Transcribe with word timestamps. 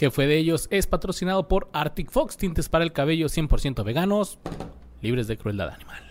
que 0.00 0.10
fue 0.10 0.26
de 0.26 0.38
ellos 0.38 0.66
es 0.70 0.86
patrocinado 0.86 1.46
por 1.46 1.68
Arctic 1.74 2.10
Fox, 2.10 2.38
tintes 2.38 2.70
para 2.70 2.84
el 2.84 2.92
cabello 2.94 3.26
100% 3.26 3.84
veganos, 3.84 4.38
libres 5.02 5.26
de 5.26 5.36
crueldad 5.36 5.68
animal. 5.68 6.02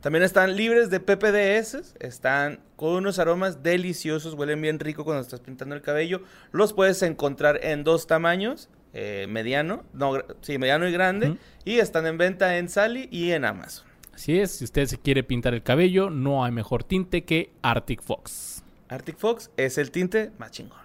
También 0.00 0.22
están 0.22 0.56
libres 0.56 0.88
de 0.88 0.98
PPDS, 0.98 1.94
están 2.00 2.60
con 2.74 2.94
unos 2.94 3.18
aromas 3.18 3.62
deliciosos, 3.62 4.32
huelen 4.32 4.62
bien 4.62 4.78
rico 4.78 5.04
cuando 5.04 5.20
estás 5.20 5.40
pintando 5.40 5.74
el 5.74 5.82
cabello. 5.82 6.22
Los 6.52 6.72
puedes 6.72 7.02
encontrar 7.02 7.60
en 7.62 7.84
dos 7.84 8.06
tamaños, 8.06 8.70
eh, 8.94 9.26
mediano, 9.28 9.84
no, 9.92 10.24
sí, 10.40 10.56
mediano 10.56 10.88
y 10.88 10.92
grande, 10.92 11.36
y 11.66 11.80
están 11.80 12.06
en 12.06 12.16
venta 12.16 12.56
en 12.56 12.70
Sally 12.70 13.10
y 13.12 13.32
en 13.32 13.44
Amazon. 13.44 13.86
Así 14.14 14.38
es, 14.38 14.52
si 14.52 14.64
usted 14.64 14.86
se 14.86 14.96
quiere 14.96 15.22
pintar 15.22 15.52
el 15.52 15.62
cabello, 15.62 16.08
no 16.08 16.46
hay 16.46 16.52
mejor 16.52 16.82
tinte 16.82 17.24
que 17.24 17.52
Arctic 17.60 18.00
Fox. 18.00 18.64
Arctic 18.88 19.18
Fox 19.18 19.50
es 19.58 19.76
el 19.76 19.90
tinte 19.90 20.32
más 20.38 20.50
chingón. 20.50 20.83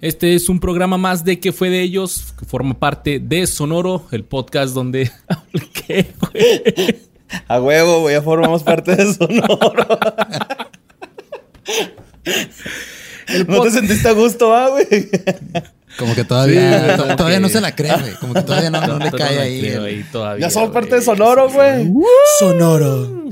Este 0.00 0.34
es 0.34 0.48
un 0.48 0.58
programa 0.58 0.96
más 0.96 1.22
de 1.22 1.38
que 1.38 1.52
fue 1.52 1.70
de 1.70 1.82
ellos, 1.82 2.34
que 2.38 2.44
forma 2.44 2.78
parte 2.78 3.20
de 3.20 3.46
Sonoro, 3.46 4.06
el 4.10 4.24
podcast 4.24 4.74
donde... 4.74 5.10
¿Qué, 5.86 6.12
güey? 6.20 6.96
A 7.46 7.60
huevo, 7.60 8.00
güey, 8.00 8.14
ya 8.14 8.22
formamos 8.22 8.62
parte 8.62 8.96
de 8.96 9.12
Sonoro. 9.12 9.98
¿No 13.46 13.60
te 13.60 13.70
sentiste 13.70 14.08
a 14.08 14.12
gusto, 14.12 14.54
ah, 14.54 14.70
güey? 14.70 15.10
Como 15.98 16.14
que 16.14 16.24
todavía, 16.24 16.80
Sí, 16.90 16.96
to- 16.96 17.02
como 17.04 17.16
todavía 17.16 17.36
que- 17.38 17.42
no 17.42 17.48
se 17.48 17.60
la 17.60 17.74
cree, 17.74 17.92
güey. 17.98 18.14
Como 18.20 18.34
que 18.34 18.42
todavía 18.42 18.70
no, 18.70 18.86
no 18.86 18.98
le 18.98 19.10
cae 19.12 19.36
la 19.36 19.42
ahí. 19.42 19.60
creo 19.60 19.86
el- 19.86 19.94
ahí 19.96 20.04
todavía, 20.12 20.46
Ya 20.46 20.50
somos 20.50 20.70
parte 20.70 20.96
de 20.96 21.02
Sonoro, 21.02 21.48
güey. 21.50 21.90
Sonoro. 22.38 23.24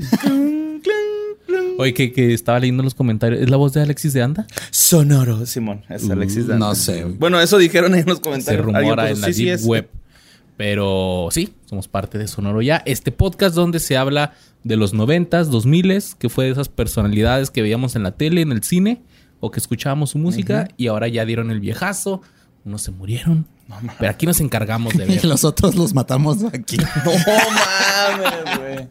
Oye, 1.79 1.93
que, 1.93 2.11
que 2.11 2.33
estaba 2.33 2.59
leyendo 2.59 2.81
los 2.83 2.95
comentarios. 2.95 3.41
¿Es 3.41 3.49
la 3.49 3.57
voz 3.57 3.73
de 3.73 3.81
Alexis 3.81 4.11
de 4.13 4.21
Anda? 4.23 4.47
Sonoro. 4.71 5.45
Simón, 5.45 5.83
es 5.89 6.09
Alexis 6.09 6.47
Danta. 6.47 6.65
No 6.65 6.73
sé. 6.75 7.03
Bueno, 7.05 7.39
eso 7.39 7.57
dijeron 7.59 7.93
ahí 7.93 7.99
en 8.01 8.07
los 8.07 8.17
Se 8.17 8.23
comentarios. 8.23 8.65
rumora 8.65 9.03
Alguien 9.03 9.15
en 9.17 9.21
la 9.21 9.27
"Sí, 9.27 9.33
sí, 9.33 9.45
Deep 9.45 9.53
es". 9.55 9.63
Web. 9.65 9.89
Pero 10.57 11.27
sí, 11.31 11.53
somos 11.65 11.87
parte 11.87 12.17
de 12.17 12.27
Sonoro 12.27 12.63
ya. 12.63 12.81
Este 12.87 13.11
podcast 13.11 13.53
donde 13.55 13.79
se 13.79 13.95
habla 13.95 14.33
de 14.63 14.75
los 14.75 14.95
noventas, 14.95 15.51
dos 15.51 15.67
miles, 15.67 16.15
que 16.15 16.29
fue 16.29 16.45
de 16.45 16.51
esas 16.51 16.67
personalidades 16.67 17.51
que 17.51 17.61
veíamos 17.61 17.95
en 17.95 18.01
la 18.01 18.11
tele, 18.13 18.41
en 18.41 18.51
el 18.51 18.63
cine, 18.63 19.03
o 19.39 19.51
que 19.51 19.59
escuchábamos 19.59 20.09
su 20.09 20.17
música, 20.17 20.67
y 20.77 20.87
ahora 20.87 21.07
ya 21.07 21.25
dieron 21.25 21.51
el 21.51 21.59
viejazo. 21.59 22.23
Unos 22.67 22.81
se 22.81 22.91
murieron. 22.91 23.47
pero 23.97 24.11
aquí 24.11 24.25
nos 24.25 24.41
encargamos 24.41 24.93
de 24.93 25.05
ver. 25.05 25.23
Y 25.23 25.27
los 25.27 25.45
otros 25.45 25.75
los 25.75 25.93
matamos 25.93 26.43
aquí. 26.53 26.75
No 27.05 27.11
mames, 28.19 28.57
güey. 28.59 28.87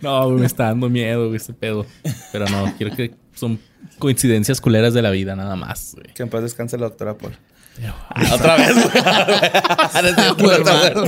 No, 0.00 0.30
me 0.30 0.46
está 0.46 0.64
dando 0.64 0.88
miedo 0.88 1.26
güey, 1.26 1.36
este 1.36 1.52
pedo. 1.52 1.84
Pero 2.32 2.46
no, 2.48 2.72
quiero 2.78 2.96
que 2.96 3.14
son 3.34 3.60
coincidencias 3.98 4.60
culeras 4.62 4.94
de 4.94 5.02
la 5.02 5.10
vida, 5.10 5.36
nada 5.36 5.54
más. 5.56 5.92
güey. 5.94 6.14
Que 6.14 6.22
en 6.22 6.30
paz 6.30 6.40
descanse 6.42 6.78
la 6.78 6.88
doctora 6.88 7.16
Paul. 7.18 7.36
Pero- 7.76 7.94
Otra 8.34 8.56
vez. 8.56 8.74
No 8.74 8.82
no 10.58 10.94
no. 10.94 11.04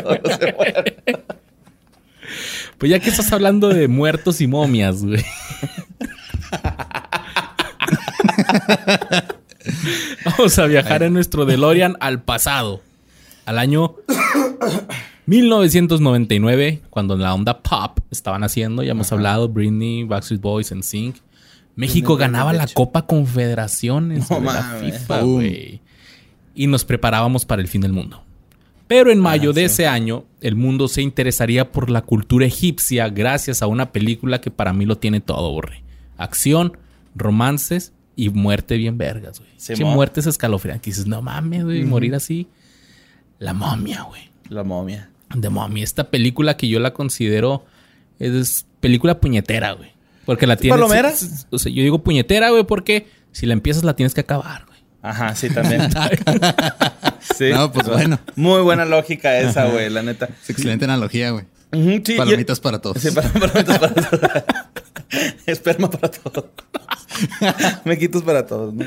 Pues 2.78 2.90
ya 2.90 2.98
que 3.00 3.08
estás 3.10 3.32
hablando 3.32 3.68
de 3.70 3.88
muertos 3.88 4.40
y 4.42 4.46
momias, 4.46 5.02
güey. 5.02 5.24
Vamos 10.24 10.58
a 10.58 10.66
viajar 10.66 11.02
en 11.02 11.12
nuestro 11.12 11.46
DeLorean 11.46 11.96
al 12.00 12.22
pasado. 12.22 12.82
Al 13.46 13.58
año 13.58 13.96
1999, 15.26 16.82
cuando 16.90 17.16
la 17.16 17.34
onda 17.34 17.62
pop 17.62 17.98
estaban 18.10 18.44
haciendo, 18.44 18.82
ya 18.82 18.92
hemos 18.92 19.12
hablado, 19.12 19.48
Britney, 19.48 20.04
Backstreet 20.04 20.40
Boys, 20.40 20.72
en 20.72 20.82
Sync. 20.82 21.16
México 21.76 22.16
ganaba 22.16 22.52
la. 22.52 22.66
Copa 22.66 23.06
Confederaciones 23.06 24.30
No 24.30 24.40
de 24.40 24.46
la. 24.46 24.62
FIFA, 24.62 25.20
güey. 25.22 25.80
Y 26.54 26.66
nos 26.66 26.84
preparábamos 26.84 27.44
para 27.44 27.62
el 27.62 27.68
fin 27.68 27.80
del 27.80 27.92
mundo. 27.92 28.22
Pero 28.86 29.12
en 29.12 29.20
mayo 29.20 29.52
de 29.52 29.66
ese 29.66 29.86
año, 29.86 30.24
el 30.40 30.56
mundo 30.56 30.88
se 30.88 31.00
interesaría 31.00 31.70
por 31.70 31.90
la 31.90 32.02
cultura 32.02 32.44
egipcia 32.44 33.08
gracias 33.08 33.62
a 33.62 33.68
una 33.68 33.92
película 33.92 34.40
que 34.40 34.50
para 34.50 34.72
mí 34.72 34.84
lo 34.84 34.98
tiene 34.98 35.20
todo, 35.20 35.52
borre. 35.52 35.84
Acción, 36.18 36.76
romances 37.14 37.92
y 38.16 38.28
muerte 38.30 38.76
bien 38.76 38.98
vergas, 38.98 39.38
güey. 39.38 39.50
Sí, 39.56 39.82
muertes 39.84 40.26
escalofriantes. 40.26 40.96
Dices, 40.96 41.06
no 41.06 41.22
mames, 41.22 41.64
güey, 41.64 41.84
morir 41.84 42.14
así. 42.14 42.48
La 43.38 43.54
momia, 43.54 44.02
güey. 44.02 44.30
La 44.48 44.64
momia. 44.64 45.10
De 45.34 45.48
momia. 45.48 45.84
Esta 45.84 46.10
película 46.10 46.56
que 46.56 46.68
yo 46.68 46.80
la 46.80 46.92
considero 46.92 47.64
es 48.18 48.66
película 48.80 49.20
puñetera, 49.20 49.72
güey. 49.72 49.90
Porque 50.24 50.46
la 50.46 50.56
tienes... 50.56 50.78
palomera? 50.78 51.12
O 51.50 51.58
sea, 51.58 51.72
yo 51.72 51.82
digo 51.82 52.02
puñetera, 52.02 52.50
güey, 52.50 52.64
porque 52.64 53.06
si 53.32 53.46
la 53.46 53.52
empiezas 53.52 53.84
la 53.84 53.94
tienes 53.96 54.14
que 54.14 54.20
acabar, 54.20 54.66
güey. 54.66 54.78
Ajá, 55.02 55.34
sí, 55.34 55.50
también. 55.50 55.88
Sí. 57.36 57.50
No, 57.52 57.70
pues 57.70 57.86
bueno. 57.86 58.18
Muy 58.34 58.62
buena 58.62 58.86
lógica 58.86 59.38
esa, 59.38 59.66
güey, 59.66 59.90
la 59.90 60.02
neta. 60.02 60.28
Es 60.42 60.50
excelente 60.50 60.86
analogía, 60.86 61.30
güey. 61.30 61.44
Sí, 61.72 62.14
Palomitas 62.16 62.58
y- 62.58 62.60
para 62.62 62.80
todos. 62.80 63.00
Sí, 63.00 63.08
palomitas 63.14 63.78
para 63.78 63.94
todos. 63.94 64.42
Esperma 65.46 65.90
para 65.90 66.10
todos. 66.10 66.44
Mequitos 67.84 68.22
para 68.22 68.46
todos, 68.46 68.72
¿no? 68.74 68.84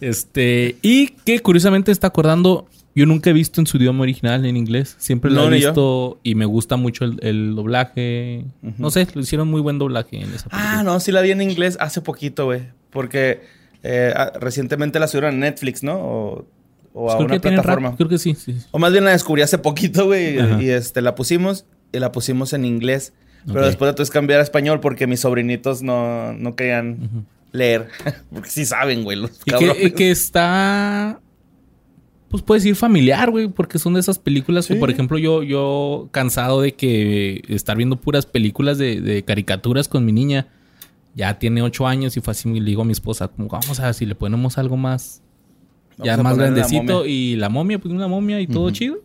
Este, 0.00 0.76
y 0.82 1.08
que 1.24 1.40
curiosamente 1.40 1.92
está 1.92 2.08
acordando, 2.08 2.66
yo 2.94 3.06
nunca 3.06 3.30
he 3.30 3.32
visto 3.32 3.60
en 3.60 3.66
su 3.66 3.76
idioma 3.76 4.02
original 4.02 4.44
en 4.46 4.56
inglés. 4.56 4.96
Siempre 4.98 5.30
lo 5.30 5.42
No, 5.42 5.52
he 5.54 5.56
visto 5.58 6.18
y 6.22 6.34
me 6.34 6.44
gusta 6.46 6.76
mucho 6.76 7.04
el, 7.04 7.18
el 7.22 7.54
doblaje. 7.54 8.44
No 8.78 8.90
sé, 8.90 9.06
lo 9.14 9.20
hicieron 9.20 9.48
muy 9.48 9.60
buen 9.60 9.78
doblaje 9.78 10.16
en 10.16 10.32
esa 10.34 10.48
película. 10.48 10.78
Ah, 10.78 10.82
no, 10.82 10.98
sí 11.00 11.12
la 11.12 11.20
vi 11.20 11.30
en 11.30 11.42
inglés 11.42 11.76
hace 11.80 12.00
poquito, 12.00 12.46
güey. 12.46 12.62
Porque 12.90 13.42
eh, 13.82 14.12
ah, 14.16 14.32
recientemente 14.40 14.98
la 14.98 15.06
subieron 15.08 15.34
a 15.34 15.38
Netflix, 15.38 15.82
¿no? 15.82 15.94
O, 15.98 16.46
o 16.94 17.02
Pues 17.04 17.14
a 17.14 17.16
creo 17.18 17.26
una 17.28 17.40
plataforma. 17.40 17.88
rap, 17.90 17.96
creo 17.98 18.08
que 18.08 18.18
sí, 18.18 18.34
sí. 18.34 18.56
O 18.70 18.78
más 18.78 18.92
bien 18.92 19.04
la 19.04 19.12
descubrí 19.12 19.42
hace 19.42 19.58
poquito, 19.58 20.06
güey. 20.06 20.38
Y 20.64 20.70
este, 20.70 21.00
la 21.02 21.14
pusimos 21.14 21.64
y 21.92 21.98
la 21.98 22.12
pusimos 22.12 22.52
en 22.52 22.64
inglés. 22.64 23.12
Pero 23.46 23.66
después 23.66 23.88
la 23.88 23.94
tuve 23.94 24.06
que 24.06 24.12
cambiar 24.12 24.40
a 24.40 24.42
español 24.42 24.80
porque 24.80 25.06
mis 25.06 25.20
sobrinitos 25.20 25.82
no, 25.82 26.32
no 26.32 26.54
querían 26.54 27.26
leer. 27.50 27.88
porque 28.32 28.48
sí 28.48 28.64
saben, 28.64 29.04
güey, 29.04 29.18
los 29.18 29.32
Y 29.44 29.52
que, 29.52 29.86
y 29.86 29.90
que 29.90 30.10
está. 30.10 31.20
Pues 32.28 32.42
puedes 32.42 32.62
decir 32.62 32.76
familiar, 32.76 33.30
güey, 33.30 33.48
porque 33.48 33.78
son 33.78 33.94
de 33.94 34.00
esas 34.00 34.18
películas 34.18 34.66
que, 34.66 34.76
por 34.76 34.90
ejemplo, 34.90 35.18
yo, 35.18 35.42
yo 35.42 36.08
cansado 36.12 36.62
de 36.62 36.72
que 36.72 37.42
estar 37.48 37.76
viendo 37.76 37.96
puras 37.96 38.24
películas 38.24 38.78
de, 38.78 39.02
de 39.02 39.22
caricaturas 39.22 39.86
con 39.86 40.04
mi 40.04 40.12
niña. 40.12 40.46
Ya 41.14 41.38
tiene 41.38 41.60
ocho 41.60 41.86
años 41.86 42.16
y 42.16 42.22
fue 42.22 42.30
así, 42.30 42.48
le 42.48 42.64
digo 42.64 42.82
a 42.82 42.84
mi 42.86 42.92
esposa, 42.92 43.28
como, 43.28 43.48
vamos 43.48 43.78
a 43.80 43.84
ver 43.84 43.94
si 43.94 44.06
le 44.06 44.14
ponemos 44.14 44.56
algo 44.56 44.78
más, 44.78 45.20
ya 45.98 46.16
Vamos 46.16 46.24
más 46.24 46.38
la 46.38 46.44
grandecito. 46.44 47.04
Y 47.04 47.36
la 47.36 47.50
momia, 47.50 47.78
pues 47.78 47.92
una 47.92 48.08
momia 48.08 48.40
y 48.40 48.46
todo 48.46 48.70
chido. 48.70 49.00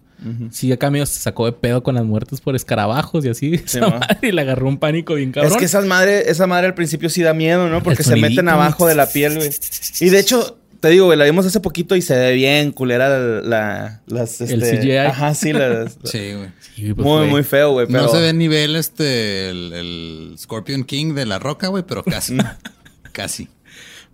Sí, 0.51 0.71
acá 0.71 0.89
medio 0.89 1.05
se 1.05 1.19
sacó 1.19 1.45
de 1.45 1.51
pedo 1.51 1.83
con 1.83 1.95
las 1.95 2.03
muertes 2.03 2.41
por 2.41 2.55
escarabajos 2.55 3.23
y 3.25 3.29
así. 3.29 3.53
esa 3.65 3.79
mo. 3.81 3.99
madre, 3.99 4.29
y 4.29 4.31
le 4.31 4.41
agarró 4.41 4.67
un 4.67 4.77
pánico 4.77 5.13
bien 5.15 5.31
cabrón. 5.31 5.51
Es 5.53 5.57
que 5.57 5.65
esa 5.65 5.81
madre, 5.81 6.29
esa 6.29 6.47
madre 6.47 6.67
al 6.67 6.73
principio 6.73 7.09
sí 7.09 7.21
da 7.21 7.33
miedo, 7.33 7.69
¿no? 7.69 7.83
Porque 7.83 8.03
se 8.03 8.15
meten 8.15 8.49
abajo 8.49 8.87
de 8.87 8.95
la 8.95 9.07
piel, 9.07 9.35
güey. 9.35 9.49
Y 9.99 10.09
de 10.09 10.19
hecho, 10.19 10.57
te 10.79 10.89
digo, 10.89 11.05
güey, 11.05 11.17
la 11.17 11.25
vimos 11.25 11.45
hace 11.45 11.59
poquito 11.59 11.95
y 11.95 12.01
se 12.01 12.15
ve 12.15 12.33
bien 12.33 12.71
culera 12.71 13.09
la, 13.09 13.41
la- 13.41 14.01
las... 14.07 14.41
El 14.41 14.61
este- 14.61 14.79
CGI. 14.79 14.97
Ajá, 14.97 15.33
sí, 15.33 15.53
las... 15.53 15.97
Sí, 16.03 16.33
güey. 16.33 16.49
Sí, 16.75 16.93
pues, 16.93 17.05
muy, 17.05 17.27
muy 17.27 17.43
feo, 17.43 17.71
güey. 17.71 17.87
Pero... 17.87 18.03
No 18.03 18.07
se 18.09 18.19
ve 18.19 18.33
nivel 18.33 18.75
este, 18.75 19.49
el, 19.49 19.73
el 19.73 20.35
Scorpion 20.37 20.83
King 20.83 21.13
de 21.13 21.25
la 21.25 21.39
roca, 21.39 21.67
güey, 21.67 21.83
pero 21.87 22.03
casi. 22.03 22.37
casi. 23.11 23.49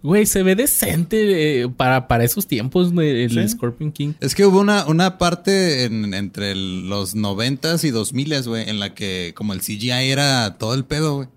Güey, 0.04 0.26
se 0.26 0.44
ve 0.44 0.56
decente 0.56 1.62
eh, 1.62 1.70
para, 1.70 2.08
para 2.08 2.24
esos 2.26 2.46
tiempos 2.46 2.92
el 2.96 3.30
Sí. 3.32 3.48
Scorpion 3.50 3.92
King. 3.92 4.14
Es 4.20 4.36
que 4.36 4.46
hubo 4.46 4.60
una, 4.60 4.86
una 4.86 5.18
parte 5.18 5.86
en- 5.86 6.14
entre 6.14 6.52
el- 6.52 6.90
los 6.90 7.16
noventas 7.16 7.84
y 7.86 7.90
dos 7.92 8.14
miles, 8.14 8.48
güey, 8.48 8.70
en 8.70 8.80
la 8.80 8.94
que 8.94 9.32
como 9.36 9.54
el 9.54 9.62
CGI 9.62 10.12
era 10.12 10.58
todo 10.58 10.74
el 10.74 10.84
pedo, 10.86 11.16
güey. 11.16 11.30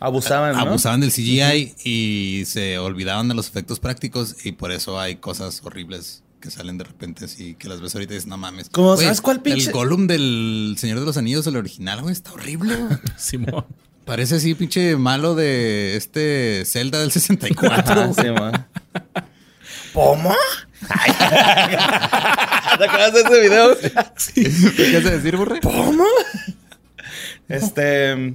Abusaban, 0.00 0.54
¿no? 0.56 0.60
Abusaban 0.62 1.00
del 1.00 1.12
CGI 1.12 1.74
y 1.84 2.44
se 2.46 2.78
olvidaban 2.78 3.28
de 3.28 3.34
los 3.34 3.46
efectos 3.48 3.78
prácticos 3.80 4.36
y 4.44 4.52
por 4.52 4.72
eso 4.72 4.98
hay 4.98 5.16
cosas 5.16 5.60
horribles 5.64 6.22
que 6.40 6.50
salen 6.50 6.76
de 6.76 6.84
repente 6.84 7.24
así 7.24 7.54
que 7.54 7.68
las 7.68 7.80
ves 7.80 7.94
ahorita 7.94 8.12
y 8.12 8.16
dices, 8.16 8.28
no 8.28 8.36
mames. 8.36 8.68
¿Cómo? 8.70 8.96
¿Sabes 8.98 9.20
cuál 9.22 9.40
pinche? 9.40 9.66
El 9.68 9.72
Gollum 9.72 10.06
del 10.06 10.74
Señor 10.78 11.00
de 11.00 11.06
los 11.06 11.16
Anillos, 11.16 11.46
el 11.46 11.56
original, 11.56 12.02
güey, 12.02 12.12
está 12.12 12.32
horrible. 12.32 12.74
Simón. 13.16 13.64
Parece 14.04 14.36
así 14.36 14.54
pinche 14.54 14.96
malo 14.96 15.34
de 15.34 15.96
este 15.96 16.64
Zelda 16.66 17.00
del 17.00 17.10
64. 17.10 17.72
Ajá, 17.72 18.06
güey. 18.06 18.14
sí, 18.26 18.30
man. 18.32 18.66
¿Pomo? 19.92 20.34
¿Te 22.78 22.84
acuerdas 22.84 23.14
de 23.14 23.20
ese 23.20 23.40
video? 23.40 23.76
¿Qué 24.76 24.96
hace 24.96 25.10
decir, 25.10 25.36
burre? 25.36 25.60
¿Pomo? 25.60 26.04
Este... 27.48 28.34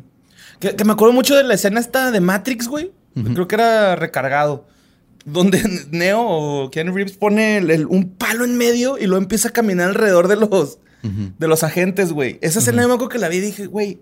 Que, 0.60 0.76
que 0.76 0.84
me 0.84 0.92
acuerdo 0.94 1.14
mucho 1.14 1.36
de 1.36 1.44
la 1.44 1.54
escena 1.54 1.80
esta 1.80 2.12
de 2.12 2.20
Matrix, 2.20 2.68
güey. 2.68 2.92
Creo 3.34 3.48
que 3.48 3.56
era 3.56 3.96
recargado. 3.96 4.68
donde 5.26 5.62
Neo 5.92 6.22
o 6.22 6.72
Keanu 6.72 6.94
Reeves 6.94 7.18
pone 7.18 7.58
el- 7.58 7.70
el- 7.72 7.86
un 7.86 8.10
palo 8.16 8.44
en 8.46 8.58
medio 8.58 8.98
y 8.98 9.06
lo 9.08 9.18
empieza 9.18 9.50
a 9.50 9.52
caminar 9.52 9.90
alrededor 9.90 10.28
de 10.28 10.36
los, 10.38 10.80
de 11.04 11.48
los 11.48 11.64
agentes, 11.64 12.12
güey. 12.14 12.40
Esa 12.42 12.60
escena 12.60 12.82
yo 12.82 12.88
me 12.88 12.94
acuerdo 12.96 13.10
que 13.10 13.20
la 13.20 13.30
vi 13.30 13.38
y 13.38 13.42
dije, 13.42 13.66
güey, 13.68 14.00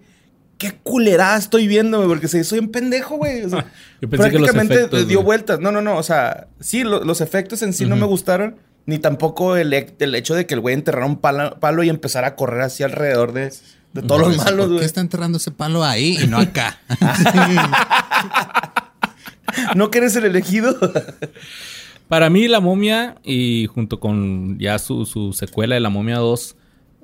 qué 0.58 0.74
culerada 0.84 1.38
estoy 1.38 1.68
viendo, 1.68 1.98
güey, 1.98 2.10
porque 2.10 2.28
se 2.28 2.44
soy 2.44 2.60
un 2.60 2.70
pendejo, 2.70 3.18
güey. 3.18 3.44
O 3.44 3.50
sea, 3.50 3.66
Yo 4.02 4.10
pensé 4.10 4.30
que 4.32 4.40
los 4.40 4.50
prácticamente 4.52 4.76
efectos, 4.76 5.08
dio 5.08 5.18
güey. 5.20 5.26
vueltas. 5.26 5.60
No, 5.60 5.72
no, 5.72 5.82
no. 5.82 5.98
O 5.98 6.04
sea, 6.04 6.48
sí, 6.60 6.84
lo- 6.84 7.04
los 7.04 7.22
efectos 7.22 7.62
en 7.62 7.74
sí 7.74 7.86
no 7.86 7.96
me 7.96 8.06
gustaron. 8.06 8.58
Ni 8.86 9.00
tampoco 9.00 9.58
el, 9.58 9.74
e- 9.74 9.94
el 10.00 10.16
hecho 10.16 10.34
de 10.34 10.46
que 10.46 10.54
el 10.54 10.62
güey 10.62 10.74
enterrara 10.74 11.06
un 11.06 11.18
palo, 11.18 11.60
palo 11.60 11.84
y 11.84 11.90
empezara 11.90 12.28
a 12.28 12.36
correr 12.36 12.62
así 12.62 12.84
alrededor 12.84 13.34
de, 13.34 13.52
de 13.94 14.02
todos 14.02 14.22
los 14.22 14.30
Por 14.30 14.36
eso, 14.36 14.44
malos, 14.46 14.60
¿Por 14.60 14.68
qué 14.68 14.74
güey. 14.76 14.86
está 14.86 15.02
enterrando 15.02 15.38
ese 15.40 15.52
palo 15.52 15.84
ahí 15.84 16.18
y 16.24 16.28
no 16.28 16.38
acá? 16.38 16.80
¿No 19.76 19.92
que 19.92 19.98
eres 20.00 20.16
el 20.16 20.26
elegido? 20.26 20.78
Para 22.08 22.30
mí, 22.30 22.48
La 22.48 22.60
Momia, 22.62 23.16
y 23.24 23.68
junto 23.68 24.00
con 24.00 24.58
ya 24.60 24.80
su, 24.80 25.06
su 25.06 25.34
secuela 25.34 25.76
de 25.76 25.82
La 25.82 25.90
Momia 25.90 26.18
2, 26.18 26.56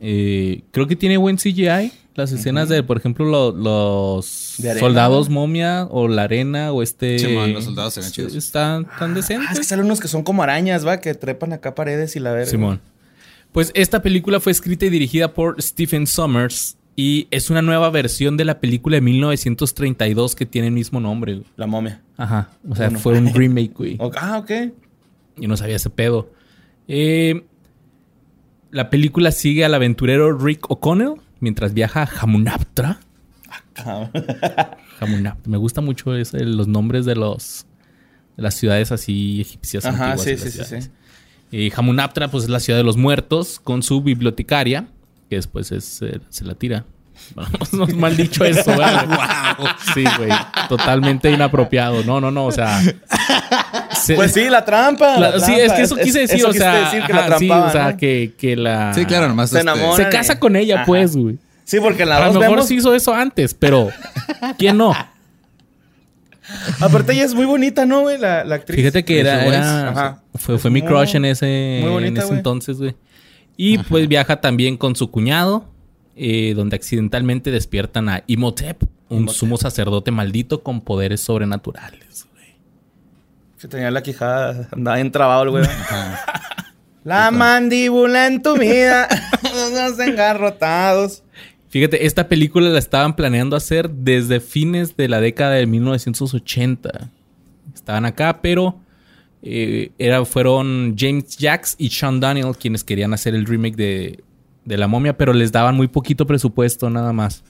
eh, 0.06 0.62
creo 0.72 0.86
que 0.88 0.96
tiene 0.98 1.16
buen 1.18 1.38
CGI. 1.38 1.92
Las 2.16 2.32
escenas 2.32 2.70
de, 2.70 2.84
por 2.84 2.98
ejemplo, 2.98 3.26
lo- 3.26 3.52
los 3.52 4.56
De 4.60 4.78
soldados 4.78 5.30
¿no? 5.30 5.36
momia 5.36 5.86
o 5.90 6.08
la 6.08 6.24
arena 6.24 6.72
o 6.72 6.84
este... 6.84 7.18
Simón, 7.18 7.54
los 7.54 7.64
soldados 7.64 7.96
se 7.96 8.02
ven 8.02 8.10
sí, 8.10 8.16
chidos. 8.18 8.36
Están 8.36 8.86
tan 9.00 9.16
Ah, 9.16 9.20
es 9.20 9.26
que 9.28 9.34
decentes. 9.40 9.68
salen 9.68 9.86
unos 9.86 10.00
que 10.00 10.08
son 10.08 10.22
como 10.22 10.44
arañas, 10.44 10.86
va, 10.86 11.00
que 11.00 11.16
trepan 11.16 11.54
acá 11.54 11.74
paredes 11.74 12.16
y 12.16 12.20
la 12.20 12.32
verga. 12.34 12.52
Simón. 12.52 12.82
Pues 13.52 13.72
esta 13.74 14.04
película 14.04 14.40
fue 14.40 14.52
escrita 14.52 14.86
y 14.86 14.90
dirigida 14.90 15.34
por 15.34 15.60
Stephen 15.60 16.06
Sommers 16.06 16.78
y 16.96 17.28
es 17.32 17.50
una 17.50 17.64
nueva 17.64 17.90
versión 17.90 18.38
de 18.38 18.46
la 18.46 18.60
película 18.60 18.98
de 18.98 19.02
1932 19.02 20.36
que 20.36 20.46
tiene 20.46 20.68
el 20.68 20.74
mismo 20.74 21.00
nombre. 21.00 21.34
güey. 21.36 21.46
La 21.56 21.66
momia. 21.66 22.02
Ajá. 22.18 22.50
O 22.70 22.76
sea, 22.76 22.88
Bueno. 22.90 23.00
fue 23.00 23.18
un 23.18 23.28
remake, 23.34 23.74
güey. 23.74 23.98
Ah, 24.18 24.38
ok. 24.38 24.52
Yo 25.38 25.48
no 25.48 25.58
sabía 25.58 25.78
ese 25.78 25.90
pedo. 25.90 26.30
Eh, 26.88 27.44
la 28.74 28.90
película 28.90 29.32
sigue 29.32 29.64
al 29.64 29.74
aventurero 29.74 30.38
Rick 30.38 30.70
O'Connell 30.70 31.14
mientras 31.40 31.74
viaja 31.74 32.04
a 32.04 32.10
Hamunaptra. 32.22 33.00
Ah, 33.78 34.10
Hamunaptra. 35.00 35.50
Me 35.50 35.58
gusta 35.58 35.80
mucho 35.82 36.16
ese- 36.16 36.44
los 36.44 36.68
nombres 36.68 37.06
de 37.06 37.16
los 37.16 37.66
de 38.36 38.44
las 38.44 38.56
ciudades 38.56 38.92
así 38.92 39.42
egipcias 39.42 39.86
Ajá, 39.86 40.14
antiguas. 40.14 40.42
sí, 40.42 40.50
sí, 40.50 40.64
sí, 40.64 40.82
sí. 40.82 40.90
Y 41.52 41.72
Hamunaptra, 41.76 42.30
pues 42.32 42.46
es 42.46 42.50
la 42.50 42.60
ciudad 42.60 42.80
de 42.80 42.84
los 42.84 42.98
muertos 42.98 43.60
con 43.60 43.84
su 43.84 44.02
bibliotecaria, 44.02 44.88
que 45.30 45.36
después 45.36 45.72
es, 45.72 46.02
eh, 46.02 46.20
se 46.30 46.44
la 46.46 46.56
tira. 46.56 46.86
Bueno, 47.36 47.50
no 47.72 47.88
mal 47.98 48.16
dicho 48.16 48.44
eso, 48.46 48.74
güey. 48.74 48.88
Sí, 49.94 50.04
güey. 50.18 50.30
Totalmente 50.70 51.32
inapropiado. 51.32 52.04
No, 52.04 52.20
no, 52.22 52.32
no. 52.32 52.46
O 52.46 52.52
sea. 52.52 52.82
se- 53.92 54.16
Pues 54.16 54.34
sí, 54.34 54.50
la 54.50 54.64
trampa. 54.66 55.18
la- 55.20 55.32
la 55.38 55.40
sí, 55.40 55.54
trampa. 55.56 55.62
es 55.64 55.74
que 55.74 55.82
eso 55.84 55.96
quise 55.96 56.20
decir. 56.20 56.38
eso 56.38 56.48
o 56.50 56.52
quise 56.52 56.64
sea, 56.64 56.74
decir 56.86 57.04
que 57.04 57.14
la 57.14 57.26
ajá, 57.26 57.38
sí, 57.40 57.48
trampaba, 57.48 57.68
o 57.68 57.72
sea, 57.72 57.92
¿no? 57.92 57.98
que, 57.98 58.34
que 58.38 58.56
la. 58.56 58.94
Sí, 58.94 59.06
claro, 59.06 59.28
nomás 59.28 59.50
Se 59.50 59.60
este, 59.60 59.72
enamora. 59.72 60.04
Se 60.04 60.10
casa 60.10 60.40
con 60.40 60.56
ella, 60.56 60.76
Ajá. 60.78 60.86
pues, 60.86 61.16
güey. 61.16 61.38
Sí, 61.66 61.80
porque 61.80 62.04
en 62.04 62.10
la 62.10 62.18
A 62.18 62.28
lo 62.28 62.34
mejor 62.34 62.50
vemos... 62.50 62.68
sí 62.68 62.76
hizo 62.76 62.94
eso 62.94 63.14
antes, 63.14 63.54
pero. 63.54 63.90
¿Quién 64.58 64.78
no? 64.78 64.94
Aparte 66.82 67.14
ella 67.14 67.24
es 67.24 67.34
muy 67.34 67.46
bonita, 67.46 67.86
¿no, 67.86 68.02
güey? 68.02 68.18
La, 68.18 68.44
la 68.44 68.56
actriz. 68.56 68.78
Fíjate 68.78 69.06
que 69.06 69.20
era. 69.20 69.46
Era-. 69.46 69.90
Ajá. 69.90 70.22
fue, 70.36 70.58
fue 70.60 70.70
mi 70.72 70.82
crush 70.82 71.16
en 71.16 71.26
ese, 71.26 71.80
muy 71.82 71.92
bonita, 71.92 72.22
en 72.22 72.26
ese 72.28 72.34
entonces, 72.36 72.78
güey. 72.78 72.96
Y 73.56 73.78
pues 73.78 74.08
viaja 74.08 74.42
también 74.42 74.78
con 74.78 74.96
su 74.96 75.10
cuñado, 75.10 75.70
eh, 76.16 76.54
donde 76.56 76.76
accidentalmente 76.76 77.52
despiertan 77.52 78.10
a 78.10 78.24
Imhotep, 78.28 78.84
un 79.10 79.20
Imhotep. 79.20 79.36
sumo 79.36 79.58
sacerdote 79.58 80.12
maldito 80.12 80.64
con 80.64 80.82
poderes 80.82 81.22
sobrenaturales. 81.22 82.28
güey. 82.32 82.56
Que 83.60 83.68
tenía 83.68 83.92
la 83.92 84.04
quijada, 84.04 84.68
andaba 84.72 84.98
bien 84.98 85.12
trabado 85.12 85.44
el 85.44 85.50
güey. 85.52 85.66
La 87.04 87.32
mandíbula 87.32 88.28
entumida, 88.28 89.10
los 89.44 90.00
engarrotados. 90.08 91.24
Fíjate, 91.68 92.06
esta 92.06 92.30
película 92.30 92.70
la 92.70 92.80
estaban 92.80 93.16
planeando 93.16 93.56
hacer 93.56 93.90
desde 93.90 94.40
fines 94.40 94.96
de 94.96 95.10
la 95.10 95.20
década 95.20 95.56
de 95.56 95.66
1980. 95.66 97.10
Estaban 97.74 98.06
acá, 98.06 98.42
pero 98.42 98.80
eh, 99.42 99.92
era, 99.98 100.24
fueron 100.24 100.96
James 100.98 101.36
Jacks 101.36 101.76
y 101.78 101.90
Sean 101.90 102.22
Daniel 102.22 102.56
quienes 102.58 102.84
querían 102.86 103.14
hacer 103.14 103.36
el 103.36 103.46
remake 103.46 103.76
de, 103.76 104.24
de 104.66 104.78
La 104.78 104.88
Momia, 104.88 105.18
pero 105.18 105.34
les 105.34 105.52
daban 105.52 105.76
muy 105.76 105.88
poquito 105.88 106.26
presupuesto 106.26 106.90
nada 106.90 107.14
más. 107.14 107.44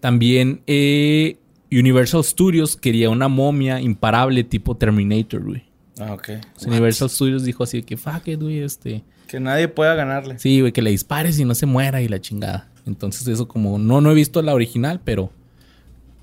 También 0.00 0.62
eh, 0.66 1.36
Universal 1.70 2.24
Studios 2.24 2.76
quería 2.76 3.10
una 3.10 3.28
momia 3.28 3.80
imparable 3.80 4.44
tipo 4.44 4.76
Terminator, 4.76 5.44
güey. 5.44 5.64
Ah, 5.98 6.14
ok. 6.14 6.30
Universal 6.66 7.10
Studios 7.10 7.44
dijo 7.44 7.62
así 7.62 7.82
que, 7.82 7.96
fuck 7.96 8.26
it, 8.28 8.40
güey, 8.40 8.60
este... 8.60 9.04
Que 9.26 9.38
nadie 9.38 9.68
pueda 9.68 9.94
ganarle. 9.94 10.38
Sí, 10.38 10.60
güey, 10.60 10.72
que 10.72 10.82
le 10.82 10.90
dispares 10.90 11.38
y 11.38 11.44
no 11.44 11.54
se 11.54 11.66
muera 11.66 12.02
y 12.02 12.08
la 12.08 12.20
chingada. 12.20 12.68
Entonces 12.86 13.28
eso 13.28 13.46
como... 13.46 13.78
No, 13.78 14.00
no 14.00 14.10
he 14.10 14.14
visto 14.14 14.42
la 14.42 14.54
original, 14.54 15.00
pero... 15.04 15.30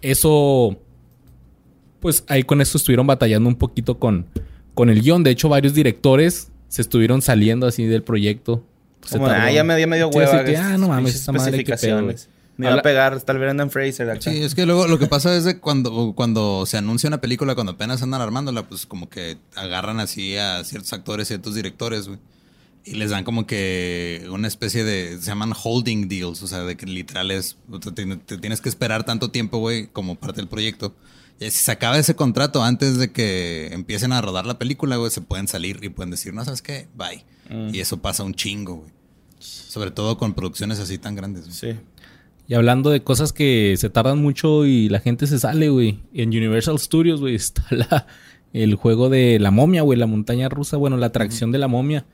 Eso... 0.02 0.78
Pues 2.00 2.24
ahí 2.28 2.44
con 2.44 2.62
eso 2.62 2.78
estuvieron 2.78 3.08
batallando 3.08 3.50
un 3.50 3.56
poquito 3.56 3.98
con, 3.98 4.26
con 4.74 4.90
el 4.90 5.02
guion. 5.02 5.24
De 5.24 5.32
hecho, 5.32 5.50
varios 5.50 5.74
directores 5.74 6.52
se 6.68 6.82
estuvieron 6.82 7.22
saliendo 7.22 7.66
así 7.66 7.86
del 7.86 8.04
proyecto. 8.04 8.64
Se 9.08 9.16
Como, 9.18 9.28
tardó. 9.30 9.44
ah, 9.48 9.52
ya 9.52 9.64
me, 9.64 9.80
ya 9.80 9.88
me 9.88 9.98
dio 9.98 10.12
Sí, 10.12 10.18
hueva. 10.18 10.38
así 10.38 10.46
que, 10.52 10.58
ah, 10.58 10.78
no 10.78 10.90
mames, 10.90 11.16
esta 11.16 11.32
madre. 11.32 11.66
Me 12.58 12.66
iba 12.66 12.76
a 12.76 12.82
pegar 12.82 13.14
hasta 13.14 13.32
el 13.34 13.38
Brendan 13.38 13.70
Fraser 13.70 14.10
acá. 14.10 14.32
Sí, 14.32 14.42
es 14.42 14.56
que 14.56 14.66
luego 14.66 14.88
lo 14.88 14.98
que 14.98 15.06
pasa 15.06 15.36
es 15.36 15.44
de 15.44 15.60
cuando, 15.60 16.14
cuando 16.16 16.66
se 16.66 16.78
anuncia 16.78 17.08
una 17.08 17.22
película, 17.22 17.54
cuando 17.54 17.74
apenas 17.74 18.02
andan 18.02 18.20
armándola, 18.22 18.68
pues 18.68 18.88
como 18.88 19.10
que 19.10 19.38
agarran 19.56 20.00
así 20.00 20.38
a 20.38 20.64
ciertos 20.64 20.92
actores, 20.94 21.28
ciertos 21.28 21.54
directores, 21.54 22.08
güey. 22.08 22.20
Y 22.84 22.96
les 22.96 23.12
dan 23.12 23.24
como 23.26 23.46
que 23.46 24.26
una 24.32 24.48
especie 24.48 24.84
de, 24.84 25.18
se 25.20 25.28
llaman 25.28 25.54
holding 25.62 26.08
deals, 26.08 26.42
o 26.42 26.48
sea, 26.48 26.64
de 26.64 26.76
que 26.78 26.86
literal 26.88 27.30
es, 27.32 27.58
te, 27.94 28.06
te 28.16 28.38
tienes 28.38 28.62
que 28.62 28.70
esperar 28.70 29.04
tanto 29.04 29.30
tiempo, 29.30 29.60
güey, 29.60 29.88
como 29.88 30.16
parte 30.16 30.38
del 30.42 30.48
proyecto. 30.48 30.96
Y 31.40 31.52
si 31.52 31.64
se 31.66 31.72
acaba 31.72 32.00
ese 32.00 32.16
contrato 32.16 32.64
antes 32.64 32.98
de 32.98 33.12
que 33.12 33.68
empiecen 33.72 34.14
a 34.14 34.22
rodar 34.22 34.48
la 34.48 34.58
película, 34.58 34.96
güey, 34.96 35.12
se 35.12 35.22
pueden 35.22 35.48
salir 35.48 35.80
y 35.84 35.90
pueden 35.90 36.10
decir, 36.10 36.34
no, 36.34 36.44
¿sabes 36.44 36.64
qué? 36.64 36.88
Bye. 36.96 37.24
Y 37.72 37.82
eso 37.82 37.98
pasa 37.98 38.24
un 38.24 38.34
chingo, 38.34 38.78
güey. 38.78 38.97
Sobre 39.40 39.92
todo 39.92 40.18
con 40.18 40.34
producciones 40.34 40.80
así 40.80 40.98
tan 40.98 41.16
grandes. 41.16 41.44
güey. 41.46 41.54
Sí. 41.56 41.80
Y 42.48 42.54
hablando 42.54 42.90
de 42.90 43.04
cosas 43.04 43.34
que 43.34 43.76
se 43.78 43.90
tardan 43.90 44.22
mucho 44.22 44.66
y 44.66 44.88
la 44.90 45.00
gente 45.00 45.28
se 45.28 45.38
sale, 45.38 45.70
güey. 45.70 46.00
En 46.14 46.30
Universal 46.30 46.80
Studios, 46.80 47.20
güey, 47.20 47.36
está 47.36 47.64
la, 47.72 48.08
el 48.54 48.76
juego 48.76 49.10
de 49.10 49.38
la 49.40 49.52
momia, 49.52 49.82
güey, 49.82 50.00
la 50.00 50.08
montaña 50.08 50.48
rusa, 50.50 50.78
bueno, 50.78 50.96
la 50.98 51.08
atracción 51.08 51.52
de 51.52 51.58
la 51.58 51.68
momia. 51.68 52.06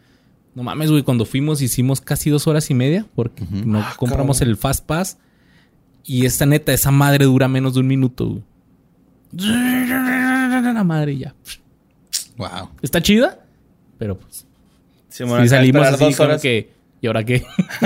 No 0.56 0.63
mames, 0.63 0.89
güey, 0.92 1.03
cuando 1.03 1.25
fuimos 1.25 1.62
hicimos 1.62 2.01
casi 2.01 2.30
dos 2.30 2.46
horas 2.48 2.70
y 2.70 2.74
media 2.74 3.06
porque 3.15 3.44
no 3.51 3.80
Ah, 3.80 3.94
compramos 3.98 4.38
cabrón. 4.39 4.51
el 4.51 4.58
Fast 4.58 4.86
Pass. 4.86 5.18
Y 6.06 6.25
esta 6.25 6.46
neta, 6.46 6.74
esa 6.74 6.92
madre 6.92 7.25
dura 7.25 7.48
menos 7.48 7.74
de 7.75 7.80
un 7.80 7.88
minuto, 7.88 8.27
güey. 8.27 8.44
La 9.34 10.84
madre 10.84 11.18
ya. 11.18 11.34
Wow. 12.38 12.70
Está 12.82 13.01
chida, 13.01 13.46
pero 13.98 14.18
pues. 14.18 14.46
Sí, 15.10 15.24
bueno, 15.24 15.48
salimos 15.48 15.86
así 15.88 16.03
dos 16.03 16.15
como 16.18 16.30
horas. 16.30 16.42
que. 16.42 16.73
¿Y 17.03 17.07
ahora 17.07 17.24
qué? 17.25 17.43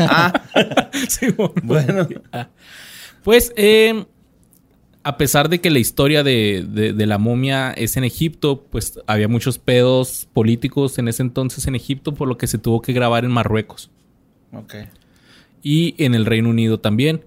Ah, 0.00 0.32
Sí, 1.08 1.26
bueno. 1.62 2.08
Ah. 2.32 2.48
Pues, 3.22 3.52
eh, 3.56 4.04
a 5.04 5.16
pesar 5.16 5.48
de 5.48 5.60
que 5.60 5.70
la 5.70 5.78
historia 5.78 6.24
de, 6.24 6.66
de- 6.68 6.92
de 6.92 7.06
la 7.06 7.16
momia 7.18 7.70
es 7.70 7.96
en 7.96 8.02
Egipto, 8.02 8.66
pues 8.70 8.98
había 9.06 9.28
muchos 9.28 9.58
pedos 9.58 10.26
políticos 10.32 10.98
en 10.98 11.06
ese 11.06 11.22
entonces 11.22 11.66
en 11.68 11.76
Egipto, 11.76 12.12
por 12.14 12.26
lo 12.26 12.36
que 12.38 12.48
se 12.48 12.58
tuvo 12.58 12.82
que 12.82 12.92
grabar 12.92 13.24
en 13.24 13.30
Marruecos 13.30 13.88
Ok. 14.52 14.74
y 15.62 15.94
en 15.98 16.14
el 16.16 16.26
Reino 16.26 16.50
Unido 16.50 16.80
también. 16.80 17.22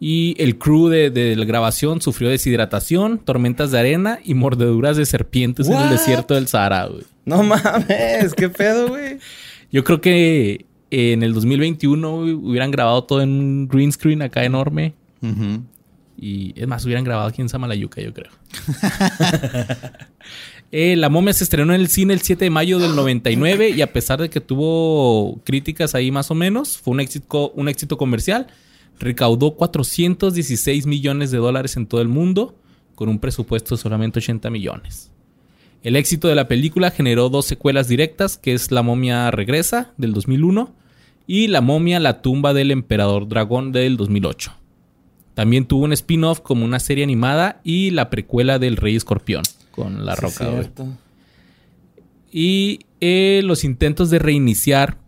Y 0.00 0.36
el 0.42 0.56
crew 0.58 0.88
de, 0.88 1.10
de 1.10 1.34
la 1.36 1.44
grabación 1.44 2.00
sufrió 2.00 2.30
deshidratación, 2.30 3.18
tormentas 3.18 3.72
de 3.72 3.80
arena 3.80 4.20
y 4.24 4.32
mordeduras 4.34 4.96
de 4.96 5.04
serpientes 5.04 5.68
en 5.68 5.76
el 5.76 5.90
desierto 5.90 6.34
del 6.34 6.46
Sahara, 6.48 6.86
güey. 6.86 7.02
No 7.26 7.42
mames, 7.42 8.32
qué 8.34 8.48
pedo, 8.48 8.88
güey. 8.88 9.18
Yo 9.72 9.82
creo 9.84 10.00
que 10.00 10.64
en 10.90 11.22
el 11.22 11.34
2021 11.34 12.16
güey, 12.16 12.32
hubieran 12.32 12.70
grabado 12.70 13.04
todo 13.04 13.22
en 13.22 13.30
un 13.30 13.68
green 13.68 13.92
screen 13.92 14.22
acá 14.22 14.44
enorme. 14.44 14.94
Y 16.20 16.52
es 16.60 16.66
más, 16.66 16.84
hubieran 16.84 17.04
grabado 17.04 17.28
aquí 17.28 17.42
en 17.42 17.48
Samalayuca, 17.48 18.00
yo 18.00 18.12
creo. 18.12 18.30
Eh, 20.70 20.96
la 20.96 21.08
momia 21.08 21.32
se 21.32 21.44
estrenó 21.44 21.74
en 21.74 21.80
el 21.80 21.88
cine 21.88 22.12
el 22.12 22.20
7 22.20 22.44
de 22.44 22.50
mayo 22.50 22.78
del 22.78 22.94
99 22.94 23.70
y 23.70 23.80
a 23.80 23.90
pesar 23.90 24.20
de 24.20 24.28
que 24.28 24.42
tuvo 24.42 25.40
críticas 25.42 25.94
ahí 25.94 26.10
más 26.10 26.30
o 26.30 26.34
menos, 26.34 26.76
fue 26.76 26.92
un 26.92 27.00
éxito, 27.00 27.52
un 27.52 27.70
éxito 27.70 27.96
comercial. 27.96 28.48
Recaudó 28.98 29.56
416 29.56 30.86
millones 30.86 31.30
de 31.30 31.38
dólares 31.38 31.78
en 31.78 31.86
todo 31.86 32.02
el 32.02 32.08
mundo 32.08 32.54
con 32.94 33.08
un 33.08 33.18
presupuesto 33.18 33.76
de 33.76 33.80
solamente 33.80 34.18
80 34.18 34.50
millones. 34.50 35.10
El 35.88 35.96
éxito 35.96 36.28
de 36.28 36.34
la 36.34 36.48
película 36.48 36.90
generó 36.90 37.30
dos 37.30 37.46
secuelas 37.46 37.88
directas, 37.88 38.36
que 38.36 38.52
es 38.52 38.70
La 38.70 38.82
momia 38.82 39.30
regresa 39.30 39.94
del 39.96 40.12
2001 40.12 40.70
y 41.26 41.46
La 41.46 41.62
momia 41.62 41.98
la 41.98 42.20
tumba 42.20 42.52
del 42.52 42.72
emperador 42.72 43.26
dragón 43.26 43.72
del 43.72 43.96
2008. 43.96 44.52
También 45.32 45.64
tuvo 45.64 45.86
un 45.86 45.94
spin-off 45.94 46.40
como 46.40 46.66
una 46.66 46.78
serie 46.78 47.04
animada 47.04 47.62
y 47.64 47.88
la 47.88 48.10
precuela 48.10 48.58
del 48.58 48.76
Rey 48.76 48.96
Escorpión. 48.96 49.44
con 49.70 50.04
La 50.04 50.14
Sí, 50.14 50.20
Roca. 50.20 50.66
Y 52.30 52.80
eh, 53.00 53.40
los 53.42 53.64
intentos 53.64 54.10
de 54.10 54.18
reiniciar 54.18 54.98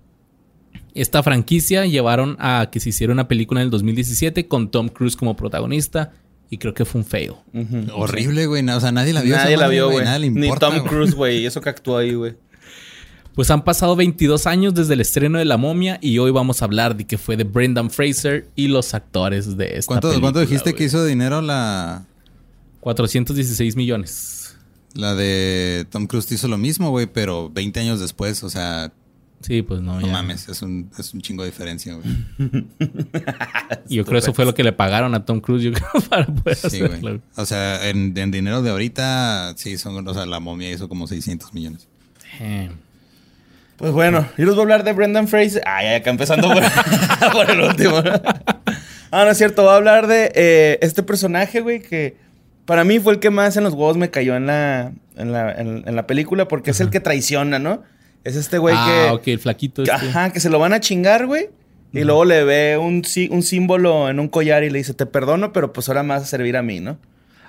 esta 0.94 1.22
franquicia 1.22 1.84
llevaron 1.84 2.38
a 2.38 2.70
que 2.72 2.80
se 2.80 2.88
hiciera 2.88 3.12
una 3.12 3.28
película 3.28 3.60
en 3.60 3.66
el 3.66 3.70
2017 3.70 4.48
con 4.48 4.70
Tom 4.70 4.88
Cruise 4.88 5.16
como 5.16 5.36
protagonista. 5.36 6.14
Y 6.50 6.58
creo 6.58 6.74
que 6.74 6.84
fue 6.84 7.00
un 7.00 7.04
fail. 7.06 7.32
Horrible, 7.94 8.46
güey. 8.46 8.68
o 8.68 8.80
sea, 8.80 8.90
nadie 8.90 9.12
la 9.12 9.22
vio. 9.22 9.36
Nadie 9.36 9.56
la 9.56 9.66
madre, 9.66 9.76
vio, 9.76 9.90
güey. 9.90 10.30
Ni. 10.30 10.50
Tom. 10.58 10.84
Cruise, 10.84 11.14
güey. 11.14 11.38
Y 11.38 11.46
eso 11.46 11.60
que 11.60 11.68
actuó 11.68 11.96
ahí, 11.96 12.14
güey. 12.14 12.34
Pues 13.36 13.50
han 13.52 13.62
pasado 13.62 13.94
22 13.94 14.46
años 14.48 14.74
desde 14.74 14.94
el 14.94 15.00
estreno 15.00 15.38
de 15.38 15.44
La 15.44 15.56
Momia 15.56 15.98
y 16.02 16.18
hoy 16.18 16.32
vamos 16.32 16.60
a 16.60 16.64
hablar 16.64 16.96
de 16.96 17.06
que 17.06 17.16
fue 17.16 17.36
de 17.36 17.44
Brendan 17.44 17.88
Fraser 17.88 18.48
y 18.56 18.66
los 18.66 18.92
actores 18.92 19.56
de 19.56 19.78
esta 19.78 19.86
¿Cuánto, 19.86 20.08
película. 20.08 20.32
¿Cuánto 20.32 20.40
dijiste 20.40 20.74
que 20.74 20.84
hizo 20.84 21.04
dinero 21.04 21.40
la, 21.40 22.04
416 22.80 23.76
millones. 23.76 24.56
la 24.94 25.14
de 25.14 25.86
Tom 25.90 26.08
Cruise? 26.08 26.30
Hizo 26.32 26.48
lo 26.48 26.58
mismo, 26.58 26.90
güey, 26.90 27.06
pero 27.06 27.48
20 27.48 27.78
años 27.78 28.00
después. 28.00 28.42
O 28.42 28.50
sea, 28.50 28.92
Sí, 29.40 29.62
pues 29.62 29.80
no, 29.80 29.98
no 29.98 30.06
ya. 30.06 30.12
mames, 30.12 30.48
es 30.48 30.60
un, 30.62 30.90
es 30.98 31.14
un 31.14 31.22
chingo 31.22 31.42
de 31.44 31.50
diferencia, 31.50 31.94
güey. 31.94 32.06
Y 33.88 33.96
yo 33.96 34.04
creo 34.04 34.12
que 34.12 34.18
eso 34.18 34.34
fue 34.34 34.44
lo 34.44 34.54
que 34.54 34.62
le 34.62 34.72
pagaron 34.72 35.14
a 35.14 35.24
Tom 35.24 35.40
Cruise 35.40 35.62
yo 35.62 35.72
creo, 35.72 35.88
para 36.10 36.26
poder 36.26 36.56
Sí, 36.56 36.66
hacerlo. 36.66 36.98
güey. 37.00 37.20
O 37.36 37.46
sea, 37.46 37.88
en, 37.88 38.16
en 38.18 38.30
dinero 38.30 38.60
de 38.62 38.70
ahorita, 38.70 39.54
sí, 39.56 39.78
son, 39.78 40.06
o 40.06 40.14
sea, 40.14 40.26
la 40.26 40.40
momia 40.40 40.70
hizo 40.70 40.88
como 40.88 41.06
600 41.06 41.54
millones. 41.54 41.88
Pues 43.76 43.92
bueno, 43.92 44.28
yo 44.36 44.44
les 44.44 44.54
voy 44.54 44.58
a 44.58 44.62
hablar 44.62 44.84
de 44.84 44.92
Brendan 44.92 45.26
Fraser. 45.26 45.62
Ya, 45.64 45.96
acá 45.96 46.10
empezando 46.10 46.48
por, 46.52 46.62
por 47.32 47.50
el 47.50 47.60
último. 47.62 47.96
Ah, 49.10 49.24
no 49.24 49.30
es 49.30 49.38
cierto. 49.38 49.62
Voy 49.62 49.72
a 49.72 49.76
hablar 49.76 50.06
de 50.06 50.30
eh, 50.34 50.78
este 50.82 51.02
personaje, 51.02 51.60
güey, 51.60 51.80
que 51.80 52.16
para 52.66 52.84
mí 52.84 52.98
fue 53.00 53.14
el 53.14 53.20
que 53.20 53.30
más 53.30 53.56
en 53.56 53.64
los 53.64 53.72
huevos 53.72 53.96
me 53.96 54.10
cayó 54.10 54.36
en 54.36 54.46
la, 54.46 54.92
en 55.16 55.32
la, 55.32 55.52
en, 55.52 55.82
en 55.88 55.96
la 55.96 56.06
película 56.06 56.46
porque 56.46 56.72
es 56.72 56.80
el 56.80 56.90
que 56.90 57.00
traiciona, 57.00 57.58
¿no? 57.58 57.82
Es 58.24 58.36
este 58.36 58.58
güey 58.58 58.74
ah, 58.76 59.06
que... 59.08 59.10
ok, 59.14 59.28
el 59.28 59.38
flaquito 59.38 59.82
que- 59.82 59.90
este. 59.90 60.08
Ajá, 60.08 60.32
que 60.32 60.40
se 60.40 60.50
lo 60.50 60.58
van 60.58 60.72
a 60.72 60.80
chingar, 60.80 61.26
güey. 61.26 61.48
Y 61.92 62.04
luego 62.04 62.24
le 62.24 62.44
ve 62.44 62.78
un, 62.78 63.02
un 63.30 63.42
símbolo 63.42 64.08
en 64.08 64.20
un 64.20 64.28
collar 64.28 64.62
y 64.62 64.70
le 64.70 64.78
dice, 64.78 64.94
te 64.94 65.06
perdono, 65.06 65.52
pero 65.52 65.72
pues 65.72 65.88
ahora 65.88 66.04
me 66.04 66.10
vas 66.10 66.22
a 66.22 66.26
servir 66.26 66.56
a 66.56 66.62
mí, 66.62 66.78
¿no? 66.78 66.98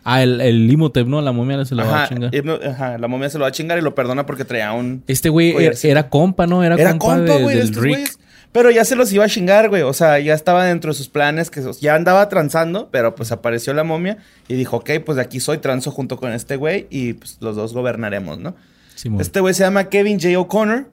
Ah, 0.03 0.23
el, 0.23 0.41
el 0.41 0.71
Imhotep, 0.71 1.05
¿no? 1.05 1.21
La 1.21 1.31
momia 1.31 1.63
se 1.63 1.75
la 1.75 1.83
va 1.83 2.03
a 2.05 2.09
chingar. 2.09 2.31
ajá, 2.65 2.97
la 2.97 3.07
momia 3.07 3.29
se 3.29 3.37
lo 3.37 3.43
va 3.43 3.49
a 3.49 3.51
chingar 3.51 3.77
y 3.77 3.81
lo 3.81 3.93
perdona 3.93 4.25
porque 4.25 4.43
traía 4.45 4.71
un... 4.73 5.03
Este 5.05 5.29
güey 5.29 5.49
era, 5.49 5.57
Collarcito. 5.57 5.91
era 5.91 6.09
compa, 6.09 6.47
¿no? 6.47 6.63
Era, 6.63 6.73
Era 6.75 6.97
compa, 6.97 7.17
compa, 7.17 7.33
de- 7.35 7.43
güey, 7.43 7.55
del 7.57 7.67
Rick. 7.67 7.93
güeyes. 7.97 8.19
Pero 8.51 8.69
ya 8.71 8.83
se 8.83 8.95
los 8.95 9.13
iba 9.13 9.23
a 9.23 9.29
chingar, 9.29 9.69
güey. 9.69 9.83
O 9.83 9.93
sea, 9.93 10.19
ya 10.19 10.33
estaba 10.33 10.65
dentro 10.65 10.91
de 10.91 10.97
sus 10.97 11.07
planes, 11.07 11.51
que 11.51 11.61
ya 11.79 11.93
andaba 11.95 12.27
transando, 12.27 12.89
pero 12.91 13.13
pues 13.13 13.31
apareció 13.31 13.73
la 13.73 13.83
momia 13.83 14.17
y 14.47 14.55
dijo, 14.55 14.77
ok, 14.77 14.89
pues 15.05 15.17
de 15.17 15.21
aquí 15.21 15.39
soy, 15.39 15.59
transo 15.59 15.91
junto 15.91 16.17
con 16.17 16.33
este 16.33 16.55
güey 16.55 16.87
y 16.89 17.13
pues 17.13 17.37
los 17.39 17.55
dos 17.55 17.73
gobernaremos, 17.73 18.39
¿no? 18.39 18.55
Simón. 18.95 19.21
Este 19.21 19.39
güey 19.39 19.53
se 19.53 19.63
llama 19.63 19.85
Kevin 19.89 20.19
J. 20.19 20.37
O'Connor, 20.39 20.89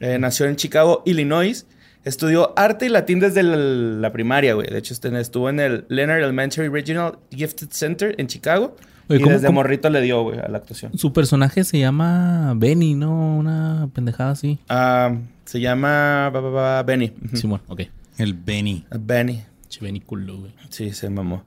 eh, 0.00 0.18
nació 0.18 0.46
en 0.46 0.56
Chicago, 0.56 1.02
Illinois. 1.06 1.66
Estudió 2.04 2.52
arte 2.56 2.86
y 2.86 2.88
latín 2.88 3.20
desde 3.20 3.44
la, 3.44 3.56
la 3.56 4.12
primaria, 4.12 4.54
güey. 4.54 4.68
De 4.68 4.76
hecho, 4.78 4.92
este, 4.92 5.16
estuvo 5.20 5.48
en 5.48 5.60
el 5.60 5.84
Leonard 5.88 6.18
Elementary 6.18 6.68
Regional 6.68 7.18
Gifted 7.30 7.68
Center 7.70 8.14
en 8.18 8.26
Chicago. 8.26 8.76
Oye, 9.08 9.20
y 9.20 9.22
¿cómo- 9.22 9.32
desde 9.34 9.46
cómo- 9.46 9.60
morrito 9.60 9.88
le 9.88 10.00
dio, 10.00 10.22
güey, 10.24 10.40
a 10.40 10.48
la 10.48 10.58
actuación. 10.58 10.98
Su 10.98 11.12
personaje 11.12 11.62
se 11.62 11.78
llama 11.78 12.54
Benny, 12.56 12.94
¿no? 12.94 13.36
Una 13.36 13.88
pendejada 13.94 14.32
así. 14.32 14.58
Ah, 14.68 15.14
se 15.44 15.60
llama 15.60 16.28
ba, 16.30 16.40
ba, 16.40 16.50
ba, 16.50 16.82
Benny. 16.82 17.12
Simón, 17.34 17.60
ok. 17.68 17.82
El 18.18 18.34
Benny. 18.34 18.84
Benny. 18.98 19.42
Che, 19.68 19.80
Benny 19.84 20.00
culo, 20.00 20.38
güey. 20.38 20.52
Sí, 20.70 20.90
se 20.92 21.08
mamó. 21.08 21.44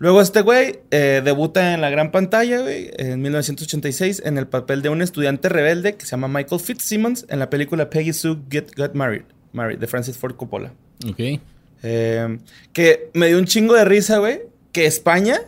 Luego 0.00 0.22
este 0.22 0.40
güey 0.40 0.78
eh, 0.90 1.20
debuta 1.22 1.74
en 1.74 1.82
la 1.82 1.90
gran 1.90 2.10
pantalla, 2.10 2.62
güey, 2.62 2.90
en 2.96 3.20
1986 3.20 4.22
en 4.24 4.38
el 4.38 4.46
papel 4.46 4.80
de 4.80 4.88
un 4.88 5.02
estudiante 5.02 5.50
rebelde 5.50 5.96
que 5.96 6.06
se 6.06 6.12
llama 6.12 6.26
Michael 6.26 6.58
Fitzsimmons 6.58 7.26
en 7.28 7.38
la 7.38 7.50
película 7.50 7.90
Peggy 7.90 8.14
Sue 8.14 8.38
Get, 8.50 8.74
Got 8.78 8.94
Married, 8.94 9.24
Married, 9.52 9.78
de 9.78 9.86
Francis 9.86 10.16
Ford 10.16 10.36
Coppola. 10.36 10.72
Ok. 11.06 11.38
Eh, 11.82 12.38
que 12.72 13.10
me 13.12 13.28
dio 13.28 13.38
un 13.38 13.44
chingo 13.44 13.74
de 13.74 13.84
risa, 13.84 14.16
güey, 14.16 14.40
que 14.72 14.86
España 14.86 15.38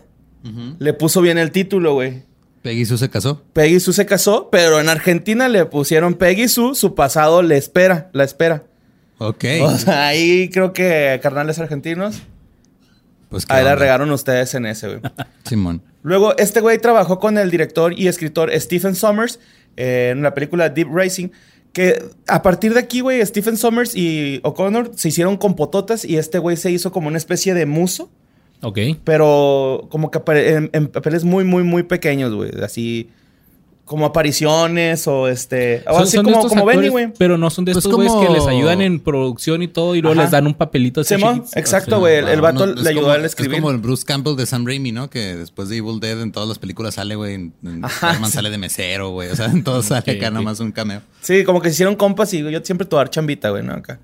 le 0.78 0.92
puso 0.92 1.22
bien 1.22 1.38
el 1.38 1.50
título, 1.50 1.94
güey. 1.94 2.24
Peggy 2.60 2.84
Sue 2.84 2.98
se 2.98 3.08
casó. 3.08 3.42
Peggy 3.54 3.80
Sue 3.80 3.94
se 3.94 4.04
casó, 4.04 4.50
pero 4.50 4.80
en 4.80 4.90
Argentina 4.90 5.48
le 5.48 5.64
pusieron 5.64 6.12
Peggy 6.12 6.48
Sue, 6.48 6.74
su 6.74 6.94
pasado 6.94 7.40
le 7.40 7.56
espera, 7.56 8.10
la 8.12 8.24
espera. 8.24 8.64
Ok. 9.16 9.44
O 9.62 9.78
sea, 9.78 10.08
ahí 10.08 10.50
creo 10.50 10.74
que 10.74 11.18
carnales 11.22 11.58
argentinos, 11.58 12.20
Pues 13.32 13.44
ahí 13.48 13.64
la 13.64 13.74
regaron 13.74 14.10
ustedes 14.12 14.54
en 14.54 14.66
ese, 14.66 14.86
güey. 14.86 15.00
Simón. 15.44 15.82
Luego, 16.02 16.36
este 16.36 16.60
güey 16.60 16.78
trabajó 16.78 17.18
con 17.18 17.36
el 17.38 17.50
director 17.50 17.92
y 17.98 18.06
escritor 18.06 18.50
Stephen 18.60 18.94
Sommers 18.94 19.40
eh, 19.76 20.10
en 20.12 20.22
la 20.22 20.34
película 20.34 20.68
Deep 20.68 20.88
Racing. 20.92 21.28
Que 21.72 22.04
a 22.28 22.42
partir 22.42 22.74
de 22.74 22.80
aquí, 22.80 23.00
güey, 23.00 23.24
Stephen 23.24 23.56
Sommers 23.56 23.96
y 23.96 24.40
O'Connor 24.44 24.92
se 24.94 25.08
hicieron 25.08 25.36
compototas 25.38 26.04
y 26.04 26.18
este 26.18 26.38
güey 26.38 26.56
se 26.56 26.70
hizo 26.70 26.92
como 26.92 27.08
una 27.08 27.16
especie 27.16 27.54
de 27.54 27.64
muso, 27.64 28.10
Ok. 28.62 28.78
pero 29.04 29.86
como 29.90 30.10
que 30.10 30.20
en 30.72 30.88
papeles 30.88 31.24
muy, 31.24 31.44
muy, 31.44 31.62
muy 31.62 31.82
pequeños, 31.84 32.34
güey. 32.34 32.50
Así 32.62 33.08
como 33.84 34.06
apariciones 34.06 35.06
o 35.06 35.28
este. 35.28 35.82
O 35.86 35.94
Son- 35.94 36.02
así 36.04 36.16
son 36.16 36.24
como, 36.24 36.36
estos 36.36 36.50
como 36.52 36.64
Benny, 36.64 36.88
güey. 36.88 37.12
Pero 37.18 37.36
no 37.36 37.50
son 37.50 37.64
de 37.64 37.72
Pues 37.72 37.84
estos 37.84 37.94
güeyes 37.96 38.12
como- 38.12 38.26
que 38.26 38.32
les 38.32 38.46
ayudan 38.46 38.80
en 38.80 39.00
producción 39.00 39.62
y 39.62 39.68
todo 39.68 39.94
y 39.94 40.00
luego 40.00 40.14
Ajá. 40.14 40.22
les 40.22 40.30
dan 40.30 40.46
un 40.46 40.54
papelito 40.54 41.00
así 41.02 41.14
exacto, 41.54 41.98
güey. 41.98 42.16
El- 42.16 42.28
el 42.28 42.40
vato 42.40 42.66
no, 42.66 42.74
le 42.80 42.88
ayudó 42.88 43.02
como- 43.02 43.12
a 43.14 43.26
escribir. 43.26 43.54
Es 43.56 43.60
como 43.60 43.70
el 43.72 43.78
Bruce 43.78 44.04
Campbell 44.06 44.36
de 44.36 44.46
Sam 44.46 44.66
Raimi, 44.66 44.92
¿no? 44.92 45.10
Que 45.10 45.36
después 45.36 45.68
de 45.68 45.76
Evil 45.78 46.00
Dead 46.00 46.20
en 46.22 46.32
todas 46.32 46.48
las 46.48 46.58
películas 46.58 46.94
sale, 46.94 47.16
güey. 47.16 47.34
En, 47.34 47.52
en 47.64 47.84
Ajá, 47.84 47.94
Spider-Man 48.06 48.30
sí. 48.30 48.36
sale 48.36 48.50
de 48.50 48.58
mesero, 48.58 49.10
güey. 49.10 49.28
O 49.30 49.36
sea, 49.36 49.46
en 49.46 49.62
todo 49.64 49.82
sale 49.82 50.00
Ok, 50.00 50.08
acá 50.18 50.28
ok. 50.28 50.34
nomás 50.34 50.60
un 50.60 50.72
cameo. 50.72 51.02
Sí, 51.20 51.44
como 51.44 51.60
que 51.60 51.68
se 51.68 51.74
hicieron 51.74 51.96
compas 51.96 52.32
y 52.34 52.38
yo 52.50 52.60
siempre 52.62 52.86
tuve 52.86 53.08
chambita, 53.10 53.50
güey, 53.50 53.62
¿no? 53.62 53.74
Acá. 53.74 53.98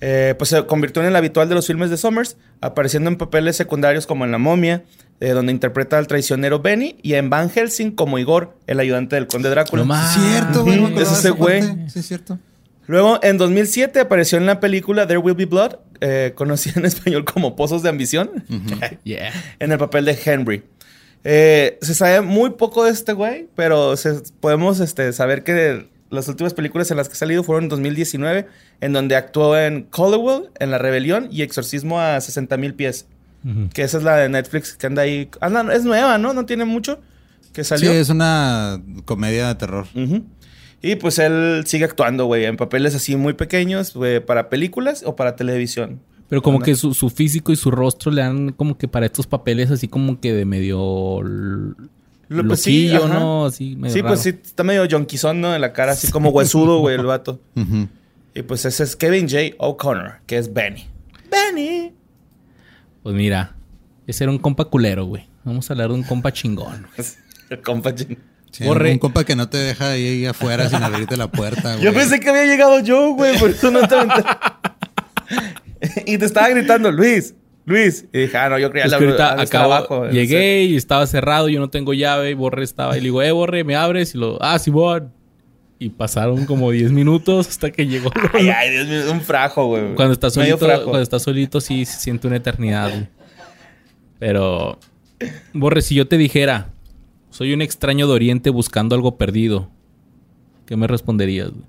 Eh, 0.00 0.34
pues 0.36 0.50
se 0.50 0.66
convirtió 0.66 1.00
en 1.02 1.08
el 1.08 1.16
habitual 1.16 1.48
de 1.48 1.54
los 1.54 1.66
filmes 1.66 1.88
de 1.90 1.96
Summers, 1.96 2.36
apareciendo 2.60 3.08
en 3.08 3.16
papeles 3.16 3.56
secundarios 3.56 4.06
como 4.06 4.24
en 4.24 4.30
La 4.32 4.38
Momia, 4.38 4.82
eh, 5.20 5.30
donde 5.30 5.52
interpreta 5.52 5.98
al 5.98 6.06
traicionero 6.06 6.60
Benny, 6.60 6.96
y 7.02 7.14
en 7.14 7.30
Van 7.30 7.50
Helsing 7.50 7.92
como 7.92 8.18
Igor, 8.18 8.56
el 8.66 8.80
ayudante 8.80 9.16
del 9.16 9.26
conde 9.26 9.50
Drácula. 9.50 9.82
No 9.82 9.86
más. 9.88 10.14
Cierto, 10.14 10.64
güey. 10.64 10.78
acordaba 10.78 11.02
es 11.02 11.12
ese 11.18 11.30
güey. 11.30 11.62
Sí, 11.88 11.98
es 12.00 12.06
cierto. 12.06 12.38
Luego, 12.86 13.18
en 13.22 13.36
2007, 13.36 14.00
apareció 14.00 14.38
en 14.38 14.46
la 14.46 14.60
película 14.60 15.06
There 15.06 15.18
Will 15.18 15.34
Be 15.34 15.44
Blood, 15.44 15.76
eh, 16.00 16.32
conocida 16.34 16.74
en 16.80 16.86
español 16.86 17.24
como 17.24 17.54
Pozos 17.56 17.82
de 17.82 17.88
Ambición, 17.90 18.44
Yeah. 19.04 19.32
en 19.58 19.72
el 19.72 19.78
papel 19.78 20.04
de 20.06 20.18
Henry. 20.24 20.62
Eh, 21.24 21.78
se 21.82 21.94
sabe 21.94 22.20
muy 22.22 22.50
poco 22.50 22.84
de 22.84 22.92
este 22.92 23.12
güey, 23.12 23.48
pero 23.56 23.96
se- 23.96 24.22
podemos 24.40 24.80
este, 24.80 25.12
saber 25.12 25.42
que 25.44 25.88
las 26.10 26.28
últimas 26.28 26.54
películas 26.54 26.90
en 26.90 26.96
las 26.96 27.08
que 27.08 27.14
ha 27.14 27.16
salido 27.16 27.42
fueron 27.42 27.64
en 27.64 27.68
2019, 27.70 28.46
en 28.80 28.92
donde 28.94 29.16
actuó 29.16 29.58
en 29.58 29.82
Collowell, 29.82 30.48
en 30.58 30.70
La 30.70 30.78
Rebelión 30.78 31.28
y 31.30 31.42
Exorcismo 31.42 32.00
a 32.00 32.18
60 32.20 32.56
mil 32.56 32.72
pies. 32.74 33.06
Que 33.72 33.82
esa 33.82 33.98
es 33.98 34.04
la 34.04 34.16
de 34.16 34.28
Netflix 34.28 34.74
que 34.74 34.86
anda 34.86 35.02
ahí. 35.02 35.30
Anda, 35.40 35.72
es 35.74 35.84
nueva, 35.84 36.18
¿no? 36.18 36.32
No 36.34 36.44
tiene 36.46 36.64
mucho 36.64 37.00
que 37.52 37.64
Sí, 37.64 37.68
salió. 37.70 37.92
es 37.92 38.08
una 38.10 38.82
comedia 39.04 39.48
de 39.48 39.54
terror. 39.54 39.86
Y 40.82 40.96
pues 40.96 41.18
él 41.18 41.62
sigue 41.66 41.84
actuando, 41.84 42.26
güey, 42.26 42.44
en 42.44 42.56
papeles 42.56 42.94
así 42.94 43.16
muy 43.16 43.32
pequeños, 43.32 43.94
güey, 43.94 44.20
para 44.24 44.48
películas 44.48 45.02
o 45.04 45.16
para 45.16 45.34
televisión. 45.36 46.00
Pero 46.28 46.42
como 46.42 46.58
Anda. 46.58 46.66
que 46.66 46.74
su, 46.76 46.92
su 46.94 47.08
físico 47.10 47.52
y 47.52 47.56
su 47.56 47.70
rostro 47.70 48.12
le 48.12 48.20
dan 48.20 48.52
como 48.52 48.76
que 48.76 48.86
para 48.86 49.06
estos 49.06 49.26
papeles 49.26 49.70
así 49.70 49.88
como 49.88 50.20
que 50.20 50.34
de 50.34 50.44
medio 50.44 51.22
Lo- 51.22 52.46
pues 52.46 52.60
sí. 52.60 52.92
¿no? 52.92 53.46
Así 53.46 53.74
medio 53.76 53.94
Sí, 53.94 54.02
pues 54.02 54.20
sí, 54.20 54.28
está 54.30 54.62
medio 54.62 54.86
jonquizón, 54.90 55.40
¿no? 55.40 55.54
En 55.54 55.60
la 55.62 55.72
cara, 55.72 55.92
así 55.92 56.10
como 56.12 56.28
huesudo, 56.30 56.78
güey, 56.80 56.96
el 56.96 57.06
vato. 57.06 57.40
Y 58.34 58.42
pues 58.42 58.64
ese 58.66 58.84
es 58.84 58.94
Kevin 58.94 59.26
J. 59.28 59.54
O'Connor, 59.58 60.16
que 60.26 60.36
es 60.38 60.52
Benny. 60.52 60.86
Benny. 61.30 61.92
Pues 63.08 63.16
mira, 63.16 63.54
ese 64.06 64.24
era 64.24 64.30
un 64.30 64.36
compa 64.38 64.66
culero, 64.66 65.06
güey. 65.06 65.26
Vamos 65.42 65.70
a 65.70 65.72
hablar 65.72 65.88
de 65.88 65.94
un 65.94 66.02
compa 66.02 66.30
chingón. 66.30 66.86
El 67.48 67.62
compa 67.62 67.94
chin- 67.94 68.18
Sí, 68.50 68.64
Borre. 68.64 68.92
Un 68.92 68.98
compa 68.98 69.24
que 69.24 69.34
no 69.34 69.48
te 69.48 69.56
deja 69.56 69.92
ahí 69.92 70.26
afuera 70.26 70.68
sin 70.68 70.82
abrirte 70.82 71.16
la 71.16 71.28
puerta, 71.30 71.72
güey. 71.72 71.86
Yo 71.86 71.94
pensé 71.94 72.20
que 72.20 72.28
había 72.28 72.44
llegado 72.44 72.80
yo, 72.80 73.12
güey, 73.14 73.38
por 73.38 73.48
eso 73.48 73.70
no 73.70 73.80
te. 73.88 73.96
Y 76.04 76.18
te 76.18 76.26
estaba 76.26 76.50
gritando, 76.50 76.92
Luis, 76.92 77.34
Luis. 77.64 78.04
Y 78.12 78.18
dije, 78.18 78.36
ah, 78.36 78.50
no, 78.50 78.58
yo 78.58 78.70
creía 78.70 78.84
Es 78.84 78.90
la 78.90 78.98
ahorita 78.98 79.62
abajo, 79.64 80.04
no 80.04 80.10
sé. 80.10 80.14
llegué 80.14 80.64
y 80.64 80.76
estaba 80.76 81.06
cerrado, 81.06 81.48
yo 81.48 81.60
no 81.60 81.70
tengo 81.70 81.94
llave, 81.94 82.32
y 82.32 82.34
Borre 82.34 82.62
estaba, 82.62 82.94
y 82.98 83.00
le 83.00 83.04
digo, 83.04 83.22
eh, 83.22 83.32
Borre, 83.32 83.64
¿me 83.64 83.74
abres? 83.74 84.14
Y 84.14 84.18
lo, 84.18 84.36
ah, 84.42 84.58
Simón. 84.58 85.14
Y 85.80 85.90
pasaron 85.90 86.44
como 86.44 86.70
10 86.72 86.90
minutos 86.90 87.48
hasta 87.48 87.70
que 87.70 87.86
llegó. 87.86 88.10
Ay, 88.32 88.48
ay, 88.48 88.70
Dios 88.72 88.88
mío, 88.88 89.12
un 89.12 89.20
frajo, 89.20 89.66
güey. 89.66 89.94
Cuando 89.94 90.12
estás 90.12 90.34
solito, 90.34 90.58
cuando 90.58 91.00
estás 91.00 91.22
solito 91.22 91.60
sí 91.60 91.84
se 91.84 92.00
siente 92.00 92.26
una 92.26 92.36
eternidad. 92.36 92.90
güey. 92.90 93.06
Pero, 94.18 94.78
Borre, 95.52 95.82
si 95.82 95.94
yo 95.94 96.08
te 96.08 96.16
dijera, 96.16 96.70
soy 97.30 97.52
un 97.52 97.62
extraño 97.62 98.08
de 98.08 98.12
Oriente 98.14 98.50
buscando 98.50 98.96
algo 98.96 99.16
perdido, 99.16 99.70
¿qué 100.66 100.76
me 100.76 100.88
responderías? 100.88 101.50
güey? 101.50 101.62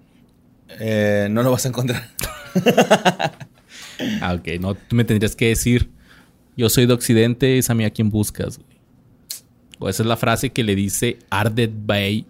Eh, 0.80 1.28
no 1.30 1.44
lo 1.44 1.52
vas 1.52 1.66
a 1.66 1.70
encontrar. 1.70 2.10
Ah, 4.22 4.34
ok, 4.34 4.48
no, 4.62 4.76
tú 4.76 4.96
me 4.96 5.04
tendrías 5.04 5.36
que 5.36 5.50
decir, 5.50 5.90
yo 6.56 6.70
soy 6.70 6.86
de 6.86 6.94
Occidente, 6.94 7.58
es 7.58 7.70
a 7.70 7.74
mí 7.76 7.84
a 7.84 7.90
quien 7.90 8.10
buscas. 8.10 8.58
güey. 8.58 8.70
O 9.78 9.90
esa 9.90 10.04
es 10.04 10.08
la 10.08 10.16
frase 10.16 10.52
que 10.52 10.64
le 10.64 10.74
dice 10.74 11.20
Arded 11.30 11.70
Bay 11.86 12.26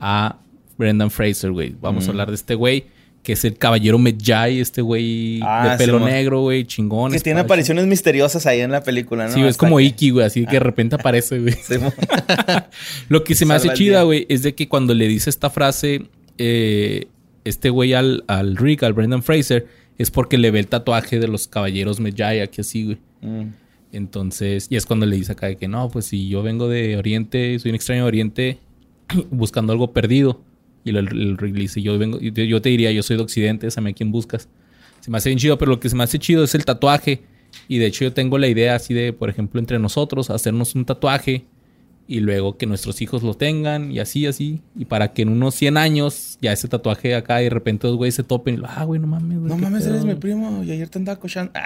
a 0.00 0.38
Brendan 0.82 1.10
Fraser, 1.10 1.50
güey. 1.52 1.74
Vamos 1.80 2.06
a 2.06 2.10
hablar 2.10 2.28
de 2.28 2.34
este 2.34 2.54
güey, 2.54 2.84
que 3.22 3.32
es 3.34 3.44
el 3.44 3.56
caballero 3.56 3.98
Medjay, 3.98 4.60
este 4.60 4.82
güey 4.82 5.40
Ah, 5.42 5.70
de 5.70 5.78
pelo 5.78 5.98
Simón. 5.98 6.10
negro, 6.10 6.40
güey, 6.42 6.64
chingón. 6.64 7.12
Que 7.12 7.20
tiene 7.20 7.40
apariciones 7.40 7.86
misteriosas 7.86 8.46
ahí 8.46 8.60
en 8.60 8.70
la 8.72 8.82
película, 8.82 9.28
¿no? 9.28 9.32
Sí, 9.34 9.40
es 9.42 9.56
como 9.56 9.76
que- 9.78 9.84
Iki, 9.84 10.10
güey, 10.10 10.26
así 10.26 10.44
que 10.44 10.52
de 10.56 10.60
repente 10.60 10.96
aparece, 10.96 11.38
güey. 11.38 11.54
Lo 13.08 13.24
que 13.24 13.34
se 13.34 13.46
me 13.46 13.54
hace 13.54 13.72
chida, 13.74 14.02
güey, 14.02 14.26
es 14.28 14.42
de 14.42 14.54
que 14.54 14.68
cuando 14.68 14.94
le 14.94 15.08
dice 15.08 15.30
esta 15.30 15.50
frase, 15.50 16.02
eh, 16.38 17.06
este 17.44 17.70
güey 17.70 17.94
al, 17.94 18.24
al 18.26 18.56
Rick, 18.56 18.82
al 18.82 18.92
Brendan 18.92 19.22
Fraser, 19.22 19.66
es 19.98 20.10
porque 20.10 20.38
le 20.38 20.50
ve 20.50 20.58
el 20.60 20.66
tatuaje 20.68 21.18
de 21.20 21.28
los 21.28 21.48
caballeros 21.48 22.00
Medjay 22.00 22.40
aquí 22.40 22.60
así, 22.60 22.84
güey. 22.84 22.98
Mm. 23.20 23.52
Entonces, 23.92 24.66
y 24.70 24.76
es 24.76 24.86
cuando 24.86 25.04
le 25.06 25.16
dice 25.16 25.32
acá 25.32 25.46
de 25.48 25.56
que 25.56 25.68
no, 25.68 25.88
pues 25.90 26.06
si 26.06 26.28
yo 26.28 26.42
vengo 26.42 26.66
de 26.68 26.96
Oriente, 26.96 27.58
soy 27.58 27.70
un 27.70 27.74
extraño 27.74 28.02
de 28.02 28.08
Oriente 28.08 28.58
buscando 29.30 29.72
algo 29.72 29.92
perdido. 29.92 30.40
Y 30.84 30.90
el, 30.90 30.96
el 30.98 31.52
dice, 31.52 31.80
yo 31.80 31.98
vengo, 31.98 32.18
yo, 32.20 32.30
yo 32.30 32.60
te 32.60 32.68
diría, 32.68 32.90
yo 32.92 33.02
soy 33.02 33.16
de 33.16 33.22
Occidente, 33.22 33.66
esa 33.66 33.80
a 33.80 33.92
quién 33.92 34.10
buscas. 34.10 34.48
Se 35.00 35.10
me 35.10 35.18
hace 35.18 35.28
bien 35.28 35.38
chido, 35.38 35.58
pero 35.58 35.70
lo 35.70 35.80
que 35.80 35.88
se 35.88 35.96
me 35.96 36.04
hace 36.04 36.18
chido 36.18 36.44
es 36.44 36.54
el 36.54 36.64
tatuaje. 36.64 37.22
Y 37.68 37.78
de 37.78 37.86
hecho 37.86 38.04
yo 38.04 38.12
tengo 38.12 38.38
la 38.38 38.48
idea 38.48 38.74
así 38.74 38.94
de, 38.94 39.12
por 39.12 39.28
ejemplo, 39.28 39.60
entre 39.60 39.78
nosotros, 39.78 40.30
hacernos 40.30 40.74
un 40.74 40.84
tatuaje 40.84 41.44
y 42.08 42.20
luego 42.20 42.56
que 42.56 42.66
nuestros 42.66 43.00
hijos 43.00 43.22
lo 43.22 43.34
tengan 43.34 43.92
y 43.92 43.98
así, 44.00 44.26
así. 44.26 44.60
Y 44.76 44.84
para 44.86 45.12
que 45.12 45.22
en 45.22 45.28
unos 45.28 45.54
100 45.54 45.76
años 45.76 46.38
ya 46.40 46.52
ese 46.52 46.68
tatuaje 46.68 47.14
acá 47.14 47.40
y 47.40 47.44
de 47.44 47.50
repente 47.50 47.86
los 47.86 47.96
güeyes 47.96 48.14
se 48.14 48.22
topen 48.22 48.54
y 48.54 48.56
lo, 48.58 48.66
ah, 48.68 48.84
güey, 48.84 49.00
no 49.00 49.06
mames, 49.06 49.38
güey. 49.38 49.48
No 49.48 49.56
mames, 49.56 49.84
pedo". 49.84 49.94
eres 49.94 50.04
mi 50.04 50.14
primo 50.14 50.62
y 50.64 50.70
ayer 50.72 50.88
te 50.88 50.98
andaba 50.98 51.18
cochando. 51.18 51.52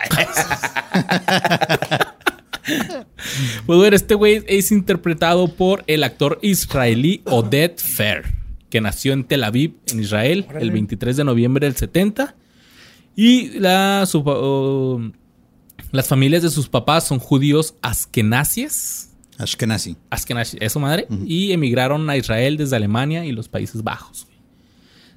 Pues 3.66 3.78
bueno, 3.78 3.94
este 3.94 4.14
güey 4.14 4.42
es 4.49 4.73
interpretado 4.73 5.49
por 5.49 5.85
el 5.87 6.02
actor 6.02 6.38
israelí 6.42 7.23
Oded 7.25 7.76
Fer, 7.76 8.25
que 8.70 8.80
nació 8.80 9.12
en 9.12 9.25
Tel 9.25 9.44
Aviv, 9.44 9.75
en 9.87 10.00
Israel, 10.00 10.44
Órale. 10.49 10.64
el 10.64 10.70
23 10.73 11.16
de 11.16 11.25
noviembre 11.25 11.66
del 11.66 11.76
70. 11.76 12.35
Y 13.14 13.58
la, 13.58 14.04
su- 14.06 14.23
oh, 14.26 15.00
las 15.92 16.08
familias 16.08 16.42
de 16.42 16.50
sus 16.50 16.68
papás 16.68 17.06
son 17.06 17.18
judíos 17.18 17.75
askenazíes. 17.82 19.12
Ashkenazi. 19.38 19.96
Askenazi, 20.11 20.56
eso 20.61 20.80
madre. 20.80 21.06
Y 21.26 21.52
emigraron 21.52 22.08
a 22.08 22.16
Israel 22.16 22.56
desde 22.56 22.76
Alemania 22.76 23.25
y 23.26 23.32
los 23.32 23.49
Países 23.49 23.82
Bajos. 23.82 24.26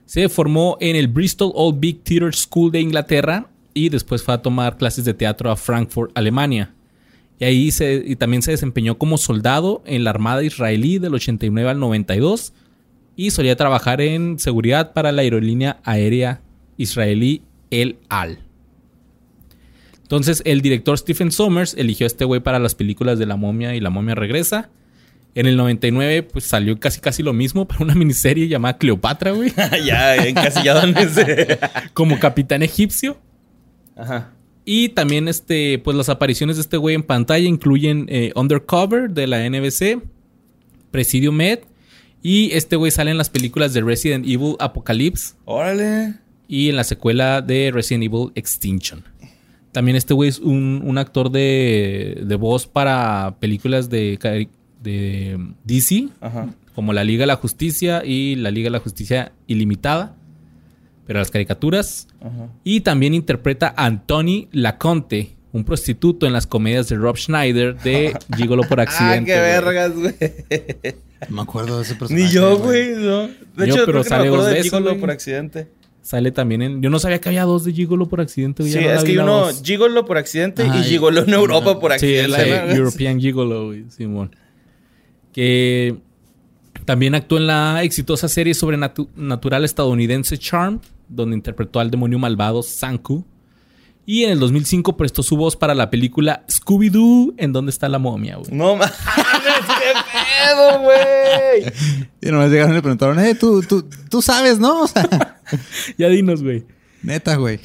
Se 0.06 0.27
formó 0.27 0.77
en 0.82 0.96
el 0.96 1.08
Bristol 1.08 1.51
Old 1.56 1.79
Big 1.79 2.03
Theatre 2.03 2.34
School 2.34 2.72
de 2.72 2.82
Inglaterra 2.82 3.50
y 3.74 3.89
después 3.89 4.22
fue 4.24 4.34
a 4.34 4.41
tomar 4.41 4.77
clases 4.77 5.06
de 5.06 5.13
teatro 5.13 5.51
a 5.51 5.56
Frankfurt, 5.56 6.12
Alemania. 6.15 6.74
Y 7.39 7.46
ahí 7.46 7.72
se, 7.72 8.03
y 8.06 8.15
también 8.18 8.41
se 8.41 8.51
desempeñó 8.51 8.98
como 8.98 9.18
soldado 9.18 9.82
en 9.86 10.03
la 10.03 10.10
Armada 10.10 10.44
israelí 10.44 11.00
del 11.00 11.13
89 11.13 11.70
al 11.70 11.79
92 11.79 12.51
y 13.20 13.32
solía 13.32 13.58
trabajar 13.58 14.00
en 14.00 14.40
seguridad 14.40 14.94
para 14.94 15.12
la 15.12 15.24
aerolínea 15.24 15.82
aérea 15.84 16.40
israelí 16.78 17.42
El 17.70 17.98
Al. 18.08 18.40
Entonces, 20.04 20.42
el 20.46 20.62
director 20.62 20.98
Stephen 20.98 21.30
Sommers 21.30 21.74
eligió 21.78 22.06
a 22.06 22.08
este 22.08 22.24
güey 22.24 22.40
para 22.40 22.60
las 22.60 22.76
películas 22.76 23.20
de 23.20 23.26
La 23.26 23.36
momia 23.36 23.76
y 23.76 23.82
La 23.82 23.90
momia 23.90 24.16
regresa. 24.16 24.70
En 25.36 25.48
el 25.48 25.58
99, 25.58 26.24
pues 26.24 26.46
salió 26.46 26.80
casi 26.80 27.02
casi 27.02 27.22
lo 27.22 27.34
mismo 27.34 27.68
para 27.68 27.84
una 27.84 27.94
miniserie 27.94 28.48
llamada 28.48 28.78
Cleopatra, 28.78 29.32
güey. 29.32 29.52
ya, 29.86 30.16
encasillado 30.16 30.88
en 30.88 30.98
ese. 30.98 31.60
como 31.94 32.20
capitán 32.20 32.64
egipcio. 32.64 33.18
Ajá. 33.98 34.32
Y 34.64 34.90
también, 34.90 35.28
este, 35.28 35.78
pues 35.80 35.98
las 35.98 36.08
apariciones 36.08 36.56
de 36.56 36.62
este 36.62 36.78
güey 36.78 36.96
en 36.96 37.04
pantalla 37.04 37.50
incluyen 37.50 38.06
eh, 38.08 38.32
Undercover 38.36 39.10
de 39.10 39.28
la 39.28 39.50
NBC, 39.50 40.02
Presidio 40.90 41.34
Med. 41.34 41.60
Y 42.21 42.51
este 42.53 42.75
güey 42.75 42.91
sale 42.91 43.12
en 43.12 43.17
las 43.17 43.29
películas 43.29 43.73
de 43.73 43.82
Resident 43.82 44.25
Evil 44.25 44.55
Apocalypse 44.60 45.36
Órale. 45.45 46.15
y 46.47 46.69
en 46.69 46.75
la 46.75 46.84
secuela 46.84 47.41
de 47.41 47.71
Resident 47.73 48.03
Evil 48.05 48.32
Extinction. 48.36 49.03
También 49.71 49.95
este 49.95 50.13
güey 50.13 50.29
es 50.29 50.39
un, 50.39 50.82
un 50.84 50.97
actor 50.97 51.32
de, 51.32 52.21
de 52.25 52.36
voz 52.36 52.65
para 52.67 53.36
películas 53.39 53.89
de, 53.89 54.17
DC, 55.63 56.08
Ajá. 56.21 56.49
como 56.75 56.93
la 56.93 57.03
Liga 57.03 57.21
de 57.23 57.27
la 57.27 57.36
Justicia 57.36 58.03
y 58.05 58.36
la 58.36 58.51
Liga 58.51 58.65
de 58.67 58.71
la 58.71 58.79
Justicia 58.79 59.32
Ilimitada, 59.47 60.15
pero 61.05 61.19
las 61.19 61.32
caricaturas. 61.32 62.08
Ajá. 62.21 62.49
Y 62.63 62.82
también 62.82 63.13
interpreta 63.13 63.73
a 63.75 63.86
Anthony 63.86 64.47
Laconte, 64.51 65.36
un 65.51 65.63
prostituto 65.63 66.25
en 66.27 66.34
las 66.34 66.45
comedias 66.47 66.89
de 66.89 66.95
Rob 66.97 67.17
Schneider 67.17 67.79
de 67.79 68.17
Gigolo 68.38 68.63
por 68.63 68.79
Ah, 68.79 68.84
accidente. 68.84 69.32
qué 69.32 69.38
güey. 69.39 69.51
vergas, 69.51 69.93
güey. 69.95 70.15
No 71.27 71.36
me 71.36 71.41
acuerdo 71.41 71.77
de 71.77 71.84
ese 71.84 71.95
personaje. 71.95 72.25
Ni 72.25 72.32
yo, 72.32 72.58
güey, 72.60 72.89
no. 72.95 73.27
De 73.27 73.29
Yo, 73.58 73.63
hecho, 73.65 73.73
pero 73.86 73.86
creo 73.86 74.03
que 74.03 74.10
sale 74.10 74.21
me 74.23 74.27
acuerdo 74.27 74.38
dos 74.38 74.45
de 74.47 74.53
veces, 74.53 74.71
Gigolo 74.71 74.99
por 74.99 75.12
accidente. 75.12 75.67
Sale 76.01 76.32
también 76.32 76.62
en... 76.62 76.82
Yo 76.82 76.89
no 76.89 76.97
sabía 76.97 77.19
que 77.19 77.29
había 77.29 77.43
dos 77.43 77.65
de 77.65 77.73
Gigolo 77.73 78.08
por 78.08 78.21
accidente. 78.21 78.63
güey, 78.63 78.71
Sí, 78.73 78.79
no 78.79 78.86
la 78.88 78.95
es 78.95 79.03
que 79.03 79.13
la 79.15 79.23
uno 79.23 79.38
dos. 79.47 79.62
Gigolo 79.63 80.05
por 80.05 80.17
accidente 80.17 80.63
Ajá, 80.63 80.79
y 80.79 80.84
Gigolo 80.84 81.21
en 81.23 81.34
Europa 81.34 81.79
por 81.79 81.91
Sí, 81.99 82.17
accidente. 82.17 82.27
la 82.29 82.38
de 82.65 82.67
¿no? 82.67 82.79
European 82.79 83.19
Gigolo, 83.19 83.65
güey, 83.67 83.86
Simón. 83.89 84.36
Que 85.34 85.97
también 86.86 87.13
actuó 87.15 87.38
en 87.38 87.47
la 87.47 87.84
exitosa 87.84 88.27
serie 88.27 88.53
sobrenatural 88.53 89.65
estadounidense 89.65 90.38
Charm, 90.38 90.79
donde 91.08 91.36
interpretó 91.36 91.79
al 91.79 91.91
demonio 91.91 92.17
malvado 92.17 92.63
Sanku. 92.63 93.25
Y 94.05 94.23
en 94.23 94.32
el 94.32 94.39
2005 94.39 94.97
prestó 94.97 95.21
su 95.21 95.38
voz 95.38 95.55
para 95.55 95.75
la 95.75 95.91
película 95.91 96.43
Scooby-Doo, 96.47 97.36
en 97.38 97.53
donde 97.53 97.69
está 97.69 97.88
la 97.89 97.99
momia, 97.99 98.38
güey. 98.38 98.49
No 98.51 98.75
pedo, 100.47 100.80
güey. 100.82 101.73
Y 102.21 102.32
nomás 102.32 102.52
llegaron 102.52 102.71
y 102.73 102.75
le 102.75 102.82
preguntaron, 102.82 103.17
eh, 103.19 103.34
tú, 103.36 103.62
tú, 103.62 103.88
tú 104.10 104.21
sabes, 104.21 104.60
¿no? 104.60 104.82
O 104.82 104.88
sea, 104.88 105.39
Ya 105.97 106.10
dinos, 106.10 106.43
güey. 106.43 106.65
neta, 107.02 107.36
güey. 107.36 107.60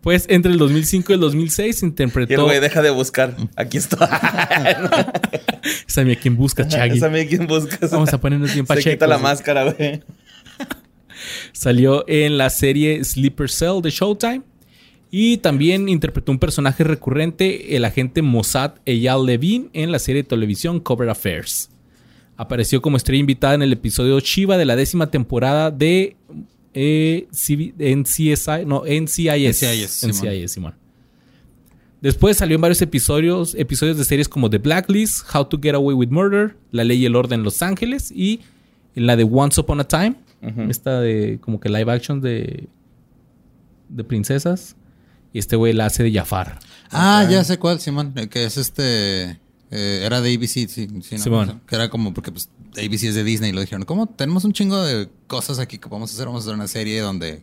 Pues 0.00 0.26
entre 0.28 0.52
el 0.52 0.58
2005 0.58 1.12
y 1.12 1.14
el 1.14 1.20
2006 1.20 1.82
Y 1.82 1.84
el 1.84 1.88
interpretó... 1.90 2.44
güey 2.44 2.60
deja 2.60 2.82
de 2.82 2.90
buscar. 2.90 3.36
Aquí 3.56 3.76
está. 3.76 4.06
Esa 5.88 6.02
mía 6.04 6.16
quien 6.20 6.36
busca, 6.36 6.66
Chaggy. 6.66 6.96
Esa 6.98 7.08
mía 7.08 7.26
quien 7.26 7.46
busca. 7.46 7.78
Vamos 7.90 8.12
a 8.12 8.20
ponernos 8.20 8.52
bien 8.54 8.66
Se 8.66 8.68
pachecos. 8.74 8.92
quita 8.92 9.06
la 9.06 9.18
máscara, 9.18 9.72
güey. 9.72 10.02
Salió 11.52 12.04
en 12.08 12.38
la 12.38 12.50
serie 12.50 13.02
Sleeper 13.04 13.50
Cell 13.50 13.80
de 13.82 13.90
Showtime. 13.90 14.42
Y 15.10 15.38
también 15.38 15.88
interpretó 15.88 16.32
un 16.32 16.38
personaje 16.38 16.82
recurrente, 16.84 17.76
el 17.76 17.84
agente 17.84 18.22
Mossad 18.22 18.72
Eyal 18.84 19.24
Levin, 19.24 19.70
en 19.72 19.92
la 19.92 19.98
serie 20.00 20.22
de 20.24 20.28
televisión 20.28 20.80
Cover 20.80 21.08
Affairs. 21.08 21.70
Apareció 22.36 22.82
como 22.82 22.96
estrella 22.96 23.20
invitada 23.20 23.54
en 23.54 23.62
el 23.62 23.72
episodio 23.72 24.18
Shiva 24.20 24.56
de 24.58 24.64
la 24.64 24.76
décima 24.76 25.10
temporada 25.10 25.70
de 25.70 26.16
eh, 26.74 27.26
NCSI, 27.32 28.66
no, 28.66 28.82
NCIS. 28.84 29.62
NCIS, 29.62 29.90
Simón. 29.90 30.16
NCIS, 30.16 30.52
Simón. 30.52 30.74
Después 32.02 32.36
salió 32.36 32.56
en 32.56 32.60
varios 32.60 32.82
episodios, 32.82 33.54
episodios 33.54 33.96
de 33.96 34.04
series 34.04 34.28
como 34.28 34.50
The 34.50 34.58
Blacklist, 34.58 35.34
How 35.34 35.46
to 35.46 35.58
Get 35.60 35.74
Away 35.74 35.94
with 35.94 36.10
Murder, 36.10 36.56
La 36.70 36.84
Ley 36.84 36.98
y 36.98 37.06
el 37.06 37.16
Orden 37.16 37.40
en 37.40 37.44
Los 37.44 37.62
Ángeles 37.62 38.12
y 38.12 38.40
en 38.94 39.06
la 39.06 39.16
de 39.16 39.24
Once 39.24 39.60
Upon 39.60 39.80
a 39.80 39.84
Time, 39.88 40.16
esta 40.68 41.00
de 41.00 41.38
como 41.40 41.58
que 41.58 41.68
live 41.68 41.90
action 41.90 42.20
de, 42.20 42.68
de 43.88 44.04
princesas. 44.04 44.76
Y 45.32 45.38
este 45.38 45.56
güey 45.56 45.72
la 45.72 45.86
hace 45.86 46.02
de 46.02 46.12
Jafar. 46.12 46.58
Ah, 46.90 47.26
ya 47.28 47.44
sé 47.44 47.58
cuál, 47.58 47.80
Simón. 47.80 48.14
Que 48.30 48.44
es 48.44 48.56
este. 48.56 49.38
Eh, 49.70 50.02
era 50.04 50.20
de 50.20 50.34
ABC, 50.34 50.48
sí. 50.48 50.68
sí 50.68 50.88
no, 50.90 51.02
Simón. 51.02 51.60
Que 51.66 51.74
era 51.74 51.88
como 51.90 52.14
porque 52.14 52.32
pues 52.32 52.48
ABC 52.76 53.04
es 53.04 53.14
de 53.14 53.24
Disney 53.24 53.50
y 53.50 53.52
lo 53.52 53.60
dijeron. 53.60 53.84
¿Cómo? 53.84 54.06
Tenemos 54.06 54.44
un 54.44 54.52
chingo 54.52 54.82
de 54.82 55.08
cosas 55.26 55.58
aquí 55.58 55.78
que 55.78 55.88
podemos 55.88 56.12
hacer. 56.12 56.26
Vamos 56.26 56.42
a 56.42 56.44
hacer 56.44 56.54
una 56.54 56.68
serie 56.68 57.00
donde 57.00 57.42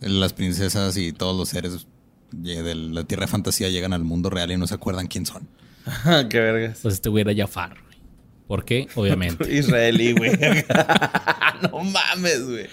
las 0.00 0.32
princesas 0.32 0.96
y 0.96 1.12
todos 1.12 1.36
los 1.36 1.48
seres 1.48 1.86
de 2.30 2.74
la 2.74 3.04
tierra 3.04 3.22
de 3.22 3.28
fantasía 3.28 3.68
llegan 3.68 3.92
al 3.92 4.04
mundo 4.04 4.30
real 4.30 4.50
y 4.52 4.56
no 4.56 4.66
se 4.66 4.74
acuerdan 4.74 5.06
quién 5.06 5.26
son. 5.26 5.48
qué 6.30 6.38
vergas. 6.38 6.80
Pues 6.82 6.94
este 6.94 7.08
güey 7.08 7.22
era 7.22 7.34
Jafar. 7.34 7.70
güey. 7.70 7.98
¿Por 8.46 8.64
qué? 8.64 8.88
Obviamente. 8.94 9.52
Israelí, 9.56 10.12
güey. 10.12 10.32
no 11.62 11.82
mames, 11.84 12.44
güey. 12.44 12.66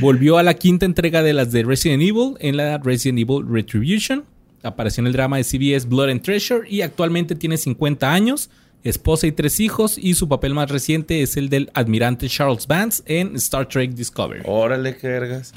Volvió 0.00 0.38
a 0.38 0.42
la 0.42 0.54
quinta 0.54 0.86
entrega 0.86 1.22
de 1.22 1.32
las 1.32 1.52
de 1.52 1.64
Resident 1.64 2.02
Evil 2.02 2.34
en 2.40 2.56
la 2.56 2.78
Resident 2.78 3.18
Evil 3.18 3.44
Retribution. 3.48 4.24
Apareció 4.62 5.00
en 5.02 5.08
el 5.08 5.12
drama 5.12 5.36
de 5.38 5.44
CBS 5.44 5.86
Blood 5.88 6.10
and 6.10 6.22
Treasure 6.22 6.68
y 6.68 6.82
actualmente 6.82 7.34
tiene 7.34 7.56
50 7.56 8.12
años, 8.12 8.48
esposa 8.84 9.26
y 9.26 9.32
tres 9.32 9.58
hijos 9.60 9.98
y 9.98 10.14
su 10.14 10.28
papel 10.28 10.54
más 10.54 10.70
reciente 10.70 11.22
es 11.22 11.36
el 11.36 11.48
del 11.48 11.70
admirante 11.74 12.28
Charles 12.28 12.66
Vance 12.66 13.02
en 13.06 13.34
Star 13.36 13.68
Trek 13.68 13.92
Discovery. 13.92 14.42
Órale, 14.44 14.96
qué 14.96 15.08
vergas. 15.08 15.52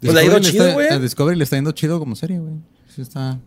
Pues 0.00 0.14
le 0.14 0.20
ha 0.20 0.24
ido 0.24 0.38
Discovery 0.38 0.44
le 0.44 0.50
chido, 0.50 0.66
está- 0.66 0.74
güey. 0.94 1.02
Discovery 1.02 1.36
le 1.38 1.44
está 1.44 1.56
yendo 1.56 1.72
chido 1.72 1.98
como 1.98 2.16
serie, 2.16 2.38
güey. 2.40 2.54
Sí 2.94 3.02
está. 3.02 3.38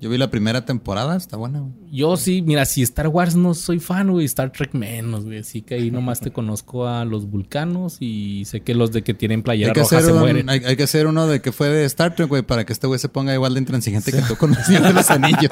Yo 0.00 0.08
vi 0.10 0.16
la 0.16 0.30
primera 0.30 0.64
temporada, 0.64 1.16
está 1.16 1.36
buena, 1.36 1.58
güey. 1.58 1.72
Yo 1.90 2.16
sí, 2.16 2.40
mira, 2.40 2.64
si 2.66 2.82
Star 2.82 3.08
Wars 3.08 3.34
no 3.34 3.52
soy 3.54 3.80
fan, 3.80 4.10
güey, 4.12 4.26
Star 4.26 4.52
Trek 4.52 4.72
menos, 4.72 5.24
güey. 5.24 5.38
Así 5.38 5.60
que 5.62 5.74
ahí 5.74 5.90
nomás 5.92 6.20
te 6.20 6.30
conozco 6.30 6.86
a 6.86 7.04
los 7.04 7.28
vulcanos 7.28 7.96
y 7.98 8.44
sé 8.44 8.60
que 8.60 8.74
los 8.74 8.92
de 8.92 9.02
que 9.02 9.12
tienen 9.14 9.42
playera 9.42 9.70
Hay 9.70 9.74
que, 9.74 9.80
roja 9.80 9.96
hacer 9.96 10.06
se 10.10 10.12
un- 10.12 10.20
mueren. 10.20 10.48
hay, 10.50 10.60
hay 10.64 10.76
que 10.76 10.84
hacer 10.84 11.08
uno 11.08 11.26
de 11.26 11.40
que 11.40 11.50
fue 11.50 11.68
de 11.68 11.84
Star 11.86 12.14
Trek, 12.14 12.28
güey, 12.28 12.42
para 12.42 12.64
que 12.64 12.72
este 12.72 12.86
güey 12.86 13.00
se 13.00 13.08
ponga 13.08 13.34
igual 13.34 13.54
de 13.54 13.60
intransigente 13.60 14.12
que 14.12 14.22
tú 14.22 14.36
con 14.36 14.54
Señor 14.54 14.82
de 14.82 14.92
los 14.92 15.10
Anillos. 15.10 15.50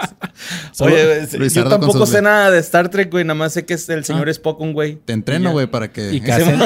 Oye, 0.79 1.27
yo 1.53 1.65
tampoco 1.69 2.07
sé 2.07 2.23
nada 2.23 2.51
de 2.53 2.59
Star 2.61 2.89
Trek, 2.89 3.11
güey. 3.11 3.25
Nada 3.25 3.35
más 3.39 3.53
sé 3.53 3.65
que 3.65 3.75
es 3.75 3.89
el 3.89 4.05
señor 4.05 4.29
Spock, 4.29 4.61
un 4.61 4.73
güey. 4.75 4.97
Te 5.05 5.13
entreno, 5.13 5.51
güey, 5.53 5.67
para 5.67 5.91
que... 5.93 6.13
y 6.15 6.21
que 6.21 6.33
hacen 6.33 6.61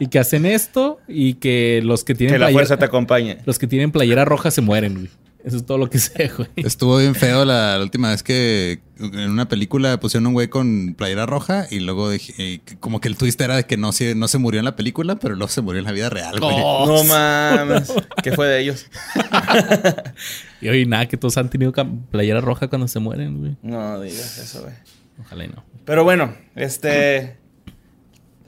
y 0.00 0.06
que 0.08 0.18
hacen 0.18 0.46
esto 0.46 0.98
y 1.06 1.34
que 1.34 1.80
los 1.84 2.02
que 2.04 2.14
tienen 2.14 2.34
Que 2.34 2.38
la 2.38 2.46
playera, 2.46 2.58
fuerza 2.66 2.78
te 2.78 2.84
acompañe. 2.84 3.38
los 3.46 3.58
que 3.58 3.66
tienen 3.66 3.92
playera 3.92 4.24
roja 4.24 4.50
se 4.50 4.60
mueren, 4.60 4.94
güey. 4.94 5.08
Eso 5.44 5.58
es 5.58 5.66
todo 5.66 5.76
lo 5.76 5.90
que 5.90 5.98
sé, 5.98 6.30
güey. 6.36 6.48
Estuvo 6.56 6.96
bien 6.96 7.14
feo 7.14 7.44
la, 7.44 7.76
la 7.76 7.82
última 7.84 8.08
vez 8.10 8.22
que 8.22 8.80
en 8.98 9.30
una 9.30 9.46
película 9.46 10.00
pusieron 10.00 10.26
un 10.28 10.32
güey 10.32 10.48
con 10.48 10.94
playera 10.96 11.26
roja 11.26 11.66
y 11.70 11.80
luego 11.80 12.08
dije, 12.08 12.62
como 12.80 13.00
que 13.00 13.08
el 13.08 13.16
twist 13.16 13.38
era 13.42 13.56
de 13.56 13.64
que 13.64 13.76
no 13.76 13.92
se, 13.92 14.14
no 14.14 14.26
se 14.26 14.38
murió 14.38 14.60
en 14.60 14.64
la 14.64 14.74
película, 14.74 15.16
pero 15.16 15.34
luego 15.34 15.48
se 15.48 15.60
murió 15.60 15.80
en 15.80 15.84
la 15.84 15.92
vida 15.92 16.08
real, 16.08 16.40
güey. 16.40 16.56
Oh, 16.58 16.86
No 16.86 17.04
mames. 17.04 17.92
¿Qué 18.22 18.32
fue 18.32 18.46
de 18.48 18.60
ellos? 18.60 18.86
Y 20.60 20.68
oye, 20.68 20.86
nada, 20.86 21.06
que 21.06 21.18
todos 21.18 21.36
han 21.36 21.50
tenido 21.50 21.74
playera 22.10 22.40
roja 22.40 22.68
cuando 22.68 22.88
se 22.88 22.98
mueren, 22.98 23.38
güey. 23.38 23.56
No 23.62 24.00
digas 24.00 24.38
eso, 24.38 24.62
güey. 24.62 24.72
Ojalá 25.20 25.44
y 25.44 25.48
no. 25.48 25.62
Pero 25.84 26.04
bueno, 26.04 26.34
este. 26.54 27.36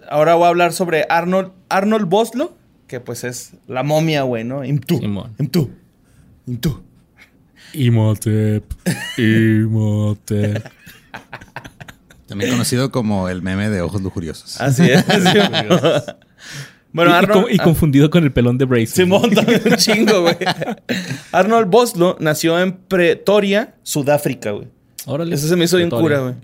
Ahora 0.09 0.35
voy 0.35 0.45
a 0.47 0.49
hablar 0.49 0.73
sobre 0.73 1.05
Arnold, 1.11 1.53
Arnold 1.69 2.09
Boslo, 2.09 2.57
que 2.87 3.01
pues 3.01 3.23
es 3.25 3.53
la 3.67 3.83
momia, 3.83 4.23
güey, 4.23 4.45
¿no? 4.45 4.65
Imtu. 4.65 4.99
Simón. 4.99 5.35
Imtu. 5.39 5.71
Imtu. 6.47 6.83
Imhotep. 7.73 8.65
Imhotep. 9.19 10.65
También 12.27 12.51
conocido 12.51 12.91
como 12.91 13.29
el 13.29 13.43
meme 13.43 13.71
de 13.71 13.81
ojos 13.83 14.03
lujuriosos. 14.03 14.61
Así 14.61 14.91
es. 14.91 15.05
bueno, 16.93 17.11
y, 17.11 17.15
y 17.15 17.17
Arnold. 17.17 17.47
y 17.51 17.59
confundido 17.59 18.11
con 18.11 18.25
el 18.25 18.33
pelón 18.33 18.59
de 18.59 18.65
Brace. 18.65 18.87
Simón 18.87 19.31
también 19.33 19.63
un 19.65 19.77
chingo, 19.77 20.23
güey. 20.23 20.37
Arnold 21.33 21.69
Boslo 21.69 22.17
nació 22.19 22.61
en 22.61 22.73
Pretoria, 22.73 23.75
Sudáfrica, 23.83 24.51
güey. 24.51 24.69
Órale. 25.07 25.35
Eso 25.35 25.47
se 25.47 25.55
me 25.55 25.65
hizo 25.65 25.77
bien 25.77 25.91
cura, 25.91 26.19
güey. 26.21 26.35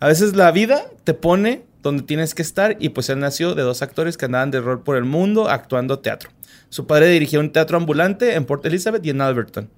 A 0.00 0.08
veces 0.08 0.36
la 0.36 0.50
vida 0.50 0.84
te 1.04 1.14
pone 1.14 1.62
donde 1.82 2.02
tienes 2.02 2.34
que 2.34 2.42
estar 2.42 2.76
y 2.78 2.90
pues 2.90 3.08
él 3.08 3.18
nació 3.18 3.54
de 3.54 3.62
dos 3.62 3.82
actores 3.82 4.16
que 4.16 4.26
andaban 4.26 4.50
de 4.50 4.60
rol 4.60 4.82
por 4.82 4.96
el 4.96 5.04
mundo 5.04 5.48
actuando 5.48 5.98
teatro. 5.98 6.30
Su 6.68 6.86
padre 6.86 7.08
dirigió 7.08 7.40
un 7.40 7.50
teatro 7.50 7.76
ambulante 7.76 8.34
en 8.34 8.44
Port 8.44 8.64
Elizabeth 8.64 9.04
y 9.04 9.10
en 9.10 9.20
Alberton. 9.20 9.68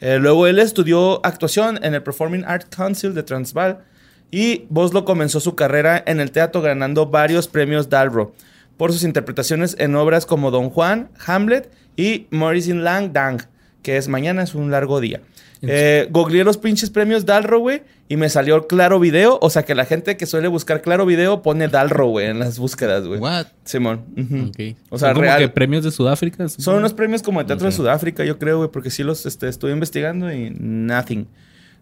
Eh, 0.00 0.18
luego 0.20 0.46
él 0.46 0.58
estudió 0.58 1.24
actuación 1.24 1.78
en 1.82 1.94
el 1.94 2.02
Performing 2.02 2.44
Arts 2.46 2.66
Council 2.74 3.14
de 3.14 3.22
Transvaal 3.22 3.84
y 4.30 4.66
Boslo 4.68 5.04
comenzó 5.04 5.40
su 5.40 5.54
carrera 5.54 6.02
en 6.06 6.20
el 6.20 6.32
teatro 6.32 6.60
ganando 6.60 7.06
varios 7.06 7.48
premios 7.48 7.88
Dalro 7.88 8.34
por 8.76 8.92
sus 8.92 9.04
interpretaciones 9.04 9.76
en 9.78 9.94
obras 9.94 10.26
como 10.26 10.50
Don 10.50 10.70
Juan, 10.70 11.08
Hamlet 11.26 11.70
y 11.96 12.26
in 12.30 12.84
Lang 12.84 13.12
Dang, 13.12 13.40
que 13.86 13.96
es 13.96 14.08
Mañana 14.08 14.42
es 14.42 14.56
un 14.56 14.72
largo 14.72 15.00
día. 15.00 15.20
Eh, 15.62 16.08
googleé 16.10 16.42
los 16.42 16.58
pinches 16.58 16.90
premios 16.90 17.24
Dalro, 17.24 17.60
güey, 17.60 17.84
y 18.08 18.16
me 18.16 18.28
salió 18.28 18.66
Claro 18.66 18.98
Video. 18.98 19.38
O 19.40 19.48
sea 19.48 19.64
que 19.64 19.76
la 19.76 19.84
gente 19.84 20.16
que 20.16 20.26
suele 20.26 20.48
buscar 20.48 20.82
Claro 20.82 21.06
Video 21.06 21.40
pone 21.40 21.68
Dalro, 21.68 22.08
güey, 22.08 22.26
en 22.26 22.40
las 22.40 22.58
búsquedas, 22.58 23.06
güey. 23.06 23.20
What? 23.20 23.46
Simón. 23.62 24.00
Ok. 24.48 24.76
O 24.90 24.98
sea, 24.98 25.10
Son 25.10 25.14
como 25.14 25.22
real. 25.22 25.38
que 25.38 25.48
premios 25.50 25.84
de 25.84 25.92
Sudáfrica. 25.92 26.48
Son 26.48 26.78
unos 26.78 26.94
premios 26.94 27.22
como 27.22 27.38
de 27.38 27.46
Teatro 27.46 27.66
de 27.66 27.72
Sudáfrica, 27.72 28.24
yo 28.24 28.40
creo, 28.40 28.58
güey, 28.58 28.70
porque 28.72 28.90
sí 28.90 29.04
los 29.04 29.24
este, 29.24 29.46
estuve 29.48 29.70
investigando 29.70 30.32
y 30.32 30.50
nothing. 30.50 31.28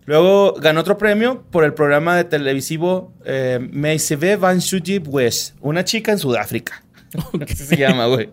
Luego 0.05 0.57
ganó 0.61 0.81
otro 0.81 0.99
premio 0.99 1.43
por 1.51 1.65
el 1.65 1.73
programa 1.73 2.19
de 2.19 2.25
televisivo 2.25 3.15
eh, 3.25 3.67
Me 3.73 3.99
se 3.99 4.17
ve 4.17 4.37
van 4.37 4.61
Sujib 4.61 5.09
West, 5.09 5.57
una 5.63 5.87
chica 5.87 6.13
en 6.13 6.19
Sudáfrica. 6.19 6.85
Así 7.43 7.65
se 7.65 7.79
llama, 7.79 8.09
güey. 8.09 8.29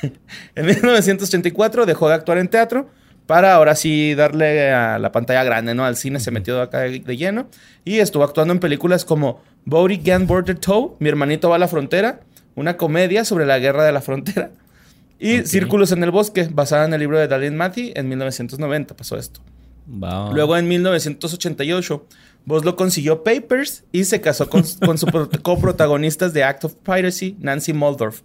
en 0.54 0.64
1984 0.64 1.84
dejó 1.84 2.08
de 2.08 2.14
actuar 2.14 2.38
en 2.38 2.48
teatro 2.48 2.88
para 3.30 3.54
ahora 3.54 3.76
sí 3.76 4.14
darle 4.16 4.72
a 4.72 4.98
la 4.98 5.12
pantalla 5.12 5.44
grande, 5.44 5.72
¿no? 5.74 5.84
Al 5.84 5.94
cine 5.96 6.18
se 6.18 6.32
metió 6.32 6.60
acá 6.60 6.80
de, 6.80 6.98
de 6.98 7.16
lleno 7.16 7.46
y 7.84 7.98
estuvo 8.00 8.24
actuando 8.24 8.52
en 8.52 8.58
películas 8.58 9.04
como 9.04 9.40
Bodie 9.64 10.00
Gan 10.02 10.26
Border 10.26 10.58
Toe, 10.58 10.96
Mi 10.98 11.08
hermanito 11.08 11.48
va 11.48 11.54
a 11.54 11.58
la 11.60 11.68
frontera, 11.68 12.20
una 12.56 12.76
comedia 12.76 13.24
sobre 13.24 13.46
la 13.46 13.60
guerra 13.60 13.84
de 13.84 13.92
la 13.92 14.00
frontera. 14.00 14.50
Y. 15.20 15.42
Círculos 15.46 15.92
en 15.92 16.02
el 16.02 16.10
Bosque, 16.10 16.48
basada 16.50 16.86
en 16.86 16.92
el 16.94 16.98
libro 17.00 17.18
de 17.20 17.28
Darlene 17.28 17.56
Matty 17.56 17.92
en 17.94 18.08
1990 18.08 18.96
pasó 18.96 19.16
esto. 19.16 19.40
Luego 20.32 20.56
en 20.56 20.66
1988, 20.66 22.06
Boslo 22.46 22.74
consiguió 22.74 23.22
Papers 23.22 23.84
y 23.92 24.04
se 24.04 24.20
casó 24.20 24.48
con, 24.48 24.64
con 24.84 24.98
su 24.98 25.06
pro- 25.06 25.28
coprotagonistas 25.42 26.32
de 26.32 26.42
Act 26.44 26.64
of 26.64 26.74
Piracy, 26.84 27.36
Nancy 27.38 27.72
Muldorf. 27.72 28.22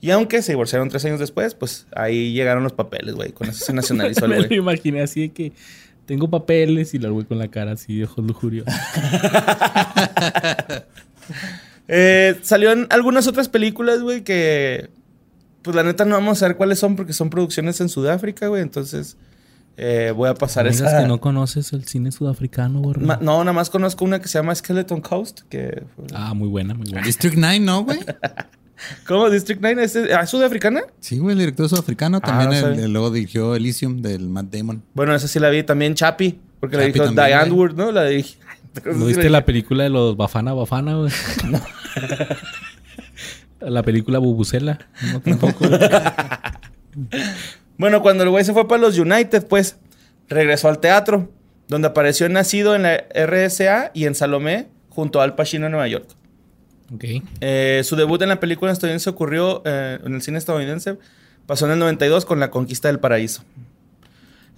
Y 0.00 0.10
aunque 0.10 0.42
se 0.42 0.52
divorciaron 0.52 0.88
tres 0.88 1.04
años 1.06 1.18
después, 1.18 1.54
pues 1.54 1.86
ahí 1.96 2.32
llegaron 2.32 2.62
los 2.62 2.72
papeles, 2.72 3.14
güey. 3.14 3.32
Con 3.32 3.48
eso 3.48 3.64
se 3.64 3.72
nacionalizó 3.72 4.24
el 4.26 4.30
Me 4.30 4.36
lo 4.42 4.46
güey. 4.46 4.58
imaginé 4.58 5.02
así 5.02 5.20
de 5.22 5.28
que 5.32 5.52
tengo 6.04 6.28
papeles 6.30 6.94
y 6.94 6.98
la 6.98 7.08
güey 7.08 7.24
con 7.26 7.38
la 7.38 7.48
cara 7.48 7.72
así 7.72 7.98
de 7.98 8.04
ojos 8.04 8.24
lujuriosos. 8.24 8.72
Eh, 11.88 12.36
salió 12.42 12.72
en 12.72 12.86
algunas 12.90 13.26
otras 13.28 13.48
películas, 13.48 14.00
güey, 14.02 14.22
que... 14.24 14.90
Pues 15.62 15.74
la 15.76 15.82
neta 15.82 16.04
no 16.04 16.14
vamos 16.16 16.42
a 16.42 16.48
ver 16.48 16.56
cuáles 16.56 16.78
son 16.78 16.94
porque 16.96 17.12
son 17.12 17.30
producciones 17.30 17.80
en 17.80 17.88
Sudáfrica, 17.88 18.46
güey. 18.48 18.62
Entonces 18.62 19.16
eh, 19.76 20.12
voy 20.14 20.28
a 20.28 20.34
pasar 20.34 20.66
esa... 20.68 21.02
que 21.02 21.06
no 21.08 21.20
conoces 21.20 21.72
el 21.72 21.84
cine 21.84 22.10
sudafricano, 22.12 22.80
güey. 22.80 22.96
Ma- 23.00 23.18
no, 23.20 23.38
nada 23.38 23.52
más 23.52 23.70
conozco 23.70 24.04
una 24.04 24.20
que 24.20 24.28
se 24.28 24.38
llama 24.38 24.54
Skeleton 24.54 25.00
Coast, 25.00 25.40
que... 25.48 25.82
Ah, 26.14 26.34
muy 26.34 26.48
buena, 26.48 26.74
muy 26.74 26.88
buena. 26.88 27.04
District 27.06 27.36
9, 27.36 27.60
¿no, 27.60 27.84
güey? 27.84 27.98
¿Cómo? 29.06 29.30
¿District 29.30 29.60
9? 29.60 29.82
¿Es, 29.84 29.96
¿es 29.96 30.30
sudafricana? 30.30 30.82
Sí, 31.00 31.18
güey, 31.18 31.32
el 31.32 31.38
director 31.38 31.68
sudafricano. 31.68 32.18
Ah, 32.18 32.26
También 32.26 32.50
no 32.50 32.56
el- 32.56 32.62
sabía. 32.62 32.84
el- 32.84 32.92
luego 32.92 33.10
dirigió 33.10 33.54
Elysium 33.56 34.02
del 34.02 34.28
Matt 34.28 34.46
Damon. 34.54 34.82
Bueno, 34.94 35.14
esa 35.14 35.28
sí 35.28 35.38
la 35.38 35.48
vi. 35.50 35.62
También 35.62 35.94
Chappie, 35.94 36.38
porque 36.60 36.76
la 36.76 36.84
dijo 36.84 37.04
también, 37.04 37.26
Diane. 37.26 37.50
Wood, 37.52 37.72
¿no? 37.74 37.92
La 37.92 38.04
dije. 38.04 38.36
¿No 38.84 39.06
viste 39.06 39.30
la 39.30 39.44
película 39.46 39.84
de 39.84 39.90
los 39.90 40.16
Bafana 40.16 40.52
Bafana, 40.52 40.96
güey? 40.96 41.10
la 43.60 43.82
película 43.82 44.18
Bubucela. 44.18 44.78
No, 45.12 45.20
tampoco. 45.20 45.64
Bueno, 47.78 48.00
cuando 48.00 48.24
el 48.24 48.30
güey 48.30 48.42
se 48.42 48.54
fue 48.54 48.66
para 48.66 48.80
los 48.80 48.98
United, 48.98 49.46
pues 49.48 49.76
regresó 50.30 50.70
al 50.70 50.78
teatro, 50.78 51.30
donde 51.68 51.88
apareció 51.88 52.26
Nacido 52.30 52.74
en 52.74 52.84
la 52.84 53.04
RSA 53.14 53.90
y 53.92 54.06
en 54.06 54.14
Salomé, 54.14 54.68
junto 54.88 55.20
a 55.20 55.24
Al 55.24 55.34
Pacino 55.34 55.66
en 55.66 55.72
Nueva 55.72 55.86
York. 55.88 56.06
Eh, 57.40 57.82
su 57.84 57.96
debut 57.96 58.20
en 58.22 58.28
la 58.28 58.38
película 58.40 58.70
estadounidense 58.72 59.10
ocurrió 59.10 59.62
eh, 59.64 59.98
en 60.04 60.14
el 60.14 60.22
cine 60.22 60.38
estadounidense. 60.38 60.98
Pasó 61.46 61.66
en 61.66 61.72
el 61.72 61.78
92 61.78 62.24
con 62.24 62.40
La 62.40 62.50
Conquista 62.50 62.88
del 62.88 62.98
Paraíso. 63.00 63.42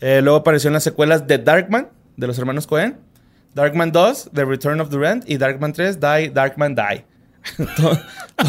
Eh, 0.01 0.21
luego 0.23 0.39
apareció 0.39 0.69
en 0.69 0.75
las 0.75 0.85
secuelas 0.85 1.27
de 1.27 1.39
Darkman, 1.39 1.89
de 2.17 2.27
los 2.27 2.39
hermanos 2.39 2.67
Cohen. 2.67 2.97
Darkman 3.55 3.93
2, 3.93 4.31
The 4.35 4.45
Return 4.45 4.81
of 4.81 4.91
Durant. 4.91 5.29
Y 5.29 5.37
Darkman 5.39 5.73
3, 5.73 5.99
Die, 6.01 6.31
Darkman 6.31 6.75
Die. 6.75 7.05
To- 7.77 7.99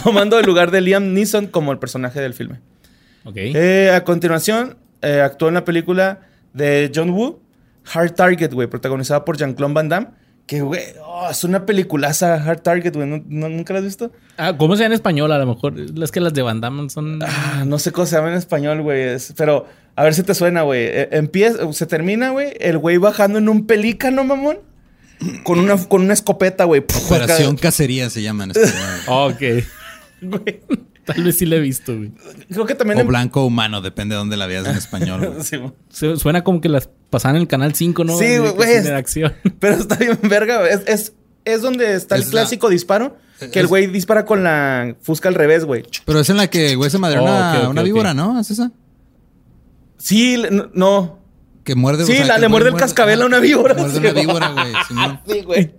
Tomando 0.03 0.37
el 0.39 0.45
lugar 0.45 0.71
de 0.71 0.81
Liam 0.81 1.13
Neeson 1.13 1.47
como 1.47 1.71
el 1.71 1.79
personaje 1.79 2.19
del 2.21 2.33
filme. 2.33 2.59
A 3.95 4.03
continuación, 4.03 4.77
actuó 5.01 5.47
en 5.47 5.53
la 5.55 5.65
película 5.65 6.21
de 6.53 6.91
John 6.93 7.09
Woo, 7.11 7.41
Hard 7.93 8.13
Target, 8.15 8.53
güey, 8.53 8.67
protagonizada 8.67 9.23
por 9.25 9.37
Jean-Claude 9.37 9.73
Van 9.73 9.89
Damme. 9.89 10.07
Que, 10.49 10.61
güey, 10.61 10.81
oh, 11.05 11.27
es 11.29 11.43
una 11.43 11.63
peliculaza 11.67 12.33
Hard 12.43 12.61
Target, 12.61 12.95
güey. 12.95 13.07
¿No- 13.07 13.21
no- 13.27 13.49
¿Nunca 13.49 13.71
la 13.71 13.79
has 13.79 13.85
visto? 13.85 14.11
Ah, 14.35 14.55
¿cómo 14.57 14.75
se 14.75 14.79
llama 14.81 14.93
en 14.93 14.95
español? 14.95 15.31
A 15.31 15.37
lo 15.37 15.45
mejor. 15.45 15.75
Es 15.79 16.09
que 16.11 16.19
las 16.19 16.33
de 16.33 16.41
Van 16.41 16.59
Damme 16.59 16.89
son. 16.89 17.19
Ah, 17.21 17.65
no 17.67 17.77
sé 17.77 17.91
cómo 17.91 18.07
se 18.07 18.15
llama 18.15 18.29
en 18.29 18.33
español, 18.33 18.81
güey. 18.81 18.99
es- 18.99 19.31
Pero 19.37 19.67
a 19.95 20.03
ver 20.03 20.15
si 20.15 20.23
te 20.23 20.33
suena, 20.33 20.63
güey. 20.63 20.85
Eh, 20.85 21.09
Empieza, 21.11 21.71
se 21.71 21.85
termina, 21.85 22.31
güey, 22.31 22.47
el 22.59 22.79
güey 22.79 22.97
bajando 22.97 23.37
en 23.37 23.47
un 23.47 23.67
pelícano, 23.67 24.23
mamón. 24.23 24.57
Con 25.43 25.59
una, 25.59 25.77
con 25.77 26.01
una 26.01 26.13
escopeta, 26.13 26.63
güey. 26.63 26.81
Operación 27.05 27.55
Cacería 27.55 28.09
se 28.09 28.23
llama 28.23 28.45
en 28.45 28.51
español. 28.51 28.89
Ok. 29.07 29.41
Güey. 30.21 30.61
Tal 31.13 31.23
vez 31.23 31.37
sí 31.37 31.45
la 31.45 31.55
he 31.57 31.59
visto, 31.59 31.95
güey. 31.95 32.11
Creo 32.49 32.65
que 32.65 32.75
también. 32.75 32.97
o 32.97 33.01
en- 33.01 33.07
blanco 33.07 33.45
humano, 33.45 33.81
depende 33.81 34.15
de 34.15 34.19
dónde 34.19 34.37
la 34.37 34.45
veas 34.47 34.67
en 34.67 34.75
español. 34.75 35.35
Sí, 35.41 35.57
Suena 36.17 36.43
como 36.43 36.61
que 36.61 36.69
las 36.69 36.89
pasaban 37.09 37.35
en 37.37 37.41
el 37.43 37.47
canal 37.47 37.73
5, 37.75 38.03
¿no? 38.03 38.17
Sí, 38.17 38.37
güey, 38.37 38.77
acción. 38.89 39.33
Pero 39.59 39.75
está 39.75 39.95
bien 39.95 40.17
verga, 40.23 40.59
güey. 40.59 40.71
Es, 40.73 40.81
es, 40.87 41.13
es 41.45 41.61
donde 41.61 41.95
está 41.95 42.15
el 42.15 42.21
Es 42.21 42.27
la- 42.27 42.31
clásico 42.41 42.69
disparo. 42.69 43.17
Que 43.39 43.59
el 43.59 43.65
es- 43.65 43.69
güey 43.69 43.87
dispara 43.87 44.25
con 44.25 44.43
la 44.43 44.95
fusca 45.01 45.29
al 45.29 45.35
revés, 45.35 45.63
güey. 45.65 45.83
Pero 46.05 46.19
es 46.19 46.29
en 46.29 46.37
la 46.37 46.47
que 46.47 46.71
el 46.71 46.77
güey 46.77 46.89
se 46.89 46.97
madreó 46.97 47.21
Oh, 47.21 47.25
una, 47.25 47.51
ok, 47.59 47.63
ok, 47.65 47.69
una 47.71 47.83
víbora, 47.83 48.13
¿no? 48.13 48.39
¿Es 48.39 48.51
esa? 48.51 48.71
Sí, 49.97 50.41
no. 50.73 51.18
Que 51.69 51.75
muerde. 51.75 52.03
Sí, 52.03 52.13
la- 52.13 52.19
que 52.19 52.25
le 52.25 52.47
güey 52.47 52.49
muerde 52.49 52.69
el 52.69 52.75
cascabel 52.77 53.21
a 53.21 53.27
una 53.27 53.37
víbora, 53.37 53.75
Muerde 53.75 53.91
sí, 53.93 53.99
una 53.99 54.11
víbora, 54.11 54.49
güey. 54.53 54.73
Simón. 54.87 55.19
Sí, 55.27 55.41
güey. 55.41 55.71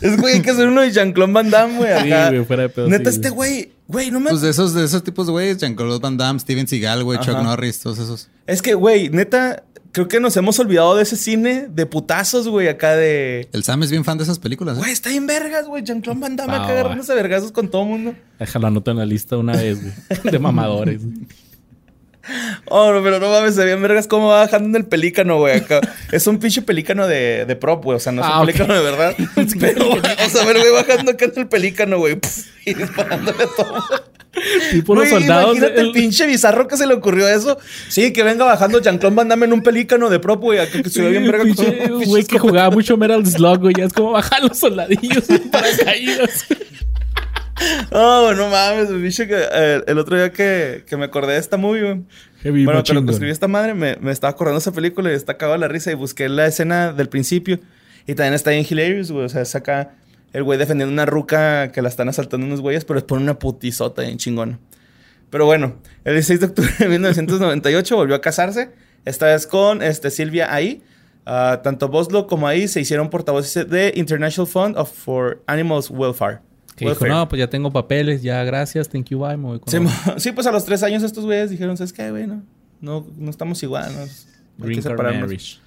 Es 0.00 0.16
güey, 0.20 0.34
hay 0.34 0.40
que 0.42 0.50
hacer 0.52 0.68
uno 0.68 0.82
de 0.82 0.92
Jean-Claude 0.92 1.32
Van 1.32 1.50
Damme, 1.50 1.78
güey. 1.78 2.00
Sí, 2.02 2.08
güey, 2.30 2.44
fuera 2.44 2.62
de 2.62 2.68
pedo, 2.68 2.88
Neta, 2.88 3.10
sí, 3.10 3.16
este 3.16 3.30
güey. 3.30 3.72
güey, 3.88 4.12
no 4.12 4.20
me. 4.20 4.30
Pues 4.30 4.40
de 4.40 4.50
esos, 4.50 4.72
de 4.72 4.84
esos 4.84 5.02
tipos 5.02 5.26
de 5.26 5.32
güeyes, 5.32 5.58
Jean-Claude 5.58 5.98
Van 5.98 6.16
Damme, 6.16 6.38
Steven 6.38 6.68
Seagal, 6.68 7.02
güey, 7.02 7.18
Chuck. 7.18 7.42
Norris, 7.42 7.80
todos 7.80 7.98
esos. 7.98 8.28
Es 8.46 8.62
que, 8.62 8.74
güey, 8.74 9.08
neta, 9.08 9.64
creo 9.90 10.06
que 10.06 10.20
nos 10.20 10.36
hemos 10.36 10.60
olvidado 10.60 10.94
de 10.94 11.02
ese 11.02 11.16
cine 11.16 11.66
de 11.68 11.86
putazos, 11.86 12.46
güey, 12.46 12.68
acá 12.68 12.94
de. 12.94 13.48
El 13.52 13.64
Sam 13.64 13.82
es 13.82 13.90
bien 13.90 14.04
fan 14.04 14.18
de 14.18 14.22
esas 14.22 14.38
películas. 14.38 14.76
¿eh? 14.76 14.80
Güey, 14.80 14.92
está 14.92 15.12
en 15.12 15.26
vergas, 15.26 15.66
güey. 15.66 15.82
Jean-Claude 15.82 16.20
Van 16.20 16.36
Damme 16.36 16.52
acá 16.54 16.66
va. 16.66 16.70
agarrándose 16.70 17.10
a 17.10 17.16
vergazos 17.16 17.50
con 17.50 17.68
todo 17.68 17.82
el 17.82 17.88
mundo. 17.88 18.14
Déjalo 18.38 18.68
anoto 18.68 18.92
en 18.92 18.98
la 18.98 19.06
lista 19.06 19.36
una 19.36 19.56
vez, 19.56 19.80
güey. 19.82 19.92
De 20.32 20.38
mamadores. 20.38 21.00
Oh, 22.66 23.00
pero 23.02 23.18
no 23.18 23.30
mames, 23.30 23.54
se 23.56 23.64
veían 23.64 23.82
vergas 23.82 24.06
cómo 24.06 24.28
va 24.28 24.40
bajando 24.40 24.68
en 24.68 24.76
el 24.84 24.88
pelícano, 24.88 25.38
güey. 25.38 25.56
Acá. 25.58 25.80
es 26.12 26.26
un 26.26 26.38
pinche 26.38 26.62
pelícano 26.62 27.06
de, 27.08 27.44
de 27.46 27.56
prop, 27.56 27.82
güey. 27.84 27.96
O 27.96 28.00
sea, 28.00 28.12
no 28.12 28.22
es 28.22 28.28
Ah, 28.30 28.40
un 28.40 28.42
ok. 28.42 28.46
pelícano 28.46 28.74
de 28.74 28.80
verdad. 28.80 29.14
pero, 29.60 29.84
sea, 30.30 30.42
a 30.42 30.46
ver, 30.46 30.58
güey, 30.58 30.72
bajando 30.72 31.10
acá 31.12 31.24
en 31.24 31.32
el 31.36 31.48
pelícano, 31.48 31.98
güey. 31.98 32.18
Y 32.64 32.74
disparándole 32.74 33.42
a 33.42 33.46
todo. 33.56 33.84
Tipo 34.70 34.94
los 34.94 35.08
soldados. 35.10 35.56
Imagínate 35.56 35.80
el 35.80 35.86
el- 35.88 35.92
pinche 35.92 36.26
bizarro 36.26 36.66
que 36.66 36.76
se 36.76 36.86
le 36.86 36.94
ocurrió 36.94 37.28
eso. 37.28 37.58
Sí, 37.88 38.12
que 38.14 38.22
venga 38.22 38.44
bajando 38.46 38.80
Jean-Claude 38.80 39.14
Van 39.16 39.28
Damme 39.28 39.44
en 39.46 39.52
un 39.52 39.62
pelícano 39.62 40.08
de 40.08 40.20
prop, 40.20 40.40
güey. 40.40 40.58
Que 40.70 40.88
se 40.88 41.02
ve 41.02 41.10
bien 41.10 41.26
verga 41.30 41.44
güey 42.06 42.24
que 42.24 42.38
jugaba 42.38 42.70
mucho 42.74 42.96
Metal 42.96 43.26
Slug, 43.26 43.58
güey. 43.60 43.74
Ya 43.76 43.84
es 43.84 43.92
como 43.92 44.12
bajar 44.12 44.42
los 44.42 44.58
soldadillos 44.58 45.28
en 45.28 45.50
paracaídas. 45.50 46.46
Oh, 47.92 48.32
no 48.34 48.48
mames, 48.48 48.88
que 49.16 49.28
eh, 49.30 49.82
el 49.86 49.98
otro 49.98 50.16
día 50.16 50.32
que, 50.32 50.84
que 50.86 50.96
me 50.96 51.04
acordé 51.04 51.34
de 51.34 51.38
esta 51.38 51.56
movie, 51.56 51.82
güey. 51.82 52.02
Heavy 52.42 52.64
Bueno, 52.64 52.82
pero 52.86 53.04
que 53.04 53.12
escribí 53.12 53.30
esta 53.30 53.48
madre, 53.48 53.74
me, 53.74 53.96
me 53.96 54.10
estaba 54.10 54.32
acordando 54.32 54.58
de 54.58 54.62
esa 54.62 54.72
película 54.72 55.10
y 55.12 55.14
está 55.14 55.36
cagado 55.36 55.58
la 55.58 55.68
risa 55.68 55.92
y 55.92 55.94
busqué 55.94 56.28
la 56.28 56.46
escena 56.46 56.92
del 56.92 57.08
principio. 57.08 57.60
Y 58.06 58.14
también 58.14 58.34
está 58.34 58.50
bien 58.50 58.66
hilarious, 58.68 59.12
güey. 59.12 59.26
O 59.26 59.28
sea, 59.28 59.44
saca 59.44 59.94
el 60.32 60.42
güey 60.42 60.58
defendiendo 60.58 60.92
una 60.92 61.06
ruca 61.06 61.70
que 61.72 61.82
la 61.82 61.88
están 61.88 62.08
asaltando 62.08 62.46
unos 62.46 62.60
güeyes, 62.60 62.84
pero 62.84 62.98
es 62.98 63.04
por 63.04 63.18
una 63.18 63.38
putizota 63.38 64.02
bien 64.02 64.18
chingona. 64.18 64.58
Pero 65.30 65.46
bueno, 65.46 65.76
el 66.04 66.14
16 66.14 66.40
de 66.40 66.46
octubre 66.46 66.72
de 66.78 66.88
1998 66.88 67.96
volvió 67.96 68.16
a 68.16 68.20
casarse. 68.20 68.70
Esta 69.04 69.26
vez 69.26 69.46
con 69.46 69.82
este, 69.82 70.10
Silvia 70.10 70.52
ahí. 70.52 70.82
tanto 71.24 71.88
Boslo 71.88 72.26
como 72.26 72.48
ahí 72.48 72.66
se 72.68 72.80
hicieron 72.80 73.08
portavoces 73.08 73.68
de 73.68 73.92
International 73.94 74.46
Fund 74.46 74.76
of 74.76 74.90
for 74.92 75.42
Animals 75.46 75.90
Welfare. 75.90 76.40
Que 76.76 76.88
dijo, 76.88 77.06
no, 77.06 77.28
pues 77.28 77.38
ya 77.38 77.48
tengo 77.48 77.70
papeles, 77.70 78.22
ya 78.22 78.42
gracias, 78.44 78.88
thank 78.88 79.06
you, 79.10 79.18
bye, 79.18 79.36
me 79.36 79.44
voy 79.44 79.58
con 79.60 79.68
Sí, 79.70 79.76
otro". 79.76 79.90
mo- 80.12 80.14
sí, 80.18 80.32
pues 80.32 80.46
a 80.46 80.52
los 80.52 80.64
tres 80.64 80.82
años 80.82 81.02
estos 81.02 81.24
güeyes 81.24 81.50
dijeron, 81.50 81.76
¿sabes 81.76 81.92
qué, 81.92 82.10
güey? 82.10 82.26
No, 82.26 82.42
no, 82.80 83.06
no 83.16 83.30
estamos 83.30 83.62
igual, 83.62 83.92
¿no? 83.94 84.66
Hay 84.66 84.74
que 84.74 84.82
separarnos. 84.82 85.60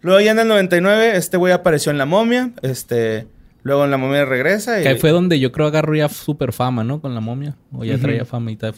Luego 0.00 0.20
ya 0.20 0.32
en 0.32 0.38
el 0.40 0.48
99, 0.48 1.16
este 1.16 1.36
güey 1.36 1.52
apareció 1.52 1.92
en 1.92 1.98
La 1.98 2.06
Momia. 2.06 2.50
Este, 2.62 3.28
luego 3.62 3.84
en 3.84 3.90
La 3.92 3.98
Momia 3.98 4.24
regresa. 4.24 4.80
Y... 4.80 4.82
Que 4.82 4.88
ahí 4.88 4.98
fue 4.98 5.10
donde 5.10 5.38
yo 5.38 5.52
creo 5.52 5.68
agarró 5.68 5.94
ya 5.94 6.08
super 6.08 6.52
fama, 6.52 6.82
¿no? 6.82 7.00
Con 7.00 7.14
la 7.14 7.20
momia. 7.20 7.56
O 7.72 7.84
ya 7.84 7.98
traía 7.98 8.24
fama 8.24 8.50
y 8.50 8.56
tal. 8.56 8.74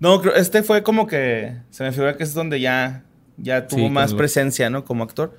No, 0.00 0.20
creo- 0.20 0.34
este 0.34 0.62
fue 0.62 0.82
como 0.82 1.06
que... 1.06 1.56
Se 1.70 1.82
me 1.82 1.92
figura 1.92 2.16
que 2.16 2.24
es 2.24 2.34
donde 2.34 2.60
ya, 2.60 3.04
ya 3.38 3.66
tuvo 3.68 3.80
Sí, 3.86 3.88
más 3.90 4.12
presencia, 4.12 4.68
¿no? 4.68 4.84
Como 4.84 5.02
actor. 5.04 5.38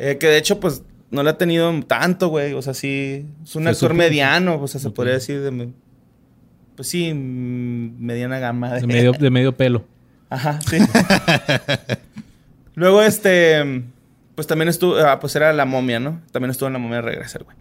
Eh, 0.00 0.16
que 0.18 0.26
de 0.26 0.38
hecho, 0.38 0.58
pues, 0.58 0.82
no 1.10 1.22
le 1.22 1.30
ha 1.30 1.38
tenido 1.38 1.72
tanto, 1.82 2.28
güey. 2.28 2.52
O 2.52 2.62
sea, 2.62 2.74
sí... 2.74 3.26
Es 3.44 3.56
un 3.56 3.66
actor 3.66 3.94
mediano. 3.94 4.60
O 4.60 4.68
sea, 4.68 4.80
se 4.80 4.90
podría 4.90 5.14
decir 5.14 5.40
de... 5.40 5.68
Pues 6.76 6.88
sí, 6.88 7.14
mediana 7.14 8.38
gama. 8.38 8.74
De 8.74 8.86
medio, 8.86 9.12
de 9.12 9.30
medio 9.30 9.56
pelo. 9.56 9.84
Ajá, 10.30 10.60
sí. 10.68 10.78
Luego, 12.74 13.00
este, 13.02 13.84
pues 14.34 14.46
también 14.46 14.68
estuvo, 14.68 14.96
ah, 14.96 15.18
pues 15.18 15.34
era 15.34 15.52
La 15.54 15.64
Momia, 15.64 15.98
¿no? 15.98 16.20
También 16.32 16.50
estuvo 16.50 16.66
en 16.66 16.74
La 16.74 16.78
Momia 16.78 16.96
de 16.96 17.02
Regresar, 17.02 17.44
güey. 17.44 17.56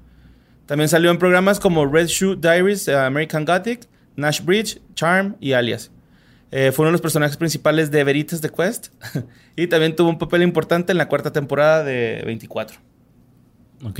También 0.66 0.90
salió 0.90 1.12
en 1.12 1.18
programas 1.18 1.60
como 1.60 1.86
Red 1.86 2.08
Shoe 2.08 2.36
Diaries, 2.36 2.88
eh, 2.88 2.96
American 2.96 3.46
Gothic, 3.46 3.88
Nash 4.16 4.42
Bridge, 4.44 4.82
Charm 4.96 5.38
y 5.40 5.54
Alias. 5.54 5.92
Eh, 6.52 6.72
fue 6.72 6.84
uno 6.84 6.90
de 6.90 6.94
los 6.94 7.02
personajes 7.02 7.38
principales 7.38 7.92
de 7.92 8.04
Veritas 8.04 8.42
de 8.42 8.50
Quest. 8.50 8.88
y 9.56 9.68
también 9.68 9.96
tuvo 9.96 10.10
un 10.10 10.18
papel 10.18 10.42
importante 10.42 10.92
en 10.92 10.98
la 10.98 11.08
cuarta 11.08 11.32
temporada 11.32 11.84
de 11.84 12.24
24. 12.26 12.78
Ok. 13.86 14.00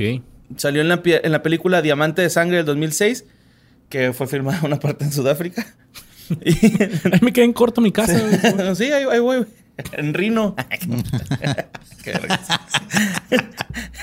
Salió 0.56 0.80
en 0.82 0.88
la, 0.88 1.00
en 1.04 1.32
la 1.32 1.42
película 1.42 1.80
Diamante 1.82 2.22
de 2.22 2.30
Sangre 2.30 2.58
del 2.58 2.66
2006, 2.66 3.24
que 3.88 4.12
fue 4.12 4.26
filmada 4.26 4.60
una 4.64 4.78
parte 4.78 5.04
en 5.04 5.12
Sudáfrica. 5.12 5.66
y, 6.44 6.50
Ay, 7.10 7.20
me 7.22 7.32
quedé 7.32 7.44
en 7.46 7.52
corto 7.52 7.80
mi 7.80 7.92
casa. 7.92 8.20
güey. 8.20 8.74
sí, 8.76 8.84
ahí, 8.92 9.04
ahí 9.10 9.20
voy. 9.20 9.36
güey. 9.38 9.48
En 9.92 10.14
Rino. 10.14 10.54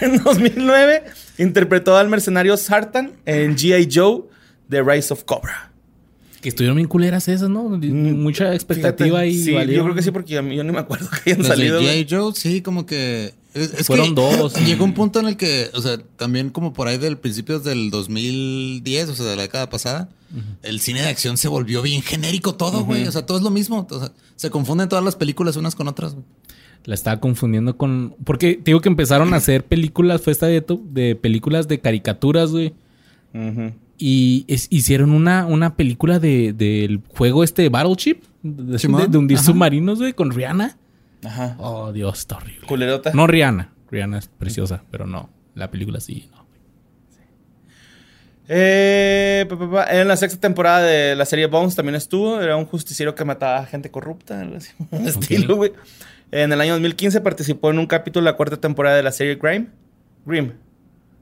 En 0.02 0.22
2009 0.24 1.04
interpretó 1.38 1.96
al 1.98 2.10
mercenario 2.10 2.58
Sartan 2.58 3.14
en 3.26 3.56
G.I. 3.56 3.88
Joe, 3.92 4.24
The 4.70 4.84
Rise 4.84 5.14
of 5.14 5.24
Cobra. 5.24 5.72
que 6.42 6.50
estuvieron 6.50 6.76
bien 6.76 6.88
culeras 6.90 7.28
esas, 7.30 7.50
¿no? 7.50 7.64
Mucha 7.70 8.54
expectativa 8.54 9.20
Fíjate, 9.22 9.30
y 9.30 9.44
Sí, 9.44 9.52
valieron. 9.54 9.76
yo 9.78 9.84
creo 9.86 9.96
que 9.96 10.02
sí, 10.02 10.12
porque 10.12 10.38
a 10.38 10.42
mí- 10.42 10.56
yo 10.58 10.64
ni 10.64 10.72
me 10.74 10.80
acuerdo 10.80 11.08
que 11.24 11.32
hayan 11.32 11.46
salido. 11.46 11.82
G.I. 11.82 12.06
Joe, 12.10 12.34
sí, 12.36 12.62
como 12.62 12.86
que. 12.86 13.34
Es, 13.54 13.74
es 13.74 13.88
Fueron 13.88 14.16
que 14.16 14.22
dos. 14.22 14.54
Llegó 14.66 14.84
un 14.84 14.94
punto 14.94 15.20
en 15.20 15.28
el 15.28 15.38
que, 15.38 15.70
o 15.74 15.82
sea, 15.82 15.98
también 16.18 16.50
como 16.50 16.74
por 16.74 16.88
ahí 16.88 16.98
del 16.98 17.18
principios 17.18 17.64
del 17.64 17.92
2010, 17.92 19.10
o 19.10 19.16
sea, 19.16 19.26
de 19.26 19.36
la 19.36 19.42
década 19.44 19.70
pasada, 19.70 20.10
el 20.64 20.80
cine 20.80 21.02
de 21.02 21.08
acción 21.10 21.38
se 21.38 21.48
volvió 21.48 21.82
bien 21.84 22.02
genérico 22.02 22.56
todo, 22.56 22.84
güey. 22.86 23.08
O 23.08 23.12
sea, 23.12 23.26
todo 23.26 23.38
es 23.38 23.44
lo 23.44 23.52
mismo. 23.52 23.86
O 23.90 24.00
sea, 24.00 24.12
se 24.36 24.50
confunden 24.50 24.90
todas 24.90 25.06
las 25.06 25.16
películas 25.16 25.56
unas 25.58 25.76
con 25.76 25.88
otras. 25.88 26.14
güey. 26.14 26.26
La 26.86 26.96
estaba 26.96 27.20
confundiendo 27.20 27.78
con. 27.78 28.16
Porque 28.26 28.56
te 28.56 28.64
digo 28.72 28.82
que 28.82 28.90
empezaron 28.90 29.34
a 29.34 29.38
hacer 29.38 29.64
películas, 29.66 30.22
fue 30.22 30.34
esta 30.34 30.48
de, 30.48 30.66
de 30.90 31.16
películas 31.16 31.68
de 31.68 31.80
caricaturas, 31.80 32.52
güey. 32.52 32.74
Ujú. 33.34 33.72
Y 34.00 34.44
es- 34.48 34.68
hicieron 34.72 35.12
una, 35.12 35.46
una 35.46 35.76
película 35.76 36.20
de, 36.20 36.52
del 36.52 37.00
juego 37.16 37.44
este 37.44 37.62
de 37.62 37.70
Battleship, 37.70 38.18
de, 38.42 38.78
de- 38.78 39.08
de 39.08 39.18
hundir 39.18 39.38
ajá. 39.38 39.46
submarinos, 39.46 40.00
güey, 40.00 40.14
con 40.14 40.32
Rihanna. 40.32 40.78
Ajá. 41.24 41.56
Oh, 41.60 41.92
Dios, 41.92 42.20
está 42.20 42.38
horrible. 42.38 42.68
Culerota. 42.68 43.12
No 43.14 43.28
Rihanna. 43.28 43.70
Rihanna 43.92 44.18
es 44.18 44.28
preciosa, 44.28 44.84
pero 44.92 45.06
no. 45.06 45.30
La 45.56 45.70
película 45.70 46.00
sí, 46.00 46.30
no. 46.32 46.44
Eh, 48.50 49.46
pa, 49.48 49.58
pa, 49.58 49.72
pa, 49.72 49.86
en 49.86 50.08
la 50.08 50.18
sexta 50.18 50.40
temporada 50.40 50.82
de 50.82 51.16
la 51.16 51.26
serie 51.26 51.46
Bones 51.48 51.76
también 51.76 51.96
estuvo. 51.96 52.42
Era 52.42 52.58
un 52.58 52.66
justiciero 52.66 53.16
que 53.16 53.24
mataba 53.24 53.60
a 53.60 53.66
gente 53.66 53.90
corrupta, 53.90 54.42
así. 54.56 54.72
un 54.92 55.08
estilo, 55.08 55.56
güey. 55.56 55.72
En 56.32 56.52
el 56.52 56.60
año 56.60 56.74
2015 56.74 57.22
participó 57.22 57.70
en 57.70 57.80
un 57.80 57.86
capítulo 57.86 58.26
de 58.26 58.32
la 58.32 58.38
cuarta 58.38 58.58
temporada 58.58 58.98
de 58.98 59.04
la 59.04 59.12
serie 59.12 59.36
Grime. 59.36 59.68
Grim. 60.26 60.52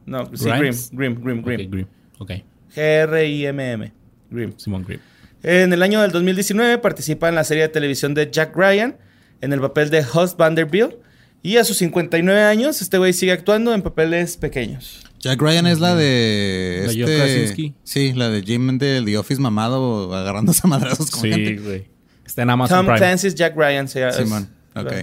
No, 0.06 0.26
sí, 0.36 0.46
Grim. 0.46 0.60
Grimes. 0.60 0.90
Grim, 0.92 1.22
Grim, 1.22 1.42
Grim. 1.44 1.62
Ok, 1.62 1.72
Grimm. 1.72 1.88
Ok. 2.18 2.32
G-R-I-M-M. 2.74 3.92
Grim. 4.30 4.54
Simón 4.58 4.84
Grimm. 4.84 5.02
En 5.44 5.74
el 5.74 5.84
año 5.84 6.02
del 6.02 6.12
2019 6.12 6.78
participa 6.78 7.28
en 7.30 7.36
la 7.36 7.44
serie 7.44 7.64
de 7.64 7.70
televisión 7.70 8.14
de 8.14 8.30
Jack 8.32 8.56
Ryan 8.56 8.96
en 9.42 9.54
el 9.54 9.60
papel 9.60 9.90
de 9.90 10.06
Host 10.14 10.38
Vanderbilt. 10.38 10.96
Y 11.44 11.58
a 11.58 11.64
sus 11.64 11.78
59 11.78 12.40
años, 12.44 12.82
este 12.82 12.98
güey 13.00 13.14
sigue 13.14 13.32
actuando 13.32 13.74
en 13.74 13.82
papeles 13.82 14.38
pequeños. 14.38 15.00
Jack 15.20 15.42
Ryan 15.42 15.66
es 15.68 15.80
la 15.80 15.96
de. 15.96 16.84
La 16.86 16.92
este. 16.94 17.74
Sí, 17.84 18.14
la 18.14 18.30
de 18.30 18.42
Jim 18.44 18.78
de 18.78 19.02
The 19.04 19.18
Office 19.18 19.42
mamado 19.42 20.14
agarrándose 20.16 20.62
a 20.64 20.68
madrazos 20.68 21.10
con 21.12 21.22
Sí, 21.22 21.32
gente. 21.32 21.58
güey. 21.62 21.88
Está 22.26 22.44
en 22.44 22.50
Amazon 22.52 22.78
Tom 22.80 22.86
Prime. 22.86 22.98
Clancy's 23.00 23.36
Jack 23.36 23.56
Ryan. 23.58 23.88
Se 23.88 24.00
llama- 24.00 24.12
Simón, 24.14 24.50
es- 24.76 24.82
ok. 24.84 24.94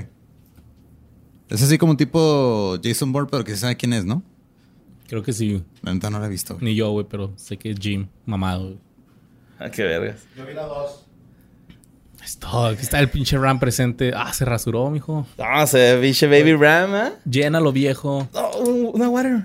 Es 1.50 1.62
así 1.62 1.78
como 1.78 1.92
un 1.92 1.96
tipo 1.96 2.76
Jason 2.82 3.10
Bourne, 3.12 3.28
pero 3.30 3.44
que 3.44 3.52
se 3.52 3.58
sabe 3.58 3.76
quién 3.76 3.92
es, 3.92 4.04
¿no? 4.04 4.22
Creo 5.08 5.22
que 5.22 5.32
sí. 5.32 5.62
La 5.82 5.94
neta 5.94 6.10
no 6.10 6.20
la 6.20 6.26
he 6.26 6.28
visto. 6.28 6.54
güey. 6.54 6.66
Ni 6.66 6.74
yo, 6.74 6.90
güey, 6.90 7.06
pero 7.08 7.32
sé 7.36 7.56
que 7.56 7.70
es 7.70 7.78
Jim, 7.80 8.06
mamado. 8.26 8.64
güey. 8.64 8.78
Ah, 9.58 9.70
qué 9.70 9.82
vergas. 9.82 10.20
Yo 10.36 10.46
vi 10.46 10.54
la 10.54 10.62
dos. 10.64 11.06
Esto, 12.28 12.66
aquí 12.66 12.82
está 12.82 12.98
el 13.00 13.08
pinche 13.08 13.38
Ram 13.38 13.58
presente. 13.58 14.12
Ah, 14.14 14.34
se 14.34 14.44
rasuró, 14.44 14.90
mijo. 14.90 15.26
No, 15.38 15.66
se 15.66 15.96
biche 15.96 16.26
Baby 16.26 16.52
Ram, 16.56 16.94
¿eh? 16.94 17.12
Llena 17.24 17.58
lo 17.58 17.72
viejo. 17.72 18.28
Oh, 18.34 18.90
una 18.92 19.08
water. 19.08 19.44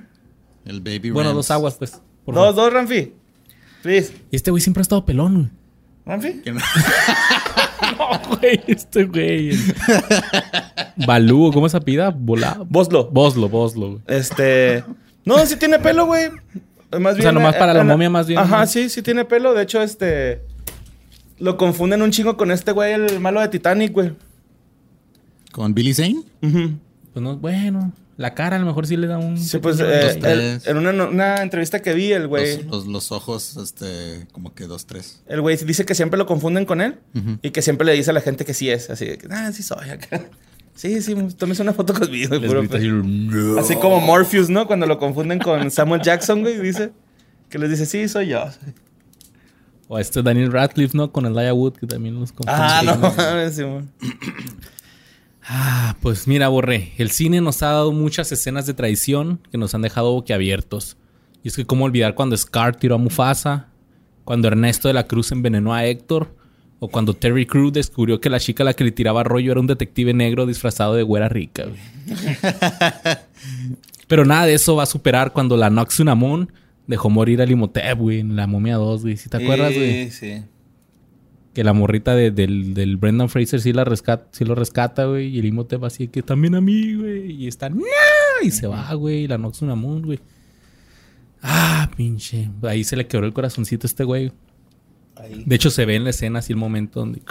El 0.65 0.81
Baby 0.81 1.11
Bueno, 1.11 1.29
Rams. 1.29 1.37
dos 1.37 1.51
aguas, 1.51 1.75
pues. 1.75 2.01
por 2.25 2.35
Dos, 2.35 2.47
favor. 2.47 2.55
dos, 2.55 2.73
Ramfi. 2.73 3.13
Please. 3.83 4.13
Y 4.31 4.35
este 4.35 4.51
güey 4.51 4.59
siempre 4.59 4.81
ha 4.81 4.83
estado 4.83 5.05
pelón, 5.05 5.33
güey. 5.33 5.47
Ramfi. 6.05 6.41
No- 6.51 6.59
No, 7.97 8.37
güey, 8.37 8.61
este 8.67 9.05
güey. 9.05 9.51
Balú, 11.07 11.51
¿cómo 11.53 11.69
se 11.69 11.79
pida? 11.79 12.09
Volado. 12.09 12.65
Boslo. 12.69 13.09
Boslo, 13.11 13.47
Boslo, 13.47 13.87
güey. 13.91 14.01
Este. 14.07 14.83
No, 15.23 15.37
sí 15.45 15.55
tiene 15.55 15.79
pelo, 15.79 16.05
güey. 16.05 16.31
Más 16.99 17.17
O 17.17 17.21
sea, 17.21 17.31
nomás 17.31 17.55
para 17.55 17.73
la 17.73 17.83
momia, 17.85 18.09
más 18.09 18.27
bien. 18.27 18.39
Ajá, 18.39 18.65
sí, 18.67 18.89
sí 18.89 19.01
tiene 19.01 19.23
pelo. 19.23 19.53
De 19.53 19.63
hecho, 19.63 19.81
este. 19.81 20.41
Lo 21.43 21.57
confunden 21.57 22.01
un 22.01 22.11
chingo 22.11 22.37
con 22.37 22.51
este 22.51 22.71
güey, 22.71 22.93
el 22.93 23.19
malo 23.19 23.41
de 23.41 23.49
Titanic, 23.49 23.91
güey. 23.91 24.13
¿Con 25.51 25.73
Billy 25.73 25.93
Zane? 25.93 26.23
Pues 26.41 27.21
no, 27.23 27.37
bueno. 27.37 27.91
La 28.15 28.33
cara 28.35 28.55
a 28.55 28.59
lo 28.59 28.65
mejor 28.65 28.85
sí 28.87 28.95
le 28.95 29.07
da 29.07 29.17
un. 29.17 29.37
Sí, 29.37 29.57
pues 29.57 29.79
eh, 29.79 29.83
Dos, 29.83 30.13
el- 30.15 30.19
tres. 30.21 30.67
en 30.67 30.77
una, 30.77 30.91
una 31.05 31.41
entrevista 31.41 31.81
que 31.81 31.93
vi, 31.93 32.11
el 32.13 32.27
güey. 32.27 32.57
Los, 32.63 32.65
los, 32.71 32.87
los 32.87 33.11
ojos, 33.11 33.57
este, 33.57 34.27
como 34.31 34.53
que 34.53 34.67
dos, 34.67 34.85
tres. 34.85 35.21
El 35.27 35.41
güey 35.41 35.57
dice 35.57 35.83
que 35.85 35.95
siempre 35.95 36.17
lo 36.17 36.25
confunden 36.27 36.65
con 36.65 36.79
él 36.79 36.95
y 37.41 37.49
que 37.51 37.61
siempre 37.61 37.85
le 37.85 37.93
dice 37.93 38.11
a 38.11 38.13
la 38.13 38.21
gente 38.21 38.45
que 38.45 38.53
sí 38.53 38.69
es. 38.69 38.89
Así 38.89 39.05
de 39.05 39.17
que, 39.17 39.27
ah, 39.31 39.51
sí 39.51 39.63
soy 39.63 39.89
acá. 39.89 40.21
Sí, 40.75 41.03
sí, 41.03 41.13
tómese 41.37 41.61
una 41.61 41.73
foto 41.73 41.93
conmigo. 41.93 42.33
así, 42.35 42.89
Así 43.59 43.75
como 43.75 43.99
Morpheus, 43.99 44.49
¿no? 44.49 44.65
Cuando 44.65 44.87
lo 44.87 44.97
confunden 44.97 45.37
con 45.37 45.69
Samuel 45.69 46.01
Jackson, 46.01 46.41
güey, 46.41 46.57
dice. 46.59 46.89
Que 47.49 47.59
les 47.59 47.69
dice, 47.69 47.85
sí, 47.85 48.07
soy 48.07 48.29
yo. 48.29 48.43
O 49.87 49.99
este 49.99 50.23
Daniel 50.23 50.51
Radcliffe, 50.51 50.97
¿no? 50.97 51.11
Con 51.11 51.25
Elijah 51.25 51.53
Wood, 51.53 51.73
que 51.73 51.87
también 51.87 52.15
confunde. 52.15 52.51
Ah, 52.51 52.81
no 52.83 53.51
Simón. 53.51 53.91
Ah, 55.45 55.97
pues 56.01 56.27
mira, 56.27 56.47
Borré, 56.47 56.93
el 56.97 57.11
cine 57.11 57.41
nos 57.41 57.61
ha 57.63 57.67
dado 57.67 57.91
muchas 57.91 58.31
escenas 58.31 58.65
de 58.65 58.73
traición 58.73 59.41
que 59.51 59.57
nos 59.57 59.75
han 59.75 59.81
dejado 59.81 60.13
boquiabiertos. 60.13 60.97
Y 61.43 61.49
es 61.49 61.55
que 61.55 61.65
cómo 61.65 61.83
olvidar 61.85 62.15
cuando 62.15 62.37
Scar 62.37 62.77
tiró 62.77 62.95
a 62.95 62.97
Mufasa, 62.97 63.67
cuando 64.23 64.47
Ernesto 64.47 64.87
de 64.87 64.93
la 64.93 65.05
Cruz 65.05 65.31
envenenó 65.33 65.73
a 65.73 65.85
Héctor, 65.85 66.33
o 66.79 66.87
cuando 66.87 67.13
Terry 67.13 67.45
Crew 67.45 67.71
descubrió 67.71 68.19
que 68.19 68.29
la 68.29 68.39
chica 68.39 68.63
a 68.63 68.65
la 68.65 68.73
que 68.73 68.83
le 68.83 68.91
tiraba 68.91 69.23
rollo 69.23 69.51
era 69.51 69.59
un 69.59 69.67
detective 69.67 70.13
negro 70.13 70.45
disfrazado 70.45 70.95
de 70.95 71.03
güera 71.03 71.29
rica. 71.29 71.65
güey. 71.65 71.79
Pero 74.07 74.25
nada 74.25 74.45
de 74.45 74.53
eso 74.53 74.75
va 74.75 74.83
a 74.83 74.85
superar 74.85 75.31
cuando 75.33 75.55
la 75.57 75.69
Noxunamon 75.69 76.51
dejó 76.87 77.09
morir 77.09 77.41
a 77.41 77.45
Limotep, 77.45 77.97
güey, 77.97 78.19
en 78.19 78.35
la 78.35 78.47
momia 78.47 78.75
2, 78.75 79.01
güey. 79.03 79.17
¿Sí 79.17 79.29
te 79.29 79.37
acuerdas, 79.37 79.73
güey? 79.73 80.09
Sí, 80.09 80.11
sí. 80.11 80.43
Que 81.53 81.63
la 81.63 81.73
morrita 81.73 82.15
de- 82.15 82.31
del, 82.31 82.73
del 82.73 82.97
Brendan 82.97 83.29
Fraser 83.29 83.61
sí, 83.61 83.73
la 83.73 83.83
rescata, 83.83 84.27
sí 84.31 84.43
lo 84.43 84.55
rescata, 84.55 85.05
güey. 85.05 85.27
Y 85.27 85.39
el 85.39 85.45
Imhotep 85.45 85.83
así 85.83 86.07
que 86.07 86.23
también 86.23 86.55
a 86.55 86.61
mí, 86.61 86.95
güey. 86.95 87.31
Y 87.31 87.47
está, 87.47 87.69
¡No! 87.69 87.83
Y 88.43 88.49
se 88.51 88.65
va, 88.67 88.91
güey. 88.95 89.23
Y 89.23 89.27
la 89.27 89.37
Noxunamon, 89.37 90.01
güey. 90.01 90.19
Ah, 91.41 91.91
pinche. 91.95 92.49
Ahí 92.63 92.83
se 92.83 92.95
le 92.95 93.05
quebró 93.07 93.27
el 93.27 93.33
corazoncito 93.33 93.85
a 93.85 93.89
este 93.89 94.03
güey. 94.03 94.31
Ahí. 95.15 95.43
De 95.45 95.55
hecho, 95.55 95.69
se 95.69 95.85
ve 95.85 95.95
en 95.95 96.05
la 96.05 96.09
escena 96.09 96.39
así 96.39 96.53
el 96.53 96.57
momento 96.57 96.99
donde... 97.01 97.21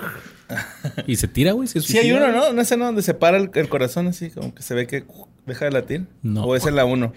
Y 1.06 1.16
se 1.16 1.28
tira, 1.28 1.52
güey. 1.52 1.66
se 1.66 1.80
Sí 1.80 1.98
hay 1.98 2.12
uno. 2.12 2.30
¿no? 2.30 2.50
Una 2.50 2.62
escena 2.62 2.86
donde 2.86 3.02
se 3.02 3.14
para 3.14 3.38
el, 3.38 3.50
el 3.54 3.68
corazón 3.68 4.06
así, 4.06 4.30
como 4.30 4.54
que 4.54 4.62
se 4.62 4.74
ve 4.74 4.86
que 4.86 5.04
deja 5.46 5.64
de 5.64 5.70
latir. 5.72 6.06
No. 6.22 6.44
O 6.44 6.54
es 6.54 6.66
en 6.66 6.76
la 6.76 6.84
uno, 6.84 7.12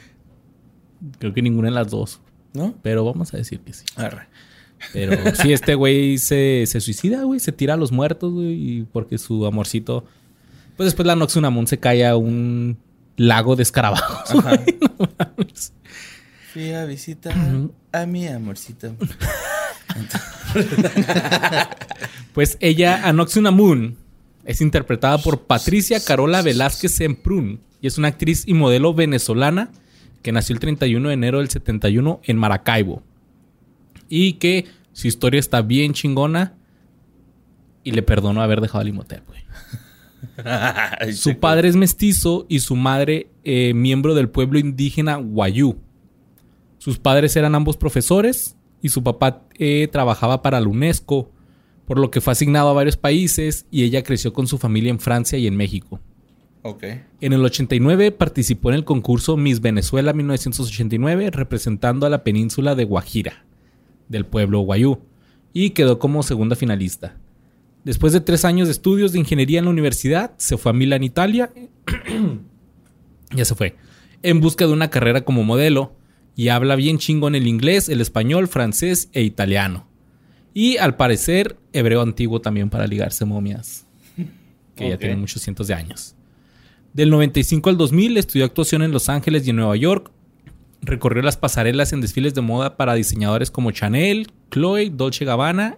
Creo 1.19 1.33
que 1.33 1.41
ninguna 1.41 1.69
de 1.69 1.75
las 1.75 1.89
dos. 1.89 2.19
¿no? 2.55 2.73
Pero 2.81 3.05
vamos 3.05 3.33
a 3.33 3.37
decir 3.37 3.59
que 3.59 3.73
sí. 3.73 3.85
Arre. 3.95 4.27
Pero 4.93 5.35
sí, 5.35 5.53
este 5.53 5.75
güey 5.75 6.17
se, 6.17 6.63
se 6.67 6.81
suicida, 6.81 7.23
güey. 7.23 7.39
Se 7.39 7.51
tira 7.51 7.75
a 7.75 7.77
los 7.77 7.91
muertos, 7.91 8.33
güey. 8.33 8.85
Porque 8.91 9.17
su 9.17 9.45
amorcito... 9.45 10.05
Pues 10.77 10.87
después 10.87 11.05
la 11.05 11.15
Noxunamon 11.15 11.67
se 11.67 11.79
cae 11.79 12.05
a 12.05 12.17
un 12.17 12.77
lago 13.15 13.55
de 13.55 13.63
escarabajos, 13.63 14.31
Ajá. 14.31 14.57
güey. 14.57 14.77
No 14.81 15.09
mames. 15.17 15.73
Fui 16.51 16.71
a 16.73 16.85
visitar 16.85 17.33
a 17.91 18.05
mi 18.05 18.27
amorcito. 18.27 18.95
Pues 22.33 22.57
ella, 22.59 23.07
Anoxunamun, 23.07 23.97
es 24.43 24.59
interpretada 24.59 25.17
por 25.17 25.43
Patricia 25.43 26.03
Carola 26.03 26.41
Velázquez 26.41 26.91
Semprún 26.91 27.61
y 27.81 27.87
es 27.87 27.97
una 27.97 28.09
actriz 28.09 28.43
y 28.45 28.53
modelo 28.53 28.93
venezolana 28.93 29.69
que 30.25 30.31
nació 30.31 30.53
el 30.53 30.59
31 30.59 31.07
de 31.07 31.13
enero 31.13 31.37
del 31.37 31.49
71 31.49 32.19
en 32.23 32.37
Maracaibo. 32.37 33.03
Y 34.09 34.33
que 34.33 34.65
su 34.91 35.07
historia 35.07 35.39
está 35.39 35.61
bien 35.61 35.93
chingona 35.93 36.55
y 37.83 37.91
le 37.91 38.01
perdono 38.01 38.41
haber 38.41 38.59
dejado 38.59 38.81
al 38.81 38.87
Imhotep, 38.87 39.23
güey. 39.27 39.41
Su 41.13 41.37
padre 41.37 41.67
es 41.67 41.75
mestizo 41.75 42.47
y 42.49 42.61
su 42.61 42.75
madre 42.75 43.27
eh, 43.43 43.75
miembro 43.75 44.15
del 44.15 44.27
pueblo 44.27 44.57
indígena 44.57 45.19
Wayú. 45.19 45.77
Sus 46.79 46.97
padres 46.97 47.35
eran 47.35 47.53
ambos 47.53 47.77
profesores 47.77 48.55
y 48.81 48.89
su 48.89 49.03
papá 49.03 49.43
eh, 49.59 49.87
trabajaba 49.91 50.41
para 50.41 50.59
la 50.59 50.67
UNESCO, 50.67 51.29
por 51.85 51.99
lo 51.99 52.09
que 52.09 52.19
fue 52.19 52.33
asignado 52.33 52.69
a 52.69 52.73
varios 52.73 52.97
países 52.97 53.67
y 53.69 53.83
ella 53.83 54.01
creció 54.01 54.33
con 54.33 54.47
su 54.47 54.57
familia 54.57 54.89
en 54.89 54.99
Francia 54.99 55.37
y 55.37 55.45
en 55.45 55.55
México. 55.55 55.99
En 57.21 57.33
el 57.33 57.45
89 57.45 58.11
participó 58.11 58.69
en 58.69 58.75
el 58.75 58.85
concurso 58.85 59.37
Miss 59.37 59.61
Venezuela 59.61 60.13
1989 60.13 61.29
representando 61.29 62.07
a 62.07 62.09
la 62.09 62.23
península 62.23 62.73
de 62.73 62.85
Guajira, 62.85 63.45
del 64.09 64.25
pueblo 64.25 64.61
Guayú, 64.61 64.99
y 65.53 65.71
quedó 65.71 65.99
como 65.99 66.23
segunda 66.23 66.55
finalista. 66.55 67.17
Después 67.83 68.13
de 68.13 68.19
tres 68.19 68.45
años 68.45 68.67
de 68.67 68.71
estudios 68.71 69.11
de 69.11 69.19
ingeniería 69.19 69.59
en 69.59 69.65
la 69.65 69.71
universidad, 69.71 70.33
se 70.37 70.57
fue 70.57 70.71
a 70.71 70.73
Milán, 70.73 71.03
Italia. 71.03 71.53
ya 73.31 73.45
se 73.45 73.53
fue. 73.53 73.75
En 74.23 74.41
busca 74.41 74.65
de 74.65 74.73
una 74.73 74.89
carrera 74.89 75.21
como 75.21 75.43
modelo. 75.43 75.95
Y 76.35 76.49
habla 76.49 76.75
bien 76.75 76.97
chingón 76.97 77.35
el 77.35 77.47
inglés, 77.47 77.87
el 77.87 78.01
español, 78.01 78.47
francés 78.47 79.09
e 79.13 79.21
italiano. 79.21 79.87
Y 80.53 80.77
al 80.77 80.97
parecer, 80.97 81.57
hebreo 81.71 82.01
antiguo 82.01 82.41
también 82.41 82.69
para 82.69 82.87
ligarse 82.87 83.23
momias. 83.23 83.85
Que 84.75 84.89
ya 84.89 84.97
tienen 84.97 85.19
muchos 85.19 85.43
cientos 85.43 85.67
de 85.67 85.75
años. 85.75 86.14
Del 86.95 87.09
95 87.09 87.69
al 87.69 87.75
2000 87.75 88.15
estudió 88.15 88.45
actuación 88.45 88.81
en 88.81 88.91
Los 88.91 89.09
Ángeles 89.09 89.45
y 89.45 89.49
en 89.49 89.57
Nueva 89.57 89.75
York. 89.75 90.11
Recorrió 90.81 91.21
las 91.23 91.35
pasarelas 91.35 91.91
en 91.91 91.99
desfiles 91.99 92.33
de 92.35 92.39
moda 92.39 92.77
para 92.77 92.93
diseñadores 92.93 93.51
como 93.51 93.71
Chanel, 93.71 94.31
Chloe, 94.49 94.91
Dolce 94.91 95.25
Gabbana, 95.25 95.77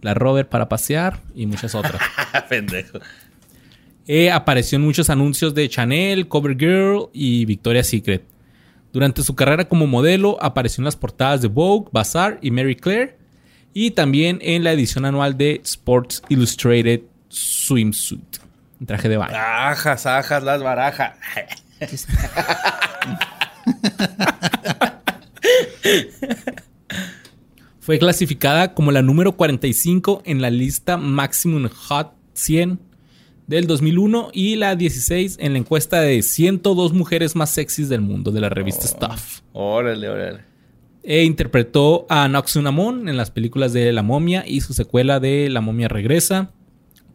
la 0.00 0.14
Robert 0.14 0.48
para 0.48 0.66
pasear 0.70 1.20
y 1.34 1.44
muchas 1.44 1.74
otras. 1.74 2.00
Pendejo. 2.48 3.00
Eh, 4.06 4.30
apareció 4.30 4.76
en 4.76 4.82
muchos 4.86 5.10
anuncios 5.10 5.52
de 5.52 5.68
Chanel, 5.68 6.26
CoverGirl 6.26 7.10
y 7.12 7.44
Victoria's 7.44 7.88
Secret. 7.88 8.24
Durante 8.94 9.22
su 9.22 9.34
carrera 9.34 9.68
como 9.68 9.86
modelo 9.86 10.42
apareció 10.42 10.80
en 10.80 10.86
las 10.86 10.96
portadas 10.96 11.42
de 11.42 11.48
Vogue, 11.48 11.90
Bazaar 11.92 12.38
y 12.40 12.50
Mary 12.50 12.76
Claire 12.76 13.18
y 13.74 13.90
también 13.90 14.38
en 14.40 14.64
la 14.64 14.72
edición 14.72 15.04
anual 15.04 15.36
de 15.36 15.60
Sports 15.62 16.22
Illustrated 16.30 17.02
Swimsuit, 17.28 18.38
un 18.84 18.86
traje 18.86 19.08
de 19.08 19.16
baño. 19.16 19.34
Ajas, 19.34 20.04
ajas, 20.04 20.42
las 20.42 20.62
barajas. 20.62 21.16
Fue 27.80 27.98
clasificada 27.98 28.74
como 28.74 28.92
la 28.92 29.00
número 29.00 29.36
45 29.36 30.20
en 30.26 30.42
la 30.42 30.50
lista 30.50 30.98
Maximum 30.98 31.68
Hot 31.68 32.12
100 32.34 32.78
del 33.46 33.66
2001 33.66 34.28
y 34.34 34.56
la 34.56 34.76
16 34.76 35.38
en 35.40 35.54
la 35.54 35.58
encuesta 35.60 36.02
de 36.02 36.20
102 36.22 36.92
mujeres 36.92 37.36
más 37.36 37.48
sexys 37.50 37.88
del 37.88 38.02
mundo 38.02 38.32
de 38.32 38.40
la 38.42 38.50
revista 38.50 38.86
Stuff. 38.86 39.40
Órale, 39.54 40.10
órale. 40.10 40.40
E 41.02 41.24
interpretó 41.24 42.04
a 42.10 42.28
Noxunamon 42.28 43.08
en 43.08 43.16
las 43.16 43.30
películas 43.30 43.72
de 43.72 43.92
La 43.92 44.02
Momia 44.02 44.44
y 44.46 44.60
su 44.60 44.74
secuela 44.74 45.20
de 45.20 45.48
La 45.48 45.62
Momia 45.62 45.88
Regresa. 45.88 46.50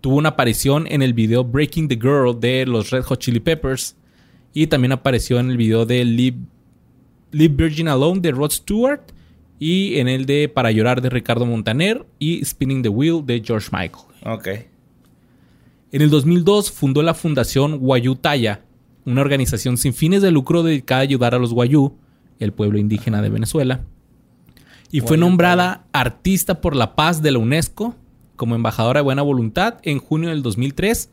Tuvo 0.01 0.15
una 0.15 0.29
aparición 0.29 0.87
en 0.87 1.01
el 1.01 1.13
video 1.13 1.43
Breaking 1.43 1.87
the 1.87 1.95
Girl 1.95 2.39
de 2.39 2.65
los 2.65 2.89
Red 2.89 3.03
Hot 3.03 3.19
Chili 3.19 3.39
Peppers. 3.39 3.95
Y 4.53 4.67
también 4.67 4.91
apareció 4.91 5.39
en 5.39 5.51
el 5.51 5.57
video 5.57 5.85
de 5.85 6.05
Live, 6.05 6.37
Live 7.31 7.55
Virgin 7.55 7.87
Alone 7.87 8.21
de 8.21 8.31
Rod 8.31 8.51
Stewart. 8.51 9.01
Y 9.59 9.97
en 9.99 10.07
el 10.07 10.25
de 10.25 10.47
Para 10.47 10.71
llorar 10.71 11.01
de 11.01 11.09
Ricardo 11.09 11.45
Montaner. 11.45 12.05
Y 12.17 12.43
Spinning 12.45 12.81
the 12.81 12.89
Wheel 12.89 13.25
de 13.25 13.41
George 13.45 13.69
Michael. 13.71 14.05
Ok. 14.25 14.47
En 15.91 16.01
el 16.01 16.09
2002 16.09 16.71
fundó 16.71 17.01
la 17.01 17.15
Fundación 17.15 17.79
Guayutaya, 17.79 18.61
una 19.05 19.21
organización 19.21 19.75
sin 19.77 19.93
fines 19.93 20.21
de 20.21 20.29
lucro 20.29 20.61
dedicada 20.61 20.99
a 20.99 21.03
ayudar 21.03 21.33
a 21.33 21.39
los 21.39 21.51
Guayú, 21.51 21.95
el 22.39 22.53
pueblo 22.53 22.77
indígena 22.77 23.23
de 23.23 23.29
Venezuela. 23.29 23.81
Y 24.91 25.01
fue 25.01 25.17
nombrada 25.17 25.87
Artista 25.91 26.61
por 26.61 26.75
la 26.75 26.95
Paz 26.95 27.23
de 27.23 27.31
la 27.31 27.39
UNESCO 27.39 27.95
como 28.39 28.55
embajadora 28.55 29.01
de 29.01 29.03
buena 29.03 29.21
voluntad 29.21 29.75
en 29.83 29.99
junio 29.99 30.29
del 30.29 30.41
2003 30.41 31.09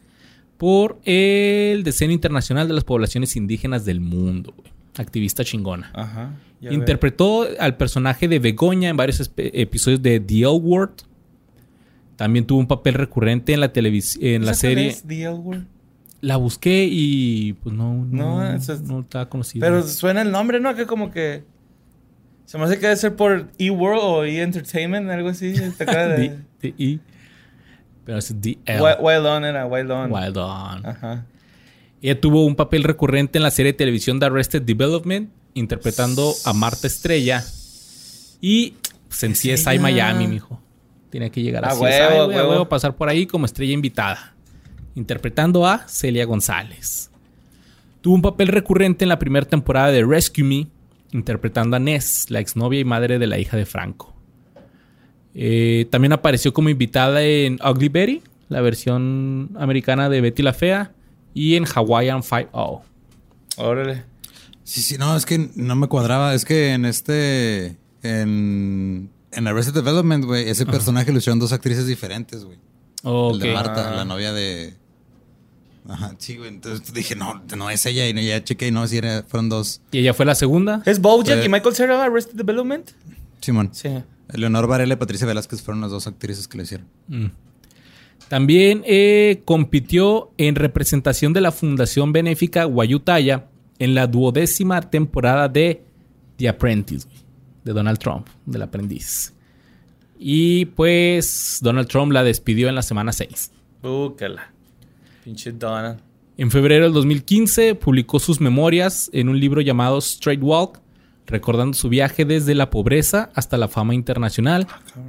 por 0.56 0.98
el 1.04 1.82
Decenio 1.82 2.14
Internacional 2.14 2.68
de 2.68 2.74
las 2.74 2.84
Poblaciones 2.84 3.34
Indígenas 3.36 3.84
del 3.84 4.00
Mundo. 4.00 4.54
güey. 4.56 4.70
Activista 4.96 5.44
chingona. 5.44 5.90
Ajá. 5.92 6.30
veo. 6.60 6.72
Interpretó 6.72 7.46
al 7.58 7.76
personaje 7.76 8.28
de 8.28 8.38
Begoña 8.38 8.88
en 8.88 8.96
varios 8.96 9.30
episodios 9.36 10.00
de 10.00 10.20
The 10.20 10.38
L 10.38 10.48
Word. 10.52 10.92
También 12.16 12.46
tuvo 12.46 12.60
un 12.60 12.66
papel 12.68 12.94
recurrente 12.94 13.52
en 13.52 13.60
la 13.60 13.72
televisión, 13.72 14.24
en 14.24 14.44
la 14.46 14.52
¿Esa 14.52 14.60
cuál 14.68 14.74
serie. 14.74 14.88
es? 14.88 15.02
The 15.02 15.22
L 15.24 15.34
Word. 15.34 15.62
La 16.22 16.36
busqué 16.38 16.88
y 16.90 17.52
pues 17.62 17.74
no, 17.74 17.92
no, 18.06 18.40
No, 18.40 18.54
eso 18.54 18.72
es- 18.72 18.80
no 18.82 19.00
estaba 19.00 19.28
conocido. 19.28 19.66
Pero 19.66 19.82
suena 19.82 20.22
el 20.22 20.30
nombre, 20.30 20.60
¿no? 20.60 20.74
Que 20.74 20.86
como 20.86 21.10
que. 21.10 21.42
Se 22.46 22.56
me 22.56 22.64
hace 22.64 22.76
que 22.76 22.82
debe 22.86 22.96
ser 22.96 23.16
por 23.16 23.48
E-World 23.58 24.00
o 24.02 24.24
E-Entertainment, 24.24 25.10
algo 25.10 25.28
así. 25.30 25.52
¿Te 25.76 25.82
acuerdas 25.82 26.18
de- 26.18 26.28
D- 26.28 26.38
D- 26.62 26.74
E. 26.78 26.98
Pero 28.06 28.18
es 28.18 28.40
D 28.40 28.58
L. 28.64 28.80
Wild, 28.80 28.96
Wild 29.00 29.26
On 29.26 29.44
era 29.44 29.66
Wild 29.66 29.90
On. 29.90 30.10
Wild 30.12 30.36
On. 30.38 30.86
Ajá. 30.86 31.26
Ella 32.00 32.20
tuvo 32.20 32.46
un 32.46 32.54
papel 32.54 32.84
recurrente 32.84 33.38
en 33.38 33.42
la 33.42 33.50
serie 33.50 33.72
de 33.72 33.76
televisión 33.78 34.18
de 34.20 34.26
Arrested 34.26 34.62
Development, 34.62 35.28
interpretando 35.54 36.32
a 36.44 36.52
Marta 36.52 36.86
Estrella. 36.86 37.44
Y 38.40 38.74
pues, 39.08 39.22
en 39.24 39.32
¿Es 39.32 39.40
CSI 39.40 39.70
ella? 39.70 39.80
Miami, 39.82 40.28
mijo. 40.28 40.62
Tiene 41.10 41.30
que 41.30 41.42
llegar 41.42 41.64
a 41.64 41.68
A 41.68 41.72
CSI, 41.72 41.82
huevo, 41.82 42.26
huevo. 42.26 42.50
huevo, 42.50 42.68
pasar 42.68 42.94
por 42.94 43.08
ahí 43.08 43.26
como 43.26 43.44
estrella 43.44 43.72
invitada. 43.72 44.34
Interpretando 44.94 45.66
a 45.66 45.86
Celia 45.88 46.24
González. 46.26 47.10
Tuvo 48.02 48.14
un 48.14 48.22
papel 48.22 48.48
recurrente 48.48 49.04
en 49.04 49.08
la 49.08 49.18
primera 49.18 49.46
temporada 49.46 49.90
de 49.90 50.04
Rescue 50.04 50.44
Me, 50.44 50.68
interpretando 51.12 51.74
a 51.76 51.80
Ness, 51.80 52.30
la 52.30 52.38
exnovia 52.38 52.78
y 52.78 52.84
madre 52.84 53.18
de 53.18 53.26
la 53.26 53.38
hija 53.38 53.56
de 53.56 53.66
Franco. 53.66 54.15
Eh, 55.38 55.86
también 55.90 56.12
apareció 56.14 56.54
como 56.54 56.70
invitada 56.70 57.22
en 57.22 57.58
Ugly 57.62 57.88
Betty, 57.90 58.22
la 58.48 58.62
versión 58.62 59.50
americana 59.58 60.08
de 60.08 60.22
Betty 60.22 60.42
la 60.42 60.54
Fea, 60.54 60.92
y 61.34 61.56
en 61.56 61.66
Hawaiian 61.66 62.22
Five-O. 62.22 62.82
Órale. 63.58 64.04
Sí, 64.64 64.80
sí, 64.82 64.96
no, 64.98 65.14
es 65.14 65.26
que 65.26 65.50
no 65.54 65.76
me 65.76 65.86
cuadraba. 65.88 66.34
Es 66.34 66.44
que 66.44 66.72
en 66.72 66.86
este. 66.86 67.76
En, 68.02 69.10
en 69.32 69.46
Arrested 69.46 69.74
Development, 69.74 70.24
güey, 70.24 70.48
ese 70.48 70.64
personaje 70.66 71.12
lo 71.12 71.18
hicieron 71.18 71.38
dos 71.38 71.52
actrices 71.52 71.86
diferentes, 71.86 72.44
güey. 72.44 72.56
El 73.04 73.10
Ok. 73.12 73.38
de 73.38 73.52
Marta, 73.52 73.92
Ah. 73.92 73.96
la 73.96 74.04
novia 74.04 74.32
de. 74.32 74.74
Ajá, 75.88 76.14
sí, 76.18 76.36
güey. 76.36 76.48
Entonces 76.48 76.92
dije, 76.94 77.14
no, 77.14 77.42
no 77.56 77.70
es 77.70 77.84
ella. 77.86 78.08
Y 78.08 78.26
ya 78.26 78.42
chequé 78.42 78.68
y 78.68 78.70
no, 78.72 78.86
si 78.88 78.96
era, 78.98 79.22
fueron 79.28 79.48
dos. 79.48 79.80
¿Y 79.92 79.98
ella 79.98 80.14
fue 80.14 80.26
la 80.26 80.34
segunda? 80.34 80.82
¿Es 80.86 81.00
Bojack 81.00 81.38
Eh. 81.42 81.44
y 81.44 81.48
Michael 81.48 81.74
Cera 81.76 82.02
Arrested 82.02 82.34
Development? 82.34 82.90
Simón. 83.40 83.70
Sí. 83.72 83.90
Leonor 84.32 84.66
Varela 84.66 84.94
y 84.94 84.96
Patricia 84.96 85.26
Velázquez 85.26 85.62
fueron 85.62 85.80
las 85.80 85.90
dos 85.90 86.06
actrices 86.06 86.48
que 86.48 86.56
lo 86.56 86.64
hicieron. 86.64 86.86
Mm. 87.08 87.26
También 88.28 88.82
eh, 88.86 89.42
compitió 89.44 90.32
en 90.36 90.56
representación 90.56 91.32
de 91.32 91.40
la 91.40 91.52
Fundación 91.52 92.12
Benéfica 92.12 92.64
Guayutaya 92.64 93.46
en 93.78 93.94
la 93.94 94.06
duodécima 94.06 94.80
temporada 94.80 95.48
de 95.48 95.82
The 96.36 96.48
Apprentice, 96.48 97.06
de 97.64 97.72
Donald 97.72 97.98
Trump, 97.98 98.26
del 98.44 98.62
aprendiz. 98.62 99.32
Y 100.18 100.64
pues 100.66 101.58
Donald 101.62 101.88
Trump 101.88 102.12
la 102.12 102.24
despidió 102.24 102.68
en 102.68 102.74
la 102.74 102.82
semana 102.82 103.12
6. 103.12 103.52
Búcala. 103.82 104.50
Pinche 105.22 105.52
Donald. 105.52 106.00
En 106.38 106.50
febrero 106.50 106.84
del 106.84 106.92
2015 106.92 107.74
publicó 107.76 108.18
sus 108.18 108.40
memorias 108.40 109.08
en 109.12 109.28
un 109.28 109.38
libro 109.38 109.60
llamado 109.60 109.98
Straight 109.98 110.42
Walk, 110.42 110.80
recordando 111.26 111.74
su 111.76 111.88
viaje 111.88 112.24
desde 112.24 112.54
la 112.54 112.70
pobreza 112.70 113.30
hasta 113.34 113.56
la 113.56 113.66
fama 113.68 113.94
internacional, 113.94 114.66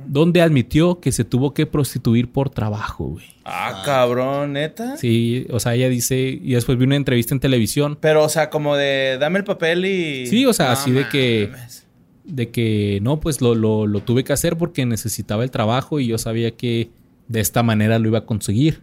donde 0.07 0.41
admitió 0.41 0.99
que 0.99 1.11
se 1.11 1.23
tuvo 1.23 1.53
que 1.53 1.65
prostituir 1.67 2.31
por 2.31 2.49
trabajo, 2.49 3.05
güey. 3.05 3.25
Ah, 3.45 3.83
cabrón, 3.85 4.53
neta. 4.53 4.97
Sí, 4.97 5.45
o 5.51 5.59
sea, 5.59 5.75
ella 5.75 5.89
dice, 5.89 6.17
y 6.41 6.53
después 6.53 6.77
vi 6.77 6.85
una 6.85 6.95
entrevista 6.95 7.33
en 7.35 7.39
televisión 7.39 7.97
Pero, 8.01 8.23
o 8.23 8.29
sea, 8.29 8.49
como 8.49 8.75
de 8.75 9.17
dame 9.19 9.39
el 9.39 9.45
papel 9.45 9.85
y. 9.85 10.25
Sí, 10.27 10.45
o 10.45 10.53
sea, 10.53 10.67
No 10.67 10.71
así 10.73 10.91
de 10.91 11.07
que- 11.09 11.49
mames. 11.51 11.85
de 12.25 12.49
que 12.49 12.99
no, 13.03 13.19
pues 13.19 13.39
lo, 13.39 13.53
lo, 13.55 13.85
lo 13.87 14.01
tuve 14.01 14.23
que 14.23 14.33
hacer 14.33 14.57
porque 14.57 14.85
necesitaba 14.85 15.43
el 15.43 15.51
trabajo 15.51 15.99
y 15.99 16.07
yo 16.07 16.17
sabía 16.17 16.51
que 16.51 16.89
de 17.27 17.39
esta 17.41 17.61
manera 17.63 17.99
lo 17.99 18.07
iba 18.07 18.17
a 18.19 18.25
conseguir. 18.25 18.81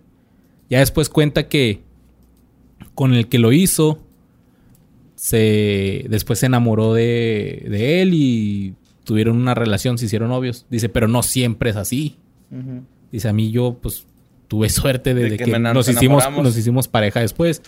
Ya 0.70 0.78
después 0.78 1.08
cuenta 1.08 1.48
que 1.48 1.82
con 2.94 3.12
el 3.12 3.28
que 3.28 3.38
lo 3.38 3.52
hizo, 3.52 3.98
se 5.24 6.04
después 6.10 6.38
se 6.40 6.44
enamoró 6.44 6.92
de, 6.92 7.64
de 7.66 8.02
él 8.02 8.12
y 8.12 8.74
tuvieron 9.04 9.38
una 9.38 9.54
relación, 9.54 9.96
se 9.96 10.04
hicieron 10.04 10.28
novios. 10.28 10.66
Dice, 10.68 10.90
pero 10.90 11.08
no 11.08 11.22
siempre 11.22 11.70
es 11.70 11.76
así. 11.76 12.16
Dice, 13.10 13.28
a 13.28 13.32
mí 13.32 13.50
yo 13.50 13.78
pues 13.80 14.04
tuve 14.48 14.68
suerte 14.68 15.14
de, 15.14 15.38
que 15.38 15.44
que, 15.44 15.58
nos, 15.58 15.88
hicimos, 15.88 16.30
nos 16.30 16.58
hicimos 16.58 16.88
pareja 16.88 17.20
después. 17.20 17.62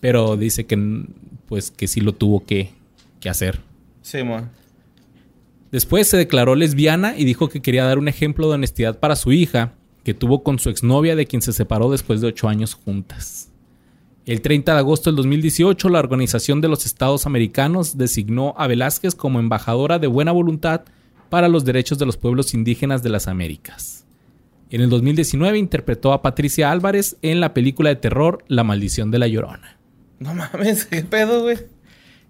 Pero 0.00 0.36
dice 0.36 0.66
que 0.66 1.06
pues 1.46 1.70
que 1.70 1.88
sí 1.88 2.02
lo 2.02 2.12
tuvo 2.12 2.44
que, 2.44 2.72
que 3.20 3.30
hacer. 3.30 3.60
Sí, 4.02 4.22
mo. 4.22 4.46
Después 5.72 6.08
se 6.08 6.18
declaró 6.18 6.56
lesbiana 6.56 7.16
y 7.16 7.24
dijo 7.24 7.48
que 7.48 7.62
quería 7.62 7.86
dar 7.86 7.96
un 7.96 8.08
ejemplo 8.08 8.48
de 8.48 8.56
honestidad 8.56 9.00
para 9.00 9.16
su 9.16 9.32
hija, 9.32 9.72
que 10.04 10.12
tuvo 10.12 10.42
con 10.42 10.58
su 10.58 10.68
exnovia 10.68 11.16
de 11.16 11.24
quien 11.24 11.40
se 11.40 11.54
separó 11.54 11.90
después 11.90 12.20
de 12.20 12.26
ocho 12.26 12.50
años 12.50 12.74
juntas. 12.74 13.50
El 14.26 14.40
30 14.40 14.72
de 14.72 14.78
agosto 14.80 15.08
del 15.08 15.16
2018, 15.18 15.88
la 15.88 16.00
Organización 16.00 16.60
de 16.60 16.66
los 16.66 16.84
Estados 16.84 17.26
Americanos 17.26 17.96
designó 17.96 18.56
a 18.58 18.66
Velázquez 18.66 19.14
como 19.14 19.38
embajadora 19.38 20.00
de 20.00 20.08
buena 20.08 20.32
voluntad 20.32 20.80
para 21.28 21.46
los 21.46 21.64
derechos 21.64 21.96
de 21.96 22.06
los 22.06 22.16
pueblos 22.16 22.52
indígenas 22.52 23.04
de 23.04 23.10
las 23.10 23.28
Américas. 23.28 24.04
En 24.70 24.80
el 24.80 24.90
2019 24.90 25.58
interpretó 25.58 26.12
a 26.12 26.22
Patricia 26.22 26.72
Álvarez 26.72 27.16
en 27.22 27.38
la 27.38 27.54
película 27.54 27.90
de 27.90 27.94
terror 27.94 28.44
La 28.48 28.64
Maldición 28.64 29.12
de 29.12 29.20
la 29.20 29.28
Llorona. 29.28 29.78
No 30.18 30.34
mames, 30.34 30.86
qué 30.86 31.04
pedo, 31.04 31.42
güey. 31.42 31.58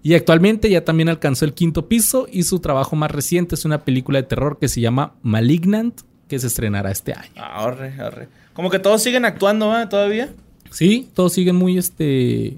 Y 0.03 0.13
actualmente 0.13 0.69
ya 0.69 0.85
también 0.85 1.09
alcanzó 1.09 1.47
el 1.47 1.55
quinto 1.55 1.89
piso 1.89 2.29
y 2.31 2.43
su 2.43 2.61
trabajo 2.61 2.95
más 2.95 3.11
reciente 3.11 3.55
es 3.55 3.65
una 3.65 3.87
película 3.87 4.21
de 4.21 4.29
terror 4.29 4.59
que 4.59 4.69
se 4.69 4.83
llama 4.83 5.15
Malignant, 5.23 6.03
que 6.29 6.39
se 6.39 6.49
estrenará 6.49 6.91
este 6.91 7.15
año. 7.15 7.33
Ah, 7.39 7.65
arre, 7.65 7.99
arre. 7.99 8.29
Como 8.53 8.69
que 8.69 8.81
todos 8.81 9.03
siguen 9.03 9.25
actuando, 9.25 9.69
¿va? 9.69 9.89
Todavía. 9.89 10.29
Sí, 10.71 11.09
todos 11.15 11.33
siguen 11.33 11.57
muy, 11.57 11.79
este, 11.79 12.57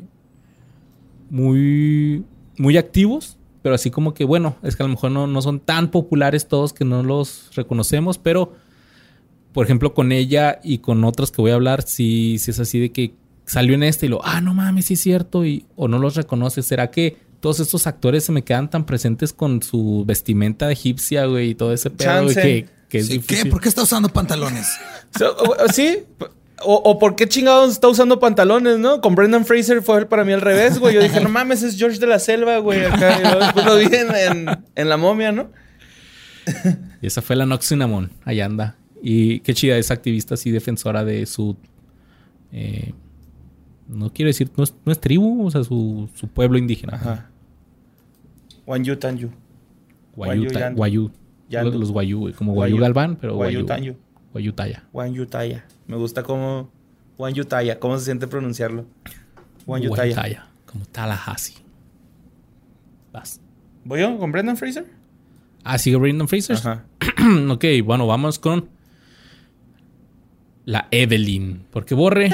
muy, 1.31 2.25
muy 2.57 2.77
activos, 2.77 3.37
pero 3.63 3.75
así 3.75 3.91
como 3.91 4.15
que, 4.15 4.25
bueno, 4.25 4.57
es 4.63 4.77
que 4.77 4.83
a 4.83 4.87
lo 4.87 4.91
mejor 4.91 5.11
no, 5.11 5.27
no 5.27 5.43
son 5.43 5.61
tan 5.61 5.91
populares 5.91 6.49
todos 6.49 6.73
que 6.73 6.85
no 6.85 7.03
los 7.03 7.51
reconocemos, 7.55 8.19
pero, 8.19 8.53
por 9.53 9.65
ejemplo, 9.65 9.95
con 9.95 10.13
ella 10.13 10.61
y 10.63 10.79
con 10.79 11.05
otros 11.05 11.31
que 11.33 11.43
voy 11.43 11.51
a 11.51 11.55
hablar, 11.55 11.83
sí, 11.83 12.39
sí 12.39 12.51
es 12.51 12.61
así 12.61 12.79
de 12.79 12.93
que 12.93 13.15
salió 13.47 13.75
en 13.75 13.83
este 13.83 14.07
y 14.07 14.09
lo, 14.09 14.25
ah, 14.25 14.41
no 14.41 14.55
mames, 14.55 14.87
sí 14.87 14.95
es 14.95 15.01
cierto, 15.01 15.45
y, 15.45 15.65
o 15.77 15.89
no 15.89 15.99
los 15.99 16.17
reconoces. 16.17 16.67
¿Será 16.67 16.91
que 16.91 17.17
todos 17.41 17.61
estos 17.61 17.87
actores 17.87 18.25
se 18.25 18.33
me 18.33 18.43
quedan 18.43 18.69
tan 18.71 18.85
presentes 18.85 19.33
con 19.33 19.63
su 19.63 20.05
vestimenta 20.07 20.67
de 20.67 20.73
egipcia, 20.75 21.27
güey, 21.27 21.51
y 21.51 21.55
todo 21.55 21.73
ese 21.73 21.91
pedo, 21.91 22.25
güey, 22.25 22.35
que, 22.35 22.67
que 22.89 22.99
es 22.99 23.07
Sí, 23.07 23.13
difícil? 23.15 23.45
¿Qué? 23.45 23.51
¿Por 23.51 23.61
qué 23.61 23.69
está 23.69 23.83
usando 23.83 24.09
pantalones? 24.09 24.67
So, 25.19 25.37
sí. 25.73 25.99
O, 26.65 26.75
o 26.75 26.99
por 26.99 27.15
qué 27.15 27.29
chingados 27.29 27.71
está 27.73 27.89
usando 27.89 28.19
pantalones, 28.19 28.79
¿no? 28.79 29.01
Con 29.01 29.15
Brendan 29.15 29.45
Fraser 29.47 29.81
fue 29.83 30.07
para 30.07 30.25
mí 30.25 30.33
al 30.33 30.41
revés, 30.41 30.79
güey. 30.79 30.95
Yo 30.95 31.03
dije, 31.03 31.21
no 31.21 31.29
mames, 31.29 31.63
es 31.63 31.77
George 31.79 31.99
de 31.99 32.07
la 32.07 32.19
Selva, 32.19 32.59
güey. 32.59 32.85
Acá. 32.85 33.19
Y 33.19 33.23
luego 33.23 33.39
después 33.41 33.65
lo 33.65 33.77
vi 33.77 33.85
en, 33.87 34.15
en- 34.49 34.65
en 34.75 34.89
la 34.89 34.97
momia, 34.97 35.31
¿no? 35.33 35.51
Y 37.01 37.07
esa 37.07 37.23
fue 37.23 37.37
la 37.37 37.47
Noxinamon, 37.47 38.11
allá 38.25 38.47
anda. 38.47 38.77
Y 39.03 39.41
qué 39.41 39.55
chida, 39.55 39.77
es 39.77 39.91
activista 39.91 40.35
así, 40.35 40.51
defensora 40.51 41.05
de 41.05 41.27
su... 41.27 41.57
eh, 42.53 42.93
no 43.87 44.13
quiero 44.13 44.29
decir, 44.29 44.51
no 44.57 44.65
es, 44.65 44.75
no 44.85 44.91
es 44.93 44.99
tribu, 45.01 45.47
o 45.47 45.51
sea, 45.51 45.63
su, 45.65 46.09
su 46.15 46.27
pueblo 46.29 46.59
indígena. 46.59 46.95
Ajá. 46.97 47.31
Wanyu 48.67 48.97
Tanyu. 48.97 49.31
Guayú, 50.17 50.47
Guayú. 50.51 50.75
Guayú. 50.75 51.11
Los, 51.51 51.75
los 51.77 51.91
Guayú, 51.93 52.19
güey, 52.21 52.35
como 52.35 52.53
Guayú 52.55 52.75
Guayú. 52.77 52.83
Galván, 52.83 53.17
pero 53.17 53.37
Guayú. 53.37 53.65
Tanyu. 53.65 53.95
Guayú 54.33 54.53
Taya. 54.53 54.85
Wanyu 54.93 55.27
Taya. 55.27 55.65
Me 55.89 55.97
gusta 55.97 56.23
cómo... 56.23 56.71
Wanyu 57.19 57.45
Taya. 57.45 57.81
¿Cómo 57.81 57.99
se 57.99 58.05
siente 58.05 58.29
pronunciarlo? 58.29 58.87
Wanyu 59.67 59.89
Guayú 59.89 60.15
Taya. 60.15 60.15
Taya, 60.15 60.47
como 60.67 60.85
Tallahassee. 60.87 61.57
Vas. 63.13 63.41
¿Voy 63.85 64.01
yo 64.01 64.17
con 64.19 64.31
Brendan 64.31 64.57
Fraser? 64.57 64.87
Ah, 65.65 65.79
sigue 65.79 65.97
Brendan 65.97 66.29
Fraser. 66.29 66.57
Ajá. 66.57 66.85
ok, 67.51 67.65
bueno, 67.85 68.07
vamos 68.07 68.39
con 68.39 68.69
la 70.65 70.87
Evelyn. 70.91 71.65
Porque 71.71 71.95
Borre, 71.95 72.31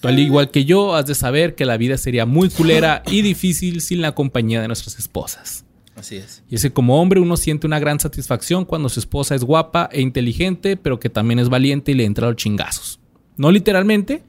tú 0.00 0.08
al 0.08 0.18
igual 0.18 0.50
que 0.50 0.64
yo, 0.64 0.96
has 0.96 1.06
de 1.06 1.14
saber 1.14 1.54
que 1.54 1.66
la 1.66 1.76
vida 1.76 1.98
sería 1.98 2.26
muy 2.26 2.48
culera 2.48 3.02
y 3.06 3.22
difícil 3.22 3.80
sin 3.80 4.00
la 4.00 4.14
compañía 4.14 4.60
de 4.60 4.66
nuestras 4.66 4.98
esposas. 4.98 5.64
Así 6.00 6.16
es. 6.16 6.42
Y 6.48 6.56
es 6.56 6.62
que 6.62 6.72
como 6.72 7.00
hombre 7.00 7.20
uno 7.20 7.36
siente 7.36 7.66
una 7.66 7.78
gran 7.78 8.00
satisfacción 8.00 8.64
cuando 8.64 8.88
su 8.88 8.98
esposa 9.00 9.34
es 9.34 9.44
guapa 9.44 9.88
e 9.92 10.00
inteligente, 10.00 10.76
pero 10.76 10.98
que 10.98 11.08
también 11.10 11.38
es 11.38 11.48
valiente 11.48 11.92
y 11.92 11.94
le 11.94 12.04
entra 12.04 12.26
a 12.26 12.30
los 12.30 12.36
chingazos. 12.36 12.98
No 13.36 13.50
literalmente, 13.52 14.22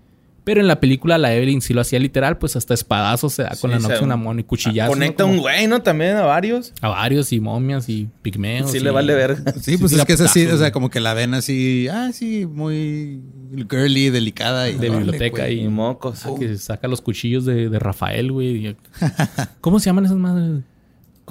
pero 0.43 0.59
en 0.59 0.67
la 0.67 0.79
película 0.79 1.17
la 1.19 1.33
Evelyn 1.35 1.61
sí 1.61 1.71
lo 1.73 1.81
hacía 1.81 1.99
literal, 1.99 2.37
pues 2.39 2.55
hasta 2.55 2.73
espadazos 2.73 3.33
se 3.33 3.43
da 3.43 3.49
con 3.49 3.69
Sí, 3.71 3.75
la 3.75 3.79
se- 3.81 3.87
Noxunamon 3.89 4.39
y 4.39 4.43
cuchillazos. 4.43 4.93
Conecta 4.95 5.23
¿no? 5.23 5.29
un 5.29 5.37
güey, 5.37 5.67
¿no? 5.67 5.81
También 5.83 6.15
a 6.17 6.21
varios. 6.23 6.73
A 6.81 6.87
varios 6.89 7.31
y 7.31 7.39
momias 7.39 7.87
y 7.89 8.09
pigmeos. 8.23 8.71
Sí 8.71 8.77
y- 8.77 8.79
le 8.79 8.89
vale 8.89 9.13
verga. 9.13 9.53
Sí, 9.61 9.77
pues 9.77 9.91
Sí, 9.91 9.99
es 9.99 10.05
que 10.05 10.13
es 10.13 10.21
así, 10.21 10.45
o 10.47 10.57
sea, 10.57 10.71
como 10.71 10.89
que 10.89 10.99
la 10.99 11.13
ven 11.13 11.35
así, 11.35 11.87
ah, 11.91 12.09
sí, 12.11 12.47
muy 12.47 13.21
girly, 13.69 14.09
delicada. 14.09 14.69
Y, 14.69 14.77
De 14.77 14.89
biblioteca 14.89 15.43
güey. 15.43 15.61
Y 15.63 15.67
mocos. 15.67 16.25
Ah, 16.25 16.31
que 16.39 16.57
saca 16.57 16.87
los 16.87 17.01
cuchillos 17.01 17.45
de, 17.45 17.69
de 17.69 17.79
Rafael, 17.79 18.31
güey. 18.31 18.67
y- 18.67 18.75
¿Cómo 19.61 19.79
se 19.79 19.85
llaman 19.87 20.05
esas 20.05 20.17
madres? 20.17 20.63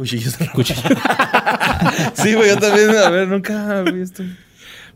Cuchillos 0.00 0.38
de 0.38 0.48
Cuchillos. 0.48 0.82
Sí, 2.14 2.34
güey, 2.34 2.48
yo 2.48 2.58
también, 2.58 2.90
a 2.90 3.10
ver, 3.10 3.28
nunca 3.28 3.80
he 3.80 3.92
visto. 3.92 4.22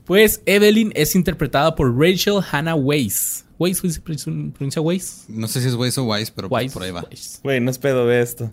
Pues 0.05 0.43
Evelyn 0.47 0.93
es 0.95 1.15
interpretada 1.15 1.75
por 1.75 1.95
Rachel 1.95 2.41
Hannah 2.51 2.75
Weisz. 2.75 3.45
Weisz, 3.59 3.83
¿se 3.87 4.01
pronuncia 4.01 4.81
Weisz? 4.81 5.25
No 5.29 5.47
sé 5.47 5.61
si 5.61 5.69
es 5.69 5.75
Weiss 5.75 5.99
o 5.99 6.05
Weiss, 6.05 6.31
pero 6.31 6.49
pues 6.49 6.63
Weisz. 6.63 6.73
por 6.73 6.83
ahí 6.85 6.91
va. 6.91 7.05
Güey, 7.43 7.61
no 7.61 7.71
es 7.71 7.79
pedo, 7.79 8.07
ve 8.07 8.23
esto. 8.23 8.51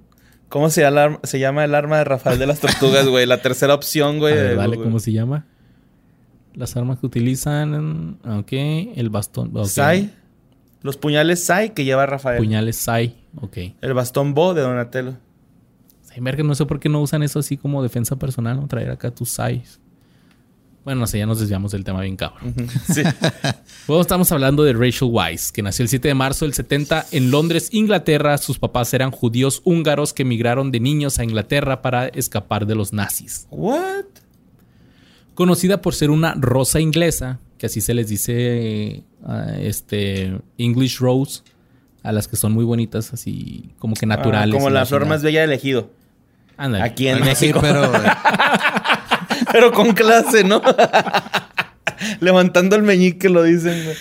¿Cómo 0.50 0.70
se 0.70 0.82
llama, 0.82 1.20
se 1.24 1.40
llama 1.40 1.64
el 1.64 1.74
arma 1.74 2.00
de 2.00 2.04
Rafael 2.04 2.38
de 2.38 2.48
las 2.48 2.60
Tortugas, 2.60 3.08
güey? 3.08 3.26
La 3.26 3.42
tercera 3.42 3.74
opción, 3.74 4.20
güey. 4.20 4.34
ver, 4.34 4.58
vale. 4.58 4.76
¿cómo 4.76 5.00
se 5.00 5.14
llama? 5.14 5.46
Las 6.54 6.76
armas 6.76 7.00
que 7.00 7.06
utilizan. 7.06 8.20
Ok, 8.26 8.52
el 8.52 9.10
bastón. 9.10 9.56
ok. 9.56 9.68
Sai. 9.68 10.14
Los 10.82 10.98
puñales 10.98 11.44
Sai 11.46 11.74
que 11.74 11.86
lleva 11.86 12.06
Rafael. 12.06 12.40
Puñales 12.40 12.76
Sai. 12.76 13.16
Ok. 13.40 13.58
El 13.80 13.94
bastón 13.94 14.34
Bo 14.34 14.54
de 14.54 14.62
Donatello. 14.62 15.16
Verga, 16.20 16.44
no 16.44 16.56
sé 16.56 16.66
por 16.66 16.80
qué 16.80 16.90
no 16.90 17.02
usan 17.02 17.24
eso 17.24 17.40
así 17.40 17.58
como 17.58 17.82
defensa 17.82 18.18
personal, 18.18 18.58
¿no? 18.58 18.68
Traer 18.68 18.92
acá 18.92 19.12
tus 19.12 19.30
Sais. 19.30 19.80
Bueno, 20.84 21.02
no 21.02 21.08
sé, 21.08 21.20
ya 21.20 21.28
nos 21.28 21.40
desviamos 21.40 21.72
del 21.72 21.84
tema 21.84 22.02
bien 22.02 22.16
cabrón. 22.16 22.56
Sí. 22.92 23.04
Luego 23.88 24.02
estamos 24.02 24.32
hablando 24.32 24.64
de 24.64 24.74
Rachel 24.74 25.10
Weisz, 25.12 25.52
que 25.52 25.62
nació 25.62 25.84
el 25.84 25.90
7 25.90 26.08
de 26.08 26.14
marzo 26.16 26.46
del 26.46 26.54
70 26.54 27.06
en 27.12 27.30
Londres, 27.30 27.70
Inglaterra. 27.72 28.38
Sus 28.40 28.58
papás 28.58 28.94
eran 28.94 29.12
judíos 29.12 29.62
húngaros 29.64 30.12
que 30.14 30.24
emigraron 30.24 30.72
de 30.72 30.80
niños 30.80 31.20
a 31.20 31.24
Inglaterra 31.24 31.82
para 31.84 32.08
escapar 32.08 32.66
de 32.66 32.76
los 32.76 32.94
nazis. 32.94 33.48
What? 33.52 34.06
Conocida 35.36 35.82
por 35.82 35.94
ser 35.94 36.10
una 36.10 36.34
rosa 36.34 36.80
inglesa, 36.80 37.40
que 37.60 37.68
así 37.68 37.80
se 37.80 37.94
les 37.94 38.08
dice 38.08 38.34
eh, 38.34 39.04
a 39.24 39.58
este 39.60 40.40
English 40.58 40.98
Rose, 40.98 41.42
a 42.02 42.12
las 42.12 42.28
que 42.28 42.36
son 42.36 42.54
muy 42.54 42.66
bonitas, 42.66 43.14
así 43.14 43.70
como 43.78 43.96
que 43.96 44.08
naturales. 44.08 44.56
Ah, 44.56 44.58
como 44.58 44.70
y 44.72 44.74
la 44.74 44.86
flor 44.88 45.06
más 45.06 45.22
bella 45.22 45.42
de 45.42 45.46
elegido. 45.46 45.92
Ándale. 46.62 46.84
Aquí 46.84 47.08
en 47.08 47.24
así, 47.24 47.48
México. 47.48 47.60
pero 47.60 47.92
Pero 49.52 49.72
con 49.72 49.94
clase, 49.94 50.44
¿no? 50.44 50.62
Levantando 52.20 52.76
el 52.76 52.84
meñique 52.84 53.30
lo 53.30 53.42
dicen, 53.42 53.84
güey. 53.84 53.96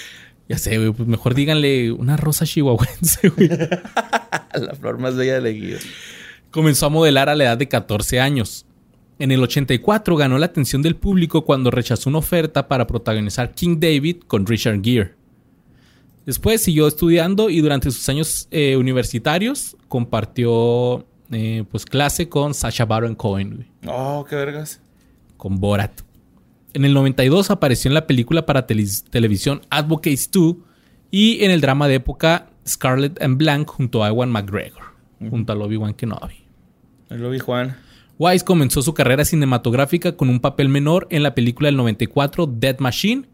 Ya 0.47 0.59
sé, 0.59 0.77
güey. 0.77 0.93
Pues 0.93 1.09
mejor 1.09 1.35
díganle 1.35 1.91
una 1.91 2.19
rosa 2.19 2.45
chihuahuense, 2.45 3.31
güey. 3.31 3.49
La 4.55 4.75
flor 4.79 4.99
más 4.99 5.17
bella 5.17 5.41
de 5.41 5.51
Ejido. 5.51 5.79
Comenzó 6.51 6.85
a 6.85 6.91
modelar 6.91 7.31
a 7.31 7.35
la 7.35 7.45
edad 7.45 7.57
de 7.57 7.67
14 7.69 8.21
años. 8.21 8.67
En 9.19 9.31
el 9.31 9.43
84 9.43 10.17
ganó 10.17 10.37
la 10.39 10.45
atención 10.47 10.83
del 10.83 10.97
público 10.97 11.47
cuando 11.47 11.71
rechazó 11.71 12.11
una 12.11 12.19
oferta 12.19 12.69
para 12.69 12.87
protagonizar 12.87 13.55
King 13.55 13.79
David 13.81 14.17
con 14.27 14.45
Richard 14.47 14.83
Gere. 14.83 15.15
Después 16.27 16.61
siguió 16.61 16.87
estudiando 16.87 17.49
y 17.49 17.63
durante 17.63 17.91
sus 17.91 18.07
años 18.11 18.49
eh, 18.51 18.77
universitarios 18.77 19.79
compartió 19.89 21.07
eh, 21.31 21.65
pues 21.71 21.85
clase 21.85 22.29
con 22.29 22.55
Sacha 22.55 22.85
Baron 22.85 23.15
Cohen, 23.15 23.57
güey, 23.57 23.69
Oh, 23.87 24.25
qué 24.29 24.37
vergas. 24.37 24.81
con 25.37 25.59
Borat. 25.61 26.01
En 26.73 26.85
el 26.85 26.95
92 26.95 27.51
apareció 27.51 27.89
en 27.89 27.95
la 27.95 28.07
película 28.07 28.47
para 28.47 28.67
televisión 28.67 29.61
Advocates 29.71 30.31
2 30.31 30.57
y 31.11 31.43
en 31.45 31.51
el 31.51 31.61
drama 31.61 31.89
de 31.89 31.97
época 31.97 32.51
Scarlet 32.67 33.21
and 33.23 33.37
Blanc 33.39 33.69
junto 33.69 34.05
a 34.05 34.09
Ewan 34.09 34.31
McGregor, 34.31 34.83
junto 35.31 35.53
a 35.53 35.57
Obi-Wan 35.57 35.95
Kenobi. 35.95 36.35
Ahí 37.09 37.19
lo 37.19 37.31
vi, 37.31 37.39
Juan. 37.41 37.77
Wise 38.19 38.45
comenzó 38.45 38.83
su 38.83 38.93
carrera 38.95 39.25
cinematográfica 39.25 40.17
con 40.17 40.29
un 40.29 40.41
papel 40.41 40.69
menor 40.69 41.09
en 41.11 41.23
la 41.23 41.35
película 41.35 41.67
del 41.69 41.77
94 41.79 42.47
Dead 42.47 42.79
Machine, 42.79 43.25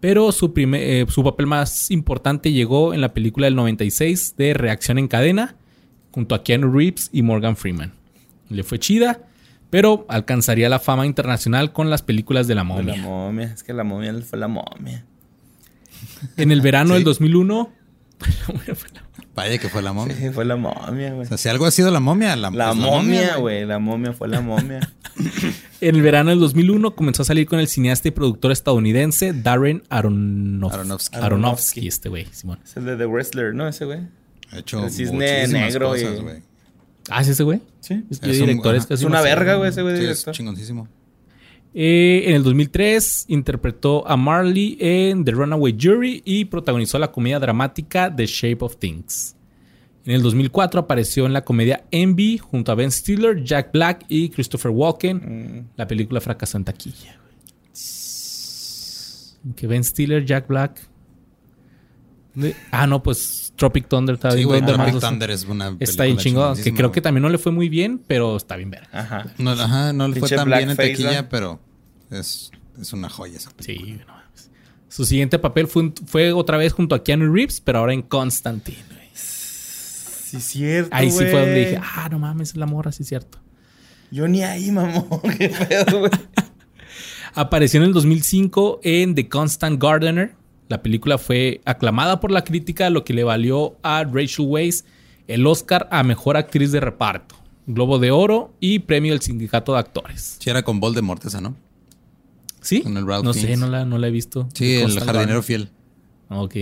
pero 0.00 0.32
su, 0.32 0.52
primer- 0.52 0.82
eh, 0.82 1.06
su 1.08 1.22
papel 1.22 1.46
más 1.46 1.90
importante 1.92 2.52
llegó 2.52 2.92
en 2.92 3.00
la 3.00 3.14
película 3.14 3.46
del 3.46 3.54
96 3.54 4.34
de 4.36 4.52
Reacción 4.52 4.98
en 4.98 5.06
Cadena, 5.08 5.54
junto 6.12 6.34
a 6.36 6.44
Keanu 6.44 6.70
Reeves 6.72 7.08
y 7.12 7.22
Morgan 7.22 7.56
Freeman. 7.56 7.92
Le 8.48 8.62
fue 8.62 8.78
chida, 8.78 9.20
pero 9.70 10.06
alcanzaría 10.08 10.68
la 10.68 10.78
fama 10.78 11.06
internacional 11.06 11.72
con 11.72 11.90
las 11.90 12.02
películas 12.02 12.46
de 12.46 12.54
la 12.54 12.62
De 12.62 12.68
la 12.68 12.74
momia. 12.74 12.96
momia. 13.02 13.44
Es 13.52 13.62
que 13.64 13.72
la 13.72 13.82
momia 13.84 14.14
fue 14.22 14.38
la 14.38 14.46
momia. 14.48 15.04
En 16.36 16.52
el 16.52 16.60
verano 16.60 16.88
Sí. 16.90 16.94
del 16.94 17.04
2001... 17.04 17.72
Vaya 19.34 19.56
que 19.58 19.68
fue 19.70 19.80
la 19.82 19.92
momia. 19.94 20.14
Sí, 20.14 20.28
fue 20.30 20.44
la 20.44 20.56
momia, 20.56 21.10
güey. 21.12 21.22
O 21.22 21.24
sea, 21.24 21.38
si 21.38 21.48
algo 21.48 21.64
ha 21.64 21.70
sido 21.70 21.90
la 21.90 22.00
momia, 22.00 22.36
la, 22.36 22.50
La 22.50 22.70
es 22.70 22.76
momia, 22.76 23.36
güey. 23.36 23.64
La 23.64 23.78
momia 23.78 24.12
fue 24.12 24.28
la 24.28 24.40
momia. 24.40 24.80
En 25.80 25.96
el 25.96 26.02
verano 26.02 26.30
del 26.30 26.38
2001 26.38 26.94
comenzó 26.94 27.22
a 27.22 27.24
salir 27.24 27.44
con 27.48 27.58
el 27.58 27.66
cineasta 27.66 28.06
y 28.06 28.12
productor 28.12 28.52
estadounidense 28.52 29.32
Darren 29.32 29.82
Aronof- 29.90 30.72
Aronofsky. 30.72 31.16
Aronofsky, 31.16 31.88
este 31.88 32.08
güey, 32.08 32.26
Simón. 32.30 32.60
es 32.64 32.76
el 32.76 32.84
de 32.84 32.96
The 32.96 33.06
Wrestler, 33.06 33.52
¿no? 33.52 33.66
Ese 33.66 33.84
güey. 33.84 33.98
Ha 34.52 34.58
hecho 34.58 34.84
El 34.84 34.90
cisne 34.90 35.46
negro 35.48 35.96
y- 35.96 36.02
cosas, 36.02 36.20
güey. 36.20 36.42
Ah, 37.10 37.20
¿es 37.22 37.28
ese 37.28 37.42
güey? 37.42 37.60
Sí. 37.80 38.04
Es 38.10 38.22
Es 38.22 38.40
un- 38.40 38.46
director 38.46 38.76
es 38.76 39.02
una 39.02 39.22
verga, 39.22 39.56
güey, 39.56 39.70
ese 39.70 39.82
güey. 39.82 39.96
Sí, 39.96 40.02
es 40.02 40.08
director. 40.08 40.34
chingoncísimo. 40.34 40.88
Eh, 41.74 42.24
en 42.26 42.34
el 42.34 42.42
2003 42.42 43.24
interpretó 43.28 44.06
a 44.06 44.16
Marley 44.16 44.76
en 44.78 45.24
The 45.24 45.32
Runaway 45.32 45.76
Jury 45.80 46.22
y 46.24 46.44
protagonizó 46.44 46.98
la 46.98 47.10
comedia 47.10 47.38
dramática 47.40 48.14
The 48.14 48.26
Shape 48.26 48.58
of 48.60 48.76
Things. 48.76 49.34
En 50.04 50.12
el 50.14 50.22
2004 50.22 50.80
apareció 50.80 51.24
en 51.26 51.32
la 51.32 51.44
comedia 51.44 51.84
Envy 51.90 52.36
junto 52.36 52.72
a 52.72 52.74
Ben 52.74 52.90
Stiller, 52.92 53.42
Jack 53.42 53.72
Black 53.72 54.04
y 54.08 54.28
Christopher 54.28 54.70
Walken. 54.70 55.16
Mm. 55.16 55.68
La 55.76 55.86
película 55.86 56.20
fracasó 56.20 56.58
en 56.58 56.64
taquilla. 56.64 57.16
güey. 57.18 57.32
Que 59.56 59.66
Ben 59.66 59.82
Stiller, 59.82 60.24
Jack 60.24 60.46
Black. 60.48 60.80
Ah, 62.70 62.86
no, 62.86 63.02
pues 63.02 63.41
Tropic 63.56 63.86
Thunder 63.88 64.14
está 64.14 64.30
Sí, 64.30 64.38
bien. 64.38 64.48
güey, 64.48 64.60
Thunder 64.60 64.76
Tropic 64.76 65.00
Thunder 65.00 65.30
es 65.30 65.44
una 65.44 65.76
Está 65.78 66.04
bien 66.04 66.16
chingón. 66.16 66.56
Que 66.56 66.72
creo 66.74 66.90
que 66.90 67.00
güey. 67.00 67.02
también 67.02 67.22
no 67.22 67.28
le 67.28 67.38
fue 67.38 67.52
muy 67.52 67.68
bien, 67.68 68.00
pero 68.06 68.36
está 68.36 68.56
bien 68.56 68.70
ver. 68.70 68.88
Ajá. 68.92 69.26
No, 69.38 69.50
ajá, 69.52 69.92
no 69.92 70.08
le 70.08 70.18
fue 70.20 70.28
tan 70.28 70.48
bien 70.48 70.70
en 70.70 70.76
¿verdad? 70.76 71.28
pero 71.30 71.60
es, 72.10 72.50
es 72.80 72.92
una 72.92 73.08
joya 73.08 73.36
esa 73.36 73.50
película. 73.50 73.86
Sí, 73.86 74.00
no 74.00 74.06
mames. 74.12 74.50
Su 74.88 75.04
siguiente 75.06 75.38
papel 75.38 75.68
fue, 75.68 75.92
fue 76.06 76.32
otra 76.32 76.56
vez 76.56 76.72
junto 76.72 76.94
a 76.94 77.02
Keanu 77.04 77.32
Reeves, 77.32 77.60
pero 77.60 77.78
ahora 77.80 77.92
en 77.94 78.02
Constantine. 78.02 78.78
güey. 78.88 79.02
Sí, 79.14 80.40
cierto. 80.40 80.90
Ahí 80.92 81.10
sí 81.10 81.16
fue 81.18 81.30
güey. 81.30 81.36
donde 81.44 81.58
dije, 81.58 81.80
ah, 81.82 82.08
no 82.10 82.18
mames, 82.18 82.50
es 82.50 82.56
la 82.56 82.66
morra, 82.66 82.90
sí 82.92 83.02
es 83.02 83.08
cierto. 83.08 83.38
Yo 84.10 84.28
ni 84.28 84.42
ahí, 84.42 84.70
mamón. 84.70 85.20
Qué 85.38 85.48
pedo, 85.50 86.00
güey. 86.00 86.10
Apareció 87.34 87.80
en 87.80 87.86
el 87.86 87.92
2005 87.94 88.80
en 88.82 89.14
The 89.14 89.28
Constant 89.28 89.82
Gardener. 89.82 90.34
La 90.68 90.82
película 90.82 91.18
fue 91.18 91.60
aclamada 91.64 92.20
por 92.20 92.30
la 92.30 92.44
crítica, 92.44 92.90
lo 92.90 93.04
que 93.04 93.14
le 93.14 93.24
valió 93.24 93.76
a 93.82 94.04
Rachel 94.04 94.46
Weisz 94.48 94.84
el 95.28 95.46
Oscar 95.46 95.88
a 95.90 96.02
Mejor 96.02 96.36
Actriz 96.36 96.72
de 96.72 96.80
Reparto, 96.80 97.36
Globo 97.66 97.98
de 97.98 98.10
Oro 98.10 98.52
y 98.60 98.80
Premio 98.80 99.12
del 99.12 99.22
Sindicato 99.22 99.72
de 99.72 99.78
Actores. 99.78 100.36
Sí, 100.40 100.50
era 100.50 100.62
con 100.62 100.80
Voldemort 100.80 101.24
esa, 101.24 101.40
¿no? 101.40 101.56
¿Sí? 102.60 102.82
Con 102.82 102.96
el 102.96 103.06
Ralph 103.06 103.24
no 103.24 103.32
sé, 103.32 103.56
no 103.56 103.68
la, 103.68 103.84
no 103.84 103.98
la 103.98 104.08
he 104.08 104.10
visto. 104.10 104.48
Sí, 104.54 104.76
el 104.76 104.82
Constant 104.82 105.06
jardinero 105.06 105.42
fiel. 105.42 105.70
Ah, 106.28 106.40
Ok. 106.40 106.56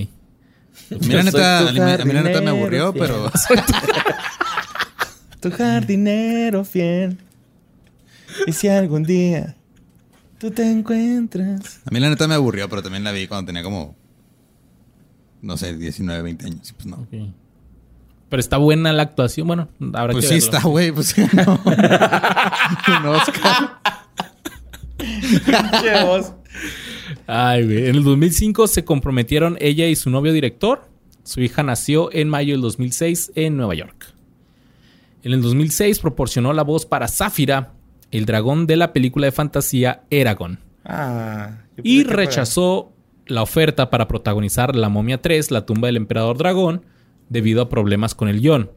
Mira, 1.01 1.23
neta, 1.23 1.69
a 1.69 1.73
mí, 2.05 2.13
la 2.13 2.23
neta 2.23 2.41
me 2.41 2.51
aburrió, 2.51 2.93
fiel. 2.93 3.05
pero... 3.07 3.31
Tu 5.41 5.51
jardinero 5.51 6.65
fiel. 6.65 7.19
Y 8.47 8.53
si 8.53 8.69
algún 8.69 9.05
día 9.05 9.57
tú 10.41 10.51
te 10.51 10.68
encuentras. 10.68 11.80
A 11.84 11.91
mí 11.91 12.01
la 12.01 12.09
neta 12.09 12.26
me 12.26 12.34
aburrió, 12.34 12.68
pero 12.68 12.82
también 12.82 13.05
la 13.05 13.12
vi 13.12 13.26
cuando 13.28 13.47
tenía 13.47 13.62
como... 13.62 13.95
No 15.43 15.57
sé, 15.57 15.76
19, 15.76 16.22
20 16.22 16.47
años. 16.47 16.70
y 16.70 16.72
Pues 16.72 16.86
no. 16.86 16.97
Ok. 16.97 17.32
Pero 18.28 18.41
está 18.41 18.57
buena 18.59 18.93
la 18.93 19.03
actuación. 19.03 19.47
Bueno, 19.47 19.68
habrá 19.95 20.12
Pues 20.12 20.28
que 20.28 20.41
sí 20.41 20.47
verlo. 20.47 20.57
está, 20.59 20.68
güey. 20.68 20.93
Pues 20.93 21.14
no. 21.34 21.61
Un 21.64 23.07
Oscar. 23.07 23.78
Qué 24.99 26.05
voz. 26.05 26.32
Ay, 27.26 27.64
güey. 27.64 27.88
En 27.88 27.97
el 27.97 28.05
2005 28.05 28.66
se 28.68 28.84
comprometieron 28.84 29.57
ella 29.61 29.86
y 29.86 29.97
su 29.97 30.11
novio 30.11 30.32
director. 30.32 30.88
Su 31.24 31.41
hija 31.41 31.62
nació 31.62 32.12
en 32.12 32.28
mayo 32.28 32.55
del 32.55 32.61
2006 32.62 33.32
en 33.34 33.57
Nueva 33.57 33.74
York. 33.74 34.14
En 35.22 35.32
el 35.32 35.43
2006 35.43 35.99
proporcionó 35.99 36.53
la 36.53 36.62
voz 36.62 36.86
para 36.86 37.09
Zafira, 37.09 37.72
el 38.11 38.27
dragón 38.27 38.67
de 38.67 38.77
la 38.77 38.93
película 38.93 39.27
de 39.27 39.33
fantasía 39.33 40.03
Eragon. 40.11 40.59
Ah. 40.85 41.59
Y 41.83 42.05
rechazó 42.05 42.93
la 43.27 43.43
oferta 43.43 43.91
para 43.91 44.09
protagonizar 44.09 44.75
La 44.75 44.89
momia 44.89 45.23
3, 45.23 45.51
La 45.51 45.67
tumba 45.67 45.87
del 45.87 45.97
emperador 45.97 46.37
dragón, 46.37 46.85
debido 47.29 47.63
a 47.63 47.69
problemas 47.69 48.15
con 48.15 48.29
el 48.29 48.41
guion. 48.41 48.71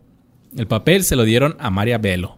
El 0.55 0.67
papel 0.67 1.03
se 1.03 1.15
lo 1.15 1.23
dieron 1.23 1.55
a 1.59 1.69
Maria 1.69 1.97
Bello. 1.97 2.37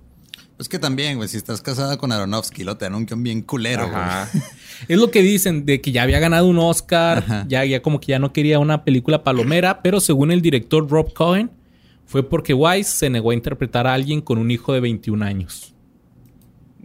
Pues 0.55 0.69
que 0.69 0.79
también, 0.79 1.17
güey, 1.17 1.27
si 1.27 1.35
estás 1.35 1.61
casada 1.61 1.97
con 1.97 2.13
Aronofsky, 2.13 2.63
lo 2.63 2.77
te 2.77 2.85
dan 2.85 2.95
un 2.95 3.05
guion 3.05 3.23
bien 3.23 3.41
culero, 3.41 3.89
güey. 3.89 4.01
Es 4.87 4.97
lo 4.97 5.09
que 5.09 5.21
dicen, 5.21 5.65
de 5.65 5.79
que 5.81 5.91
ya 5.91 6.03
había 6.03 6.19
ganado 6.19 6.47
un 6.47 6.59
Oscar, 6.59 7.19
Ajá. 7.19 7.45
ya, 7.47 7.63
ya 7.63 7.81
como 7.81 7.99
que 7.99 8.07
ya 8.07 8.19
no 8.19 8.33
quería 8.33 8.59
una 8.59 8.83
película 8.83 9.23
palomera, 9.23 9.81
pero 9.81 10.01
según 10.01 10.31
el 10.31 10.41
director 10.41 10.89
Rob 10.89 11.13
Cohen, 11.13 11.49
fue 12.05 12.27
porque 12.27 12.53
Wise 12.53 12.89
se 12.89 13.09
negó 13.09 13.31
a 13.31 13.33
interpretar 13.33 13.87
a 13.87 13.93
alguien 13.93 14.21
con 14.21 14.37
un 14.37 14.51
hijo 14.51 14.73
de 14.73 14.81
21 14.81 15.25
años. 15.25 15.74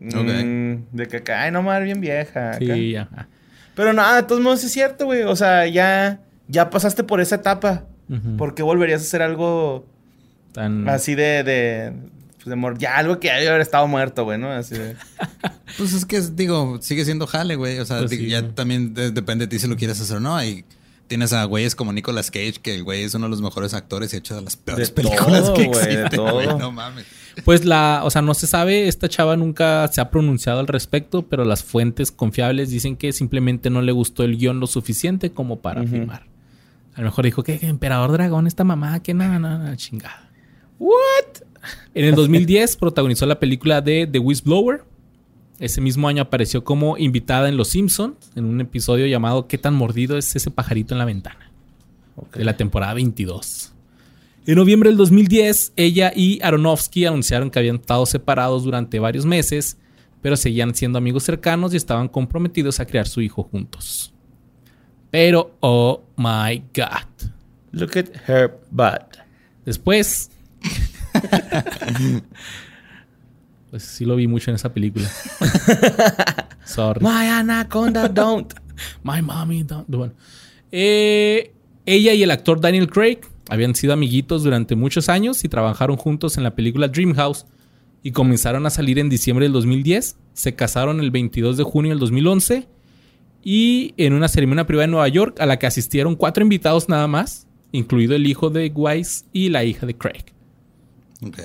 Mm, 0.01 0.97
de 0.97 1.07
que 1.09 1.19
acá, 1.19 1.43
ay, 1.43 1.51
no 1.53 1.63
madre, 1.63 1.85
bien 1.85 2.01
vieja. 2.01 2.51
acá. 2.53 2.59
Sí, 2.75 2.97
ajá. 2.97 3.29
Pero 3.75 3.93
nada, 3.93 4.17
de 4.17 4.23
todos 4.25 4.41
modos 4.41 4.65
es 4.65 4.73
cierto, 4.73 5.05
güey. 5.07 5.23
O 5.23 5.37
sea, 5.37 5.67
ya, 5.67 6.21
ya 6.49 6.71
pasaste 6.71 7.05
por 7.05 7.21
esa 7.21 7.37
etapa. 7.37 7.85
Ujú. 8.09 8.37
¿Por 8.37 8.55
qué 8.55 8.63
volverías 8.63 9.01
a 9.03 9.05
hacer 9.05 9.23
algo 9.23 9.87
Tan- 10.53 10.89
así 10.89 11.15
de, 11.15 11.45
de, 11.45 11.93
pues, 12.37 12.47
de 12.47 12.57
mor- 12.57 12.79
Ya 12.79 12.97
algo 12.97 13.21
que 13.21 13.29
ya 13.29 13.35
debe 13.37 13.49
haber 13.51 13.61
estado 13.61 13.87
muerto, 13.87 14.25
güey, 14.25 14.39
¿no? 14.39 14.51
Así 14.51 14.75
de... 14.77 14.97
Pues 15.79 15.93
es 15.93 16.05
que, 16.05 16.21
digo, 16.21 16.79
sigue 16.83 17.05
siendo 17.05 17.29
jale, 17.29 17.55
güey. 17.55 17.79
O 17.79 17.85
sea, 17.85 17.99
Pues 17.99 18.11
digo, 18.11 18.25
sí, 18.25 18.31
ya 18.31 18.41
güey. 18.41 18.53
también 18.55 18.93
de- 18.93 19.13
depende 19.13 19.47
de 19.47 19.51
ti 19.51 19.59
si 19.61 19.69
lo 19.69 19.77
quieres 19.77 20.01
hacer 20.01 20.17
o 20.17 20.21
no. 20.21 20.43
Y 20.45 20.65
tienes 21.07 21.33
a 21.33 21.45
güeyes 21.45 21.77
como 21.77 21.93
Nicolas 21.93 22.31
Cage, 22.33 22.55
que 22.61 22.75
el 22.75 22.83
güey 22.83 23.05
es 23.05 23.15
uno 23.15 23.27
de 23.27 23.31
los 23.31 23.41
mejores 23.41 23.73
actores 23.75 24.13
y 24.13 24.17
ha 24.17 24.19
hecho 24.19 24.35
de 24.35 24.43
las 24.43 24.57
peores 24.57 24.89
De 24.89 24.95
películas 24.95 25.43
todo, 25.45 25.55
que 25.55 25.67
güey, 25.67 25.87
de 25.87 25.93
existen, 26.03 26.21
güey. 26.21 26.47
todo. 26.47 26.59
No 26.59 26.73
mames. 26.73 27.07
Pues 27.45 27.65
la, 27.65 28.03
o 28.05 28.11
sea, 28.11 28.23
no 28.23 28.35
se 28.35 28.47
sabe, 28.47 28.89
esta 28.89 29.09
chava 29.09 29.37
nunca 29.37 29.89
se 29.89 30.01
ha 30.01 30.11
pronunciado 30.11 30.61
al 30.61 30.67
respecto, 30.67 31.23
pero 31.23 31.45
las 31.45 31.63
fuentes 31.63 32.11
confiables 32.13 32.71
dicen 32.71 32.97
que 32.97 33.13
simplemente 33.13 33.71
no 33.71 33.83
le 33.83 33.93
gustó 33.93 34.25
el 34.25 34.37
guion 34.37 34.61
lo 34.61 34.67
suficiente 34.67 35.31
como 35.31 35.61
para 35.61 35.83
Ujú. 35.83 35.91
filmar. 35.91 36.25
A 36.95 37.01
lo 37.01 37.05
mejor 37.07 37.25
dijo 37.25 37.43
que 37.43 37.59
Emperador 37.63 38.13
Dragón, 38.13 38.47
esta 38.47 38.65
mamá, 38.65 39.01
que 39.03 39.15
nada, 39.15 39.39
nada, 39.39 39.77
chingada. 39.77 40.29
¿What? 40.79 41.43
En 41.95 42.05
el 42.05 42.15
2010 42.15 42.77
protagonizó 42.77 43.27
la 43.27 43.39
película 43.39 43.81
de 43.81 44.09
The 44.11 44.19
Whistleblower. 44.19 44.85
Ese 45.59 45.81
mismo 45.81 46.09
año 46.09 46.23
apareció 46.23 46.65
como 46.65 46.97
invitada 46.97 47.49
en 47.49 47.57
Los 47.57 47.69
Simpsons 47.69 48.17
en 48.35 48.47
un 48.47 48.61
episodio 48.63 49.07
llamado 49.07 49.47
¿Qué 49.47 49.59
tan 49.59 49.75
mordido 49.75 50.17
es 50.17 50.35
ese 50.35 50.51
pajarito 50.51 50.95
en 50.95 50.99
la 50.99 51.05
ventana? 51.05 51.51
De 52.35 52.45
la 52.45 52.57
temporada 52.57 52.95
22. 52.95 53.70
En 54.47 54.55
noviembre 54.57 54.89
del 54.89 54.97
2010, 54.97 55.75
ella 55.77 56.13
y 56.15 56.41
Aronofsky 56.43 57.05
anunciaron 57.05 57.51
que 57.51 57.59
habían 57.59 57.77
estado 57.77 58.07
separados 58.07 58.65
durante 58.65 58.99
varios 58.99 59.27
meses, 59.27 59.77
pero 60.23 60.37
seguían 60.37 60.75
siendo 60.75 60.99
amigos 60.99 61.25
cercanos 61.25 61.75
y 61.75 61.77
estaban 61.77 62.09
comprometidos 62.09 62.81
a 62.81 62.87
criar 62.87 63.07
su 63.07 63.21
hijo 63.21 63.43
juntos. 63.43 64.15
Pero, 65.11 65.57
oh 65.61 66.03
my 66.17 66.63
god. 66.75 67.29
Look 67.73 67.99
at 67.99 68.07
her 68.29 68.59
butt. 68.71 69.19
Después. 69.65 70.31
pues 73.71 73.83
sí 73.83 74.05
lo 74.05 74.17
vi 74.17 74.27
mucho 74.27 74.51
en 74.51 74.55
esa 74.55 74.73
película. 74.73 75.09
Sorry. 76.65 77.01
My 77.01 77.29
anaconda 77.29 78.09
don't. 78.09 78.53
My 79.03 79.21
mommy 79.21 79.63
don't. 79.65 79.87
Bueno. 79.89 80.15
Eh, 80.73 81.53
Ella 81.87 82.15
y 82.15 82.23
el 82.23 82.31
actor 82.31 82.61
Daniel 82.61 82.89
Craig 82.89 83.21
habían 83.51 83.75
sido 83.75 83.93
amiguitos 83.93 84.43
durante 84.45 84.77
muchos 84.77 85.09
años 85.09 85.45
y 85.45 85.49
trabajaron 85.49 85.97
juntos 85.97 86.37
en 86.39 86.45
la 86.45 86.55
película 86.55 86.89
Dreamhouse 86.89 87.47
y 88.03 88.13
comenzaron 88.13 88.65
a 88.65 88.71
salir 88.71 88.99
en 88.99 89.11
diciembre 89.11 89.45
del 89.45 89.53
2010. 89.53 90.17
Se 90.33 90.55
casaron 90.55 91.01
el 91.01 91.11
22 91.11 91.57
de 91.59 91.65
junio 91.65 91.91
del 91.91 91.99
2011 91.99 92.67
y 93.43 93.95
en 93.97 94.13
una 94.13 94.29
ceremonia 94.29 94.67
privada 94.67 94.85
en 94.85 94.91
Nueva 94.93 95.09
York 95.09 95.41
a 95.41 95.47
la 95.47 95.59
que 95.59 95.67
asistieron 95.67 96.15
cuatro 96.17 96.43
invitados 96.43 96.89
nada 96.89 97.07
más, 97.07 97.47
incluido 97.73 98.15
el 98.15 98.27
hijo 98.27 98.51
de 98.51 98.71
Weiss 98.75 99.25
y 99.33 99.49
la 99.49 99.65
hija 99.65 99.87
de 99.87 99.97
Craig. 99.97 100.25
Ok. 101.27 101.39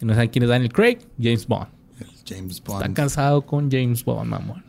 ¿Y 0.00 0.04
¿No 0.04 0.14
saben 0.14 0.28
quién 0.30 0.42
es 0.44 0.48
Daniel 0.48 0.72
Craig? 0.72 0.98
James 1.20 1.46
Bond. 1.46 1.68
El 2.00 2.06
James 2.26 2.56
Está 2.56 2.72
Bond. 2.72 2.94
casado 2.94 3.42
con 3.42 3.70
James 3.70 4.04
Bond, 4.04 4.28
mamón. 4.30 4.62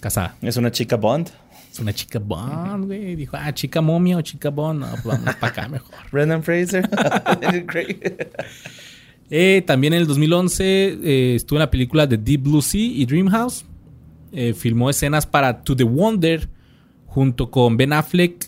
Casada. 0.00 0.36
Es 0.42 0.56
una 0.56 0.70
chica 0.70 0.96
Bond. 0.96 1.30
Es 1.74 1.80
una 1.80 1.92
chica 1.92 2.20
Bond, 2.20 2.86
güey. 2.86 3.16
Dijo, 3.16 3.36
ah, 3.36 3.52
chica 3.52 3.80
momia 3.80 4.16
o 4.16 4.22
chica 4.22 4.48
Bond. 4.50 4.78
No, 4.78 4.86
pues 5.02 5.04
vamos 5.18 5.34
para 5.34 5.52
acá 5.52 5.68
mejor. 5.68 5.96
Brendan 6.12 6.44
Fraser. 6.44 6.88
Eh, 9.30 9.62
también 9.66 9.94
en 9.94 10.00
el 10.02 10.06
2011 10.06 10.64
eh, 11.02 11.34
estuvo 11.34 11.56
en 11.56 11.60
la 11.60 11.70
película 11.70 12.06
de 12.06 12.18
Deep 12.18 12.42
Blue 12.42 12.60
Sea 12.60 12.80
y 12.80 13.06
Dreamhouse. 13.06 13.64
Eh, 14.32 14.52
filmó 14.52 14.90
escenas 14.90 15.24
para 15.26 15.62
To 15.62 15.74
The 15.74 15.82
Wonder 15.82 16.48
junto 17.06 17.50
con 17.50 17.76
Ben 17.78 17.94
Affleck, 17.94 18.46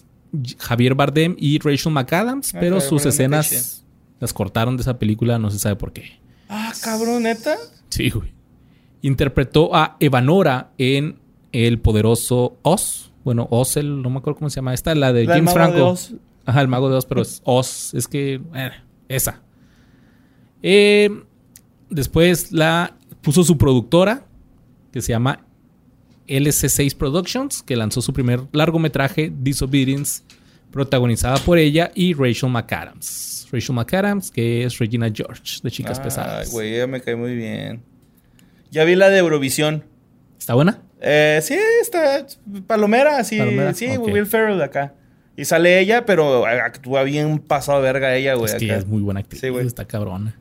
Javier 0.59 0.95
Bardem 0.95 1.35
y 1.39 1.59
Rachel 1.61 1.93
McAdams, 1.93 2.55
Ah, 2.55 2.59
pero 2.61 2.81
sus 2.83 3.07
escenas 3.07 3.85
las 4.21 4.33
cortaron 4.35 4.77
de 4.77 4.83
esa 4.83 4.99
película, 4.99 5.39
no 5.39 5.51
se 5.51 5.59
sabe 5.59 5.77
por 5.77 5.93
qué. 5.95 6.21
ah, 6.51 6.73
cabrón, 6.83 7.23
neta. 7.23 7.57
Sí, 7.89 8.11
güey. 8.11 8.31
Interpretó 9.01 9.75
a 9.75 9.97
Evanora 9.99 10.73
en 10.77 11.17
El 11.53 11.79
Poderoso 11.81 12.59
Oz. 12.63 13.13
Bueno, 13.27 13.49
Oz, 13.51 13.77
el, 13.77 14.03
no 14.03 14.09
me 14.09 14.19
acuerdo 14.19 14.39
cómo 14.39 14.51
se 14.51 14.55
llama 14.55 14.73
esta, 14.73 14.95
la 14.95 15.13
de 15.13 15.25
La 15.25 15.35
James 15.35 15.53
de 15.53 15.53
Franco. 15.53 15.87
Oz. 15.89 16.13
Ajá, 16.45 16.61
el 16.61 16.69
mago 16.69 16.89
de 16.89 16.95
Oz, 16.95 17.07
pero 17.07 17.23
es 17.23 17.43
Oz. 17.45 17.93
Es 17.93 18.07
que, 18.07 18.41
eh, 18.55 18.71
esa. 19.09 19.43
Eh, 20.63 21.11
después 21.91 22.53
la 22.53 22.97
puso 23.23 23.43
su 23.43 23.59
productora, 23.59 24.29
que 24.93 25.03
se 25.03 25.11
llama 25.11 25.45
LC6 26.29 26.97
Productions, 26.97 27.65
que 27.65 27.75
lanzó 27.75 28.01
su 28.01 28.13
primer 28.13 28.43
largometraje, 28.53 29.33
Disobedience, 29.37 30.23
protagonizada 30.71 31.39
por 31.39 31.59
ella 31.59 31.91
y 31.97 32.15
Rachel 32.15 32.51
McAdams. 32.51 33.49
Rachel 33.51 33.75
McAdams, 33.75 34.31
que 34.31 34.63
es 34.63 34.79
Regina 34.79 35.11
George, 35.13 35.59
de 35.65 35.71
Chicas 35.73 35.99
Ay, 35.99 36.05
Pesadas. 36.05 36.53
güey, 36.53 36.77
ella 36.77 36.87
me 36.87 37.01
cae 37.01 37.17
muy 37.17 37.35
bien. 37.35 37.83
Ya 38.71 38.85
vi 38.85 38.95
la 38.95 39.09
de 39.09 39.19
Eurovisión. 39.19 39.83
¿Está 40.39 40.55
buena? 40.55 40.86
Eh, 41.01 41.41
sí, 41.43 41.57
está 41.81 42.27
palomera, 42.67 43.23
sí, 43.25 43.39
Palomera, 43.39 43.75
sí, 43.75 43.97
ok. 43.97 44.09
Will 44.09 44.27
Ferrell 44.27 44.59
de 44.59 44.65
acá. 44.65 44.95
Y 45.37 45.45
sale 45.45 45.79
ella, 45.79 46.07
pero 46.07 46.47
actúa 46.47 47.03
bien 47.03 47.39
pasado 47.39 47.83
verga 47.83 48.15
ella, 48.15 48.35
güey. 48.35 48.47
es 48.47 48.55
que 48.55 48.71
acá. 48.71 48.77
es 48.79 48.87
muy 48.87 49.03
buena 49.03 49.21
actriz. 49.21 49.41
Sí, 49.41 49.49
güey. 49.51 49.67
está 49.67 49.85
cabrona. 49.85 50.39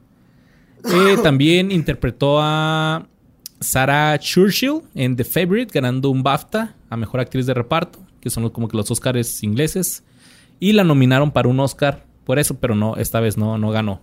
Eh, 0.85 1.17
también 1.23 1.71
interpretó 1.71 2.37
a 2.39 3.07
Sarah 3.59 4.17
Churchill 4.19 4.81
en 4.93 5.15
The 5.15 5.23
Favorite, 5.23 5.71
ganando 5.73 6.09
un 6.09 6.23
BAFTA 6.23 6.75
a 6.89 6.97
Mejor 6.97 7.19
Actriz 7.19 7.45
de 7.45 7.53
Reparto, 7.53 7.99
que 8.21 8.29
son 8.29 8.49
como 8.49 8.67
que 8.67 8.77
los 8.77 8.89
Oscars 8.91 9.43
ingleses. 9.43 10.03
Y 10.59 10.73
la 10.73 10.83
nominaron 10.83 11.31
para 11.31 11.49
un 11.49 11.59
Oscar 11.59 12.05
por 12.25 12.39
eso, 12.39 12.57
pero 12.59 12.75
no, 12.75 12.95
esta 12.97 13.19
vez 13.19 13.37
no, 13.37 13.57
no 13.57 13.71
ganó. 13.71 14.01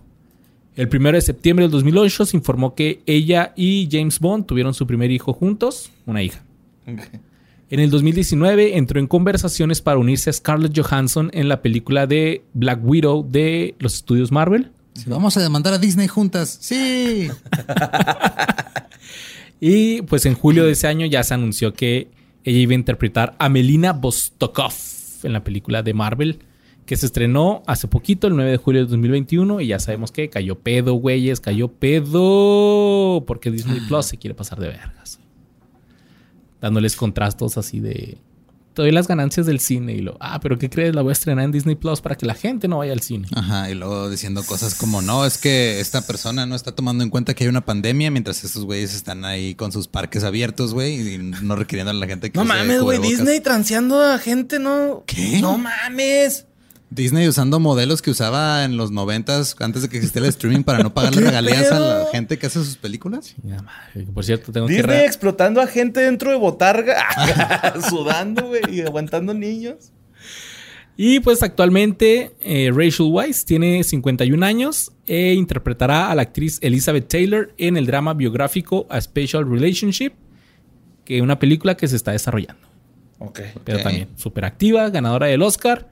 El 0.75 0.89
1 0.91 1.11
de 1.11 1.21
septiembre 1.21 1.63
del 1.63 1.71
2008 1.71 2.25
se 2.25 2.37
informó 2.37 2.73
que 2.73 3.01
ella 3.05 3.53
y 3.55 3.87
James 3.91 4.19
Bond 4.19 4.45
tuvieron 4.45 4.73
su 4.73 4.87
primer 4.87 5.11
hijo 5.11 5.33
juntos, 5.33 5.91
una 6.05 6.23
hija. 6.23 6.42
En 6.85 7.79
el 7.79 7.89
2019 7.89 8.77
entró 8.77 8.99
en 8.99 9.07
conversaciones 9.07 9.81
para 9.81 9.97
unirse 9.97 10.29
a 10.29 10.33
Scarlett 10.33 10.77
Johansson 10.77 11.31
en 11.33 11.49
la 11.49 11.61
película 11.61 12.05
de 12.05 12.43
Black 12.53 12.79
Widow 12.83 13.27
de 13.27 13.75
los 13.79 13.95
estudios 13.95 14.31
Marvel. 14.31 14.71
Sí, 14.93 15.05
Vamos 15.07 15.37
a 15.37 15.41
demandar 15.41 15.73
a 15.73 15.79
Disney 15.79 16.07
juntas. 16.07 16.57
Sí. 16.61 17.29
Y 19.65 20.01
pues 20.01 20.25
en 20.25 20.33
julio 20.33 20.65
de 20.65 20.73
ese 20.73 20.87
año 20.87 21.05
ya 21.05 21.23
se 21.23 21.33
anunció 21.33 21.73
que 21.73 22.09
ella 22.43 22.57
iba 22.57 22.73
a 22.73 22.75
interpretar 22.75 23.33
a 23.39 23.47
Melina 23.47 23.93
Vostokov 23.93 24.73
en 25.23 25.31
la 25.31 25.45
película 25.45 25.81
de 25.83 25.93
Marvel 25.93 26.39
que 26.85 26.97
se 26.97 27.05
estrenó 27.05 27.63
hace 27.65 27.87
poquito, 27.87 28.27
el 28.27 28.35
9 28.35 28.51
de 28.51 28.57
julio 28.57 28.81
de 28.81 28.87
2021 28.87 29.61
y 29.61 29.67
ya 29.67 29.79
sabemos 29.79 30.11
que 30.11 30.29
cayó 30.29 30.59
pedo, 30.59 30.95
güeyes, 30.95 31.39
cayó 31.39 31.69
pedo 31.69 33.23
porque 33.25 33.51
Disney 33.51 33.79
Plus 33.87 34.05
se 34.07 34.17
quiere 34.17 34.33
pasar 34.33 34.59
de 34.59 34.67
vergas. 34.67 35.21
Dándoles 36.63 36.95
contrastos 36.95 37.57
así 37.57 37.81
de 37.81 38.17
te 38.73 38.81
doy 38.81 38.91
las 38.91 39.07
ganancias 39.07 39.45
del 39.45 39.59
cine 39.59 39.93
y 39.93 39.99
lo, 39.99 40.17
ah, 40.19 40.39
pero 40.39 40.57
¿qué 40.57 40.69
crees? 40.69 40.95
La 40.95 41.01
voy 41.01 41.11
a 41.11 41.13
estrenar 41.13 41.45
en 41.45 41.51
Disney 41.51 41.75
Plus 41.75 42.01
para 42.01 42.15
que 42.15 42.25
la 42.25 42.33
gente 42.33 42.67
no 42.67 42.79
vaya 42.79 42.93
al 42.93 43.01
cine. 43.01 43.27
Ajá, 43.35 43.69
y 43.69 43.75
luego 43.75 44.09
diciendo 44.09 44.43
cosas 44.43 44.75
como, 44.75 45.01
no, 45.01 45.25
es 45.25 45.37
que 45.37 45.79
esta 45.79 46.05
persona 46.05 46.45
no 46.45 46.55
está 46.55 46.73
tomando 46.73 47.03
en 47.03 47.09
cuenta 47.09 47.33
que 47.33 47.43
hay 47.43 47.49
una 47.49 47.65
pandemia 47.65 48.09
mientras 48.09 48.43
estos 48.43 48.65
güeyes 48.65 48.95
están 48.95 49.25
ahí 49.25 49.53
con 49.55 49.71
sus 49.71 49.87
parques 49.87 50.23
abiertos, 50.23 50.73
güey, 50.73 51.15
y 51.15 51.17
no 51.19 51.55
requiriendo 51.55 51.91
a 51.91 51.93
la 51.93 52.07
gente 52.07 52.31
que 52.31 52.37
No 52.37 52.45
mames, 52.45 52.81
güey. 52.81 52.99
Disney 52.99 53.39
transeando 53.41 54.01
a 54.01 54.17
gente, 54.17 54.59
¿no? 54.59 55.03
¿Qué? 55.05 55.39
No 55.39 55.57
mames. 55.57 56.47
Disney 56.93 57.27
usando 57.27 57.59
modelos 57.59 58.01
que 58.01 58.11
usaba 58.11 58.63
en 58.63 58.77
los 58.77 58.91
noventas 58.91 59.55
antes 59.59 59.81
de 59.81 59.89
que 59.89 59.97
existiera 59.97 60.27
el 60.27 60.29
streaming 60.29 60.63
para 60.63 60.79
no 60.79 60.93
pagarle 60.93 61.21
¿Qué 61.21 61.27
regalías 61.27 61.71
a 61.71 61.79
la 61.79 62.05
gente 62.11 62.37
que 62.37 62.47
hace 62.47 62.59
sus 62.63 62.77
películas. 62.77 63.35
Por 64.13 64.23
cierto, 64.23 64.51
tengo 64.51 64.67
que... 64.67 64.73
Disney 64.73 64.99
re- 64.99 65.05
explotando 65.05 65.61
a 65.61 65.67
gente 65.67 66.01
dentro 66.01 66.31
de 66.31 66.37
botarga. 66.37 67.03
sudando, 67.89 68.47
güey. 68.47 68.61
Y 68.71 68.81
aguantando 68.81 69.33
niños. 69.33 69.91
Y 70.95 71.21
pues 71.21 71.41
actualmente 71.41 72.33
eh, 72.41 72.69
Rachel 72.71 73.07
Weisz 73.09 73.45
tiene 73.45 73.83
51 73.83 74.45
años 74.45 74.91
e 75.07 75.33
interpretará 75.33 76.11
a 76.11 76.15
la 76.15 76.21
actriz 76.21 76.59
Elizabeth 76.61 77.07
Taylor 77.07 77.51
en 77.57 77.77
el 77.77 77.87
drama 77.87 78.13
biográfico 78.13 78.85
A 78.91 79.01
Special 79.01 79.49
Relationship, 79.49 80.11
que 81.03 81.17
es 81.17 81.23
una 81.23 81.39
película 81.39 81.75
que 81.75 81.87
se 81.87 81.95
está 81.95 82.11
desarrollando. 82.11 82.67
Ok. 83.17 83.39
Pero 83.63 83.79
también 83.79 84.09
súper 84.17 84.45
activa, 84.45 84.89
ganadora 84.91 85.25
del 85.27 85.41
Oscar. 85.41 85.89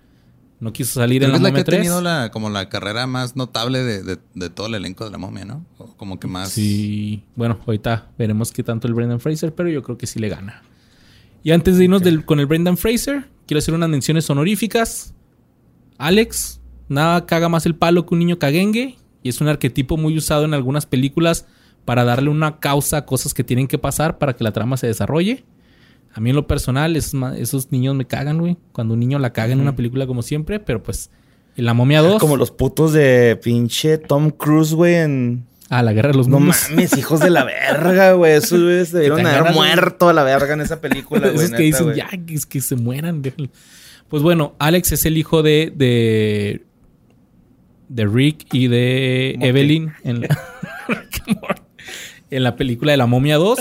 No 0.61 0.71
quiso 0.71 0.93
salir 0.99 1.23
en 1.23 1.31
la 1.31 1.37
es 1.37 1.41
la 1.41 1.49
que 1.49 1.51
momia 1.53 1.61
ha 1.61 1.65
3. 1.65 1.77
tenido 1.79 2.01
la, 2.01 2.31
como 2.31 2.49
la 2.49 2.69
carrera 2.69 3.07
más 3.07 3.35
notable 3.35 3.83
de, 3.83 4.03
de- 4.03 4.19
de 4.35 4.49
todo 4.49 4.67
el 4.67 4.75
elenco 4.75 5.03
de 5.03 5.11
la 5.11 5.17
momia, 5.17 5.43
¿no? 5.43 5.65
Como 5.97 6.19
que 6.19 6.27
más. 6.27 6.49
Sí, 6.51 7.23
bueno, 7.35 7.59
ahorita 7.65 8.11
veremos 8.17 8.51
qué 8.53 8.61
tanto 8.63 8.87
el 8.87 8.93
Brendan 8.93 9.19
Fraser, 9.19 9.53
pero 9.53 9.67
yo 9.69 9.81
creo 9.83 9.97
que 9.97 10.05
sí 10.07 10.19
le 10.19 10.29
gana. 10.29 10.61
Y 11.43 11.51
antes 11.51 11.77
de 11.77 11.83
irnos 11.85 12.03
del- 12.03 12.23
con 12.25 12.39
el 12.39 12.45
Brendan 12.45 12.77
Fraser, 12.77 13.27
quiero 13.47 13.57
hacer 13.57 13.73
unas 13.73 13.89
menciones 13.89 14.29
honoríficas. 14.29 15.13
Alex, 15.97 16.61
nada 16.89 17.25
caga 17.25 17.49
más 17.49 17.65
el 17.65 17.75
palo 17.75 18.05
que 18.05 18.13
un 18.13 18.19
niño 18.19 18.39
caguengue. 18.39 18.97
Y 19.23 19.29
es 19.29 19.39
un 19.41 19.47
arquetipo 19.47 19.97
muy 19.97 20.17
usado 20.17 20.45
en 20.45 20.53
algunas 20.53 20.85
películas 20.87 21.45
para 21.85 22.03
darle 22.03 22.29
una 22.29 22.59
causa 22.59 22.97
a 22.97 23.05
cosas 23.05 23.33
que 23.33 23.43
tienen 23.43 23.67
que 23.67 23.77
pasar 23.77 24.17
para 24.17 24.35
que 24.35 24.43
la 24.43 24.51
trama 24.51 24.77
se 24.77 24.87
desarrolle. 24.87 25.43
A 26.13 26.19
mí 26.19 26.29
en 26.31 26.35
lo 26.35 26.47
personal, 26.47 26.95
esos, 26.95 27.15
esos 27.37 27.71
niños 27.71 27.95
me 27.95 28.05
cagan, 28.05 28.39
güey. 28.39 28.57
Cuando 28.73 28.93
un 28.95 28.99
niño 28.99 29.17
la 29.19 29.31
caga 29.33 29.53
en 29.53 29.61
una 29.61 29.75
película 29.75 30.05
como 30.07 30.21
siempre, 30.21 30.59
pero 30.59 30.83
pues 30.83 31.09
en 31.55 31.65
La 31.65 31.73
Momia 31.73 32.01
2... 32.01 32.19
Como 32.19 32.37
los 32.37 32.51
putos 32.51 32.93
de 32.93 33.39
pinche 33.41 33.97
Tom 33.97 34.29
Cruise, 34.31 34.73
güey, 34.73 34.95
en... 34.95 35.45
Ah, 35.69 35.81
la 35.83 35.93
Guerra 35.93 36.09
de 36.09 36.15
los 36.17 36.27
No 36.27 36.39
Mundos. 36.39 36.67
mames, 36.69 36.97
hijos 36.97 37.21
de 37.21 37.29
la 37.29 37.43
verga, 37.71 38.11
güey. 38.13 38.33
Esos 38.33 38.61
güeyes 38.61 38.91
debieron 38.91 39.25
haber 39.25 39.53
muerto 39.53 40.09
a 40.09 40.13
la 40.13 40.23
verga 40.23 40.53
en 40.53 40.61
esa 40.61 40.81
película, 40.81 41.29
güey. 41.31 41.45
Esos 41.45 41.51
que 41.55 41.63
dicen, 41.63 41.93
ya, 41.93 42.09
que, 42.09 42.33
es 42.33 42.45
que 42.45 42.59
se 42.59 42.75
mueran. 42.75 43.21
déjenlo". 43.21 43.49
Pues 44.09 44.21
bueno, 44.21 44.53
Alex 44.59 44.91
es 44.91 45.05
el 45.05 45.17
hijo 45.17 45.41
de, 45.43 45.71
de, 45.73 46.65
de 47.87 48.05
Rick 48.05 48.53
y 48.53 48.67
de 48.67 49.35
Morty. 49.37 49.47
Evelyn 49.47 49.93
en 50.03 50.21
la, 50.21 50.39
en 52.29 52.43
la 52.43 52.57
película 52.57 52.91
de 52.91 52.97
La 52.97 53.05
Momia 53.05 53.37
2. 53.37 53.57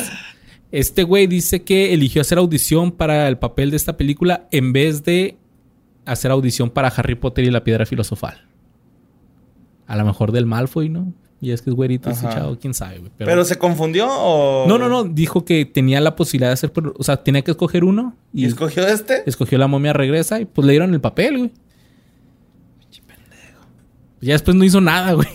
Este 0.73 1.03
güey 1.03 1.27
dice 1.27 1.63
que 1.63 1.93
eligió 1.93 2.21
hacer 2.23 2.39
audición 2.39 2.93
para 2.93 3.27
el 3.29 3.39
papel 3.39 3.71
de 3.71 3.77
esta 3.77 3.97
película 3.97 4.47
en 4.53 4.73
vez 4.73 5.03
de 5.03 5.37
hacer 6.05 6.31
audición 6.31 6.71
para 6.71 6.89
Harry 6.89 7.15
Potter 7.17 7.45
y 7.45 7.51
la 7.51 7.65
Piedra 7.65 7.87
Filosofal. 7.87 8.47
A 9.87 9.97
lo 9.97 10.05
mejor 10.05 10.31
del 10.33 10.47
Malfoy, 10.47 10.89
¿no? 10.89 11.13
Y 11.41 11.53
es 11.53 11.63
que 11.63 11.71
es 11.71 11.77
güerito 11.77 12.11
ese 12.11 12.29
chavo, 12.29 12.59
quién 12.59 12.75
sabe, 12.75 12.99
güey. 12.99 13.11
¿Pero 13.17 13.45
se 13.45 13.57
confundió 13.57 14.07
o...? 14.09 14.67
No, 14.69 14.79
no, 14.79 14.89
no. 14.91 15.05
Dijo 15.05 15.45
que 15.45 15.65
tenía 15.65 16.01
la 16.01 16.15
posibilidad 16.15 16.51
de 16.51 16.55
hacer... 16.55 16.73
pero- 16.73 16.93
O 16.99 17.03
sea, 17.03 17.17
tenía 17.25 17.43
que 17.43 17.51
escoger 17.53 17.83
uno. 17.83 18.15
¿Y 18.33 18.43
Y, 18.45 18.47
escogió 18.47 18.87
este? 18.87 19.23
escogió 19.27 19.57
la 19.59 19.67
momia 19.67 19.93
regresa 19.95 20.39
y 20.39 20.45
pues 20.45 20.67
le 20.67 20.73
dieron 20.75 20.93
el 20.95 21.01
papel, 21.01 21.39
güey. 21.39 21.53
Ya 24.21 24.35
después 24.35 24.55
no 24.57 24.65
hizo 24.65 24.81
nada, 24.81 25.13
güey. 25.15 25.29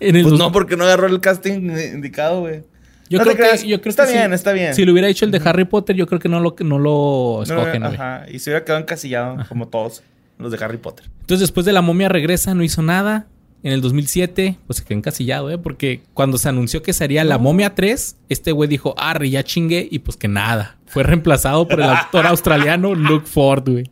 En 0.00 0.16
el 0.16 0.22
Pues 0.22 0.32
dos- 0.32 0.38
no, 0.38 0.52
porque 0.52 0.76
no 0.76 0.84
agarró 0.84 1.06
el 1.06 1.20
casting 1.20 1.70
indicado, 1.94 2.40
güey. 2.40 2.64
Yo, 3.10 3.18
no 3.18 3.24
creo 3.24 3.36
te 3.36 3.42
creas. 3.42 3.62
que, 3.62 3.68
yo 3.68 3.80
creo 3.82 3.90
Está 3.90 4.06
que 4.06 4.12
bien, 4.12 4.28
si- 4.28 4.34
está 4.34 4.52
bien. 4.52 4.74
Si 4.74 4.84
le 4.86 4.92
hubiera 4.92 5.08
hecho 5.08 5.26
el 5.26 5.30
de 5.30 5.42
Harry 5.44 5.66
Potter, 5.66 5.94
yo 5.96 6.06
creo 6.06 6.18
que 6.20 6.28
no 6.30 6.40
lo, 6.40 6.56
no 6.60 6.78
lo 6.78 7.42
escogen. 7.42 7.84
Ajá. 7.84 8.24
Y 8.30 8.38
se 8.38 8.50
hubiera 8.50 8.64
quedado 8.64 8.80
encasillado, 8.80 9.36
como 9.48 9.68
todos 9.68 10.02
los 10.38 10.50
de 10.50 10.64
Harry 10.64 10.78
Potter. 10.78 11.06
Entonces, 11.20 11.40
después 11.40 11.66
de 11.66 11.72
la 11.72 11.82
momia 11.82 12.08
regresa, 12.08 12.54
no 12.54 12.62
hizo 12.62 12.80
nada. 12.80 13.26
En 13.62 13.72
el 13.72 13.82
2007, 13.82 14.56
pues 14.66 14.78
se 14.78 14.84
quedó 14.86 14.96
encasillado, 14.96 15.50
¿eh? 15.50 15.58
Porque 15.58 16.00
cuando 16.14 16.38
se 16.38 16.48
anunció 16.48 16.82
que 16.82 16.94
sería 16.94 17.24
la 17.24 17.36
momia 17.36 17.74
3, 17.74 18.16
este 18.30 18.52
güey 18.52 18.70
dijo, 18.70 18.94
arre, 18.96 19.28
ya 19.28 19.42
chingué. 19.44 19.86
Y 19.90 19.98
pues 19.98 20.16
que 20.16 20.28
nada. 20.28 20.78
Fue 20.86 21.02
reemplazado 21.02 21.68
por 21.68 21.78
el 21.80 21.90
actor 21.90 22.26
australiano 22.26 22.94
Luke 22.94 23.26
Ford, 23.26 23.68
güey. 23.68 23.90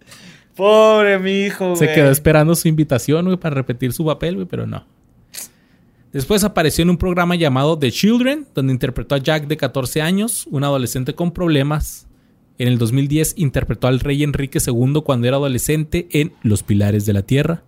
Pobre 0.57 1.19
mi 1.19 1.43
hijo, 1.45 1.77
Se 1.77 1.85
güey. 1.85 1.95
quedó 1.95 2.11
esperando 2.11 2.55
su 2.55 2.67
invitación, 2.67 3.27
güey, 3.27 3.37
para 3.37 3.55
repetir 3.55 3.93
su 3.93 4.05
papel, 4.07 4.37
güey, 4.37 4.47
pero 4.47 4.67
no. 4.67 4.85
Después 6.13 6.43
apareció 6.43 6.83
en 6.83 6.91
un 6.91 6.97
programa 6.97 7.37
llamado 7.37 7.79
The 7.79 7.93
Children, 7.93 8.47
donde 8.55 8.73
interpretó 8.73 9.15
a 9.15 9.19
Jack 9.19 9.47
de 9.47 9.59
14 9.59 10.01
años, 10.01 10.47
un 10.51 10.65
adolescente 10.65 11.15
con 11.15 11.33
problemas. 11.33 12.07
En 12.57 12.67
el 12.67 12.79
2010 12.79 13.35
interpretó 13.37 13.89
al 13.89 14.01
rey 14.01 14.23
Enrique 14.23 14.59
II 14.65 15.03
cuando 15.05 15.29
era 15.29 15.37
adolescente 15.37 16.09
en 16.11 16.33
Los 16.43 16.63
Pilares 16.63 17.05
de 17.05 17.13
la 17.13 17.23
Tierra. 17.23 17.63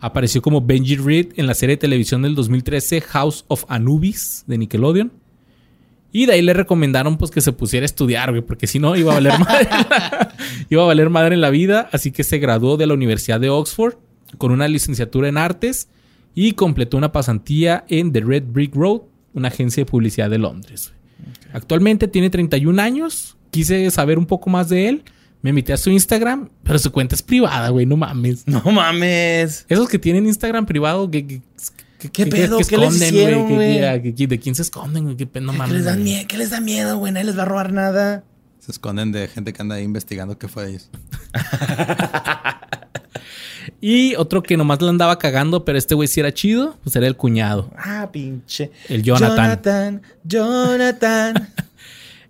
Apareció 0.00 0.40
como 0.40 0.62
Benji 0.62 0.96
Reed 0.96 1.34
en 1.36 1.46
la 1.46 1.54
serie 1.54 1.76
de 1.76 1.80
televisión 1.80 2.22
del 2.22 2.34
2013 2.34 3.02
House 3.02 3.44
of 3.48 3.64
Anubis 3.68 4.44
de 4.46 4.58
Nickelodeon. 4.58 5.12
Y 6.10 6.26
de 6.26 6.32
ahí 6.32 6.42
le 6.42 6.54
recomendaron 6.54 7.16
pues 7.18 7.30
que 7.30 7.40
se 7.40 7.52
pusiera 7.52 7.84
a 7.84 7.86
estudiar, 7.86 8.44
porque 8.44 8.66
si 8.66 8.78
no 8.78 8.96
iba 8.96 9.12
a 9.12 9.16
valer 9.16 9.38
madre. 9.38 9.68
iba 10.70 10.82
a 10.82 10.86
valer 10.86 11.10
madre 11.10 11.34
en 11.34 11.40
la 11.40 11.50
vida, 11.50 11.88
así 11.92 12.12
que 12.12 12.24
se 12.24 12.38
graduó 12.38 12.76
de 12.76 12.86
la 12.86 12.94
Universidad 12.94 13.40
de 13.40 13.50
Oxford 13.50 13.94
con 14.38 14.50
una 14.50 14.66
licenciatura 14.68 15.28
en 15.28 15.36
artes 15.36 15.88
y 16.34 16.52
completó 16.52 16.96
una 16.96 17.12
pasantía 17.12 17.84
en 17.88 18.12
The 18.12 18.20
Red 18.20 18.44
Brick 18.48 18.74
Road, 18.74 19.02
una 19.34 19.48
agencia 19.48 19.82
de 19.82 19.90
publicidad 19.90 20.30
de 20.30 20.38
Londres. 20.38 20.92
Actualmente 21.52 22.08
tiene 22.08 22.30
31 22.30 22.80
años. 22.80 23.36
Quise 23.50 23.90
saber 23.90 24.18
un 24.18 24.26
poco 24.26 24.48
más 24.50 24.68
de 24.68 24.88
él. 24.88 25.02
Me 25.42 25.50
invité 25.50 25.72
a 25.72 25.76
su 25.76 25.90
Instagram, 25.90 26.48
pero 26.62 26.78
su 26.78 26.92
cuenta 26.92 27.14
es 27.14 27.22
privada, 27.22 27.68
güey, 27.70 27.84
no 27.84 27.96
mames. 27.96 28.46
No 28.46 28.62
mames. 28.62 29.66
Esos 29.68 29.88
que 29.88 29.98
tienen 29.98 30.26
Instagram 30.26 30.66
privado, 30.66 31.10
que, 31.10 31.26
que- 31.26 31.40
que- 31.98 32.10
¿Qué 32.10 32.24
que- 32.24 32.26
pedo? 32.30 32.58
¿Qué 32.58 32.76
les 32.78 32.94
esconden, 32.94 33.14
hicieron, 33.14 33.54
güey? 33.54 33.78
¿De 34.26 34.38
quién 34.40 34.54
se 34.54 34.62
esconden, 34.62 35.04
güey? 35.04 35.16
¿Qué 35.16 35.26
pe- 35.26 35.40
no 35.40 35.52
¿Qué 35.52 35.58
mames. 35.58 35.74
les, 35.74 35.84
dan 35.84 35.94
güey. 36.00 36.04
miedo? 36.04 36.24
¿Qué 36.28 36.38
les 36.38 36.50
da 36.50 36.60
miedo, 36.60 36.98
güey? 36.98 37.12
Nadie 37.12 37.26
les 37.26 37.36
va 37.38 37.42
a 37.42 37.46
robar 37.46 37.72
nada. 37.72 38.24
Se 38.60 38.70
esconden 38.72 39.10
de 39.12 39.26
gente 39.28 39.52
que 39.52 39.60
anda 39.62 39.74
ahí 39.76 39.84
investigando 39.84 40.38
qué 40.38 40.46
fue 40.48 40.64
de 40.64 40.70
ellos. 40.70 40.90
Y 43.84 44.14
otro 44.14 44.44
que 44.44 44.56
nomás 44.56 44.80
le 44.80 44.88
andaba 44.88 45.18
cagando, 45.18 45.64
pero 45.64 45.76
este 45.76 45.96
güey 45.96 46.06
sí 46.06 46.20
era 46.20 46.32
chido, 46.32 46.76
pues 46.84 46.94
era 46.94 47.08
el 47.08 47.16
cuñado. 47.16 47.68
Ah, 47.76 48.08
pinche. 48.12 48.70
El 48.88 49.02
Jonathan. 49.02 49.60
Jonathan. 49.62 50.02
Jonathan. 50.24 51.48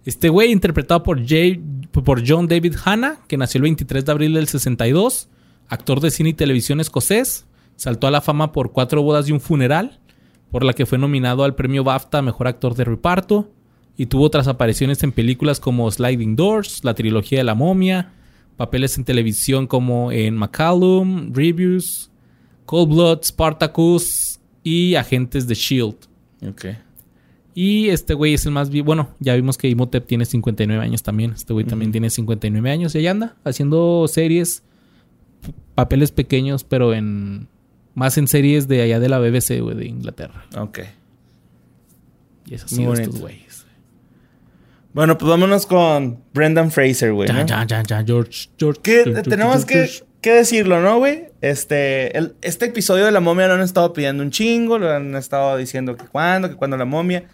Este 0.05 0.28
güey, 0.30 0.50
interpretado 0.50 1.05
por, 1.05 1.24
Jay- 1.24 1.61
por 1.92 2.24
John 2.26 2.48
David 2.48 2.74
Hanna, 2.84 3.18
que 3.28 3.36
nació 3.36 3.59
el 3.59 3.62
23 3.62 4.05
de 4.05 4.11
abril 4.11 4.34
del 4.34 4.48
62, 4.48 5.28
actor 5.68 6.00
de 6.00 6.11
cine 6.11 6.30
y 6.30 6.34
televisión 6.34 6.80
escocés, 6.80 7.44
saltó 7.76 8.09
a 8.09 8.11
la 8.11 8.20
fama 8.20 8.50
por 8.50 8.72
Cuatro 8.72 9.00
bodas 9.05 9.28
y 9.28 9.32
un 9.32 9.40
funeral, 9.40 10.00
por 10.50 10.64
la 10.64 10.72
que 10.72 10.86
fue 10.86 10.98
nominado 10.98 11.44
al 11.44 11.55
premio 11.55 11.84
BAFTA 11.84 12.18
a 12.18 12.22
Mejor 12.22 12.48
Actor 12.48 12.74
de 12.74 12.82
Reparto, 12.82 13.53
y 13.96 14.07
tuvo 14.07 14.24
otras 14.24 14.48
apariciones 14.48 15.05
en 15.05 15.12
películas 15.12 15.61
como 15.61 15.88
Sliding 15.88 16.34
Doors, 16.34 16.80
la 16.82 16.94
trilogía 16.94 17.38
de 17.38 17.44
la 17.44 17.55
momia, 17.55 18.11
papeles 18.57 18.96
en 18.98 19.05
televisión 19.05 19.66
como 19.66 20.12
en 20.12 20.36
McCallum, 20.36 21.32
Reviews, 21.32 22.11
Cold 22.66 22.92
Blood, 22.92 23.22
Spartacus 23.24 24.40
y 24.62 24.94
Agentes 24.94 25.46
de 25.46 25.55
S.H.I.E.L.D. 25.55 26.48
ok. 26.48 26.76
Y 27.55 27.88
este 27.88 28.14
güey 28.14 28.34
es 28.34 28.46
el 28.46 28.53
más. 28.53 28.70
Bueno, 28.70 29.11
ya 29.20 29.34
vimos 29.34 29.59
que 29.59 29.68
Imhotep 29.68 30.07
tiene 30.07 30.24
59 30.24 30.82
años 30.82 31.03
también. 31.03 31.32
Este 31.32 31.53
güey 31.53 31.66
también 31.66 31.92
tiene 31.92 32.09
59 32.09 32.70
años 32.70 32.94
y 32.94 32.98
ahí 32.98 33.07
anda 33.07 33.36
haciendo 33.44 34.09
series, 34.09 34.62
papeles 35.74 36.12
pequeños, 36.12 36.64
pero 36.64 36.94
en 36.94 37.48
más 37.94 38.16
en 38.16 38.26
series 38.26 38.68
de 38.68 38.80
allá 38.82 39.00
de 39.00 39.09
la 39.09 39.18
BBC, 39.18 39.61
güey, 39.61 39.76
de 39.76 39.86
Inglaterra. 39.86 40.46
Ok. 40.57 40.80
Y 42.46 42.55
es 42.55 42.64
así 42.64 42.82
estos 42.82 43.20
güeyes. 43.20 43.51
Bueno, 44.93 45.16
pues 45.16 45.28
vámonos 45.30 45.66
con 45.66 46.22
Brendan 46.34 46.70
Fraser, 46.70 47.12
güey. 47.12 47.28
Ya, 47.28 47.34
¿no? 47.34 47.47
ya, 47.47 47.64
ya, 47.66 47.82
ya, 47.82 48.05
George, 48.05 48.49
George. 48.59 48.80
Que 48.82 49.05
George, 49.05 49.22
tenemos 49.22 49.64
George, 49.64 49.66
que, 49.66 49.74
George. 49.86 50.05
que 50.20 50.32
decirlo, 50.34 50.80
¿no, 50.80 50.99
güey? 50.99 51.24
Este, 51.40 52.16
el- 52.16 52.34
este 52.43 52.66
episodio 52.66 53.05
de 53.07 53.11
la 53.12 53.20
momia 53.20 53.49
lo 53.49 53.55
han 53.55 53.62
estado 53.62 53.93
pidiendo 53.93 54.22
un 54.22 54.30
chingo, 54.30 54.78
lo 54.78 54.90
han 54.93 55.14
estado 55.16 55.57
diciendo 55.57 55.97
que 55.97 56.05
cuándo, 56.05 56.51
que 56.51 56.57
cuándo 56.57 56.76
la 56.76 56.84
momia. 56.84 57.24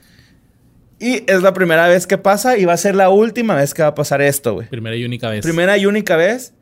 Y 1.00 1.22
es 1.30 1.42
la 1.42 1.52
primera 1.52 1.86
vez 1.88 2.06
que 2.06 2.18
pasa 2.18 2.56
y 2.59 2.64
va 2.64 2.72
a 2.72 2.76
ser 2.76 2.94
la 2.96 3.09
última 3.11 3.54
vez 3.54 3.72
que 3.74 3.82
va 3.82 3.88
a 3.88 3.94
pasar 3.94 4.20
esto, 4.22 4.54
güey. 4.54 4.68
Primera 4.68 4.96
y 4.96 5.04
única 5.04 5.28
vez. 5.28 5.42
Primera 5.44 5.76
y 5.78 5.86
única 5.86 6.16
vez. 6.16 6.54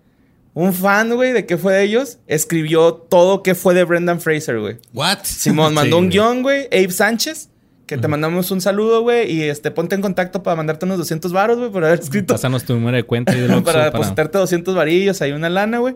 Un 0.54 0.72
fan, 0.72 1.14
güey, 1.14 1.32
de 1.32 1.44
qué 1.44 1.58
fue 1.58 1.74
de 1.74 1.82
ellos, 1.82 2.18
escribió 2.26 2.94
todo 2.94 3.42
qué 3.42 3.54
fue 3.54 3.74
de 3.74 3.84
Brendan 3.84 4.20
Fraser, 4.22 4.58
güey. 4.58 4.78
¿What? 4.94 5.18
Simón 5.24 5.74
mandó 5.74 5.98
Sí, 5.98 6.02
un 6.02 6.08
guion, 6.10 6.42
güey. 6.42 6.64
Abe 6.72 6.90
Sánchez, 6.90 7.50
que 7.86 7.96
te 7.98 8.08
mandamos 8.08 8.50
un 8.50 8.60
saludo, 8.60 9.02
güey. 9.02 9.30
Y 9.32 9.42
este, 9.44 9.70
ponte 9.70 9.94
en 9.94 10.02
contacto 10.02 10.42
para 10.42 10.56
mandarte 10.56 10.84
unos 10.86 10.98
200 10.98 11.32
varos, 11.32 11.58
güey, 11.58 11.70
por 11.70 11.84
haber 11.84 12.00
escrito. 12.00 12.34
Pásanos 12.34 12.64
tu 12.64 12.74
número 12.74 12.96
de 12.96 13.04
cuenta 13.04 13.34
y 13.36 13.40
de 13.40 13.48
lo 13.48 13.62
para 13.62 13.84
depositarte 13.86 14.38
200 14.38 14.74
varillos, 14.74 15.22
hay 15.22 15.32
una 15.32 15.48
lana, 15.48 15.78
güey. 15.78 15.94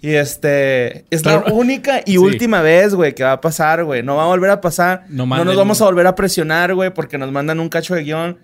Y 0.00 0.10
este, 0.14 1.04
es 1.10 1.24
la 1.24 1.38
única 1.52 2.00
y 2.04 2.10
Sí. 2.12 2.18
última 2.18 2.60
vez, 2.60 2.94
güey, 2.94 3.14
que 3.14 3.22
va 3.24 3.32
a 3.32 3.40
pasar, 3.40 3.84
güey. 3.84 4.02
No 4.02 4.16
va 4.16 4.24
a 4.24 4.26
volver 4.26 4.50
a 4.50 4.60
pasar. 4.60 5.04
No 5.08 5.26
No, 5.26 5.44
nos 5.44 5.56
vamos 5.56 5.80
a 5.80 5.84
volver 5.84 6.06
a 6.06 6.14
presionar, 6.14 6.74
güey, 6.74 6.92
porque 6.92 7.18
nos 7.18 7.30
mandan 7.32 7.60
un 7.60 7.68
cacho 7.68 7.94
de 7.94 8.02
guion. 8.02 8.38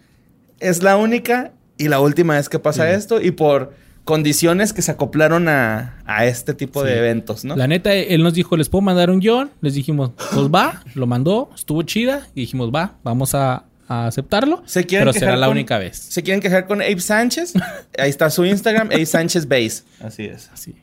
Es 0.60 0.82
la 0.82 0.96
única 0.96 1.50
y 1.76 1.88
la 1.88 2.00
última 2.00 2.34
vez 2.34 2.48
que 2.48 2.58
pasa 2.58 2.88
Sí. 2.88 2.94
esto 2.96 3.20
y 3.20 3.32
por 3.32 3.72
condiciones 4.08 4.72
que 4.72 4.80
se 4.80 4.90
acoplaron 4.90 5.48
a, 5.48 5.98
a 6.06 6.24
este 6.24 6.54
tipo 6.54 6.82
de 6.82 6.96
eventos, 6.96 7.44
¿no? 7.44 7.56
La 7.56 7.66
neta, 7.66 7.92
él 7.92 8.22
nos 8.22 8.32
dijo, 8.32 8.56
¿les 8.56 8.70
puedo 8.70 8.80
mandar 8.80 9.10
un 9.10 9.20
guion? 9.20 9.50
Les 9.60 9.74
dijimos, 9.74 10.12
pues 10.16 10.46
va, 10.46 10.82
lo 10.94 11.06
mandó, 11.06 11.50
estuvo 11.54 11.82
chida. 11.82 12.26
Y 12.34 12.40
dijimos, 12.40 12.70
va, 12.74 12.94
vamos 13.04 13.34
a, 13.34 13.64
a 13.86 14.06
aceptarlo. 14.06 14.62
¿Se 14.64 14.86
quieren 14.86 15.08
pero 15.08 15.12
será 15.12 15.36
la 15.36 15.50
única 15.50 15.76
vez. 15.76 15.98
¿Se 15.98 16.22
quieren 16.22 16.40
quejar 16.40 16.66
con 16.66 16.80
Abe 16.80 16.98
Sánchez? 16.98 17.52
Ahí 17.98 18.08
está 18.08 18.30
su 18.30 18.46
Instagram, 18.46 18.86
Abe 18.86 19.04
Sánchez 19.04 19.46
Base. 19.46 19.82
Así 20.00 20.24
es. 20.24 20.48
Así. 20.54 20.74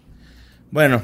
Bueno, 0.69 1.01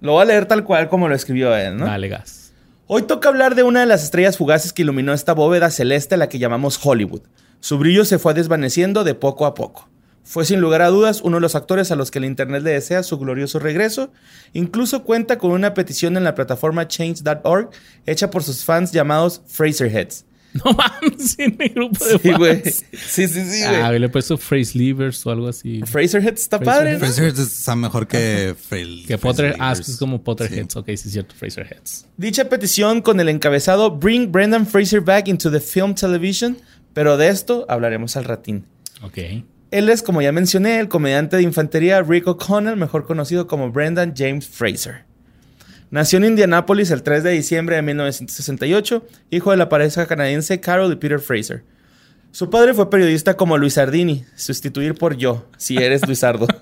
lo 0.00 0.14
voy 0.14 0.22
a 0.22 0.24
leer 0.24 0.46
tal 0.46 0.64
cual 0.64 0.88
como 0.88 1.06
lo 1.06 1.14
escribió 1.14 1.56
él, 1.56 1.76
¿no? 1.76 1.86
Dale 1.86 2.08
gas. 2.08 2.52
Hoy 2.88 3.02
toca 3.02 3.28
hablar 3.28 3.54
de 3.54 3.62
una 3.62 3.78
de 3.78 3.86
las 3.86 4.02
estrellas 4.02 4.36
fugaces 4.36 4.72
que 4.72 4.82
iluminó 4.82 5.12
esta 5.12 5.32
bóveda 5.32 5.70
celeste 5.70 6.16
a 6.16 6.18
la 6.18 6.28
que 6.28 6.40
llamamos 6.40 6.80
Hollywood. 6.82 7.22
Su 7.60 7.78
brillo 7.78 8.04
se 8.04 8.18
fue 8.18 8.34
desvaneciendo 8.34 9.04
de 9.04 9.14
poco 9.14 9.46
a 9.46 9.54
poco. 9.54 9.88
Fue 10.24 10.44
sin 10.44 10.60
lugar 10.60 10.82
a 10.82 10.88
dudas 10.88 11.20
uno 11.22 11.36
de 11.38 11.40
los 11.40 11.54
actores 11.56 11.90
a 11.90 11.96
los 11.96 12.10
que 12.10 12.18
el 12.18 12.24
Internet 12.24 12.62
le 12.62 12.70
desea 12.70 13.02
su 13.02 13.18
glorioso 13.18 13.58
regreso. 13.58 14.12
Incluso 14.52 15.02
cuenta 15.04 15.36
con 15.38 15.50
una 15.50 15.74
petición 15.74 16.16
en 16.16 16.24
la 16.24 16.34
plataforma 16.34 16.86
change.org 16.88 17.70
hecha 18.06 18.30
por 18.30 18.42
sus 18.42 18.64
fans 18.64 18.92
llamados 18.92 19.42
Fraserheads. 19.46 20.24
No 20.54 20.70
mames, 20.72 21.38
en 21.38 21.56
el 21.58 21.70
grupo 21.70 22.04
de 22.04 22.18
Sí, 22.18 22.32
güey. 22.34 22.60
fans. 22.62 22.84
Sí, 22.92 23.26
sí, 23.26 23.42
sí, 23.50 23.62
Ah, 23.62 23.86
güey. 23.88 23.98
le 24.00 24.06
he 24.06 24.08
puesto 24.10 24.36
phrase 24.36 24.76
levers 24.76 25.24
o 25.26 25.30
algo 25.30 25.48
así. 25.48 25.80
Fraserheads 25.86 26.42
está 26.42 26.58
Fraserheads. 26.58 26.78
padre, 26.78 26.92
¿no? 26.92 26.98
Fraser 27.30 27.42
está 27.46 27.74
mejor 27.74 28.06
que 28.06 28.54
Frail. 28.68 29.06
Que 29.06 29.16
Potter, 29.16 29.56
ah, 29.58 29.72
es 29.72 29.96
como 29.96 30.22
Potterheads. 30.22 30.74
Sí. 30.74 30.78
Ok, 30.78 30.86
sí 30.88 30.92
es 30.92 31.12
cierto, 31.12 31.34
Fraserheads. 31.34 32.06
Dicha 32.18 32.50
petición 32.50 33.00
con 33.00 33.18
el 33.18 33.30
encabezado 33.30 33.92
Bring 33.96 34.30
Brendan 34.30 34.66
Fraser 34.66 35.00
back 35.00 35.26
into 35.28 35.50
the 35.50 35.58
film 35.58 35.94
television, 35.94 36.58
pero 36.92 37.16
de 37.16 37.28
esto 37.28 37.64
hablaremos 37.70 38.18
al 38.18 38.24
ratín. 38.26 38.66
Ok. 39.02 39.18
Él 39.72 39.88
es, 39.88 40.02
como 40.02 40.20
ya 40.20 40.30
mencioné, 40.32 40.78
el 40.80 40.88
comediante 40.88 41.36
de 41.36 41.42
infantería 41.44 42.02
Rick 42.02 42.26
O'Connell, 42.28 42.76
mejor 42.76 43.06
conocido 43.06 43.46
como 43.46 43.72
Brendan 43.72 44.12
James 44.14 44.46
Fraser. 44.46 45.06
Nació 45.90 46.18
en 46.18 46.26
Indianápolis 46.26 46.90
el 46.90 47.02
3 47.02 47.22
de 47.22 47.30
diciembre 47.30 47.76
de 47.76 47.82
1968, 47.82 49.06
hijo 49.30 49.50
de 49.50 49.56
la 49.56 49.70
pareja 49.70 50.04
canadiense 50.04 50.60
Carol 50.60 50.92
y 50.92 50.96
Peter 50.96 51.20
Fraser. 51.20 51.64
Su 52.32 52.50
padre 52.50 52.74
fue 52.74 52.90
periodista 52.90 53.32
como 53.34 53.56
Luis 53.56 53.78
Ardini, 53.78 54.26
sustituir 54.36 54.94
por 54.94 55.16
yo, 55.16 55.48
si 55.56 55.78
eres 55.78 56.06
Luisardo. 56.06 56.46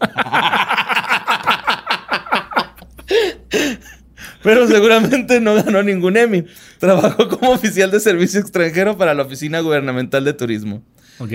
Pero 4.44 4.68
seguramente 4.68 5.40
no 5.40 5.56
ganó 5.56 5.82
ningún 5.82 6.16
Emmy. 6.16 6.44
Trabajó 6.78 7.28
como 7.28 7.50
oficial 7.50 7.90
de 7.90 7.98
servicio 7.98 8.38
extranjero 8.38 8.96
para 8.96 9.14
la 9.14 9.24
Oficina 9.24 9.58
Gubernamental 9.58 10.24
de 10.24 10.32
Turismo. 10.32 10.84
Ok. 11.18 11.32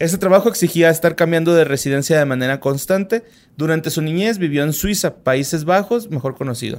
Este 0.00 0.16
trabajo 0.16 0.48
exigía 0.48 0.88
estar 0.88 1.14
cambiando 1.14 1.54
de 1.54 1.64
residencia 1.64 2.18
de 2.18 2.24
manera 2.24 2.58
constante. 2.58 3.22
Durante 3.58 3.90
su 3.90 4.00
niñez 4.00 4.38
vivió 4.38 4.64
en 4.64 4.72
Suiza, 4.72 5.16
Países 5.16 5.66
Bajos, 5.66 6.10
mejor 6.10 6.36
conocido. 6.36 6.78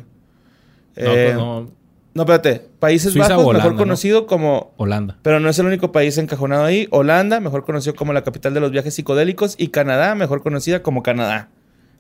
No, 0.97 1.03
Eh, 1.03 1.26
pues 1.28 1.36
no, 1.36 1.72
no, 2.15 2.22
espérate. 2.24 2.67
Países 2.80 3.13
Suiza 3.13 3.30
Bajos, 3.30 3.45
Holanda, 3.45 3.59
mejor 3.59 3.72
¿no? 3.74 3.78
conocido 3.78 4.26
como... 4.26 4.74
Holanda. 4.78 5.19
Pero 5.22 5.39
no 5.39 5.49
es 5.49 5.59
el 5.59 5.67
único 5.67 5.91
país 5.91 6.17
encajonado 6.17 6.63
ahí. 6.65 6.88
Holanda, 6.89 7.39
mejor 7.39 7.63
conocido 7.63 7.93
como 7.93 8.11
la 8.11 8.24
capital 8.24 8.55
de 8.55 8.59
los 8.59 8.72
viajes 8.72 8.95
psicodélicos. 8.95 9.53
Y 9.59 9.67
Canadá, 9.67 10.15
mejor 10.15 10.41
conocida 10.41 10.82
como 10.82 11.03
Canadá. 11.03 11.49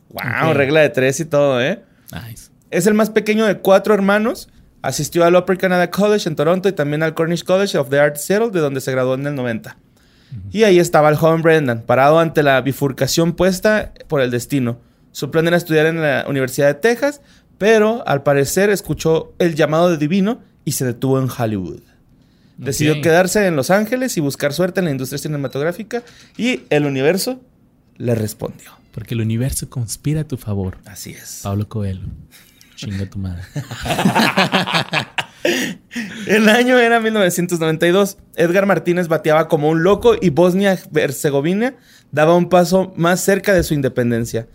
¡Wow! 0.09 0.55
Regla 0.55 0.81
de 0.81 0.89
tres 0.89 1.19
y 1.19 1.25
todo, 1.25 1.61
¿eh? 1.61 1.83
Nice. 2.11 2.49
Es 2.71 2.87
el 2.87 2.95
más 2.95 3.11
pequeño 3.11 3.45
de 3.45 3.59
cuatro 3.59 3.93
hermanos. 3.93 4.49
Asistió 4.81 5.23
al 5.23 5.35
Upper 5.35 5.59
Canada 5.59 5.91
College 5.91 6.27
en 6.27 6.35
Toronto 6.35 6.67
y 6.67 6.71
también 6.71 7.03
al 7.03 7.13
Cornish 7.13 7.43
College 7.43 7.77
of 7.77 7.89
the 7.89 7.99
Arts 7.99 8.23
Seattle, 8.23 8.49
de 8.49 8.59
donde 8.59 8.81
se 8.81 8.91
graduó 8.91 9.13
en 9.13 9.27
el 9.27 9.35
90. 9.35 9.77
Y 10.51 10.63
ahí 10.63 10.79
estaba 10.79 11.09
el 11.09 11.15
joven 11.15 11.41
Brendan, 11.41 11.81
parado 11.81 12.19
ante 12.19 12.43
la 12.43 12.61
bifurcación 12.61 13.33
puesta 13.33 13.93
por 14.07 14.21
el 14.21 14.31
destino. 14.31 14.79
Su 15.11 15.29
plan 15.31 15.47
era 15.47 15.57
estudiar 15.57 15.85
en 15.85 16.01
la 16.01 16.25
Universidad 16.27 16.67
de 16.67 16.75
Texas, 16.75 17.21
pero 17.57 18.07
al 18.07 18.23
parecer 18.23 18.69
escuchó 18.69 19.33
el 19.39 19.55
llamado 19.55 19.89
de 19.89 19.97
divino 19.97 20.41
y 20.65 20.73
se 20.73 20.85
detuvo 20.85 21.19
en 21.19 21.29
Hollywood. 21.29 21.81
Decidió 22.57 23.01
quedarse 23.01 23.47
en 23.47 23.55
Los 23.55 23.71
Ángeles 23.71 24.17
y 24.17 24.21
buscar 24.21 24.53
suerte 24.53 24.79
en 24.79 24.85
la 24.85 24.91
industria 24.91 25.17
cinematográfica 25.17 26.03
y 26.37 26.61
el 26.69 26.85
universo 26.85 27.41
le 27.97 28.13
respondió. 28.15 28.71
Porque 28.91 29.15
el 29.15 29.21
universo 29.21 29.69
conspira 29.69 30.21
a 30.21 30.23
tu 30.25 30.37
favor. 30.37 30.77
Así 30.85 31.11
es. 31.11 31.41
Pablo 31.43 31.67
Coelho. 31.67 32.07
Chinga 32.75 33.05
tu 33.09 33.19
madre. 33.19 33.43
El 36.27 36.49
año 36.49 36.77
era 36.77 36.99
1992. 36.99 38.17
Edgar 38.35 38.65
Martínez 38.65 39.07
bateaba 39.07 39.47
como 39.47 39.69
un 39.69 39.83
loco 39.83 40.15
y 40.19 40.29
Bosnia-Herzegovina 40.29 41.75
daba 42.11 42.35
un 42.35 42.49
paso 42.49 42.93
más 42.95 43.21
cerca 43.21 43.53
de 43.53 43.63
su 43.63 43.73
independencia. 43.73 44.47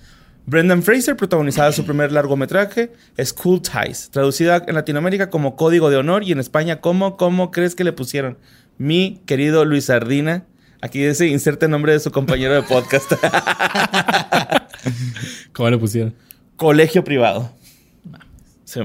Brendan 0.46 0.84
Fraser 0.84 1.16
protagonizaba 1.16 1.72
su 1.72 1.84
primer 1.84 2.12
largometraje, 2.12 2.92
School 3.20 3.60
Ties, 3.62 4.10
traducida 4.10 4.62
en 4.66 4.76
Latinoamérica 4.76 5.28
como 5.28 5.56
Código 5.56 5.90
de 5.90 5.96
Honor 5.96 6.22
y 6.22 6.30
en 6.30 6.38
España 6.38 6.80
como 6.80 7.16
¿Cómo 7.16 7.50
crees 7.50 7.74
que 7.74 7.82
le 7.82 7.92
pusieron? 7.92 8.38
Mi 8.78 9.20
querido 9.26 9.64
Luis 9.64 9.86
Sardina. 9.86 10.46
Aquí 10.80 11.04
dice, 11.04 11.26
inserte 11.26 11.64
el 11.64 11.72
nombre 11.72 11.92
de 11.92 12.00
su 12.00 12.12
compañero 12.12 12.54
de 12.54 12.62
podcast. 12.62 13.10
¿Cómo 15.52 15.70
le 15.70 15.78
pusieron? 15.78 16.14
Colegio 16.56 17.02
privado. 17.02 17.50
Sí, 18.64 18.80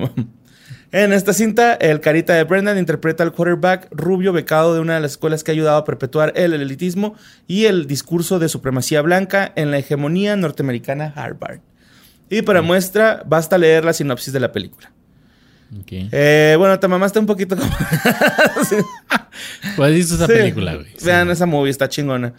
En 0.94 1.14
esta 1.14 1.32
cinta, 1.32 1.74
el 1.76 2.02
carita 2.02 2.34
de 2.34 2.44
Brendan 2.44 2.78
interpreta 2.78 3.24
al 3.24 3.32
quarterback 3.32 3.88
rubio 3.92 4.34
becado 4.34 4.74
de 4.74 4.82
una 4.82 4.96
de 4.96 5.00
las 5.02 5.12
escuelas 5.12 5.42
que 5.44 5.52
ha 5.52 5.54
ayudado 5.54 5.78
a 5.78 5.86
perpetuar 5.86 6.34
el 6.36 6.54
elitismo 6.54 7.16
y 7.48 7.66
el 7.66 7.88
discurso 7.88 8.40
de 8.40 8.50
supremacía 8.50 9.02
blanca 9.02 9.54
en 9.56 9.72
la 9.72 9.78
hegemonía 9.78 10.36
norteamericana 10.36 11.14
Harvard. 11.16 11.60
Y 12.30 12.42
para 12.42 12.62
muestra, 12.62 13.24
basta 13.26 13.58
leer 13.58 13.86
la 13.86 13.94
sinopsis 13.94 14.34
de 14.34 14.40
la 14.42 14.52
película. 14.52 14.92
Eh, 15.90 16.56
bueno, 16.58 16.78
te 16.80 16.88
mamaste 16.90 17.20
un 17.20 17.26
poquito 17.26 17.56
como... 17.56 17.72
Sí. 18.70 18.76
¿Cuál 19.78 19.94
es 19.94 20.12
esa 20.12 20.28
Sí. 20.28 20.34
película, 20.34 20.76
güey? 20.76 20.88
Vean 21.06 21.30
esa 21.32 21.46
movie, 21.46 21.72
está 21.72 21.88
chingona. 21.88 22.34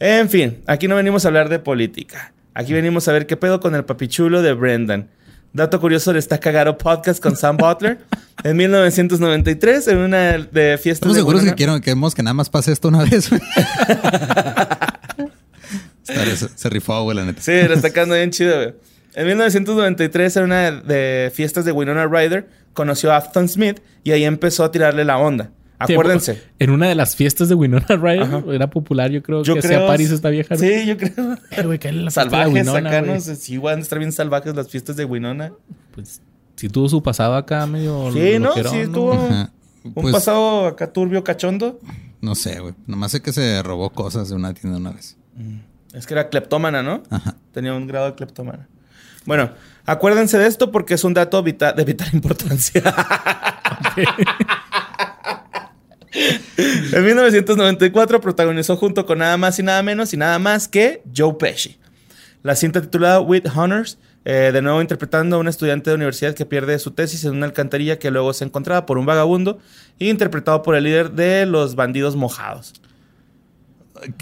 En 0.00 0.30
fin, 0.30 0.62
aquí 0.66 0.88
no 0.88 0.96
venimos 0.96 1.24
a 1.24 1.28
hablar 1.28 1.50
de 1.50 1.58
política. 1.58 2.32
Aquí 2.54 2.72
venimos 2.72 3.06
a 3.08 3.12
ver 3.12 3.26
qué 3.26 3.36
pedo 3.36 3.60
con 3.60 3.74
el 3.74 3.84
papichulo 3.84 4.40
de 4.40 4.54
Brendan. 4.54 5.08
Dato 5.52 5.80
curioso 5.80 6.12
de 6.12 6.18
Está 6.18 6.38
Cagado 6.38 6.76
Podcast 6.76 7.22
con 7.22 7.34
Sam 7.36 7.56
Butler. 7.56 7.98
En 8.44 8.56
1993, 8.56 9.88
en 9.88 9.98
una 9.98 10.38
de 10.38 10.78
fiestas 10.78 11.08
Estamos 11.10 11.16
de 11.16 11.20
seguros 11.20 11.42
que 11.42 11.54
quiero, 11.54 11.80
queremos 11.80 12.14
que 12.14 12.22
nada 12.22 12.34
más 12.34 12.50
pase 12.50 12.70
esto 12.70 12.88
una 12.88 13.04
vez, 13.04 13.24
se, 16.02 16.48
se 16.54 16.68
rifó, 16.68 17.02
güey, 17.02 17.16
la 17.16 17.24
neta. 17.24 17.40
Sí, 17.42 17.52
la 17.52 17.74
está 17.74 17.88
bien 18.04 18.30
chido, 18.30 18.56
güey. 18.56 18.74
En 19.14 19.26
1993, 19.26 20.36
en 20.36 20.44
una 20.44 20.70
de 20.70 21.32
fiestas 21.34 21.64
de 21.64 21.72
Winona 21.72 22.06
Ryder, 22.06 22.48
conoció 22.74 23.10
a 23.12 23.16
Afton 23.16 23.48
Smith 23.48 23.80
y 24.04 24.12
ahí 24.12 24.24
empezó 24.24 24.62
a 24.64 24.70
tirarle 24.70 25.04
la 25.04 25.18
onda. 25.18 25.50
Acuérdense. 25.78 26.42
En 26.58 26.70
una 26.70 26.88
de 26.88 26.94
las 26.94 27.14
fiestas 27.14 27.48
de 27.48 27.54
Winona 27.54 27.86
Ryder 27.88 28.22
Ajá. 28.22 28.42
era 28.52 28.68
popular, 28.68 29.10
yo 29.10 29.22
creo 29.22 29.42
Yo 29.44 29.54
que 29.54 29.60
creo... 29.60 29.78
hacía 29.78 29.86
París 29.88 30.10
esta 30.10 30.28
vieja. 30.30 30.54
¿no? 30.54 30.60
Sí, 30.60 30.86
yo 30.86 30.96
creo. 30.96 31.36
Eh, 31.52 31.62
güey, 31.64 31.78
la 31.92 32.10
Salvajes 32.10 32.52
Winona, 32.52 32.88
acá. 32.88 33.02
¿no? 33.02 33.20
Sí, 33.20 33.58
van 33.58 33.78
a 33.78 33.82
estar 33.82 33.98
bien 33.98 34.10
salvajes 34.12 34.54
las 34.56 34.68
fiestas 34.68 34.96
de 34.96 35.04
Winona. 35.04 35.52
Pues 35.94 36.20
si 36.56 36.68
tuvo 36.68 36.88
su 36.88 37.02
pasado 37.02 37.36
acá 37.36 37.66
medio. 37.66 38.10
Sí, 38.12 38.38
¿no? 38.40 38.48
loquerón, 38.48 38.72
Sí, 38.74 38.86
tuvo 38.92 39.12
Ajá. 39.12 39.52
un 39.84 39.94
Pues, 39.94 40.12
pasado 40.12 40.66
acá 40.66 40.92
turbio, 40.92 41.22
cachondo. 41.22 41.78
no 42.20 42.34
sé, 42.34 42.58
güey. 42.58 42.74
Nomás 42.86 43.12
sé 43.12 43.22
que 43.22 43.32
se 43.32 43.62
robó 43.62 43.90
cosas 43.90 44.28
de 44.28 44.34
una 44.34 44.52
tienda 44.54 44.78
una 44.78 44.90
vez. 44.90 45.16
Es 45.94 46.06
que 46.06 46.14
era 46.14 46.28
cleptómana, 46.28 46.82
¿no? 46.82 47.02
Ajá. 47.10 47.36
Tenía 47.52 47.72
un 47.74 47.86
grado 47.86 48.06
de 48.06 48.14
cleptómana. 48.16 48.66
Bueno, 49.24 49.50
acuérdense 49.86 50.38
de 50.38 50.46
esto 50.48 50.72
porque 50.72 50.94
es 50.94 51.04
un 51.04 51.14
dato 51.14 51.42
vita- 51.42 51.72
de 51.72 51.84
vital 51.84 52.08
importancia. 52.12 52.82
En 56.92 57.04
1994 57.04 58.20
protagonizó 58.20 58.76
junto 58.76 59.06
con 59.06 59.18
nada 59.18 59.36
más 59.36 59.58
y 59.58 59.62
nada 59.62 59.82
menos 59.82 60.12
y 60.14 60.16
nada 60.16 60.38
más 60.38 60.68
que 60.68 61.02
Joe 61.14 61.34
Pesci. 61.38 61.78
La 62.42 62.54
cinta 62.54 62.80
titulada 62.80 63.20
With 63.20 63.46
Honors, 63.54 63.98
eh, 64.24 64.50
de 64.52 64.62
nuevo 64.62 64.80
interpretando 64.80 65.36
a 65.36 65.38
un 65.38 65.48
estudiante 65.48 65.90
de 65.90 65.96
universidad 65.96 66.34
que 66.34 66.46
pierde 66.46 66.78
su 66.78 66.92
tesis 66.92 67.24
en 67.24 67.32
una 67.32 67.46
alcantarilla 67.46 67.98
que 67.98 68.10
luego 68.10 68.32
se 68.32 68.44
encontraba 68.44 68.86
por 68.86 68.98
un 68.98 69.06
vagabundo 69.06 69.58
y 69.98 70.08
interpretado 70.08 70.62
por 70.62 70.74
el 70.74 70.84
líder 70.84 71.12
de 71.12 71.46
los 71.46 71.74
bandidos 71.74 72.16
mojados. 72.16 72.74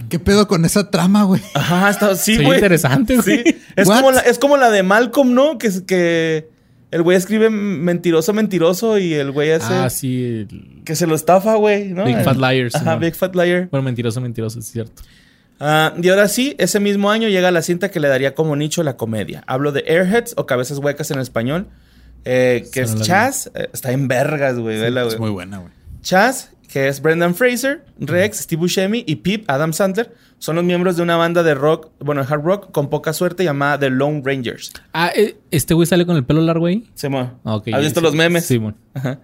¿Qué 0.09 0.18
pedo 0.18 0.49
con 0.49 0.64
esa 0.64 0.91
trama, 0.91 1.24
güey? 1.24 1.43
Ajá, 1.55 1.91
está, 1.91 2.16
sí, 2.16 2.34
interesante, 2.34 3.16
güey. 3.16 3.43
Sí. 3.45 3.57
Es 3.76 3.87
como, 3.87 4.11
la, 4.11 4.20
es 4.20 4.39
como 4.39 4.57
la 4.57 4.70
de 4.70 4.82
Malcolm, 4.82 5.34
¿no? 5.34 5.59
Que 5.59 6.49
el 6.97 7.03
güey 7.03 7.16
escribe 7.16 7.49
mentiroso, 7.51 8.32
mentiroso 8.32 8.99
y 8.99 9.14
el 9.14 9.30
güey 9.30 9.53
hace 9.53 9.72
Ah, 9.72 9.88
sí. 9.90 10.47
el- 10.51 10.82
que 10.84 10.97
se 10.97 11.07
lo 11.07 11.14
estafa, 11.14 11.55
güey, 11.55 11.90
¿no? 11.90 12.05
Big 12.05 12.22
Fat 12.22 12.36
Liars, 12.36 12.74
Ajá. 12.74 12.97
Big 12.97 13.14
Fat 13.14 13.34
Liar. 13.36 13.68
Bueno, 13.70 13.84
mentiroso, 13.84 14.20
mentiroso, 14.20 14.59
es 14.59 14.66
cierto. 14.66 15.03
Ah, 15.61 15.94
y 16.03 16.09
ahora 16.09 16.28
sí, 16.28 16.55
ese 16.59 16.80
mismo 16.80 17.11
año 17.11 17.28
llega 17.28 17.51
la 17.51 17.62
cinta 17.62 17.90
que 17.90 18.01
le 18.01 18.09
daría 18.09 18.34
como 18.34 18.57
nicho 18.57 18.82
la 18.82 18.97
comedia. 18.97 19.42
Hablo 19.47 19.72
de 19.72 19.84
Airheads 19.86 20.34
o 20.36 20.44
Cabezas 20.47 20.78
Huecas 20.78 21.11
en 21.11 21.18
español, 21.18 21.66
eh, 22.24 22.66
que 22.72 22.80
es. 22.82 22.94
Chaz. 23.03 23.51
eh, 23.55 23.68
está 23.72 23.92
en 23.92 24.09
vergas, 24.09 24.59
güey. 24.59 24.82
Es 24.82 24.92
güey. 24.92 25.18
muy 25.18 25.30
buena, 25.30 25.59
güey. 25.59 25.72
Chaz, 26.03 26.51
que 26.70 26.88
es 26.88 27.01
Brendan 27.01 27.34
Fraser, 27.34 27.84
Rex, 27.99 28.38
Steve 28.40 28.61
Buscemi 28.61 29.05
y 29.07 29.16
Pip, 29.16 29.49
Adam 29.49 29.72
Sandler, 29.72 30.12
son 30.39 30.57
los 30.57 30.64
miembros 30.64 30.97
de 30.97 31.03
una 31.03 31.16
banda 31.16 31.43
de 31.43 31.55
rock, 31.55 31.91
bueno, 32.01 32.22
de 32.24 32.32
hard 32.32 32.43
rock 32.43 32.70
con 32.70 32.89
poca 32.91 33.12
suerte 33.12 33.43
llamada 33.45 33.78
The 33.78 33.91
Lone 33.91 34.22
Rangers. 34.24 34.72
Ah, 34.93 35.11
eh, 35.14 35.37
¿este 35.51 35.74
güey 35.74 35.87
sale 35.87 36.05
con 36.07 36.16
el 36.16 36.24
pelo 36.24 36.41
largo 36.43 36.66
ahí? 36.66 36.89
Simón. 36.95 37.34
Ah, 37.45 37.57
ok, 37.57 37.68
¿Has 37.72 37.82
visto 37.82 38.01
los 38.01 38.14
memes? 38.14 38.49
Bueno. 38.61 38.76
Ajá. 38.95 39.20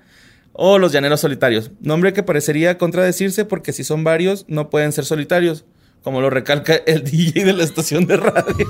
O 0.55 0.79
los 0.79 0.93
llaneros 0.93 1.21
solitarios. 1.21 1.71
Nombre 1.81 2.13
que 2.13 2.23
parecería 2.23 2.77
contradecirse 2.79 3.45
porque 3.45 3.73
si 3.73 3.85
son 3.85 4.05
varios, 4.05 4.45
no 4.49 4.69
pueden 4.71 4.93
ser 4.93 5.05
solitarios. 5.05 5.65
Como 6.03 6.21
lo 6.21 6.31
recalca 6.31 6.75
el 6.75 7.05
DJ 7.11 7.45
de 7.45 7.53
la 7.53 7.63
estación 7.65 8.07
de 8.07 8.17
radio. 8.17 8.67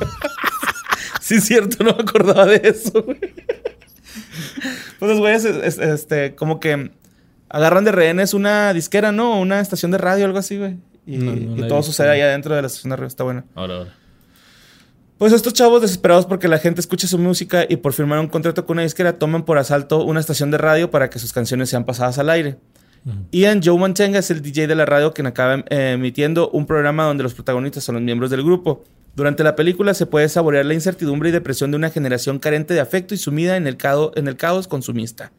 sí, 1.20 1.36
es 1.36 1.44
cierto, 1.44 1.82
no 1.84 1.94
me 1.96 2.02
acordaba 2.02 2.46
de 2.46 2.60
eso, 2.64 3.02
güey. 3.02 3.18
Pues 4.98 5.10
los 5.10 5.18
güeyes, 5.18 5.44
es- 5.44 5.56
es- 5.56 5.78
este, 5.78 6.34
como 6.34 6.60
que 6.60 6.90
agarran 7.48 7.84
de 7.84 7.92
rehenes 7.92 8.34
una 8.34 8.72
disquera, 8.72 9.12
¿no? 9.12 9.40
Una 9.40 9.60
estación 9.60 9.90
de 9.90 9.98
radio, 9.98 10.24
algo 10.24 10.38
así, 10.38 10.56
güey. 10.58 10.76
Y, 11.06 11.16
No, 11.18 11.32
no 11.32 11.56
y 11.56 11.58
la 11.60 11.66
he 11.66 11.68
todo 11.68 11.82
sucede 11.82 12.10
allá 12.10 12.28
dentro 12.28 12.54
de 12.54 12.60
la 12.62 12.66
estación 12.68 12.90
de 12.90 12.96
radio. 12.96 13.08
Está 13.08 13.24
bueno. 13.24 13.44
Ahora, 13.54 13.76
ahora. 13.78 13.94
Pues 15.18 15.32
estos 15.32 15.52
chavos 15.52 15.80
desesperados 15.82 16.26
porque 16.26 16.48
la 16.48 16.58
gente 16.58 16.80
escuche 16.80 17.06
su 17.06 17.18
música 17.18 17.64
y 17.68 17.76
por 17.76 17.92
firmar 17.92 18.18
un 18.18 18.26
contrato 18.28 18.66
con 18.66 18.74
una 18.76 18.82
disquera 18.82 19.18
toman 19.18 19.44
por 19.44 19.56
asalto 19.58 20.02
una 20.04 20.18
estación 20.18 20.50
de 20.50 20.58
radio 20.58 20.90
para 20.90 21.10
que 21.10 21.18
sus 21.20 21.32
canciones 21.32 21.68
sean 21.70 21.84
pasadas 21.84 22.18
al 22.18 22.28
aire. 22.30 22.56
Ian 23.32 23.60
Joe 23.64 23.76
Mantenga 23.78 24.20
es 24.20 24.30
el 24.30 24.42
DJ 24.42 24.68
de 24.68 24.74
la 24.76 24.84
radio 24.86 25.12
quien 25.12 25.26
acaba 25.26 25.64
eh, 25.70 25.92
emitiendo 25.94 26.50
un 26.50 26.66
programa 26.66 27.04
donde 27.04 27.24
los 27.24 27.34
protagonistas 27.34 27.82
son 27.84 27.96
los 27.96 28.02
miembros 28.04 28.30
del 28.30 28.42
grupo. 28.44 28.84
Durante 29.16 29.42
la 29.44 29.54
película 29.56 29.92
se 29.94 30.06
puede 30.06 30.28
saborear 30.28 30.64
la 30.64 30.74
incertidumbre 30.74 31.28
y 31.28 31.32
depresión 31.32 31.70
de 31.72 31.76
una 31.76 31.90
generación 31.90 32.38
carente 32.38 32.74
de 32.74 32.80
afecto 32.80 33.12
y 33.14 33.16
sumida 33.18 33.56
en 33.56 33.66
el, 33.66 33.76
cao- 33.76 34.12
en 34.16 34.26
el 34.28 34.36
caos 34.36 34.68
consumista. 34.68 35.32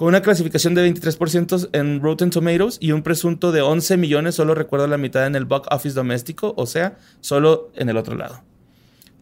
Con 0.00 0.08
una 0.08 0.22
clasificación 0.22 0.74
de 0.74 0.90
23% 0.90 1.68
en 1.74 2.00
Rotten 2.00 2.30
Tomatoes 2.30 2.78
y 2.80 2.92
un 2.92 3.02
presunto 3.02 3.52
de 3.52 3.60
11 3.60 3.98
millones, 3.98 4.34
solo 4.34 4.54
recuerdo 4.54 4.86
la 4.86 4.96
mitad 4.96 5.26
en 5.26 5.34
el 5.34 5.44
box 5.44 5.68
office 5.70 5.94
doméstico, 5.94 6.54
o 6.56 6.64
sea, 6.64 6.96
solo 7.20 7.70
en 7.76 7.90
el 7.90 7.98
otro 7.98 8.16
lado. 8.16 8.42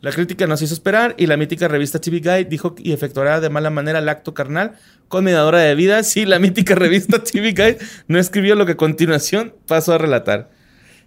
La 0.03 0.13
crítica 0.13 0.47
nos 0.47 0.63
hizo 0.63 0.75
esperar 0.75 1.17
y 1.19 1.27
la 1.27 1.37
mítica 1.37 1.67
revista 1.67 2.01
TV 2.01 2.21
Guide 2.21 2.45
dijo 2.45 2.77
y 2.79 2.93
efectuará 2.93 3.41
de 3.41 3.51
mala 3.51 3.71
manera 3.71 3.99
el 3.99 4.09
acto 4.09 4.35
carnal 4.35 4.77
con 5.09 5.25
mediadora 5.25 5.59
de 5.59 5.75
vida 5.75 6.05
si 6.05 6.25
la 6.25 6.39
mítica 6.39 6.75
revista 6.77 7.25
TV 7.25 7.55
Guide 7.55 7.79
no 8.07 8.21
escribió 8.21 8.55
lo 8.55 8.65
que 8.65 8.73
a 8.73 8.77
continuación 8.77 9.55
paso 9.67 9.93
a 9.93 9.99
relatar. 9.99 10.49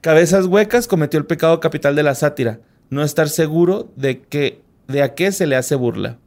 Cabezas 0.01 0.47
Huecas 0.47 0.89
cometió 0.89 1.17
el 1.17 1.27
pecado 1.27 1.61
capital 1.61 1.95
de 1.95 2.03
la 2.03 2.15
sátira, 2.15 2.59
no 2.89 3.03
estar 3.03 3.29
seguro 3.29 3.89
de, 3.95 4.19
que, 4.19 4.63
de 4.89 5.01
a 5.01 5.13
qué 5.15 5.31
se 5.31 5.47
le 5.47 5.55
hace 5.55 5.75
burla. 5.75 6.17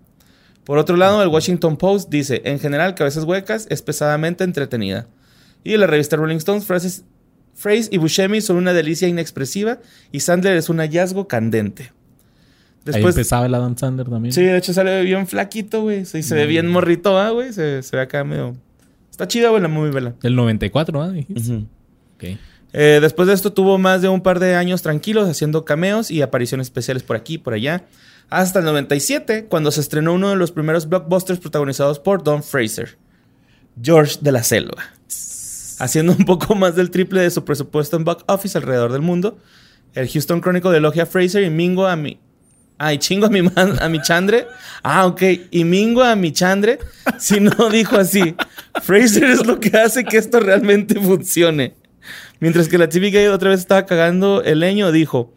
Por 0.64 0.78
otro 0.78 0.96
lado, 0.96 1.22
el 1.22 1.28
Washington 1.28 1.76
Post 1.76 2.10
dice, 2.10 2.42
en 2.44 2.58
general, 2.58 2.94
Cabezas 2.94 3.24
Huecas 3.24 3.66
es 3.70 3.82
pesadamente 3.82 4.44
entretenida. 4.44 5.06
Y 5.62 5.76
la 5.76 5.86
revista 5.86 6.16
Rolling 6.16 6.36
Stones, 6.36 6.64
frases, 6.64 7.04
Phrase 7.54 7.88
y 7.90 7.98
Buscemi 7.98 8.40
son 8.40 8.56
una 8.56 8.72
delicia 8.72 9.08
inexpresiva 9.08 9.78
y 10.10 10.20
Sandler 10.20 10.56
es 10.56 10.68
un 10.68 10.78
hallazgo 10.78 11.28
candente. 11.28 11.84
Ahí 12.86 12.92
Después, 12.92 13.14
empezaba 13.14 13.46
el 13.46 13.54
Adam 13.54 13.76
Sandler 13.76 14.08
también. 14.08 14.32
sí, 14.32 14.42
de 14.42 14.58
hecho 14.58 14.74
sale 14.74 15.02
bien 15.02 15.26
flaquito, 15.26 15.82
güey. 15.82 16.04
Sí, 16.04 16.22
se 16.22 16.34
ve 16.34 16.46
bien 16.46 16.66
morrito, 16.66 17.18
¿ah, 17.18 17.30
güey? 17.30 17.52
Se, 17.52 17.82
se 17.82 17.96
ve 17.96 18.02
acá 18.02 18.24
medio... 18.24 18.56
Está 19.10 19.28
chida, 19.28 19.50
güey, 19.50 19.62
la 19.62 19.68
movie, 19.68 19.92
vela. 19.92 20.14
Del 20.20 20.34
94, 20.34 21.02
¿ah? 21.02 21.12
Eh, 22.76 22.98
después 23.00 23.28
de 23.28 23.34
esto 23.34 23.52
tuvo 23.52 23.78
más 23.78 24.02
de 24.02 24.08
un 24.08 24.20
par 24.20 24.40
de 24.40 24.56
años 24.56 24.82
tranquilos 24.82 25.28
haciendo 25.28 25.64
cameos 25.64 26.10
y 26.10 26.20
apariciones 26.20 26.66
especiales 26.66 27.04
por 27.04 27.16
aquí 27.16 27.34
y 27.34 27.38
por 27.38 27.54
allá. 27.54 27.84
Hasta 28.30 28.58
el 28.60 28.64
97, 28.64 29.46
cuando 29.48 29.70
se 29.70 29.80
estrenó 29.80 30.12
uno 30.14 30.30
de 30.30 30.36
los 30.36 30.50
primeros 30.50 30.88
blockbusters 30.88 31.38
protagonizados 31.38 31.98
por 32.00 32.24
Don 32.24 32.42
Fraser, 32.42 32.96
George 33.80 34.16
de 34.20 34.32
la 34.32 34.42
Selva. 34.42 34.82
Haciendo 35.78 36.12
un 36.12 36.24
poco 36.24 36.54
más 36.54 36.74
del 36.76 36.90
triple 36.90 37.20
de 37.22 37.30
su 37.30 37.44
presupuesto 37.44 37.96
en 37.96 38.04
box 38.04 38.24
office 38.26 38.56
alrededor 38.56 38.92
del 38.92 39.02
mundo, 39.02 39.38
el 39.94 40.08
Houston 40.08 40.40
Chronicle 40.40 40.76
elogia 40.76 41.04
a 41.04 41.06
Fraser 41.06 41.42
y 41.44 41.50
mingo 41.50 41.86
a 41.86 41.96
mi... 41.96 42.18
Ah, 42.76 42.92
y 42.92 42.98
chingo 42.98 43.26
a 43.26 43.30
mi, 43.30 43.40
man- 43.42 43.78
a 43.80 43.88
mi 43.88 44.02
chandre. 44.02 44.48
Ah, 44.82 45.06
ok. 45.06 45.22
Y 45.52 45.62
mingo 45.62 46.02
a 46.02 46.16
mi 46.16 46.32
chandre. 46.32 46.80
Si 47.20 47.38
no 47.38 47.70
dijo 47.70 47.96
así. 47.96 48.34
Fraser 48.82 49.24
es 49.30 49.46
lo 49.46 49.60
que 49.60 49.76
hace 49.78 50.04
que 50.04 50.16
esto 50.16 50.40
realmente 50.40 50.98
funcione. 51.00 51.74
Mientras 52.40 52.66
que 52.68 52.76
la 52.76 52.88
TV 52.88 53.06
Guide 53.10 53.28
otra 53.30 53.50
vez 53.50 53.60
estaba 53.60 53.86
cagando 53.86 54.42
el 54.42 54.58
leño, 54.58 54.90
dijo: 54.90 55.32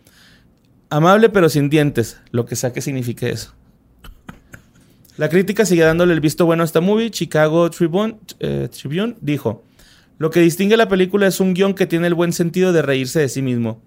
Amable 0.89 1.29
pero 1.29 1.49
sin 1.49 1.69
dientes, 1.69 2.19
lo 2.31 2.45
que 2.45 2.55
sea 2.55 2.71
que 2.71 2.81
signifique 2.81 3.29
eso. 3.29 3.53
La 5.17 5.29
crítica 5.29 5.65
sigue 5.65 5.83
dándole 5.83 6.13
el 6.13 6.21
visto 6.21 6.45
bueno 6.45 6.63
a 6.63 6.65
esta 6.65 6.79
movie. 6.79 7.09
Chicago 7.09 7.69
Tribune, 7.71 8.19
eh, 8.39 8.69
Tribune 8.71 9.15
dijo, 9.19 9.63
lo 10.19 10.29
que 10.29 10.39
distingue 10.39 10.77
la 10.77 10.87
película 10.87 11.27
es 11.27 11.39
un 11.39 11.53
guion 11.53 11.73
que 11.73 11.87
tiene 11.87 12.07
el 12.07 12.13
buen 12.13 12.33
sentido 12.33 12.71
de 12.71 12.81
reírse 12.83 13.19
de 13.19 13.29
sí 13.29 13.41
mismo. 13.41 13.81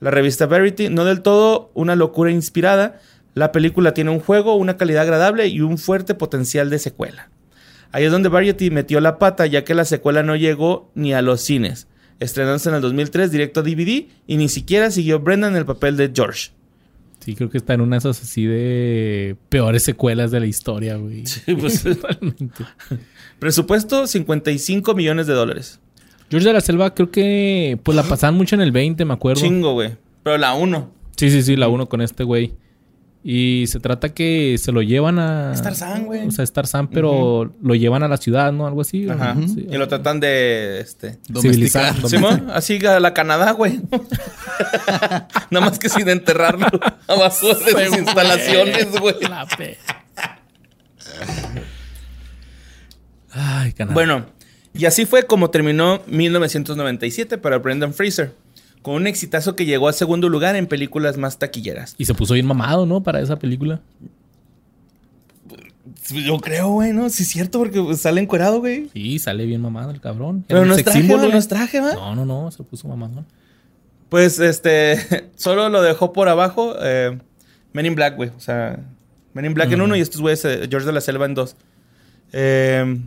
La 0.00 0.10
revista 0.10 0.46
Verity, 0.46 0.88
no 0.88 1.04
del 1.04 1.22
todo 1.22 1.70
una 1.74 1.94
locura 1.94 2.30
inspirada, 2.30 3.00
la 3.34 3.52
película 3.52 3.94
tiene 3.94 4.10
un 4.10 4.20
juego, 4.20 4.54
una 4.54 4.76
calidad 4.76 5.02
agradable 5.02 5.46
y 5.48 5.60
un 5.60 5.76
fuerte 5.76 6.14
potencial 6.14 6.70
de 6.70 6.78
secuela. 6.78 7.30
Ahí 7.92 8.04
es 8.04 8.12
donde 8.12 8.28
Variety 8.28 8.70
metió 8.70 9.00
la 9.00 9.18
pata, 9.18 9.46
ya 9.46 9.64
que 9.64 9.74
la 9.74 9.84
secuela 9.84 10.22
no 10.22 10.36
llegó 10.36 10.90
ni 10.94 11.12
a 11.12 11.22
los 11.22 11.40
cines, 11.40 11.88
estrenándose 12.20 12.68
en 12.68 12.76
el 12.76 12.80
2003 12.82 13.32
directo 13.32 13.60
a 13.60 13.62
DVD 13.62 14.06
y 14.26 14.36
ni 14.36 14.48
siquiera 14.48 14.90
siguió 14.90 15.18
Brendan 15.20 15.52
en 15.52 15.58
el 15.58 15.66
papel 15.66 15.96
de 15.96 16.12
George. 16.14 16.50
Sí, 17.18 17.34
creo 17.34 17.50
que 17.50 17.58
está 17.58 17.74
en 17.74 17.82
una 17.82 17.96
de 17.96 17.98
esas 17.98 18.22
así 18.22 18.46
de 18.46 19.36
peores 19.48 19.82
secuelas 19.82 20.30
de 20.30 20.40
la 20.40 20.46
historia, 20.46 20.96
güey. 20.96 21.26
Sí, 21.26 21.54
pues. 21.54 21.82
Totalmente. 21.82 22.64
Presupuesto 23.38 24.06
55 24.06 24.94
millones 24.94 25.26
de 25.26 25.34
dólares. 25.34 25.80
George 26.30 26.46
de 26.46 26.54
la 26.54 26.60
Selva 26.60 26.94
creo 26.94 27.10
que 27.10 27.78
pues 27.82 27.96
la 27.96 28.04
pasaban 28.04 28.36
mucho 28.36 28.54
en 28.54 28.62
el 28.62 28.72
20, 28.72 29.04
me 29.04 29.14
acuerdo. 29.14 29.42
Chingo, 29.42 29.72
güey. 29.72 29.96
Pero 30.22 30.38
la 30.38 30.54
1. 30.54 30.94
Sí, 31.16 31.30
sí, 31.30 31.42
sí, 31.42 31.56
la 31.56 31.68
uno 31.68 31.88
con 31.88 32.00
este 32.00 32.24
güey. 32.24 32.54
Y 33.22 33.66
se 33.66 33.80
trata 33.80 34.14
que 34.14 34.56
se 34.58 34.72
lo 34.72 34.80
llevan 34.80 35.18
a... 35.18 35.52
Es 35.52 35.62
Tarzán, 35.62 36.06
güey. 36.06 36.26
O 36.26 36.30
sea, 36.30 36.42
es 36.42 36.52
Tarzán, 36.52 36.88
pero 36.88 37.52
lo 37.60 37.74
llevan 37.74 38.02
a 38.02 38.08
la 38.08 38.16
ciudad, 38.16 38.50
¿no? 38.50 38.66
Algo 38.66 38.80
así. 38.80 39.08
Ajá. 39.10 39.36
Sí. 39.46 39.66
Y 39.70 39.76
lo 39.76 39.88
tratan 39.88 40.20
de. 40.20 40.80
Este. 40.80 41.18
Domesticar. 41.28 41.94
Así 42.54 42.86
a 42.86 42.98
la 42.98 43.12
Canadá, 43.12 43.52
güey. 43.52 43.80
Nada 45.50 45.66
más 45.66 45.78
que 45.78 45.90
sin 45.90 46.08
enterrarlo 46.08 46.66
abajo 47.06 47.54
de 47.54 47.86
sus 47.86 47.98
instalaciones, 47.98 48.90
güey. 48.98 49.16
Ay, 53.32 53.72
canal. 53.74 53.94
Bueno, 53.94 54.26
y 54.72 54.86
así 54.86 55.04
fue 55.04 55.24
como 55.24 55.50
terminó 55.50 56.00
1997 56.06 57.38
para 57.38 57.58
Brendan 57.58 57.92
Fraser, 57.92 58.34
con 58.82 58.94
un 58.94 59.06
exitazo 59.06 59.56
que 59.56 59.66
llegó 59.66 59.88
a 59.88 59.92
segundo 59.92 60.28
lugar 60.28 60.56
en 60.56 60.66
películas 60.66 61.16
más 61.16 61.38
taquilleras. 61.38 61.94
Y 61.98 62.06
se 62.06 62.14
puso 62.14 62.34
bien 62.34 62.46
mamado, 62.46 62.86
¿no? 62.86 63.02
Para 63.02 63.20
esa 63.20 63.38
película. 63.38 63.80
Yo 66.12 66.38
creo, 66.38 66.70
güey, 66.70 66.92
¿no? 66.92 67.08
Sí 67.10 67.22
es 67.22 67.28
cierto, 67.28 67.58
porque 67.58 67.80
pues, 67.80 68.00
sale 68.00 68.20
encuerado, 68.20 68.60
güey. 68.60 68.88
Sí, 68.92 69.18
sale 69.18 69.46
bien 69.46 69.60
mamado 69.60 69.90
el 69.90 70.00
cabrón. 70.00 70.44
Pero 70.48 70.64
no 70.64 70.72
un 70.72 70.78
es 70.78 70.84
traje. 70.84 71.00
¿eh? 71.00 71.06
No 71.06 71.38
es 71.38 71.48
traje, 71.48 71.80
¿va? 71.80 71.92
No, 71.94 72.14
no, 72.14 72.24
no, 72.24 72.50
se 72.50 72.62
puso 72.62 72.88
mamado. 72.88 73.24
Pues, 74.08 74.38
este, 74.40 75.30
solo 75.36 75.68
lo 75.68 75.82
dejó 75.82 76.12
por 76.12 76.28
abajo 76.28 76.74
eh, 76.80 77.18
Men 77.72 77.86
in 77.86 77.94
Black, 77.94 78.16
güey. 78.16 78.30
O 78.36 78.40
sea, 78.40 78.80
Men 79.34 79.44
in 79.44 79.54
Black 79.54 79.68
en 79.68 79.80
Ujú. 79.80 79.84
uno 79.84 79.96
y 79.96 80.00
estos 80.00 80.20
güeyes, 80.20 80.44
eh, 80.44 80.66
George 80.68 80.86
de 80.86 80.92
la 80.92 81.00
Selva 81.00 81.26
en 81.26 81.34
dos. 81.34 81.54
Eh, 82.32 83.00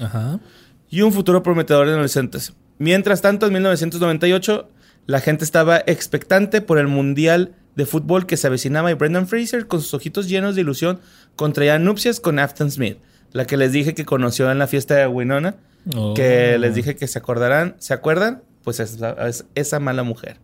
Ajá. 0.00 0.40
y 0.88 1.02
un 1.02 1.12
futuro 1.12 1.42
prometedor 1.42 1.86
en 1.86 1.94
adolescentes. 1.94 2.52
Mientras 2.80 3.20
tanto, 3.20 3.46
en 3.46 3.52
1998, 3.52 4.68
la 5.06 5.20
gente 5.20 5.44
estaba 5.44 5.82
expectante 5.86 6.62
por 6.62 6.78
el 6.78 6.88
Mundial 6.88 7.52
de 7.76 7.84
Fútbol 7.84 8.26
que 8.26 8.38
se 8.38 8.46
avecinaba 8.46 8.90
y 8.90 8.94
Brendan 8.94 9.28
Fraser, 9.28 9.66
con 9.66 9.82
sus 9.82 9.92
ojitos 9.92 10.28
llenos 10.30 10.54
de 10.54 10.62
ilusión, 10.62 10.98
contraía 11.36 11.78
nupcias 11.78 12.20
con 12.20 12.38
Afton 12.38 12.70
Smith, 12.70 12.96
la 13.32 13.44
que 13.46 13.58
les 13.58 13.72
dije 13.72 13.92
que 13.94 14.06
conoció 14.06 14.50
en 14.50 14.58
la 14.58 14.66
fiesta 14.66 14.94
de 14.96 15.06
Winona, 15.06 15.56
Oh. 15.94 16.12
que 16.14 16.58
les 16.58 16.74
dije 16.74 16.96
que 16.96 17.06
se 17.06 17.18
acordarán, 17.18 17.74
¿se 17.78 17.94
acuerdan? 17.94 18.42
Pues 18.64 18.80
es, 18.80 18.98
es 19.26 19.44
esa 19.54 19.78
mala 19.78 20.02
mujer. 20.02 20.36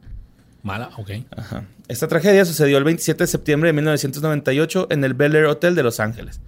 Mala, 0.62 0.90
ok. 0.98 1.10
Ajá. 1.36 1.64
Esta 1.88 2.06
tragedia 2.08 2.44
sucedió 2.44 2.76
el 2.78 2.84
27 2.84 3.22
de 3.24 3.28
septiembre 3.28 3.68
de 3.68 3.72
1998 3.74 4.88
en 4.90 5.04
el 5.04 5.14
Bel 5.14 5.34
Air 5.36 5.46
Hotel 5.46 5.74
de 5.74 5.82
Los 5.82 6.00
Ángeles. 6.00 6.40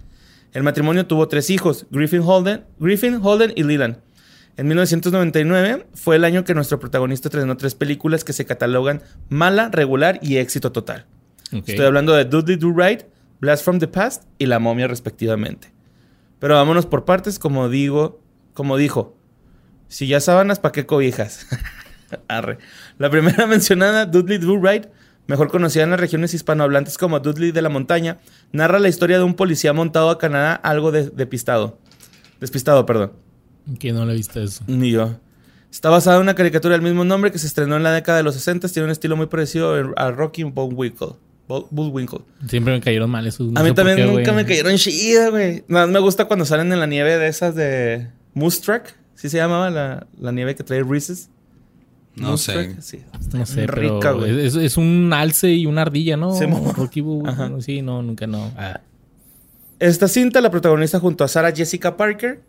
El 0.53 0.63
matrimonio 0.63 1.05
tuvo 1.05 1.27
tres 1.27 1.49
hijos, 1.51 1.85
Griffin 1.91 2.21
Holden, 2.25 2.63
Griffin, 2.79 3.19
Holden 3.21 3.53
y 3.55 3.63
Leland. 3.63 3.97
En 4.57 4.67
1999 4.67 5.87
fue 5.93 6.17
el 6.17 6.25
año 6.25 6.43
que 6.43 6.53
nuestro 6.53 6.79
protagonista 6.79 7.29
estrenó 7.29 7.55
tres 7.57 7.75
películas 7.75 8.23
que 8.23 8.33
se 8.33 8.45
catalogan 8.45 9.01
mala, 9.29 9.69
regular 9.69 10.19
y 10.21 10.37
éxito 10.37 10.71
total. 10.71 11.05
Estoy 11.51 11.85
hablando 11.85 12.13
de 12.13 12.25
Dudley 12.25 12.57
Do 12.57 12.73
Right, 12.75 13.03
Blast 13.39 13.63
from 13.63 13.79
the 13.79 13.87
Past 13.87 14.23
y 14.37 14.45
La 14.47 14.59
Momia 14.59 14.87
respectivamente. 14.87 15.71
Pero 16.39 16.55
vámonos 16.55 16.85
por 16.85 17.05
partes, 17.05 17.39
como 17.39 17.69
digo, 17.69 18.21
como 18.53 18.77
dijo. 18.77 19.15
Si 19.87 20.07
ya 20.07 20.19
sábanas, 20.19 20.59
¿para 20.59 20.73
qué 20.73 20.85
cobijas? 20.85 21.47
Arre. 22.27 22.57
La 22.97 23.09
primera 23.09 23.47
mencionada, 23.47 24.05
Dudley 24.05 24.37
Do 24.37 24.59
Right, 24.61 24.85
mejor 25.27 25.49
conocida 25.49 25.83
en 25.83 25.91
las 25.91 25.99
regiones 25.99 26.33
hispanohablantes 26.33 26.97
como 26.97 27.19
Dudley 27.19 27.51
de 27.51 27.61
la 27.61 27.69
Montaña, 27.69 28.19
narra 28.51 28.77
la 28.79 28.89
historia 28.89 29.17
de 29.17 29.23
un 29.23 29.35
policía 29.35 29.73
montado 29.73 30.09
a 30.09 30.17
Canadá 30.19 30.53
algo 30.53 30.91
de- 30.91 31.09
despistado. 31.09 31.79
Despistado, 32.39 32.85
perdón. 32.85 33.13
Que 33.79 33.91
no 33.93 34.05
le 34.05 34.13
viste 34.15 34.43
eso. 34.43 34.63
Ni 34.67 34.91
yo. 34.91 35.15
Está 35.71 35.89
basada 35.89 36.15
en 36.17 36.23
una 36.23 36.33
caricatura 36.35 36.73
del 36.73 36.81
mismo 36.81 37.03
nombre 37.03 37.31
que 37.31 37.37
se 37.37 37.45
estrenó 37.47 37.75
en 37.77 37.83
la 37.83 37.91
década 37.91 38.17
de 38.17 38.23
los 38.23 38.33
60. 38.35 38.67
Tiene 38.69 38.85
un 38.85 38.91
estilo 38.91 39.15
muy 39.15 39.27
parecido 39.27 39.93
a 39.97 40.11
Rocky 40.11 40.43
Bullwinkle. 40.43 41.09
Bull- 41.47 41.67
Bullwinkle. 41.71 42.19
Siempre 42.47 42.73
me 42.73 42.81
cayeron 42.81 43.09
mal 43.09 43.25
esos. 43.27 43.51
no 43.51 43.59
a 43.59 43.63
mí 43.63 43.73
también 43.73 43.97
qué, 43.97 44.05
nunca 44.05 44.33
me 44.33 44.45
cayeron 44.45 44.75
chidas, 44.77 45.29
güey. 45.31 45.63
Nada 45.67 45.85
más 45.85 45.93
me 45.93 45.99
gusta 45.99 46.25
cuando 46.25 46.45
salen 46.45 46.71
en 46.71 46.79
la 46.79 46.85
nieve 46.87 47.17
de 47.17 47.27
esas 47.27 47.55
de 47.55 48.07
Moose 48.33 48.61
Track. 48.61 48.95
¿Sí 49.15 49.29
se 49.29 49.37
llamaba 49.37 49.69
la, 49.69 50.07
la 50.19 50.31
nieve 50.31 50.55
que 50.55 50.63
trae 50.63 50.83
Reese's? 50.83 51.29
No 52.15 52.29
Moose 52.31 52.43
sé. 52.45 52.53
Track, 52.53 52.81
Sí. 52.81 52.99
No 53.33 53.45
sé, 53.45 53.67
Rica, 53.67 53.97
pero 53.99 54.17
güey. 54.19 54.45
es, 54.45 54.55
es 54.55 54.77
un 54.77 55.11
alce 55.13 55.51
y 55.51 55.65
una 55.65 55.81
ardilla, 55.83 56.17
¿no? 56.17 56.31
Mo- 56.47 56.73
Rocky 56.73 57.01
Boo- 57.01 57.27
Ajá. 57.27 57.49
Sí, 57.61 57.81
no, 57.81 58.01
nunca 58.01 58.25
no. 58.27 58.51
Ah. 58.57 58.81
Esta 59.79 60.07
cinta 60.07 60.41
la 60.41 60.51
protagoniza 60.51 60.99
junto 60.99 61.23
a 61.23 61.27
Sarah 61.27 61.51
Jessica 61.55 61.95
Parker, 61.97 62.41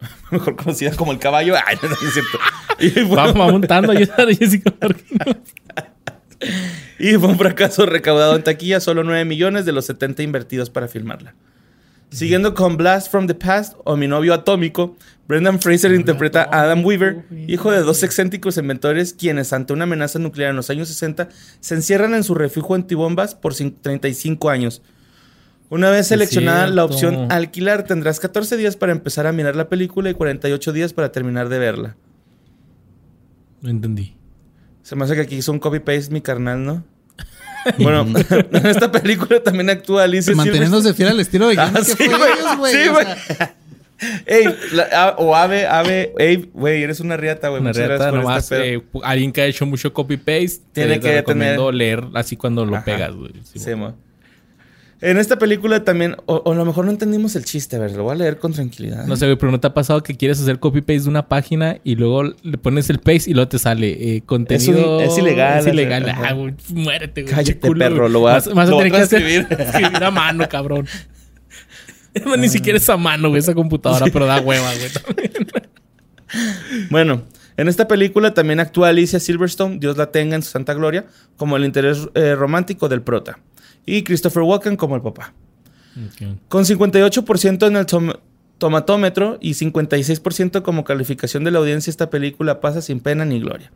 mejor 0.30 0.56
conocida 0.56 0.90
como 0.94 1.12
el 1.12 1.18
caballo. 1.18 1.54
Ay, 1.66 1.76
no, 1.82 1.88
es 1.90 2.12
cierto. 2.14 2.38
Y 2.78 2.90
fue, 2.90 3.16
Va, 3.16 3.32
va 3.32 3.50
montando 3.50 3.92
Jessica 3.92 4.26
y 6.98 7.12
fue 7.14 7.28
un 7.28 7.38
fracaso 7.38 7.86
recaudado 7.86 8.36
en 8.36 8.44
taquilla, 8.44 8.80
solo 8.80 9.02
9 9.04 9.24
millones 9.24 9.64
de 9.64 9.72
los 9.72 9.86
70 9.86 10.22
invertidos 10.22 10.70
para 10.70 10.88
filmarla. 10.88 11.34
Siguiendo 12.10 12.54
con 12.54 12.76
Blast 12.76 13.10
from 13.10 13.26
the 13.26 13.34
Past 13.34 13.74
o 13.84 13.96
Mi 13.96 14.06
novio 14.06 14.32
atómico, 14.32 14.96
Brendan 15.26 15.60
Fraser 15.60 15.92
interpreta 15.92 16.42
a 16.44 16.62
Adam 16.62 16.84
Weaver, 16.84 17.24
hijo 17.48 17.72
de 17.72 17.80
dos 17.82 18.02
excéntricos 18.04 18.56
inventores 18.58 19.12
quienes 19.12 19.52
ante 19.52 19.72
una 19.72 19.84
amenaza 19.84 20.18
nuclear 20.20 20.50
en 20.50 20.56
los 20.56 20.70
años 20.70 20.88
60 20.88 21.28
se 21.58 21.74
encierran 21.74 22.14
en 22.14 22.22
su 22.22 22.34
refugio 22.34 22.76
antibombas 22.76 23.34
por 23.34 23.54
cin- 23.54 23.74
35 23.80 24.50
años. 24.50 24.82
Una 25.68 25.90
vez 25.90 26.06
seleccionada 26.06 26.66
la 26.68 26.84
opción 26.84 27.30
alquilar, 27.32 27.82
tendrás 27.84 28.20
14 28.20 28.56
días 28.56 28.76
para 28.76 28.92
empezar 28.92 29.26
a 29.26 29.32
mirar 29.32 29.56
la 29.56 29.68
película 29.68 30.08
y 30.10 30.14
48 30.14 30.72
días 30.72 30.92
para 30.92 31.10
terminar 31.10 31.48
de 31.48 31.58
verla. 31.58 31.96
No 33.62 33.70
entendí. 33.70 34.14
Se 34.82 34.94
me 34.94 35.04
hace 35.04 35.14
que 35.16 35.22
aquí 35.22 35.36
hizo 35.36 35.50
un 35.50 35.58
copy-paste 35.58 36.12
mi 36.12 36.20
carnal, 36.20 36.64
¿no? 36.64 36.84
Bueno, 37.78 38.02
en 38.52 38.66
esta 38.66 38.92
película 38.92 39.42
también 39.42 39.68
actúa 39.70 40.04
Alicia. 40.04 40.34
Manteniéndose 40.36 40.94
fiel 40.94 41.08
al 41.08 41.18
estilo 41.20 41.48
de 41.48 41.58
Ah, 41.58 41.72
que 41.74 41.84
sí, 41.84 42.06
güey. 42.06 42.88
o 42.88 43.00
sea, 43.00 43.56
Ey, 44.26 44.44
la- 44.72 45.16
o 45.18 45.34
Ave, 45.34 45.66
Ave, 45.66 46.12
ey, 46.18 46.50
güey, 46.52 46.82
eres 46.82 47.00
una 47.00 47.16
riata, 47.16 47.48
güey. 47.48 47.62
Una 47.62 47.72
por 47.72 48.12
nomás. 48.14 48.44
este 48.52 48.74
eh, 48.74 48.82
alguien 49.02 49.32
que 49.32 49.40
ha 49.40 49.46
hecho 49.46 49.64
mucho 49.66 49.92
copy-paste. 49.92 50.60
Tiene 50.72 51.00
te- 51.00 51.10
que 51.10 51.22
tener- 51.22 51.58
leer 51.74 52.04
así 52.14 52.36
cuando 52.36 52.64
lo 52.66 52.76
Ajá. 52.76 52.84
pegas, 52.84 53.14
güey. 53.14 53.32
Sí. 53.42 53.58
En 55.02 55.18
esta 55.18 55.38
película 55.38 55.84
también, 55.84 56.16
o, 56.24 56.36
o 56.36 56.52
a 56.52 56.54
lo 56.54 56.64
mejor 56.64 56.86
no 56.86 56.90
entendimos 56.90 57.36
el 57.36 57.44
chiste, 57.44 57.76
a 57.76 57.80
ver, 57.80 57.92
lo 57.92 58.04
voy 58.04 58.12
a 58.12 58.14
leer 58.14 58.38
con 58.38 58.52
tranquilidad. 58.54 59.06
No 59.06 59.14
sé, 59.16 59.26
güey, 59.26 59.36
pero 59.36 59.52
¿no 59.52 59.60
te 59.60 59.66
ha 59.66 59.74
pasado 59.74 60.02
que 60.02 60.16
quieres 60.16 60.40
hacer 60.40 60.58
copy-paste 60.58 61.00
de 61.02 61.08
una 61.10 61.28
página 61.28 61.76
y 61.84 61.96
luego 61.96 62.22
le 62.42 62.56
pones 62.58 62.88
el 62.88 62.98
paste 62.98 63.30
y 63.30 63.34
luego 63.34 63.48
te 63.48 63.58
sale 63.58 63.88
eh, 64.16 64.22
contenido... 64.24 65.00
Es 65.02 65.08
un- 65.12 65.12
es 65.12 65.18
ilegal, 65.18 65.58
Es 65.58 65.66
ilegal. 65.66 66.08
Ah, 66.08 66.32
güey, 66.32 66.54
muérete, 66.70 67.22
güey. 67.22 67.34
Cállate, 67.34 67.60
culo, 67.60 67.78
perro, 67.78 68.08
lo 68.08 68.22
Vas, 68.22 68.46
vas 68.54 68.68
a 68.68 68.70
lo 68.70 68.80
a 68.80 68.84
que 68.84 68.96
escribir. 69.02 69.46
escribir 69.58 70.02
a 70.02 70.10
mano, 70.10 70.48
cabrón. 70.48 70.86
Ni 72.38 72.48
siquiera 72.48 72.78
es 72.78 72.88
a 72.88 72.96
mano, 72.96 73.28
güey, 73.28 73.40
esa 73.40 73.52
computadora, 73.54 74.06
pero 74.10 74.24
da 74.24 74.40
hueva, 74.40 74.70
güey. 74.74 74.90
también. 74.90 75.32
Bueno, 76.90 77.22
en 77.56 77.68
esta 77.68 77.86
película 77.86 78.34
también 78.34 78.60
actúa 78.60 78.88
Alicia 78.88 79.20
Silverstone, 79.20 79.78
Dios 79.78 79.96
la 79.96 80.10
tenga 80.10 80.34
en 80.36 80.42
su 80.42 80.50
santa 80.50 80.74
gloria, 80.74 81.06
como 81.36 81.56
el 81.56 81.64
interés 81.64 82.08
eh, 82.14 82.34
romántico 82.34 82.88
del 82.88 83.02
prota. 83.02 83.38
Y 83.86 84.02
Christopher 84.02 84.42
Walken 84.42 84.76
como 84.76 84.96
el 84.96 85.02
papá. 85.02 85.32
Con 86.48 86.64
58% 86.64 87.66
en 87.68 87.76
el 87.76 87.86
tom- 87.86 88.12
tomatómetro 88.58 89.38
y 89.40 89.52
56% 89.54 90.62
como 90.62 90.84
calificación 90.84 91.44
de 91.44 91.50
la 91.50 91.58
audiencia, 91.58 91.90
esta 91.90 92.10
película 92.10 92.60
pasa 92.60 92.82
sin 92.82 93.00
pena 93.00 93.24
ni 93.24 93.40
gloria. 93.40 93.70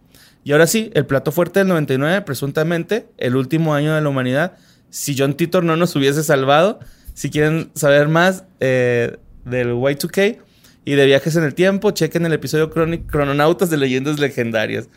Y 0.44 0.52
ahora 0.52 0.66
sí, 0.66 0.90
el 0.94 1.06
plato 1.06 1.32
fuerte 1.32 1.60
del 1.60 1.68
99, 1.68 2.22
presuntamente, 2.22 3.06
el 3.18 3.36
último 3.36 3.74
año 3.74 3.94
de 3.94 4.00
la 4.00 4.08
humanidad. 4.08 4.52
Si 4.90 5.14
John 5.16 5.34
Titor 5.34 5.64
no 5.64 5.76
nos 5.76 5.94
hubiese 5.96 6.22
salvado, 6.22 6.80
si 7.14 7.30
quieren 7.30 7.70
saber 7.74 8.08
más 8.08 8.44
eh, 8.60 9.16
del 9.44 9.68
Y2K 9.74 10.38
y 10.84 10.92
de 10.94 11.06
viajes 11.06 11.36
en 11.36 11.44
el 11.44 11.54
tiempo, 11.54 11.90
chequen 11.90 12.24
el 12.26 12.32
episodio 12.32 12.70
Crononautas 12.70 13.68
de 13.70 13.76
Leyendas 13.76 14.18
Legendarias. 14.18 14.88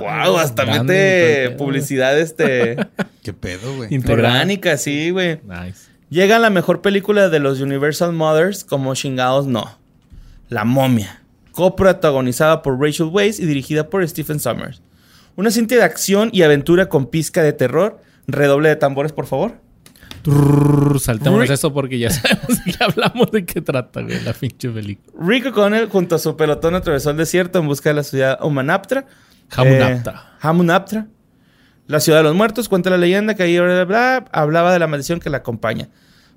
Wow, 0.00 0.38
hasta 0.38 0.64
Grande, 0.64 1.44
mete 1.46 1.56
publicidad 1.56 2.18
este 2.18 2.76
¿Qué 3.22 3.32
pedo, 3.32 3.76
güey? 3.76 3.94
Orgánica, 4.08 4.76
sí, 4.76 5.10
güey. 5.10 5.40
Nice. 5.46 5.88
Llega 6.10 6.38
la 6.38 6.50
mejor 6.50 6.80
película 6.82 7.28
de 7.28 7.38
los 7.38 7.60
Universal 7.60 8.12
Mothers, 8.12 8.64
como 8.64 8.94
chingados 8.94 9.46
no. 9.46 9.78
La 10.48 10.64
momia. 10.64 11.22
Coprotagonizada 11.52 12.62
por 12.62 12.80
Rachel 12.80 13.06
Weisz 13.12 13.38
y 13.38 13.46
dirigida 13.46 13.88
por 13.88 14.06
Stephen 14.08 14.40
Sommers. 14.40 14.82
Una 15.36 15.50
cinta 15.50 15.76
de 15.76 15.82
acción 15.84 16.30
y 16.32 16.42
aventura 16.42 16.88
con 16.88 17.06
pizca 17.06 17.42
de 17.42 17.52
terror. 17.52 18.00
Redoble 18.26 18.68
de 18.70 18.76
tambores, 18.76 19.12
por 19.12 19.26
favor. 19.26 19.54
Trrr, 20.22 21.00
saltémonos 21.00 21.46
Rick- 21.48 21.52
eso 21.54 21.72
porque 21.72 21.98
ya 21.98 22.10
sabemos 22.10 22.58
que 22.64 22.74
hablamos 22.84 23.30
de 23.30 23.44
qué 23.46 23.60
trata, 23.60 24.02
güey, 24.02 24.20
la 24.22 24.32
pinche 24.34 24.68
película. 24.68 25.16
Rick 25.26 25.46
O'Connell 25.46 25.88
junto 25.88 26.16
a 26.16 26.18
su 26.18 26.36
pelotón 26.36 26.74
atravesó 26.74 27.10
el 27.10 27.16
desierto 27.16 27.58
en 27.58 27.66
busca 27.66 27.90
de 27.90 27.94
la 27.94 28.02
ciudad 28.02 28.38
Humanaptra. 28.44 29.06
Hamunaptra. 29.50 30.12
Eh, 30.12 30.36
Hamunaptra. 30.40 31.06
La 31.86 32.00
ciudad 32.00 32.18
de 32.18 32.24
los 32.24 32.34
muertos. 32.34 32.68
Cuenta 32.68 32.90
la 32.90 32.98
leyenda 32.98 33.34
que 33.34 33.42
ahí 33.42 33.58
bla, 33.58 33.84
bla, 33.84 33.84
bla, 33.84 34.24
hablaba 34.32 34.72
de 34.72 34.78
la 34.78 34.86
maldición 34.86 35.20
que 35.20 35.30
la 35.30 35.38
acompaña. 35.38 35.88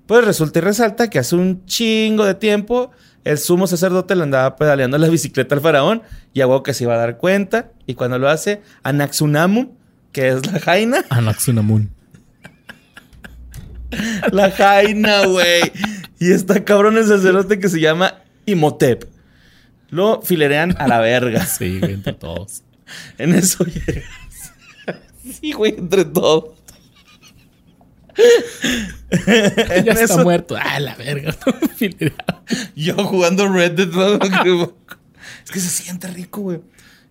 Pues 0.08 0.26
resulta 0.26 0.60
y 0.60 0.62
resalta 0.62 1.10
que 1.10 1.20
hace 1.20 1.36
un 1.36 1.66
chingo 1.66 2.26
de 2.26 2.36
tiempo 2.36 2.92
el 3.24 3.38
sumo 3.38 3.68
sacerdote 3.68 4.16
le 4.16 4.24
andaba 4.24 4.56
pedaleando 4.56 4.98
la 4.98 5.08
bicicleta 5.08 5.56
al 5.56 5.62
faraón 5.62 6.04
y 6.34 6.42
a 6.42 6.48
huevo 6.48 6.62
que 6.62 6.74
se 6.74 6.84
iba 6.84 6.94
a 6.94 6.98
dar 6.98 7.18
cuenta. 7.18 7.72
Y 7.86 7.94
cuando 7.94 8.20
lo 8.20 8.30
hace, 8.30 8.62
Anaxunamun, 8.84 9.72
que 10.12 10.30
es 10.30 10.52
la 10.52 10.60
jaina, 10.60 11.06
Anaxunamun. 11.10 11.90
la 14.32 14.52
jaina, 14.52 15.26
güey. 15.26 15.72
Y 16.20 16.32
está 16.32 16.64
cabrón 16.66 16.98
el 16.98 17.08
sacerdote 17.08 17.60
que 17.60 17.70
se 17.70 17.80
llama 17.80 18.16
Imhotep. 18.46 19.06
Lo 19.90 20.22
filerean 20.22 20.76
a 20.80 20.88
la 20.88 21.00
verga. 21.00 21.46
Sí, 21.46 21.80
entre 21.82 22.14
todos. 22.14 22.64
En 23.18 23.34
eso 23.36 23.64
llegas. 23.66 24.04
Sí, 25.40 25.54
güey, 25.54 25.74
entre 25.78 26.04
todos. 26.04 26.52
Ya 29.16 29.94
está 29.94 30.04
eso- 30.04 30.24
muerto. 30.24 30.56
Ah, 30.60 30.80
la 30.82 30.96
verga. 30.96 31.36
Yo 32.76 32.96
jugando 33.06 33.48
Red 33.48 33.72
Dead. 33.72 33.88
¿no? 33.88 34.74
es 35.46 35.52
que 35.52 35.60
se 35.60 35.70
siente 35.70 36.08
rico, 36.08 36.42
güey. 36.42 36.60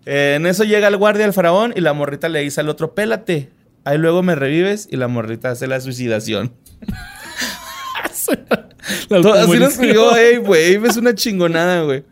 Eh, 0.05 0.33
en 0.35 0.45
eso 0.45 0.63
llega 0.63 0.87
el 0.89 0.97
guardia 0.97 1.25
al 1.25 1.33
faraón 1.33 1.73
y 1.75 1.81
la 1.81 1.93
morrita 1.93 2.29
le 2.29 2.41
dice 2.41 2.61
al 2.61 2.69
otro, 2.69 2.93
pélate. 2.93 3.49
Ahí 3.85 3.97
luego 3.97 4.21
me 4.21 4.35
revives 4.35 4.87
y 4.91 4.97
la 4.97 5.07
morrita 5.07 5.49
hace 5.51 5.67
la 5.67 5.81
suicidación. 5.81 6.53
Así 8.11 8.31
lo 9.09 9.67
escribió 9.67 10.11
Abe, 10.11 10.37
güey. 10.37 10.75
Es 10.85 10.97
una 10.97 11.15
chingonada, 11.15 11.81
güey. 11.83 12.03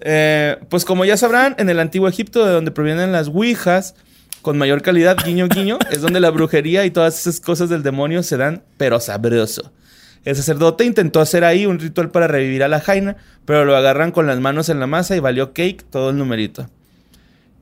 Eh, 0.00 0.58
pues 0.68 0.84
como 0.84 1.04
ya 1.04 1.16
sabrán, 1.16 1.54
en 1.58 1.68
el 1.68 1.78
antiguo 1.78 2.08
Egipto, 2.08 2.44
de 2.46 2.52
donde 2.52 2.70
provienen 2.70 3.12
las 3.12 3.28
ouijas, 3.28 3.94
con 4.42 4.56
mayor 4.56 4.82
calidad, 4.82 5.16
guiño, 5.24 5.48
guiño, 5.48 5.78
es 5.90 6.00
donde 6.00 6.20
la 6.20 6.30
brujería 6.30 6.84
y 6.84 6.90
todas 6.90 7.18
esas 7.18 7.40
cosas 7.40 7.68
del 7.68 7.82
demonio 7.82 8.22
se 8.22 8.36
dan, 8.36 8.62
pero 8.76 9.00
sabroso. 9.00 9.72
El 10.24 10.36
sacerdote 10.36 10.84
intentó 10.84 11.20
hacer 11.20 11.44
ahí 11.44 11.64
un 11.64 11.78
ritual 11.78 12.10
para 12.10 12.26
revivir 12.26 12.62
a 12.62 12.68
la 12.68 12.80
jaina, 12.80 13.16
pero 13.46 13.64
lo 13.64 13.76
agarran 13.76 14.12
con 14.12 14.26
las 14.26 14.38
manos 14.38 14.68
en 14.68 14.78
la 14.78 14.86
masa 14.86 15.16
y 15.16 15.20
valió 15.20 15.54
cake 15.54 15.82
todo 15.90 16.10
el 16.10 16.18
numerito. 16.18 16.68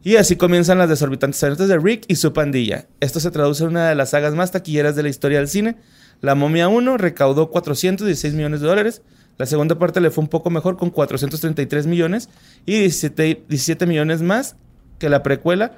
Y 0.02 0.16
así 0.16 0.36
comienzan 0.36 0.78
las 0.78 0.88
desorbitantes 0.88 1.42
aventuras 1.42 1.68
de 1.68 1.78
Rick 1.78 2.04
y 2.08 2.16
su 2.16 2.32
pandilla. 2.32 2.86
Esto 3.00 3.20
se 3.20 3.30
traduce 3.30 3.62
en 3.64 3.70
una 3.70 3.88
de 3.88 3.94
las 3.94 4.10
sagas 4.10 4.34
más 4.34 4.52
taquilleras 4.52 4.96
de 4.96 5.02
la 5.02 5.08
historia 5.08 5.38
del 5.38 5.48
cine. 5.48 5.76
La 6.20 6.34
momia 6.34 6.68
1 6.68 6.96
recaudó 6.96 7.50
416 7.50 8.34
millones 8.34 8.60
de 8.60 8.66
dólares. 8.66 9.02
La 9.38 9.46
segunda 9.46 9.78
parte 9.78 10.00
le 10.00 10.10
fue 10.10 10.22
un 10.22 10.28
poco 10.28 10.50
mejor 10.50 10.76
con 10.76 10.90
433 10.90 11.86
millones 11.86 12.28
y 12.66 12.78
17, 12.80 13.44
17 13.48 13.86
millones 13.86 14.20
más 14.22 14.56
que 14.98 15.08
la 15.08 15.22
precuela. 15.22 15.76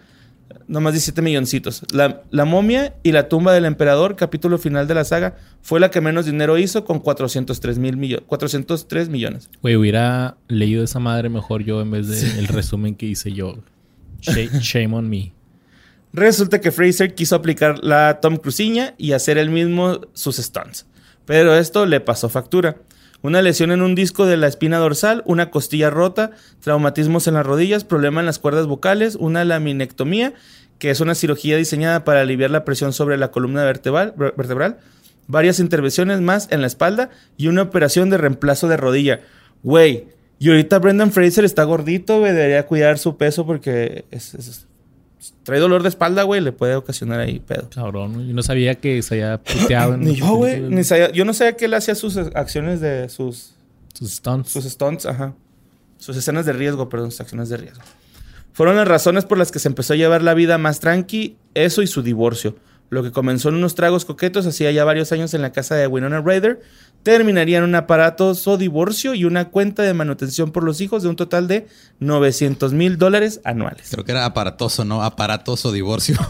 Nomás 0.67 0.95
17 0.95 1.23
milloncitos. 1.23 1.83
La, 1.93 2.23
la 2.31 2.45
momia 2.45 2.95
y 3.05 3.13
la 3.13 3.29
tumba 3.29 3.53
del 3.53 3.67
emperador, 3.67 4.17
capítulo 4.17 4.59
final 4.59 4.89
de 4.89 4.95
la 4.95 5.05
saga, 5.05 5.37
fue 5.63 5.79
la 5.79 5.91
que 5.93 6.01
menos 6.01 6.27
dinero 6.27 6.59
hizo 6.59 6.85
con 6.85 6.99
403, 6.99 7.79
mil 7.79 7.97
millo- 7.97 8.23
403 8.27 9.09
millones. 9.11 9.49
Güey, 9.63 9.77
hubiera 9.77 10.37
leído 10.49 10.83
esa 10.83 10.99
madre 10.99 11.29
mejor 11.29 11.63
yo 11.63 11.81
en 11.83 11.93
vez 11.93 12.09
del 12.09 12.49
resumen 12.49 12.97
que 12.97 13.07
hice 13.07 13.33
yo. 13.33 13.59
Shame, 14.23 14.49
shame 14.61 14.97
on 14.97 15.09
me. 15.09 15.33
Resulta 16.13 16.61
que 16.61 16.73
Fraser 16.73 17.15
quiso 17.15 17.37
aplicar 17.37 17.79
la 17.85 18.19
Tom 18.21 18.37
Cruciña 18.37 18.95
y 18.99 19.13
hacer 19.13 19.39
él 19.39 19.51
mismo 19.51 20.01
sus 20.15 20.37
stunts. 20.39 20.87
Pero 21.27 21.55
esto 21.55 21.87
le 21.87 22.01
pasó 22.01 22.29
factura. 22.29 22.77
Una 23.23 23.43
lesión 23.43 23.71
en 23.71 23.83
un 23.83 23.95
disco 23.95 24.25
de 24.25 24.37
la 24.37 24.47
espina 24.47 24.79
dorsal, 24.79 25.23
una 25.27 25.51
costilla 25.51 25.91
rota, 25.91 26.31
traumatismos 26.61 27.27
en 27.27 27.35
las 27.35 27.45
rodillas, 27.45 27.85
problema 27.85 28.21
en 28.21 28.27
las 28.27 28.39
cuerdas 28.39 28.67
vocales, 28.67 29.17
una 29.17 29.45
laminectomía, 29.45 30.33
que 30.79 30.91
es 30.91 31.01
una 31.01 31.15
cirugía 31.15 31.59
diseñada 31.59 32.05
para 32.05 32.23
aliviar 32.23 32.51
la 32.51 32.65
presión 32.65 32.95
sobre 32.95 33.19
la 33.19 33.31
columna 33.31 33.65
vertebral, 33.65 34.79
varias 35.27 35.61
intervenciones 35.61 36.21
más 36.23 36.49
en 36.51 36.63
la 36.63 36.67
espalda 36.67 37.11
y 37.37 37.49
una 37.49 37.63
operación 37.63 38.09
de 38.09 38.17
reemplazo 38.17 38.69
de 38.69 38.79
rodilla. 38.79 39.21
Güey, 39.63 40.07
y 40.39 40.49
ahorita 40.49 40.79
Brendan 40.79 41.13
Fraser 41.13 41.45
está 41.45 41.65
gordito, 41.65 42.23
debería 42.23 42.67
cuidar 42.67 42.99
su 42.99 43.19
peso 43.19 43.45
porque 43.45 44.07
es- 44.11 44.67
trae 45.43 45.59
dolor 45.61 45.83
de 45.83 45.89
espalda, 45.91 46.23
güey, 46.23 46.41
le 46.41 46.53
puede 46.53 46.75
ocasionar 46.77 47.21
ahí 47.21 47.39
pedo. 47.41 47.69
Cabrón, 47.75 48.27
yo 48.27 48.35
no 48.35 48.43
sabía 48.43 48.75
que 48.77 49.03
se 49.03 49.15
había 49.23 49.39
puteado 49.43 49.95
en 49.95 50.01
Ni 50.05 50.17
yo, 50.17 50.35
güey. 50.37 50.61
ni 50.61 50.85
sabía- 50.85 51.11
yo 51.13 51.25
no 51.25 51.33
sabía 51.35 51.57
que 51.57 51.67
él 51.67 51.75
hacía 51.75 51.95
sus 51.95 52.17
acciones 52.17 52.81
de 52.81 53.09
sus, 53.09 53.53
Sus 53.95 54.13
stunts. 54.13 54.51
sus 54.51 54.65
stunts, 54.65 55.07
ajá. 55.07 55.35
Sus 55.99 56.17
escenas 56.17 56.47
de 56.47 56.53
riesgo, 56.55 56.89
perdón, 56.89 57.11
sus 57.11 57.21
acciones 57.21 57.49
de 57.51 57.59
riesgo. 57.59 57.83
Fueron 58.53 58.77
las 58.77 58.89
razones 58.89 59.25
por 59.25 59.39
las 59.39 59.51
que 59.53 59.59
se 59.59 59.69
empezó 59.69 59.93
a 59.93 59.97
llevar 59.97 60.23
la 60.23 60.35
vida 60.35 60.59
más 60.59 60.81
tranqui, 60.81 61.37
eso 61.55 61.83
y 61.83 61.87
su 61.87 62.03
divorcio. 62.03 62.57
Lo 62.91 63.03
que 63.05 63.13
comenzó 63.13 63.49
en 63.49 63.55
unos 63.55 63.75
tragos 63.75 64.05
coquetos 64.05 64.47
hacía 64.47 64.71
ya 64.73 64.85
varios 64.85 65.13
años 65.13 65.33
en 65.33 65.43
la 65.43 65.53
casa 65.53 65.77
de 65.77 65.87
Winona 65.87 66.21
Ryder, 66.21 66.61
terminaría 67.03 67.59
en 67.59 67.65
un 67.65 67.75
aparatoso 67.77 68.59
divorcio 68.59 69.15
y 69.15 69.25
una 69.25 69.49
cuenta 69.49 69.83
de 69.85 69.95
manutención 69.95 70.51
por 70.51 70.65
los 70.65 70.81
hijos 70.81 71.03
de 71.03 71.09
un 71.09 71.17
total 71.17 71.49
de 71.49 71.69
900 72.01 72.73
mil 72.73 72.99
dólares 72.99 73.41
anuales. 73.45 73.89
Creo 73.91 74.05
que 74.05 74.13
era 74.13 74.25
aparatoso, 74.25 74.85
¿no? 74.85 75.03
Aparatoso 75.03 75.73
divorcio. 75.73 76.17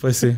Pues 0.00 0.16
sí. 0.16 0.34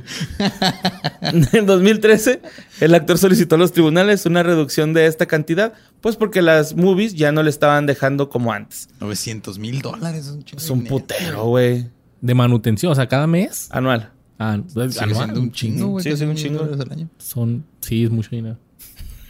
en 1.53 1.66
2013, 1.66 2.43
el 2.80 2.95
actor 2.97 3.16
solicitó 3.16 3.55
a 3.55 3.59
los 3.59 3.70
tribunales 3.70 4.26
una 4.26 4.43
reducción 4.43 4.93
de 4.93 5.07
esta 5.07 5.26
cantidad, 5.26 5.72
pues 6.01 6.16
porque 6.16 6.43
las 6.43 6.74
movies 6.74 7.14
ya 7.14 7.30
no 7.30 7.45
le 7.45 7.51
estaban 7.51 7.86
dejando 7.86 8.28
como 8.28 8.53
antes. 8.53 8.88
900 8.99 9.61
mil 9.61 9.80
dólares. 9.80 10.26
Es 10.26 10.32
un, 10.32 10.43
chingo 10.43 10.61
Es 10.61 10.68
un 10.68 10.84
putero, 10.84 11.45
güey. 11.45 11.86
De 12.23 12.35
manutención, 12.35 12.93
o 12.93 12.95
sea, 12.95 13.07
cada 13.09 13.27
mes. 13.27 13.68
Anual. 13.70 14.12
Ah, 14.39 14.59
es 14.64 14.73
Sigue 14.73 15.05
anual. 15.05 15.25
siendo 15.25 15.41
un 15.41 15.53
chingo, 15.53 15.87
güey. 15.89 16.12
Un 16.25 16.35
chingo. 16.35 16.61
dólares 16.61 16.81
al 16.81 16.93
año. 16.93 17.09
Son, 17.18 17.64
sí, 17.81 18.05
es 18.05 18.11
mucho 18.11 18.31
dinero. 18.31 18.59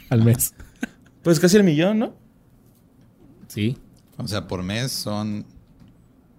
Al 0.09 0.23
mes. 0.23 0.53
Pues 1.23 1.39
casi 1.39 1.55
el 1.55 1.63
millón, 1.63 1.99
¿no? 1.99 2.13
Sí. 3.47 3.77
O 4.17 4.27
sea, 4.27 4.45
por 4.45 4.61
mes 4.61 4.91
son 4.91 5.45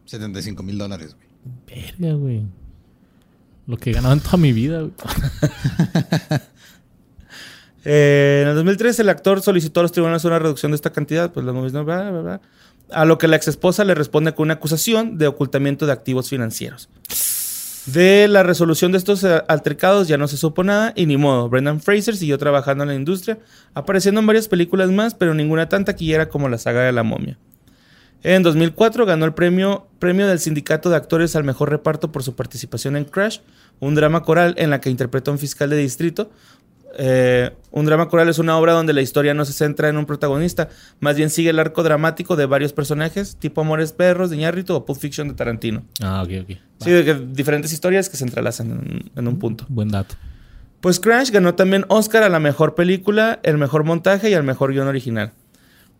75 0.05 0.63
mil 0.63 0.77
dólares, 0.77 1.17
güey. 1.17 1.87
Verga, 1.99 2.15
güey. 2.15 2.43
Lo 3.67 3.79
que 3.79 3.91
he 3.91 3.93
ganado 3.95 4.13
en 4.13 4.21
toda 4.21 4.37
mi 4.37 4.53
vida, 4.53 4.81
güey. 4.81 4.93
Eh, 7.87 8.41
en 8.43 8.49
el 8.49 8.55
2013, 8.55 9.03
el 9.03 9.11
actor 9.11 9.43
solicitó 9.43 9.81
a 9.81 9.83
los 9.83 9.93
tribunales 9.93 10.25
una 10.25 10.39
reducción 10.39 10.73
de 10.73 10.77
esta 10.77 10.91
cantidad, 10.91 11.31
pues 11.33 11.45
las 11.45 11.55
movies 11.55 11.75
no, 11.75 11.85
bla, 11.85 12.11
bla, 12.11 12.21
bla. 12.23 12.41
A 12.95 13.05
lo 13.05 13.19
que 13.19 13.29
la 13.29 13.37
ex 13.37 13.49
esposa 13.49 13.85
le 13.85 13.95
responde 13.95 14.35
con 14.35 14.45
una 14.45 14.55
acusación 14.55 15.19
de 15.19 15.27
ocultamiento 15.27 15.87
de 15.87 15.93
activos 15.93 16.29
financieros. 16.29 16.89
De 17.87 18.29
la 18.29 18.43
resolución 18.43 18.93
de 18.93 18.99
estos 18.99 19.23
eh, 19.25 19.43
altercados 19.47 20.09
ya 20.09 20.17
no 20.17 20.27
se 20.27 20.39
supo 20.39 20.65
nada 20.65 20.95
y 20.97 21.05
ni 21.05 21.19
modo. 21.19 21.51
Brendan 21.51 21.81
Fraser 21.81 22.17
siguió 22.17 22.39
trabajando 22.39 22.85
en 22.85 22.89
la 22.89 22.95
industria, 22.95 23.39
apareciendo 23.75 24.21
en 24.21 24.27
varias 24.27 24.49
películas 24.49 24.91
más, 24.91 25.15
pero 25.15 25.35
ninguna 25.35 25.69
tan 25.69 25.85
taquillera 25.85 26.31
como 26.31 26.49
la 26.49 26.57
saga 26.57 26.83
de 26.83 26.93
la 26.93 27.03
momia. 27.03 27.37
En 28.23 28.43
2004 28.43 29.05
ganó 29.05 29.27
el 29.27 29.35
premio, 29.35 29.87
premio 29.99 30.27
del 30.27 30.39
Sindicato 30.39 30.89
de 30.89 30.97
Actores 30.97 31.37
al 31.37 31.45
Mejor 31.45 31.69
Reparto 31.69 32.11
por 32.11 32.23
su 32.23 32.35
participación 32.35 32.97
en 32.97 33.05
Crash, 33.05 33.41
un 33.81 33.95
drama 33.95 34.23
coral 34.23 34.55
en 34.57 34.71
la 34.71 34.81
que 34.81 34.89
interpreta 34.89 35.31
a 35.31 35.35
un 35.35 35.39
fiscal 35.39 35.69
de 35.69 35.77
distrito. 35.77 36.31
Eh, 36.99 37.51
un 37.71 37.87
drama 37.87 38.09
coral 38.09 38.29
es 38.29 38.39
una 38.39 38.57
obra 38.57 38.73
donde 38.73 38.93
la 38.93 39.03
historia 39.03 39.35
no 39.35 39.45
se 39.45 39.53
centra 39.53 39.89
en 39.89 39.97
un 39.97 40.07
protagonista, 40.07 40.69
más 41.01 41.17
bien 41.17 41.31
sigue 41.31 41.51
el 41.51 41.59
arco 41.59 41.83
dramático 41.83 42.37
de 42.37 42.47
varios 42.47 42.73
personajes, 42.73 43.37
tipo 43.37 43.61
Amores 43.61 43.93
Perros 43.93 44.31
de 44.31 44.37
Iñárritu 44.37 44.75
o 44.75 44.85
Pulp 44.85 44.99
Fiction 44.99 45.29
de 45.29 45.35
Tarantino. 45.35 45.85
Ah, 46.01 46.23
ok, 46.23 46.31
ok. 46.43 46.57
Sí, 46.81 46.91
de 46.91 47.05
que 47.05 47.15
diferentes 47.15 47.73
historias 47.73 48.09
que 48.09 48.17
se 48.17 48.25
entrelazan 48.25 48.71
en, 48.71 49.11
en 49.15 49.29
un 49.29 49.39
punto. 49.39 49.65
Buen 49.69 49.89
dato. 49.89 50.15
Pues 50.81 51.01
Crash 51.01 51.31
ganó 51.31 51.55
también 51.55 51.87
Oscar 51.89 52.23
a 52.25 52.29
la 52.29 52.41
mejor 52.41 52.75
película, 52.75 53.41
el 53.43 53.57
mejor 53.57 53.85
montaje 53.85 54.29
y 54.29 54.35
al 54.35 54.43
mejor 54.43 54.73
guion 54.73 54.87
original. 54.87 55.33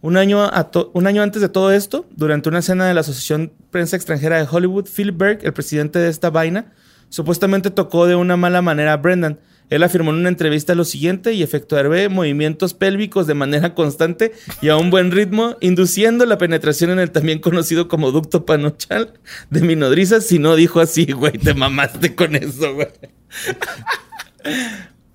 Un 0.03 0.19
año, 0.19 0.43
a 0.43 0.71
un 0.93 1.07
año 1.07 1.23
antes 1.23 1.41
de 1.41 1.49
todo 1.49 1.73
esto, 1.73 2.05
durante 2.15 2.51
una 2.51 2.61
cena 2.61 2.87
de 2.87 2.93
la 2.93 3.01
Asociación 3.01 3.55
Prensa 3.71 3.97
Extranjera 3.97 4.37
de 4.37 4.47
Hollywood, 4.47 4.87
Philip 4.95 5.17
Berg, 5.17 5.39
el 5.43 5.55
presidente 5.55 5.99
de 5.99 6.11
esta 6.11 6.29
vaina, 6.29 6.75
supuestamente 7.09 7.71
tocó 7.71 8.07
de 8.07 8.15
una 8.15 8.37
mala 8.37 8.61
manera 8.61 8.93
a 8.93 8.99
Brendan. 8.99 9.39
Él 9.71 9.83
afirmó 9.83 10.11
en 10.11 10.19
una 10.19 10.29
entrevista 10.29 10.75
lo 10.75 10.85
siguiente 10.85 11.33
y 11.33 11.43
efectuaré 11.43 12.09
movimientos 12.09 12.75
pélvicos 12.75 13.27
de 13.27 13.35
manera 13.35 13.75
constante 13.75 14.33
y 14.61 14.69
a 14.69 14.77
un 14.77 14.91
buen 14.91 15.11
ritmo, 15.11 15.57
induciendo 15.61 16.27
la 16.27 16.39
penetración 16.39 16.91
en 16.91 16.99
el 16.99 17.11
también 17.11 17.41
conocido 17.41 17.89
como 17.89 18.11
ducto 18.11 18.45
panochal 18.45 19.15
de 19.51 19.61
mi 19.61 19.77
nodriza. 19.77 20.21
Si 20.21 20.39
no 20.39 20.55
dijo 20.57 20.81
así, 20.81 21.07
güey, 21.13 21.39
te 21.39 21.55
mamaste 21.55 22.15
con 22.15 22.37
eso, 22.37 22.75
güey. 22.75 22.89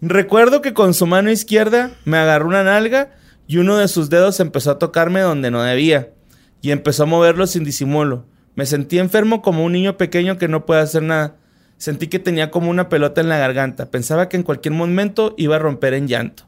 Recuerdo 0.02 0.62
que 0.62 0.74
con 0.74 0.94
su 0.94 1.06
mano 1.06 1.30
izquierda 1.30 1.92
me 2.06 2.18
agarró 2.18 2.48
una 2.48 2.64
nalga 2.64 3.16
y 3.48 3.58
uno 3.58 3.78
de 3.78 3.88
sus 3.88 4.10
dedos 4.10 4.40
empezó 4.40 4.72
a 4.72 4.80
tocarme 4.80 5.20
donde 5.20 5.52
no 5.52 5.62
debía 5.62 6.10
y 6.62 6.72
empezó 6.72 7.04
a 7.04 7.08
moverlo 7.08 7.48
sin 7.48 7.64
disimulo. 7.64 8.26
Me 8.56 8.66
sentí 8.66 9.00
enfermo 9.00 9.42
como 9.42 9.64
un 9.64 9.72
niño 9.72 9.98
pequeño 9.98 10.38
que 10.38 10.48
no 10.48 10.66
puede 10.66 10.82
hacer 10.82 11.04
nada. 11.04 11.38
Sentí 11.80 12.08
que 12.08 12.20
tenía 12.20 12.52
como 12.52 12.70
una 12.70 12.90
pelota 12.90 13.22
en 13.22 13.30
la 13.30 13.38
garganta. 13.38 13.90
Pensaba 13.90 14.28
que 14.28 14.36
en 14.36 14.44
cualquier 14.44 14.74
momento 14.74 15.34
iba 15.38 15.56
a 15.56 15.60
romper 15.60 15.94
en 15.94 16.10
llanto. 16.10 16.44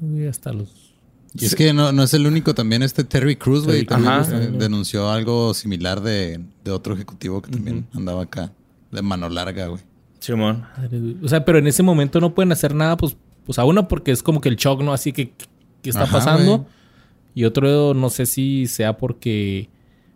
Uy, 0.00 0.26
hasta 0.26 0.52
los... 0.52 0.92
Y 1.32 1.44
es 1.44 1.54
que 1.54 1.72
no, 1.72 1.92
no 1.92 2.02
es 2.02 2.12
el 2.14 2.26
único, 2.26 2.54
también 2.54 2.82
este 2.82 3.04
Terry 3.04 3.36
Cruz, 3.36 3.64
güey, 3.64 3.84
también 3.84 4.22
también. 4.22 4.58
denunció 4.58 5.10
algo 5.10 5.54
similar 5.54 6.00
de, 6.00 6.40
de 6.64 6.70
otro 6.70 6.94
ejecutivo 6.94 7.40
que 7.40 7.50
también 7.50 7.86
andaba 7.94 8.22
acá, 8.22 8.52
de 8.90 9.02
mano 9.02 9.28
larga, 9.28 9.66
güey. 9.66 9.82
Simón. 10.18 10.64
O 11.22 11.28
sea, 11.28 11.44
pero 11.44 11.58
en 11.58 11.66
ese 11.66 11.82
momento 11.82 12.20
no 12.20 12.34
pueden 12.34 12.52
hacer 12.52 12.74
nada, 12.74 12.96
pues, 12.96 13.16
pues 13.44 13.58
a 13.58 13.64
uno 13.64 13.86
porque 13.86 14.10
es 14.10 14.22
como 14.22 14.40
que 14.40 14.48
el 14.48 14.56
shock, 14.56 14.82
¿no? 14.82 14.92
Así 14.92 15.12
que, 15.12 15.34
¿qué 15.82 15.90
está 15.90 16.04
Ajá, 16.04 16.12
pasando? 16.12 16.66
Y 17.34 17.44
otro, 17.44 17.94
no 17.94 18.10
sé 18.10 18.26
si 18.26 18.66
sea 18.66 18.96
porque 18.96 19.68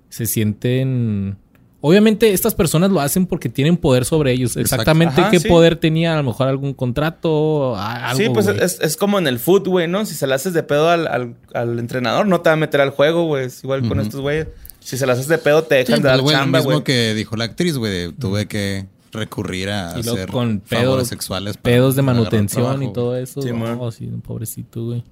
se 0.09 0.27
sienten... 0.27 1.37
Obviamente 1.83 2.33
estas 2.35 2.55
personas 2.55 2.91
lo 2.91 3.01
hacen 3.01 3.25
porque 3.27 3.49
tienen 3.49 3.77
poder 3.79 4.05
sobre 4.05 4.33
ellos. 4.33 4.51
Exacto. 4.57 4.83
Exactamente 4.83 5.21
Ajá, 5.23 5.31
qué 5.31 5.41
sí. 5.41 5.49
poder 5.49 5.77
tenía, 5.77 6.13
a 6.13 6.17
lo 6.19 6.25
mejor 6.25 6.49
algún 6.49 6.75
contrato, 6.75 7.75
algo, 7.77 8.19
sí, 8.23 8.29
pues 8.29 8.49
es, 8.49 8.79
es 8.83 8.97
como 8.99 9.19
en 9.19 9.27
el 9.27 9.39
foot, 9.39 9.67
güey, 9.67 9.89
¿no? 9.89 10.05
Si 10.05 10.15
se 10.15 10.27
la 10.27 10.35
haces 10.35 10.53
de 10.53 10.63
pedo 10.63 10.91
al, 10.91 11.07
al- 11.07 11.37
al 11.55 11.79
entrenador, 11.79 12.27
no 12.27 12.43
te 12.43 12.51
va 12.51 12.55
a 12.55 12.57
meter 12.57 12.83
al 12.83 12.91
juego, 12.91 13.25
güey. 13.25 13.47
Es 13.47 13.65
igual 13.65 13.89
con 13.89 13.99
estos 13.99 14.21
güeyes. 14.21 14.49
Si 14.81 14.99
se 14.99 15.07
las 15.07 15.19
haces 15.19 15.29
de 15.29 15.39
pedo, 15.39 15.63
te 15.65 15.85
Sí, 15.87 15.93
dejan 15.93 15.97
de 15.97 16.03
pues, 16.03 16.13
dar 16.13 16.21
güey, 16.23 16.37
lo 16.37 16.41
chamba, 16.43 16.59
mismo 16.59 16.73
güey. 16.73 16.85
que 16.85 17.15
dijo 17.15 17.37
la 17.37 17.45
actriz, 17.45 17.77
güey, 17.79 18.13
tuve 18.13 18.47
que 18.47 18.87
recurrir 19.13 19.71
a 19.71 19.95
Y 19.97 20.01
hacer 20.01 20.31
con 20.31 20.61
favores 20.61 20.69
pedos- 20.69 21.09
sexuales. 21.09 21.57
para 21.57 21.63
Pedos 21.75 21.97
de 21.97 22.03
manutención 22.03 22.63
trabajo, 22.65 22.83
y 22.83 22.93
todo 22.93 23.17
eso. 23.17 23.41
Sí, 23.43 23.53
man. 23.53 23.79
no, 23.79 23.91
sí, 23.91 24.07
pobrecito, 24.23 24.85
güey. 24.85 25.03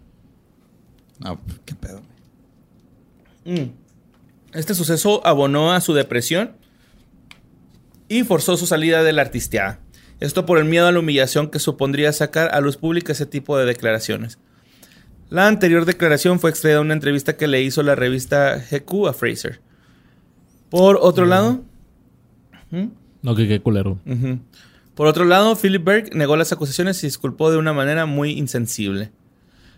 No, 1.18 1.40
qué 1.64 1.74
pedo. 1.74 2.00
Mm. 3.46 3.70
Este 4.52 4.74
suceso 4.74 5.20
abonó 5.26 5.72
a 5.72 5.80
su 5.80 5.92
depresión 5.94 6.52
y 8.08 8.24
forzó 8.24 8.56
su 8.56 8.66
salida 8.66 9.02
de 9.02 9.12
la 9.12 9.22
artisteada. 9.22 9.80
Esto 10.20 10.46
por 10.46 10.58
el 10.58 10.64
miedo 10.64 10.86
a 10.86 10.92
la 10.92 10.98
humillación 10.98 11.50
que 11.50 11.58
supondría 11.58 12.12
sacar 12.12 12.50
a 12.52 12.60
luz 12.60 12.76
pública 12.76 13.12
ese 13.12 13.26
tipo 13.26 13.56
de 13.56 13.66
declaraciones. 13.66 14.38
La 15.30 15.46
anterior 15.46 15.84
declaración 15.84 16.40
fue 16.40 16.50
extraída 16.50 16.78
de 16.78 16.84
una 16.84 16.94
entrevista 16.94 17.36
que 17.36 17.46
le 17.46 17.62
hizo 17.62 17.82
la 17.82 17.94
revista 17.94 18.56
GQ 18.70 19.08
a 19.08 19.12
Fraser. 19.12 19.60
Por 20.70 20.98
otro 21.00 21.26
lado, 21.26 21.62
¿Mm? 22.70 22.86
No, 23.22 23.34
que 23.34 23.48
qué 23.48 23.60
culero. 23.60 23.98
Por 24.94 25.06
otro 25.06 25.24
lado, 25.24 25.56
Philip 25.56 25.84
Berg 25.84 26.14
negó 26.14 26.36
las 26.36 26.52
acusaciones 26.52 27.02
y 27.02 27.06
disculpó 27.06 27.50
de 27.50 27.56
una 27.56 27.72
manera 27.72 28.06
muy 28.06 28.32
insensible. 28.32 29.10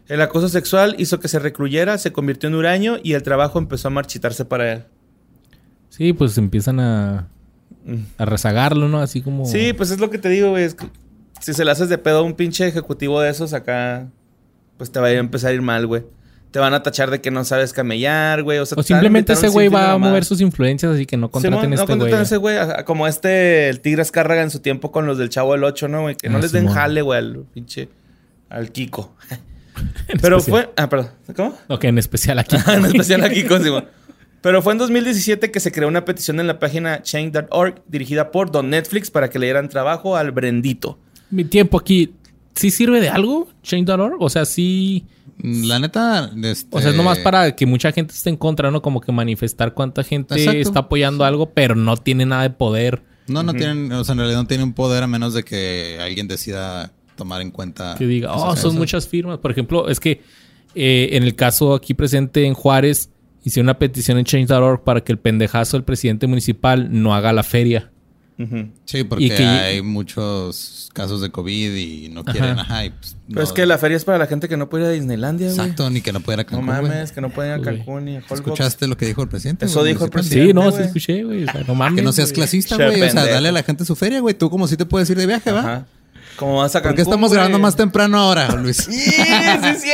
El 0.09 0.21
acoso 0.23 0.49
sexual 0.49 0.97
hizo 0.99 1.21
que 1.21 1.29
se 1.29 1.39
recluyera, 1.39 1.99
se 1.99 2.13
convirtió 2.13 2.49
en 2.49 2.57
huraño 2.57 2.99
y 3.03 3.13
el 3.13 3.23
trabajo 3.23 3.59
empezó 3.59 3.89
a 3.89 3.91
marchitarse 3.93 4.45
para 4.45 4.73
él. 4.73 4.85
Sí, 5.89 6.13
pues 6.13 6.37
empiezan 6.39 6.81
a. 6.81 7.29
a 8.19 8.25
rezagarlo, 8.25 8.89
¿no? 8.89 9.01
Así 9.01 9.23
como... 9.23 9.47
Sí, 9.47 9.73
pues 9.73 9.91
es 9.91 9.99
lo 10.01 10.11
que 10.11 10.19
te 10.19 10.29
digo, 10.29 10.51
güey. 10.51 10.65
es 10.65 10.75
que 10.75 10.87
si 11.41 11.55
se 11.55 11.65
le 11.65 11.71
haces 11.71 11.89
de 11.89 11.99
pedo 11.99 12.19
a 12.19 12.23
un 12.23 12.35
pinche 12.35 12.67
ejecutivo 12.67 13.21
de 13.21 13.31
esos 13.31 13.53
acá, 13.55 14.09
pues 14.77 14.93
te 14.93 15.01
va 15.01 15.07
a 15.09 15.13
empezar 15.13 15.51
a 15.51 15.55
ir 15.55 15.63
mal, 15.63 15.87
güey. 15.87 16.03
Te 16.51 16.59
van 16.59 16.75
a 16.75 16.83
tachar 16.83 17.11
de 17.11 17.21
que 17.21 17.31
no 17.31 17.45
sabes 17.45 17.73
camellar, 17.73 18.43
güey. 18.43 18.59
O, 18.59 18.67
sea, 18.67 18.77
a 18.79 18.83
simplemente 18.83 19.33
ese 19.35 19.49
güey 19.49 19.69
va 19.69 19.93
a 19.93 19.99
mover 19.99 20.25
sus 20.25 20.41
influencias, 20.41 20.93
así 20.93 21.07
que 21.07 21.17
no 21.17 21.31
contraten 21.31 21.59
a 21.59 21.63
no 21.69 21.75
este 21.75 21.87
güey. 21.87 21.89
contraten 21.99 22.19
a 22.19 22.23
ese 22.23 22.37
güey. 22.39 22.57
a- 22.59 22.85
Como 22.85 23.07
este, 23.07 23.69
el 23.69 23.81
Tigre 23.81 24.03
Escárraga 24.03 24.43
en 24.43 24.51
su 24.51 24.59
tiempo 24.59 24.91
con 24.91 25.07
los 25.07 25.17
del 25.17 25.29
Chavo 25.29 25.53
del 25.53 25.63
8, 25.65 25.87
¿no, 25.89 26.03
güey? 26.03 26.17
Que 26.17 26.29
no 26.29 26.39
Ah, 26.39 26.41
les 26.41 26.51
den 26.53 26.67
jale, 26.69 27.03
güey, 27.03 27.19
al 27.19 27.45
pinche... 27.55 27.89
Al 28.49 28.73
Kiko. 28.73 29.15
Pero 30.21 30.39
especial. 30.39 30.65
fue... 30.65 30.73
Ah, 30.77 30.89
perdón. 30.89 31.11
¿Cómo? 31.37 31.55
Ok, 31.69 31.85
en 31.85 31.99
especial 31.99 32.39
aquí. 32.41 32.57
en 32.67 32.85
especial 32.85 33.23
a 33.25 33.31
Kiko, 33.31 33.59
Simón. 33.61 33.85
Pero 34.41 34.63
fue 34.63 34.73
en 34.73 34.79
2017 34.79 35.51
que 35.51 35.61
se 35.61 35.71
creó 35.71 35.89
una 35.89 36.05
petición 36.05 36.41
en 36.41 36.47
la 36.47 36.59
página 36.59 37.03
change.org 37.03 37.83
dirigida 37.87 38.31
por 38.31 38.51
Don 38.51 38.71
Netflix 38.71 39.11
para 39.11 39.29
que 39.29 39.39
le 39.39 39.47
dieran 39.47 39.69
trabajo 39.69 40.17
al 40.17 40.31
Brendito. 40.33 40.99
Mi 41.31 41.45
tiempo 41.45 41.79
aquí, 41.79 42.15
¿sí 42.55 42.71
sirve 42.71 43.01
de 43.01 43.11
algo? 43.11 43.49
Change.org. 43.63 44.17
O 44.21 44.31
sea, 44.31 44.45
sí... 44.45 45.05
La 45.43 45.79
neta, 45.79 46.31
este... 46.43 46.69
O 46.71 46.81
sea, 46.81 46.91
es 46.91 46.97
nomás 46.97 47.19
para 47.19 47.55
que 47.57 47.65
mucha 47.67 47.93
gente 47.93 48.15
esté 48.15 48.29
en 48.31 48.37
contra, 48.37 48.71
¿no? 48.71 48.83
Como 48.83 49.01
que 49.01 49.11
manifestar 49.13 49.73
cuánta 49.73 50.03
gente 50.05 50.35
Exacto. 50.35 50.61
está 50.61 50.81
apoyando 50.81 51.25
algo, 51.25 51.51
pero 51.51 51.75
no 51.75 51.97
tiene 51.97 52.27
nada 52.27 52.43
de 52.43 52.51
poder. 52.51 53.03
No, 53.27 53.43
no 53.43 53.55
tienen, 53.55 53.93
o 53.93 54.05
sea, 54.05 54.13
en 54.13 54.19
realidad 54.19 54.41
no 54.41 54.47
tienen 54.47 54.67
un 54.69 54.75
poder 54.75 55.03
a 55.03 55.07
menos 55.07 55.35
de 55.35 55.45
que 55.45 55.99
alguien 56.01 56.29
decida 56.29 56.93
tomar 57.17 57.43
en 57.43 57.51
cuenta. 57.51 57.95
Que 57.97 58.07
diga, 58.07 58.33
oh, 58.33 58.39
son 58.39 58.49
cosas. 58.57 58.75
muchas 58.75 59.09
firmas. 59.09 59.39
Por 59.39 59.51
ejemplo, 59.51 59.89
es 59.89 60.01
que 60.01 60.23
eh, 60.75 61.11
en 61.13 61.23
el 61.23 61.35
caso 61.35 61.75
aquí 61.75 61.95
presente 61.95 62.45
en 62.45 62.55
Juárez, 62.55 63.10
hice 63.45 63.61
una 63.61 63.79
petición 63.79 64.19
en 64.19 64.25
Change.org 64.25 64.83
para 64.85 65.03
que 65.03 65.13
el 65.13 65.19
pendejazo 65.19 65.77
del 65.77 65.85
presidente 65.85 66.27
municipal 66.27 66.89
no 66.91 67.15
haga 67.15 67.33
la 67.33 67.43
feria. 67.43 67.91
Sí, 68.87 69.05
porque 69.05 69.29
que- 69.29 69.45
hay 69.45 69.83
muchos 69.83 70.89
casos 70.95 71.21
de 71.21 71.29
COVID 71.31 71.75
y 71.77 72.09
no 72.09 72.25
quieren, 72.25 72.59
ajá, 72.59 72.87
y 72.87 72.91
pues, 72.91 73.15
Pero 73.29 73.41
no- 73.41 73.43
es 73.47 73.53
que 73.53 73.67
la 73.67 73.77
feria 73.77 73.99
es 73.99 74.07
para 74.07 74.17
la 74.17 74.27
gente 74.27 74.49
que 74.49 74.57
no 74.57 74.71
puede 74.71 74.85
ir 74.85 74.89
a 74.89 74.93
Disneylandia, 74.93 75.49
güey. 75.49 75.59
Exacto, 75.61 75.91
ni 75.91 76.01
que 76.01 76.11
no 76.11 76.21
pudiera 76.21 76.45
No 76.45 76.49
Cancún, 76.49 76.67
güey. 76.67 76.83
mames, 76.83 77.13
que 77.13 77.21
no 77.21 77.29
pueden 77.29 77.61
ir 77.61 77.69
a. 77.69 77.71
Cancún 77.71 78.07
ni 78.07 78.13
a 78.17 78.21
Holbox. 78.21 78.33
¿Escuchaste 78.41 78.87
lo 78.87 78.97
que 78.97 79.05
dijo 79.05 79.23
el 79.23 79.29
presidente? 79.29 79.67
Eso 79.67 79.81
güey, 79.81 79.93
dijo 79.93 80.07
el 80.07 80.11
presidente. 80.11 80.47
Sí, 80.47 80.55
no, 80.55 80.63
güey. 80.63 80.73
sí 80.75 80.83
escuché, 80.85 81.23
güey. 81.23 81.45
O 81.45 81.53
sea, 81.53 81.65
no 81.69 81.75
mames. 81.75 81.97
Que 81.97 82.03
no 82.03 82.13
seas 82.13 82.33
clasista, 82.33 82.77
güey. 82.77 83.03
O 83.03 83.11
sea, 83.11 83.27
dale 83.27 83.51
a 83.51 83.53
la 83.53 83.63
gente 83.63 83.85
su 83.85 83.95
feria, 83.95 84.21
güey. 84.21 84.35
Tú 84.35 84.49
como 84.49 84.67
si 84.69 84.79
te 84.79 84.87
puedes 84.87 85.11
ir 85.11 85.19
de 85.19 85.27
viaje, 85.27 85.53
¿va? 85.53 85.61
Ajá. 85.61 85.87
Como 86.37 86.57
vas 86.57 86.75
a 86.75 86.79
¿Por 86.79 86.85
Cancún, 86.85 86.97
qué 86.97 87.03
estamos 87.03 87.29
güey? 87.29 87.35
grabando 87.37 87.59
más 87.59 87.77
temprano 87.77 88.17
ahora, 88.17 88.51
Luis? 88.57 88.77
¡Sí, 88.91 88.93
sí, 89.03 89.75
sí! 89.81 89.91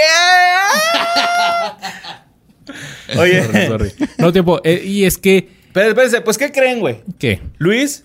Oye, 3.19 3.43
Sorry, 3.45 3.67
sorry. 3.67 3.93
No, 4.19 4.33
tiempo. 4.33 4.61
eh, 4.65 4.83
y 4.85 5.05
es 5.05 5.19
que... 5.19 5.49
Espérense, 5.67 5.91
espérense, 5.91 6.21
pues 6.23 6.39
¿qué 6.39 6.51
creen, 6.53 6.81
güey? 6.81 7.03
¿Qué? 7.19 7.41
Luis, 7.59 8.05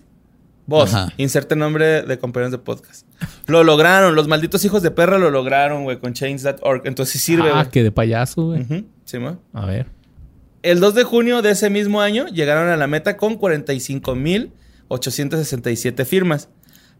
vos, 0.65 0.93
Ajá. 0.93 1.13
inserte 1.17 1.55
nombre 1.55 2.01
de 2.03 2.19
compañeros 2.19 2.51
de 2.51 2.57
podcast. 2.57 3.05
Lo 3.47 3.63
lograron, 3.63 4.13
los 4.15 4.27
malditos 4.27 4.63
hijos 4.65 4.81
de 4.83 4.91
perra 4.91 5.17
lo 5.17 5.31
lograron, 5.31 5.83
güey, 5.83 5.99
con 5.99 6.13
change.org. 6.13 6.81
Entonces 6.85 7.13
sí 7.13 7.19
sirve, 7.19 7.49
ah, 7.49 7.53
güey. 7.61 7.69
que 7.69 7.83
de 7.83 7.91
payaso, 7.91 8.45
güey. 8.47 8.61
Ujú, 8.61 8.85
sí, 9.05 9.19
ma. 9.19 9.39
A 9.53 9.65
ver. 9.65 9.87
El 10.63 10.79
2 10.79 10.93
de 10.95 11.03
junio 11.03 11.41
de 11.41 11.51
ese 11.51 11.69
mismo 11.69 12.01
año 12.01 12.27
llegaron 12.27 12.69
a 12.69 12.77
la 12.77 12.87
meta 12.87 13.17
con 13.17 13.37
45.867 13.39 16.05
firmas. 16.05 16.49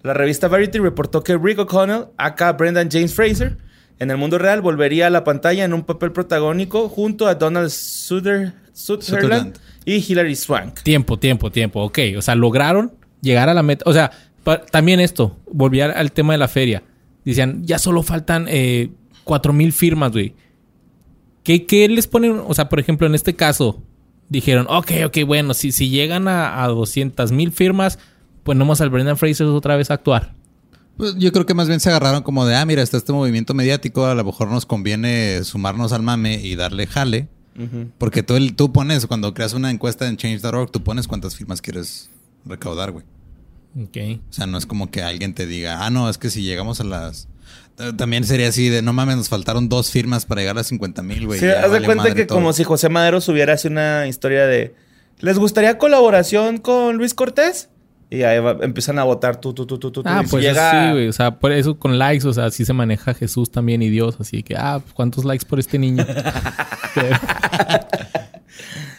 La 0.04 0.14
revista 0.14 0.48
Variety 0.48 0.80
reportó 0.80 1.24
que 1.24 1.38
Rick 1.38 1.60
O'Connell, 1.60 2.06
acá 2.18 2.54
Brendan 2.54 2.90
James 2.92 3.14
Fraser, 3.14 3.58
en 4.02 4.10
el 4.10 4.18
mundo 4.18 4.40
real 4.40 4.61
volvería 4.61 5.06
a 5.06 5.10
la 5.11 5.23
pantalla 5.23 5.64
en 5.64 5.73
un 5.76 5.84
papel 5.84 6.11
protagónico 6.11 6.90
junto 6.90 7.28
a 7.28 7.36
Donald 7.36 7.69
Suther- 7.69 8.52
Sutherland 8.73 9.03
Sutherland. 9.03 9.60
y 9.86 10.03
Hilary 10.11 10.36
Swank. 10.36 10.82
Tiempo, 10.82 11.19
tiempo, 11.19 11.52
tiempo. 11.52 11.84
Ok, 11.84 11.99
o 12.18 12.22
sea, 12.23 12.34
lograron 12.34 12.94
llegar 13.22 13.48
a 13.48 13.53
la 13.53 13.61
meta. 13.61 13.84
O 13.88 13.94
sea, 13.94 14.10
también 14.72 14.99
esto, 14.99 15.38
volví 15.52 15.82
al, 15.82 16.11
tema 16.14 16.34
de 16.34 16.40
la 16.40 16.48
feria. 16.48 16.82
Decían, 17.23 17.64
ya 17.64 17.78
solo 17.78 18.02
faltan 18.02 18.48
eh, 18.49 18.90
cuatro 19.23 19.53
mil 19.53 19.72
firmas, 19.72 20.11
güey. 20.11 20.34
¿Qué, 21.44 21.68
¿Qué 21.68 21.88
les 21.88 22.07
ponen? 22.07 22.41
O 22.48 22.56
sea, 22.56 22.69
por 22.69 22.80
ejemplo, 22.80 23.06
en 23.06 23.14
este 23.14 23.36
caso, 23.36 23.84
dijeron, 24.30 24.65
ok, 24.68 24.91
ok, 25.06 25.18
bueno, 25.28 25.53
si, 25.53 25.72
si 25.72 25.90
llegan 25.90 26.28
a, 26.28 26.64
a 26.64 26.68
200 26.69 27.32
mil 27.32 27.52
firmas, 27.52 27.99
pues 28.41 28.57
nomás 28.57 28.82
al 28.82 28.90
Brendan 28.90 29.18
Fraser 29.18 29.45
otra 29.45 29.76
vez 29.76 29.91
a 29.91 29.94
actuar. 29.94 30.34
Pues 31.02 31.15
yo 31.18 31.32
creo 31.32 31.48
que 31.48 31.56
más 31.56 31.68
bien 31.68 31.80
se 31.80 31.90
agarraron 31.90 32.22
como 32.22 32.45
de, 32.45 32.56
ah, 32.56 32.64
mira, 32.64 32.84
está 32.84 32.95
este 32.98 33.11
movimiento 33.11 33.56
mediático, 33.56 34.06
a 34.06 34.14
lo 34.14 34.23
mejor 34.23 34.49
nos 34.49 34.68
conviene 34.68 35.44
sumarnos 35.44 35.94
al 35.94 36.03
mame 36.03 36.36
y 36.36 36.56
darle 36.56 36.86
jale. 36.86 37.28
Porque 37.98 38.22
tú, 38.22 38.36
el- 38.36 38.56
tú 38.56 38.72
pones, 38.72 39.07
cuando 39.07 39.34
creas 39.34 39.53
una 39.53 39.72
encuesta 39.72 40.07
en 40.07 40.15
change.org, 40.15 40.69
tú 40.72 40.84
pones 40.84 41.07
cuántas 41.07 41.36
firmas 41.36 41.60
quieres 41.60 42.11
recaudar, 42.45 42.91
güey. 42.91 43.03
Ok. 43.82 44.22
O 44.30 44.34
sea, 44.34 44.45
no 44.45 44.60
es 44.60 44.68
como 44.68 44.91
que 44.91 45.02
alguien 45.02 45.34
te 45.34 45.48
diga, 45.48 45.84
ah, 45.86 45.90
no, 45.90 46.07
es 46.07 46.19
que 46.19 46.30
si 46.30 46.44
llegamos 46.44 46.80
a 46.82 46.84
las... 46.84 47.28
También 47.98 48.23
sería 48.26 48.49
así 48.49 48.69
de, 48.69 48.84
no 48.84 48.94
mames, 48.94 49.18
nos 49.18 49.30
faltaron 49.30 49.68
dos 49.69 49.90
firmas 49.90 50.28
para 50.28 50.41
llegar 50.41 50.60
a 50.60 50.64
50 50.64 51.02
mil, 51.02 51.26
güey. 51.26 51.40
Sí, 51.40 51.48
haz 51.48 51.72
de 51.72 51.82
cuenta 51.82 52.14
que 52.14 52.26
todo. 52.26 52.38
como 52.38 52.53
si 52.53 52.64
José 52.64 52.90
Madero 52.90 53.22
subiera 53.22 53.53
así 53.56 53.68
una 53.69 54.06
historia 54.07 54.45
de 54.45 54.76
¿Les 55.19 55.40
gustaría 55.40 55.78
colaboración 55.80 56.57
con 56.60 56.98
Luis 56.98 57.14
Cortés? 57.15 57.69
Y 58.14 58.24
ahí 58.24 58.40
va- 58.40 58.58
empiezan 58.62 59.00
a 59.00 59.06
votar 59.06 59.40
tú, 59.40 59.54
tú, 59.54 59.66
tú, 59.66 59.80
tú, 59.80 59.90
tú. 59.90 60.04
Ah, 60.06 60.22
pues 60.30 60.44
llega- 60.44 60.88
sí, 60.88 60.92
güey. 60.92 61.08
O 61.08 61.14
sea, 61.14 61.40
por 61.40 61.52
eso 61.54 61.80
con 61.80 61.98
likes, 61.98 62.28
o 62.28 62.34
sea, 62.34 62.46
así 62.46 62.66
se 62.66 62.74
maneja 62.74 63.14
Jesús 63.14 63.50
también 63.50 63.82
y 63.82 63.90
Dios. 63.90 64.18
Así 64.20 64.44
que, 64.44 64.56
ah, 64.58 64.80
pues, 64.84 64.94
¿cuántos 64.94 65.24
likes 65.24 65.46
por 65.46 65.60
este 65.60 65.80
niño? 65.80 66.06
pero, 66.94 67.18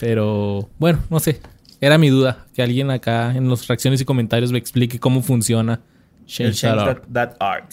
pero, 0.01 0.71
bueno, 0.79 1.01
no 1.11 1.21
sé. 1.21 1.41
Era 1.81 1.99
mi 1.99 2.09
duda. 2.11 2.47
Que 2.55 2.63
alguien 2.63 2.91
acá 2.91 3.33
en 3.37 3.49
las 3.51 3.67
reacciones 3.67 4.01
y 4.01 4.05
comentarios 4.05 4.53
me 4.53 4.59
explique 4.59 4.99
cómo 4.99 5.23
funciona 5.23 5.81
Change 6.27 6.55
Change 6.57 6.77
that 6.77 6.77
that, 6.77 6.89
art. 6.89 7.05
that 7.13 7.37
art. 7.41 7.73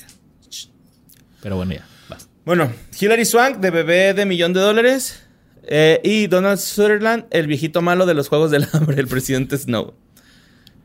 Pero 1.42 1.56
bueno, 1.56 1.74
ya. 1.74 1.86
Vas. 2.10 2.28
Bueno, 2.46 2.72
Hilary 3.00 3.24
Swank 3.26 3.58
de 3.58 3.70
bebé 3.72 4.14
de 4.14 4.26
millón 4.26 4.52
de 4.54 4.60
dólares. 4.60 5.24
eh, 5.72 6.02
y 6.04 6.28
Donald 6.28 6.58
Sutherland, 6.60 7.26
el 7.32 7.46
viejito 7.48 7.82
malo 7.82 8.06
de 8.08 8.14
los 8.16 8.28
Juegos 8.28 8.50
del 8.52 8.68
Hambre, 8.74 9.00
el 9.00 9.08
presidente 9.08 9.58
Snow. 9.58 9.94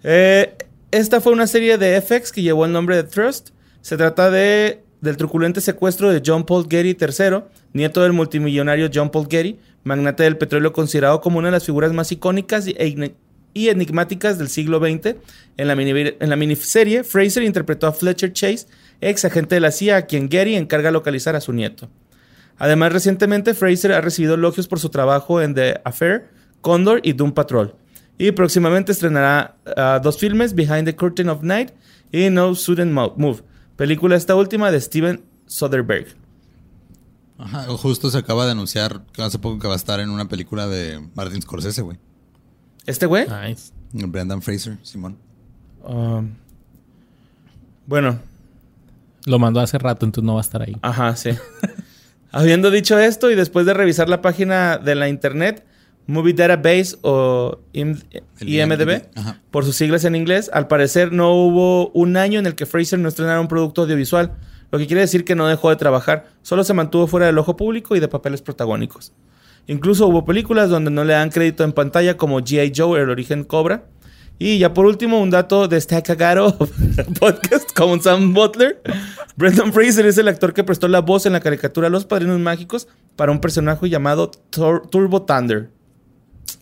Eh, 0.05 0.55
esta 0.91 1.21
fue 1.21 1.33
una 1.33 1.47
serie 1.47 1.77
de 1.79 2.01
FX 2.01 2.31
que 2.31 2.43
llevó 2.43 2.65
el 2.67 2.73
nombre 2.73 2.95
de 2.97 3.03
Trust. 3.05 3.51
Se 3.81 3.97
trata 3.97 4.31
de, 4.31 4.83
del 5.01 5.17
truculente 5.17 5.61
secuestro 5.61 6.13
de 6.13 6.23
John 6.25 6.45
Paul 6.45 6.67
Getty 6.71 6.97
III, 7.01 7.43
nieto 7.73 8.03
del 8.03 8.13
multimillonario 8.13 8.89
John 8.95 9.11
Paul 9.11 9.27
Getty, 9.29 9.59
magnate 9.83 10.23
del 10.23 10.37
petróleo 10.39 10.73
considerado 10.73 11.21
como 11.21 11.39
una 11.39 11.49
de 11.49 11.53
las 11.53 11.65
figuras 11.65 11.93
más 11.93 12.13
icónicas 12.13 12.67
y, 12.69 12.77
y 13.55 13.69
enigmáticas 13.69 14.39
del 14.39 14.49
siglo 14.49 14.79
XX. 14.79 15.17
En 15.57 15.69
la, 15.69 15.75
mini- 15.75 16.15
en 16.21 16.31
la 16.31 16.37
miniserie, 16.37 17.03
Fraser 17.03 17.43
interpretó 17.43 17.87
a 17.87 17.93
Fletcher 17.93 18.33
Chase, 18.33 18.67
ex 19.01 19.25
agente 19.25 19.57
de 19.57 19.61
la 19.61 19.71
CIA, 19.73 19.97
a 19.97 20.03
quien 20.03 20.31
Getty 20.31 20.55
encarga 20.55 20.91
localizar 20.91 21.35
a 21.35 21.41
su 21.41 21.53
nieto. 21.53 21.89
Además, 22.57 22.93
recientemente 22.93 23.53
Fraser 23.53 23.93
ha 23.93 24.01
recibido 24.01 24.35
elogios 24.35 24.69
por 24.69 24.79
su 24.79 24.89
trabajo 24.89 25.43
en 25.43 25.55
The 25.55 25.81
Affair, 25.85 26.29
Condor 26.61 27.01
y 27.03 27.15
Doom 27.15 27.33
Patrol. 27.33 27.75
Y 28.19 28.31
próximamente 28.33 28.93
estrenará 28.93 29.57
ah, 29.77 30.01
dos 30.03 30.19
filmes, 30.19 30.55
Behind 30.55 30.85
the 30.85 30.95
Curtain 30.95 31.29
of 31.29 31.43
Night 31.43 31.71
y 32.13 32.31
No 32.31 32.55
Sudden 32.55 32.93
Mo- 32.93 33.15
Move, 33.17 33.43
película 33.77 34.15
esta 34.17 34.35
última 34.37 34.71
de 34.71 34.81
Steven 34.81 35.23
Soderbergh. 35.47 36.07
Ajá, 37.39 37.65
justo 37.77 38.11
se 38.11 38.19
acaba 38.19 38.45
de 38.47 38.53
anunciar 38.53 39.03
que 39.13 39.21
hace 39.23 39.39
poco 39.41 39.59
que 39.59 39.67
va 39.67 39.73
a 39.75 39.77
estar 39.77 39.99
en 39.99 40.11
una 40.11 40.29
película 40.29 40.69
de 40.69 41.05
Martin 41.17 41.43
Scorsese, 41.43 41.83
güey. 41.83 41.99
¿Este 42.87 43.07
güey? 43.07 43.27
Nice. 43.29 43.73
Brendan 43.93 44.41
Fraser, 44.43 44.79
Simón. 44.83 45.19
Um, 45.83 46.31
bueno, 47.87 48.19
Lo 49.27 49.39
mandó 49.39 49.61
hace 49.61 49.79
rato, 49.79 50.07
entonces 50.07 50.25
no 50.27 50.35
va 50.35 50.41
a 50.41 50.43
estar 50.43 50.63
ahí. 50.63 50.77
Ajá, 50.83 51.17
sí. 51.17 51.31
Habiendo 52.31 52.71
dicho 52.71 52.99
esto 52.99 53.31
y 53.31 53.35
después 53.35 53.67
de 53.67 53.75
revisar 53.75 54.09
la 54.09 54.21
página 54.23 54.79
de 54.79 54.95
la 54.95 55.09
internet, 55.09 55.65
Movie 56.07 56.35
Database 56.35 56.97
o 57.03 57.59
IM- 57.73 58.03
IMDB, 58.41 59.03
Ajá. 59.15 59.41
por 59.51 59.65
sus 59.65 59.77
siglas 59.77 60.05
en 60.05 60.15
inglés, 60.17 60.51
al 60.53 60.69
parecer 60.69 61.13
no 61.13 61.33
hubo 61.35 61.89
un 61.91 62.17
año 62.17 62.39
en 62.39 62.47
el 62.47 62.55
que 62.55 62.67
Fraser 62.67 62.99
no 62.99 63.09
estrenara 63.09 63.41
un 63.41 63.49
producto 63.49 63.83
audiovisual, 63.83 64.33
lo 64.71 64.79
que 64.79 64.87
quiere 64.87 65.01
decir 65.03 65.25
que 65.25 65.35
no 65.35 65.47
dejó 65.47 65.71
de 65.71 65.77
trabajar, 65.77 66.27
solo 66.43 66.65
se 66.65 66.75
mantuvo 66.75 67.07
fuera 67.07 67.27
del 67.27 67.39
ojo 67.39 67.57
público 67.57 67.95
y 67.97 68.01
de 68.01 68.09
papeles 68.09 68.43
protagónicos. 68.43 69.13
Incluso 69.67 70.07
hubo 70.07 70.25
películas 70.27 70.69
donde 70.69 70.91
no 70.91 71.05
le 71.05 71.15
dan 71.15 71.31
crédito 71.31 71.65
en 71.65 71.73
pantalla 71.73 72.17
como 72.19 72.41
G.I. 72.41 72.73
Joe, 72.77 73.01
El 73.01 73.09
origen 73.09 73.45
Cobra. 73.45 73.85
Y 74.39 74.59
ya 74.59 74.75
por 74.75 74.85
último, 74.85 75.21
un 75.23 75.31
dato 75.31 75.69
de 75.69 75.77
este 75.79 76.03
cagaro 76.03 76.59
podcast 77.21 77.73
con 77.75 78.03
Sam 78.03 78.35
Butler. 78.35 78.83
Brendan 79.37 79.73
Fraser 79.73 80.05
es 80.07 80.19
el 80.19 80.27
actor 80.29 80.53
que 80.53 80.65
prestó 80.65 80.89
la 80.89 81.01
voz 81.01 81.25
en 81.25 81.33
la 81.33 81.41
caricatura 81.41 81.89
Los 81.89 82.05
Padrinos 82.05 82.41
Mágicos 82.41 82.89
para 83.17 83.31
un 83.33 83.41
personaje 83.41 83.89
llamado 83.89 84.31
Turbo 84.51 85.23
Thunder. 85.23 85.71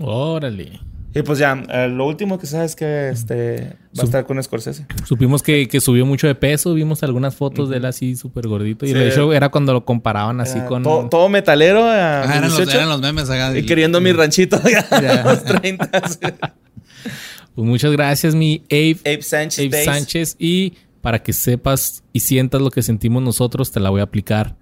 Órale. 0.02 0.80
Y 1.14 1.20
pues 1.22 1.38
ya, 1.38 1.62
eh, 1.68 1.88
lo 1.88 2.06
último 2.06 2.38
que 2.38 2.46
sabes 2.46 2.70
es 2.70 2.76
que 2.76 3.10
este, 3.10 3.76
va 3.98 4.02
a 4.02 4.04
estar 4.04 4.24
con 4.24 4.42
Scorsese. 4.42 4.86
Supimos 5.04 5.42
que, 5.42 5.68
que 5.68 5.78
subió 5.80 6.06
mucho 6.06 6.26
de 6.26 6.34
peso. 6.34 6.72
Vimos 6.72 7.02
algunas 7.02 7.34
fotos 7.36 7.68
de 7.68 7.76
él 7.76 7.84
así 7.84 8.16
súper 8.16 8.48
gordito. 8.48 8.86
Y 8.86 8.88
Sí. 8.88 8.94
de 8.94 9.08
hecho 9.08 9.30
era 9.34 9.50
cuando 9.50 9.74
lo 9.74 9.84
comparaban 9.84 10.40
así 10.40 10.56
Era 10.56 10.66
con... 10.68 10.82
todo, 10.82 11.08
todo 11.10 11.28
metalero 11.28 11.84
a 11.84 12.22
Ah, 12.22 12.24
eran, 12.24 12.44
los, 12.44 12.56
18, 12.56 12.76
eran 12.78 12.88
los 12.88 13.00
memes 13.02 13.28
acá. 13.28 13.56
y 13.58 13.66
queriendo 13.66 14.00
mi 14.00 14.12
ranchito 14.12 14.58
Ya. 15.02 15.22
los 15.24 15.44
30. 15.44 15.90
Pues 17.54 17.68
muchas 17.68 17.92
gracias, 17.92 18.34
mi 18.34 18.62
Abe, 18.70 18.96
Abe 19.04 19.20
Sánchez. 19.22 19.66
Abe. 19.66 19.84
Sánchez. 19.84 20.36
Y 20.38 20.72
para 21.02 21.22
que 21.22 21.34
sepas 21.34 22.02
y 22.14 22.20
sientas 22.20 22.62
lo 22.62 22.70
que 22.70 22.80
sentimos 22.82 23.22
nosotros, 23.22 23.70
te 23.72 23.80
la 23.80 23.90
voy 23.90 24.00
a 24.00 24.04
aplicar. 24.04 24.56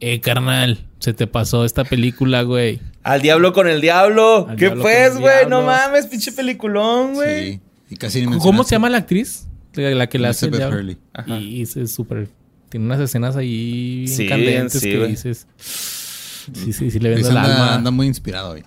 Eh, 0.00 0.20
carnal, 0.20 0.86
se 0.98 1.12
te 1.12 1.26
pasó 1.26 1.64
esta 1.64 1.84
película, 1.84 2.42
güey. 2.42 2.80
Al 3.02 3.20
diablo 3.22 3.52
con 3.52 3.68
el 3.68 3.80
diablo. 3.80 4.46
Al 4.48 4.56
¿Qué 4.56 4.66
diablo 4.66 4.82
pues, 4.82 5.18
güey? 5.18 5.46
No 5.48 5.62
mames, 5.62 6.06
pinche 6.06 6.32
peliculón, 6.32 7.14
güey. 7.14 7.52
Sí. 7.54 7.60
Y 7.90 7.96
casi 7.96 8.26
ni 8.26 8.38
¿Cómo 8.38 8.64
se 8.64 8.70
llama 8.70 8.90
la 8.90 8.98
actriz? 8.98 9.46
La, 9.74 9.90
la 9.90 10.06
que 10.08 10.18
la 10.18 10.30
hace 10.30 10.46
el 10.46 10.52
diablo. 10.52 10.78
Hurley. 10.78 10.98
Ajá. 11.14 11.38
Y 11.38 11.62
es 11.62 11.92
súper... 11.92 12.28
Tiene 12.68 12.84
unas 12.84 13.00
escenas 13.00 13.34
ahí 13.36 14.06
Sí, 14.08 14.28
candentes 14.28 14.82
sí, 14.82 14.90
que 14.90 15.06
dices... 15.06 15.46
Sí, 15.56 16.72
sí, 16.72 16.90
sí 16.90 16.98
le 16.98 17.10
vendo 17.10 17.30
el 17.30 17.36
anda, 17.36 17.52
alma. 17.52 17.74
anda 17.74 17.90
muy 17.90 18.06
inspirado 18.06 18.50
hoy. 18.50 18.64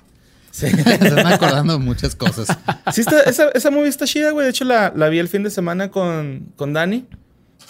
Sí. 0.52 0.68
Se 0.72 1.08
anda 1.08 1.36
acordando 1.36 1.74
de 1.74 1.80
muchas 1.80 2.16
cosas. 2.16 2.48
Sí 2.92 3.02
está, 3.02 3.22
esa, 3.22 3.50
esa 3.50 3.72
movie 3.72 3.90
está 3.90 4.06
chida, 4.06 4.32
güey. 4.32 4.46
De 4.46 4.50
hecho, 4.52 4.66
la, 4.66 4.92
la 4.96 5.10
vi 5.10 5.20
el 5.20 5.28
fin 5.28 5.44
de 5.44 5.50
semana 5.50 5.92
con, 5.92 6.52
con 6.56 6.74
Dani. 6.74 7.06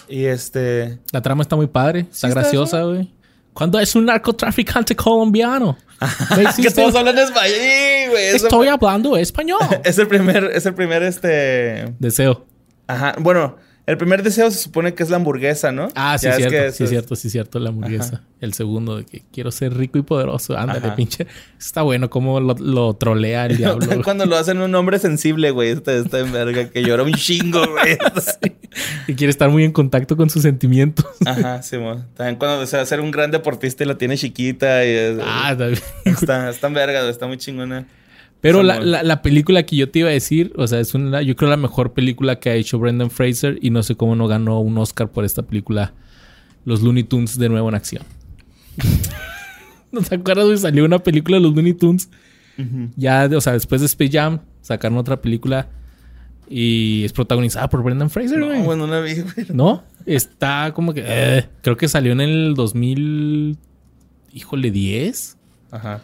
Y 0.08 0.24
este... 0.24 0.98
La 1.12 1.22
trama 1.22 1.42
está 1.42 1.54
muy 1.56 1.66
padre. 1.66 2.00
Está 2.00 2.14
Sí 2.14 2.26
está 2.28 2.40
graciosa, 2.40 2.82
güey. 2.82 3.10
Cuando 3.52 3.78
es 3.78 3.94
un 3.94 4.06
narcotraficante 4.06 4.96
colombiano. 4.96 5.76
¿No 6.00 6.36
Que 6.62 6.70
todos 6.70 6.94
hablan 6.94 7.18
español, 7.18 8.10
güey. 8.10 8.28
Estoy 8.34 8.68
hablando 8.68 9.16
español. 9.16 9.60
Es 9.84 9.98
el 9.98 10.08
primer, 10.08 10.44
es 10.44 10.66
el 10.66 10.74
primer, 10.74 11.02
este... 11.02 11.94
Deseo. 11.98 12.46
Ajá, 12.86 13.14
bueno, 13.18 13.56
el 13.86 13.96
primer 13.98 14.22
deseo 14.22 14.50
se 14.50 14.58
supone 14.58 14.94
que 14.94 15.02
es 15.02 15.10
la 15.10 15.16
hamburguesa, 15.16 15.72
¿no? 15.72 15.88
Ah, 15.94 16.16
sí, 16.18 16.26
Ya 16.26 16.30
es 16.32 16.36
cierto. 16.36 16.56
que 16.56 16.72
sí, 16.72 16.84
es- 16.84 16.90
cierto, 16.90 17.16
sí, 17.16 17.30
cierto. 17.30 17.58
La 17.58 17.70
hamburguesa. 17.70 18.22
El 18.40 18.54
segundo 18.54 18.96
de 18.96 19.04
que 19.04 19.22
quiero 19.32 19.50
ser 19.50 19.74
rico 19.76 19.98
y 19.98 20.02
poderoso. 20.02 20.56
Ándale, 20.58 20.86
Ajá. 20.86 20.96
pinche. 20.96 21.26
Está 21.58 21.82
bueno 21.82 22.10
cómo 22.10 22.40
lo, 22.40 22.54
lo 22.54 22.94
trolea 22.94 23.46
el 23.46 23.56
diablo. 23.56 23.86
Cuando 24.04 24.26
lo 24.26 24.36
hacen 24.36 24.60
un 24.60 24.74
hombre 24.74 24.98
sensible, 24.98 25.50
güey. 25.52 25.70
Está, 25.70 25.92
está 25.94 26.18
en 26.20 26.32
verga, 26.32 26.68
que 26.70 26.82
llora 26.82 27.02
un 27.04 27.12
chingo, 27.14 27.60
güey. 27.66 27.98
y 29.06 29.14
quiere 29.14 29.30
estar 29.30 29.48
muy 29.50 29.64
en 29.64 29.72
contacto 29.72 30.16
con 30.16 30.30
sus 30.30 30.42
sentimientos. 30.42 31.06
Ajá, 31.24 31.62
sí, 31.62 31.76
mo. 31.78 32.04
También 32.16 32.36
cuando 32.36 32.60
desea 32.60 32.84
ser 32.86 33.00
un 33.00 33.10
gran 33.10 33.30
deportista 33.30 33.84
y 33.84 33.86
la 33.86 33.96
tiene 33.98 34.16
chiquita. 34.16 34.84
Y 34.84 34.88
es- 34.90 35.18
ah, 35.22 35.48
está 35.52 35.66
bien. 35.66 35.80
está, 36.04 36.50
está 36.50 36.66
en 36.68 36.74
verga, 36.74 37.00
güey, 37.00 37.10
está 37.10 37.26
muy 37.26 37.36
chingona. 37.38 37.86
Pero 38.42 38.62
la, 38.62 38.80
la- 38.80 39.02
la 39.02 39.22
película 39.22 39.62
que 39.62 39.76
yo 39.76 39.88
te 39.90 40.00
iba 40.00 40.08
a 40.10 40.12
decir, 40.12 40.52
o 40.56 40.66
sea, 40.66 40.80
es 40.80 40.92
una, 40.94 41.22
yo 41.22 41.34
creo 41.36 41.48
la 41.48 41.56
mejor 41.56 41.92
película 41.94 42.38
que 42.40 42.50
ha 42.50 42.54
hecho 42.54 42.78
Brendan 42.78 43.10
Fraser 43.10 43.58
y 43.62 43.70
no 43.70 43.82
sé 43.82 43.94
cómo 43.94 44.14
no 44.16 44.26
ganó 44.28 44.60
un 44.60 44.76
Oscar 44.78 45.10
por 45.10 45.24
esta 45.24 45.42
película, 45.42 45.94
Los 46.66 46.82
Looney 46.82 47.04
Tunes 47.04 47.38
de 47.38 47.48
nuevo 47.48 47.68
en 47.70 47.74
acción. 47.76 48.02
¿No 49.92 50.00
te 50.00 50.14
acuerdas, 50.16 50.46
güey? 50.46 50.58
Salió 50.58 50.84
una 50.84 50.98
película 50.98 51.36
de 51.36 51.42
los 51.42 51.54
Looney 51.54 51.74
Tunes. 51.74 52.08
Ya, 52.96 53.28
o 53.34 53.40
sea, 53.40 53.54
después 53.54 53.80
de 53.80 53.86
Space 53.86 54.10
Jam, 54.12 54.40
sacaron 54.60 54.98
otra 54.98 55.20
película 55.20 55.68
y 56.48 57.02
es 57.04 57.12
protagonizada 57.12 57.68
por 57.68 57.82
Brendan 57.82 58.10
Fraser, 58.10 58.42
güey. 58.44 58.58
No, 58.58 58.64
bueno, 58.64 58.86
no 58.86 58.92
la 58.94 59.00
vi, 59.00 59.14
güey. 59.20 59.46
¿No? 59.52 59.82
Está 60.06 60.72
como 60.74 60.92
que... 60.94 61.02
eh, 61.06 61.48
creo 61.62 61.76
que 61.76 61.88
salió 61.88 62.12
en 62.12 62.20
el 62.20 62.54
2000... 62.54 63.56
Híjole, 64.34 64.70
10. 64.70 65.36
Ajá. 65.70 66.02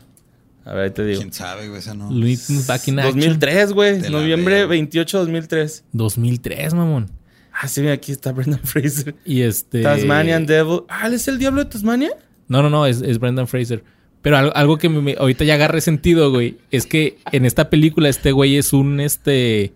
A 0.69 0.74
ver, 0.74 0.85
ahí 0.85 0.90
te 0.90 1.05
digo. 1.05 1.20
¿Quién 1.20 1.32
sabe, 1.32 1.69
güey? 1.69 1.78
Esa 1.81 1.95
no. 1.95 2.09
Tunes 2.09 2.66
Back 2.66 2.89
in 2.89 2.99
Action. 2.99 3.15
2003, 3.20 3.73
güey. 3.73 4.01
Noviembre 4.11 4.55
veo. 4.57 4.69
28, 4.69 5.19
2003. 5.19 5.85
2003, 5.93 6.74
mamón. 6.74 7.11
Ah, 7.53 7.66
sí, 7.69 7.81
mira, 7.81 7.95
aquí 7.95 8.12
está 8.12 8.32
Brendan 8.32 8.61
Fraser. 8.62 9.15
Y 9.24 9.40
este... 9.43 9.82
Tasmanian 9.82 10.47
Devil. 10.47 10.82
Ah, 10.89 11.07
¿él 11.09 11.15
es 11.15 11.27
el 11.28 11.39
diablo 11.39 11.65
de 11.65 11.70
Tasmania? 11.70 12.11
No, 12.47 12.62
no, 12.62 12.70
no, 12.70 12.86
es, 12.86 13.01
es 13.03 13.19
Brendan 13.19 13.49
Fraser. 13.49 13.82
Pero 14.23 14.36
algo, 14.36 14.55
algo 14.57 14.78
que 14.78 14.89
me- 14.89 15.01
me- 15.01 15.16
ahorita 15.19 15.45
ya 15.45 15.55
agarré 15.55 15.81
sentido, 15.81 16.31
güey, 16.31 16.59
es 16.70 16.86
que 16.86 17.19
en 17.32 17.45
esta 17.47 17.70
película 17.70 18.09
este 18.09 18.32
güey 18.32 18.57
es 18.57 18.73
un 18.73 19.01
este 19.01 19.73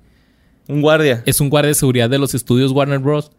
Un 0.68 0.80
guardia. 0.82 1.22
es 1.26 1.40
un 1.40 1.48
guardia 1.48 1.68
de 1.68 1.74
seguridad 1.74 2.10
de 2.10 2.18
los 2.18 2.34
estudios 2.34 2.72
Warner 2.72 2.98
Bros. 2.98 3.30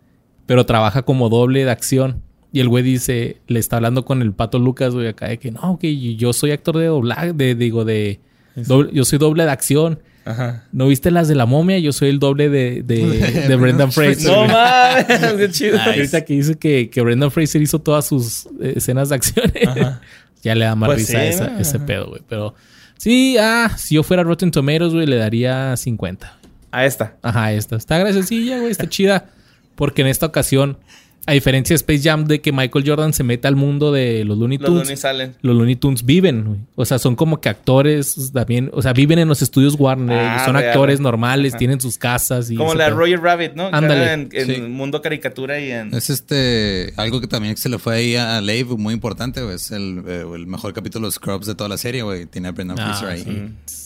Pero 0.46 0.66
trabaja 0.66 1.04
como 1.04 1.30
doble 1.30 1.64
de 1.66 1.72
acción. 1.72 2.22
Y 2.54 2.60
el 2.62 2.70
güey 2.70 2.84
dice, 2.84 3.38
le 3.48 3.60
está 3.60 3.78
hablando 3.78 4.06
con 4.06 4.22
el 4.22 4.32
pato 4.32 4.60
Lucas, 4.60 4.94
güey, 4.94 5.08
acá 5.08 5.28
de 5.28 5.40
que 5.40 5.52
no, 5.52 5.78
que 5.80 6.16
yo 6.16 6.32
soy 6.34 6.52
actor 6.52 6.78
de 6.78 6.86
doblaje, 6.86 7.34
de, 7.34 7.56
digo, 7.56 7.84
de. 7.84 8.20
doble- 8.56 8.92
yo 8.94 9.04
soy 9.06 9.18
doble 9.20 9.44
de 9.44 9.52
acción. 9.52 10.00
Ajá. 10.26 10.64
¿No 10.72 10.88
viste 10.88 11.12
las 11.12 11.28
de 11.28 11.36
la 11.36 11.46
momia? 11.46 11.80
Yo 11.80 11.92
soy 11.92 12.08
el 12.10 12.20
doble 12.20 12.48
de, 12.50 12.82
de, 12.84 12.98
de 13.50 13.56
Brendan 13.58 13.92
Fraser. 13.92 14.32
No 14.32 14.46
mames, 14.48 15.34
qué 15.36 15.50
chido. 15.52 15.76
Y 15.76 15.80
Ahorita 15.80 16.24
que 16.24 16.34
dice 16.36 16.56
que, 16.56 16.90
que 16.90 17.02
Brendan 17.02 17.30
Fraser 17.32 17.62
hizo 17.62 17.80
todas 17.80 18.06
sus 18.06 18.46
eh, 18.62 18.74
escenas 18.78 19.10
de 19.10 19.16
acción, 19.16 19.52
ya 20.44 20.56
le 20.56 20.64
da 20.66 20.76
más 20.76 20.88
Pues 20.88 21.00
risa 21.00 21.20
sí, 21.22 21.26
esa- 21.28 21.48
¿no? 21.50 21.60
ese 21.60 21.80
pedo, 21.80 22.08
güey. 22.10 22.22
Pero 22.30 22.54
sí, 22.98 23.36
ah, 23.40 23.76
si 23.78 23.96
yo 23.96 24.04
fuera 24.04 24.24
Rotten 24.24 24.52
Tomatoes, 24.52 24.94
güey, 24.94 25.08
le 25.08 25.16
daría 25.18 25.76
50. 25.76 26.38
A 26.72 26.86
esta. 26.86 27.18
Ajá, 27.22 27.52
esta. 27.52 27.76
Está 27.76 27.98
graciosilla, 27.98 28.60
güey, 28.60 28.72
está 28.72 28.88
chida. 28.88 29.30
Porque 29.76 30.04
en 30.04 30.08
esta 30.08 30.28
ocasión, 30.28 30.78
a 31.26 31.32
diferencia 31.34 31.74
de 31.74 31.78
Space 31.78 32.02
Jam, 32.02 32.26
de 32.26 32.42
que 32.42 32.52
Michael 32.52 32.84
Jordan 32.86 33.14
se 33.14 33.24
mete 33.24 33.48
al 33.48 33.56
mundo 33.56 33.92
de 33.92 34.26
los 34.26 34.38
Looney 34.38 34.58
Los 34.58 34.68
Tunes. 34.68 34.84
Looney 34.84 34.98
salen. 34.98 35.36
Los 35.42 35.56
Looney 35.56 35.76
Tunes 35.78 36.06
viven, 36.06 36.44
güey. 36.46 36.60
O 36.76 36.84
sea, 36.86 37.00
son 37.00 37.16
como 37.16 37.40
que 37.40 37.50
actores 37.50 38.32
también. 38.34 38.70
O 38.74 38.82
sea, 38.82 38.92
viven 38.94 39.20
en 39.20 39.28
los 39.30 39.42
estudios 39.42 39.76
Warner. 39.80 40.20
Ah, 40.20 40.44
son 40.46 40.56
real. 40.56 40.68
actores 40.70 41.00
normales, 41.00 41.54
Ajá. 41.54 41.60
tienen 41.60 41.80
sus 41.80 41.98
casas. 41.98 42.52
Y 42.52 42.56
Como 42.56 42.74
la 42.76 42.88
pedo. 42.88 42.98
Roger 42.98 43.22
Rabbit, 43.22 43.54
¿no? 43.54 43.70
Que 43.70 43.76
Ándale. 43.78 44.14
En, 44.14 44.30
en 44.34 44.46
Sí. 44.48 44.62
mundo 44.64 45.02
caricatura 45.02 45.60
y 45.60 45.72
en... 45.72 45.94
Es 45.94 46.10
este. 46.10 46.94
Algo 46.98 47.22
que 47.22 47.28
también 47.28 47.56
se 47.58 47.70
le 47.70 47.80
fue 47.80 47.96
ahí 47.96 48.16
a 48.16 48.42
Lave, 48.42 48.66
muy 48.78 48.94
importante, 48.94 49.42
güey. 49.42 49.56
Es 49.56 49.72
el, 49.72 50.04
eh, 50.08 50.26
el 50.36 50.48
mejor 50.48 50.74
capítulo 50.74 51.08
de 51.08 51.12
Scrubs 51.14 51.48
de 51.48 51.56
toda 51.56 51.70
la 51.70 51.78
serie, 51.78 52.02
güey. 52.04 52.26
Tiene 52.26 52.50
a 52.50 52.52
Brendan 52.52 52.78
Ah, 52.80 52.94
Fraser 53.00 53.10
ahí. 53.10 53.54
sí. 53.66 53.84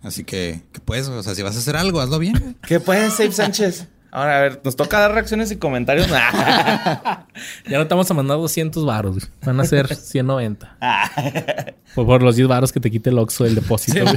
Así 0.00 0.22
que, 0.22 0.60
que 0.72 0.80
pues, 0.80 1.08
o 1.08 1.22
sea, 1.24 1.34
si 1.34 1.42
vas 1.42 1.56
a 1.56 1.58
hacer 1.58 1.76
algo, 1.76 2.00
hazlo 2.00 2.18
bien, 2.20 2.34
güey. 2.40 2.54
¿Qué 2.66 2.78
puede, 2.78 3.10
Save 3.10 3.32
Sánchez? 3.32 3.88
Ahora, 4.10 4.38
a 4.38 4.40
ver, 4.40 4.60
nos 4.64 4.74
toca 4.74 4.98
dar 5.00 5.12
reacciones 5.12 5.50
y 5.50 5.56
comentarios. 5.56 6.08
ya 6.08 7.76
no 7.76 7.82
estamos 7.82 8.10
a 8.10 8.14
mandar 8.14 8.38
200 8.38 8.84
varos. 8.86 9.16
güey. 9.18 9.26
Van 9.44 9.60
a 9.60 9.64
ser 9.64 9.86
190. 9.94 10.76
por, 11.94 12.06
por 12.06 12.22
los 12.22 12.36
10 12.36 12.48
varos 12.48 12.72
que 12.72 12.80
te 12.80 12.90
quite 12.90 13.10
el 13.10 13.18
Oxxo 13.18 13.44
del 13.44 13.54
depósito. 13.56 14.02
güey. 14.04 14.16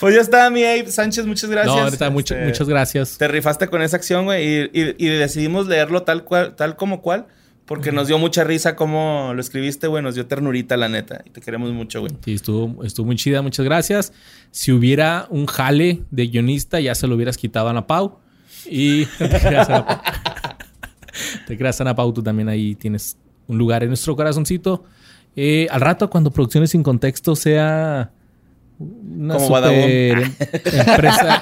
pues 0.00 0.14
ya 0.14 0.20
está, 0.20 0.50
mi 0.50 0.64
Abe 0.64 0.86
Sánchez, 0.90 1.24
muchas 1.26 1.48
gracias. 1.48 1.74
No, 1.74 1.82
ahorita 1.82 2.10
mucho- 2.10 2.34
Este, 2.34 2.46
muchas 2.46 2.68
gracias. 2.68 3.16
Te 3.18 3.26
rifaste 3.28 3.68
con 3.68 3.80
esa 3.82 3.96
acción, 3.96 4.24
güey, 4.26 4.44
y, 4.46 4.70
y- 4.72 4.94
y 4.98 5.08
decidimos 5.08 5.66
leerlo 5.66 6.02
tal 6.02 6.24
cual, 6.24 6.54
tal 6.56 6.76
como 6.76 7.00
cual, 7.00 7.26
porque 7.66 7.92
nos 7.92 8.08
dio 8.08 8.18
mucha 8.18 8.44
risa 8.44 8.76
cómo 8.76 9.32
lo 9.34 9.40
escribiste, 9.40 9.86
güey, 9.86 10.02
nos 10.02 10.14
dio 10.14 10.26
ternurita, 10.26 10.76
la 10.76 10.88
neta, 10.88 11.22
y 11.24 11.30
te 11.30 11.40
queremos 11.40 11.72
mucho, 11.72 12.00
güey. 12.00 12.12
Sí, 12.24 12.34
estuvo, 12.34 12.84
estuvo 12.84 13.06
muy 13.06 13.16
chida, 13.16 13.40
muchas 13.42 13.64
gracias. 13.64 14.12
Si 14.50 14.70
hubiera 14.72 15.26
un 15.30 15.46
jale 15.46 16.02
de 16.10 16.26
guionista, 16.26 16.80
ya 16.80 16.94
se 16.94 17.06
lo 17.06 17.14
hubieras 17.14 17.36
quitado 17.38 17.68
a 17.68 17.70
Ana 17.70 17.86
Pau. 17.86 18.18
Y 18.66 19.06
te 19.18 19.28
creas, 19.28 19.68
Ana 19.70 19.86
Pau. 19.86 20.00
Te 21.46 21.56
creas, 21.56 21.80
Ana 21.80 21.94
Pau, 21.94 22.12
tú 22.12 22.22
también 22.22 22.48
ahí 22.48 22.74
tienes 22.74 23.16
un 23.46 23.56
lugar 23.56 23.82
en 23.84 23.88
nuestro 23.90 24.16
corazoncito. 24.16 24.84
Eh, 25.36 25.68
al 25.70 25.80
rato, 25.80 26.10
cuando 26.10 26.30
Producciones 26.32 26.70
Sin 26.70 26.82
Contexto 26.82 27.36
sea 27.36 28.10
una 28.78 29.34
Como 29.34 29.46
super 29.46 30.18
em- 30.18 30.34
empresa. 30.64 31.40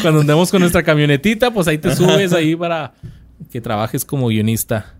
Cuando 0.00 0.20
andemos 0.20 0.50
con 0.50 0.60
nuestra 0.60 0.82
camionetita, 0.82 1.52
pues 1.52 1.68
ahí 1.68 1.78
te 1.78 1.94
subes 1.94 2.32
ahí 2.32 2.56
para 2.56 2.94
que 3.50 3.60
trabajes 3.60 4.04
como 4.04 4.28
guionista. 4.28 4.94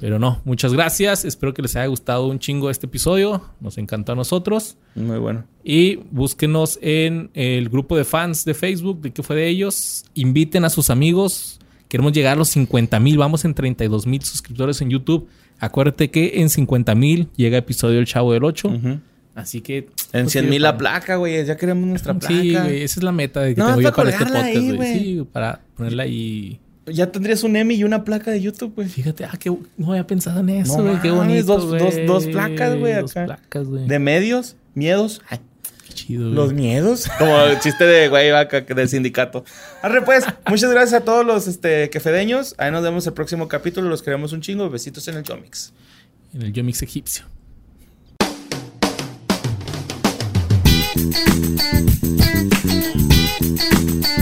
Pero 0.00 0.18
no, 0.18 0.40
muchas 0.44 0.72
gracias. 0.72 1.24
Espero 1.24 1.54
que 1.54 1.62
les 1.62 1.76
haya 1.76 1.86
gustado 1.86 2.26
un 2.26 2.40
chingo 2.40 2.70
este 2.70 2.86
episodio. 2.86 3.40
Nos 3.60 3.78
encantó 3.78 4.12
a 4.12 4.14
nosotros. 4.16 4.76
Muy 4.96 5.18
bueno. 5.18 5.44
Y 5.62 6.00
búsquenos 6.10 6.76
en 6.82 7.30
el 7.34 7.68
grupo 7.68 7.96
de 7.96 8.02
fans 8.02 8.44
de 8.44 8.54
Facebook, 8.54 9.00
de 9.00 9.12
qué 9.12 9.22
fue 9.22 9.36
de 9.36 9.46
ellos. 9.46 10.04
Inviten 10.14 10.64
a 10.64 10.70
sus 10.70 10.90
amigos. 10.90 11.60
Queremos 11.86 12.12
llegar 12.12 12.32
a 12.32 12.36
los 12.36 12.48
50 12.48 12.98
mil. 12.98 13.16
Vamos 13.16 13.44
en 13.44 13.54
32 13.54 14.08
mil 14.08 14.22
suscriptores 14.22 14.80
en 14.80 14.90
YouTube. 14.90 15.28
Acuérdate 15.60 16.10
que 16.10 16.40
en 16.40 16.50
50 16.50 16.96
mil 16.96 17.28
llega 17.36 17.58
episodio 17.58 18.00
El 18.00 18.06
Chavo 18.06 18.32
del 18.32 18.42
8. 18.42 18.68
Ujú. 18.68 18.98
Así 19.34 19.60
que... 19.60 19.88
En 20.12 20.24
pues, 20.24 20.32
100 20.32 20.44
sí, 20.44 20.50
mil 20.50 20.62
la 20.62 20.76
placa, 20.76 21.16
güey, 21.16 21.44
ya 21.44 21.56
queremos 21.56 21.86
nuestra 21.86 22.14
placa. 22.14 22.28
Sí, 22.34 22.54
güey, 22.54 22.82
esa 22.82 23.00
es 23.00 23.04
la 23.04 23.12
meta 23.12 23.40
de 23.40 23.54
que 23.54 23.60
No, 23.60 23.66
tengo 23.68 23.80
es 23.80 23.84
yo 23.86 23.92
para 23.94 24.10
este 24.10 24.24
colgarla 24.24 24.46
podcast, 24.52 24.76
güey. 24.76 24.98
Sí, 24.98 25.26
para 25.32 25.60
ponerla 25.76 26.02
ahí. 26.02 26.60
Ya 26.86 27.10
tendrías 27.12 27.42
un 27.44 27.56
Emmy 27.56 27.76
y 27.76 27.84
una 27.84 28.04
placa 28.04 28.30
de 28.30 28.40
YouTube, 28.42 28.74
güey. 28.74 28.88
Fíjate, 28.88 29.24
ah, 29.24 29.36
que 29.38 29.50
no 29.76 29.90
había 29.90 30.06
pensado 30.06 30.40
en 30.40 30.48
eso, 30.50 30.78
No 30.78 30.82
güey. 30.82 31.00
Qué 31.00 31.10
mames, 31.12 31.46
bonito, 31.46 31.66
dos- 31.66 31.78
dos- 31.80 32.06
dos 32.06 32.26
placas, 32.26 32.76
güey, 32.78 32.94
Dos 33.00 33.10
acá. 33.12 33.24
placas, 33.24 33.66
güey. 33.68 33.86
De 33.86 33.98
medios, 33.98 34.56
miedos. 34.74 35.22
Ay, 35.28 35.38
Qué 35.86 35.94
chido, 35.94 36.24
güey. 36.24 36.34
Los 36.34 36.52
miedos. 36.52 37.06
Como 37.18 37.40
el 37.42 37.58
chiste 37.60 37.84
de 37.84 38.08
güey 38.08 38.32
vaca 38.32 38.62
del 38.62 38.88
sindicato. 38.88 39.44
Arre 39.80 40.02
pues, 40.02 40.24
muchas 40.48 40.70
gracias 40.72 41.00
a 41.00 41.04
todos 41.04 41.24
los 41.24 41.46
este, 41.46 41.88
quefedeños. 41.88 42.54
Ahí 42.58 42.70
nos 42.72 42.82
vemos 42.82 43.06
el 43.06 43.12
próximo 43.12 43.46
capítulo. 43.48 43.88
Los 43.88 44.02
queremos 44.02 44.32
un 44.32 44.40
chingo. 44.40 44.68
Besitos 44.68 45.06
en 45.08 45.16
el 45.18 45.22
cómics. 45.24 45.72
En 46.34 46.42
el 46.42 46.52
Yomix 46.52 46.82
egipcio. 46.82 47.24
Thank 50.94 51.16
you. 54.06 54.21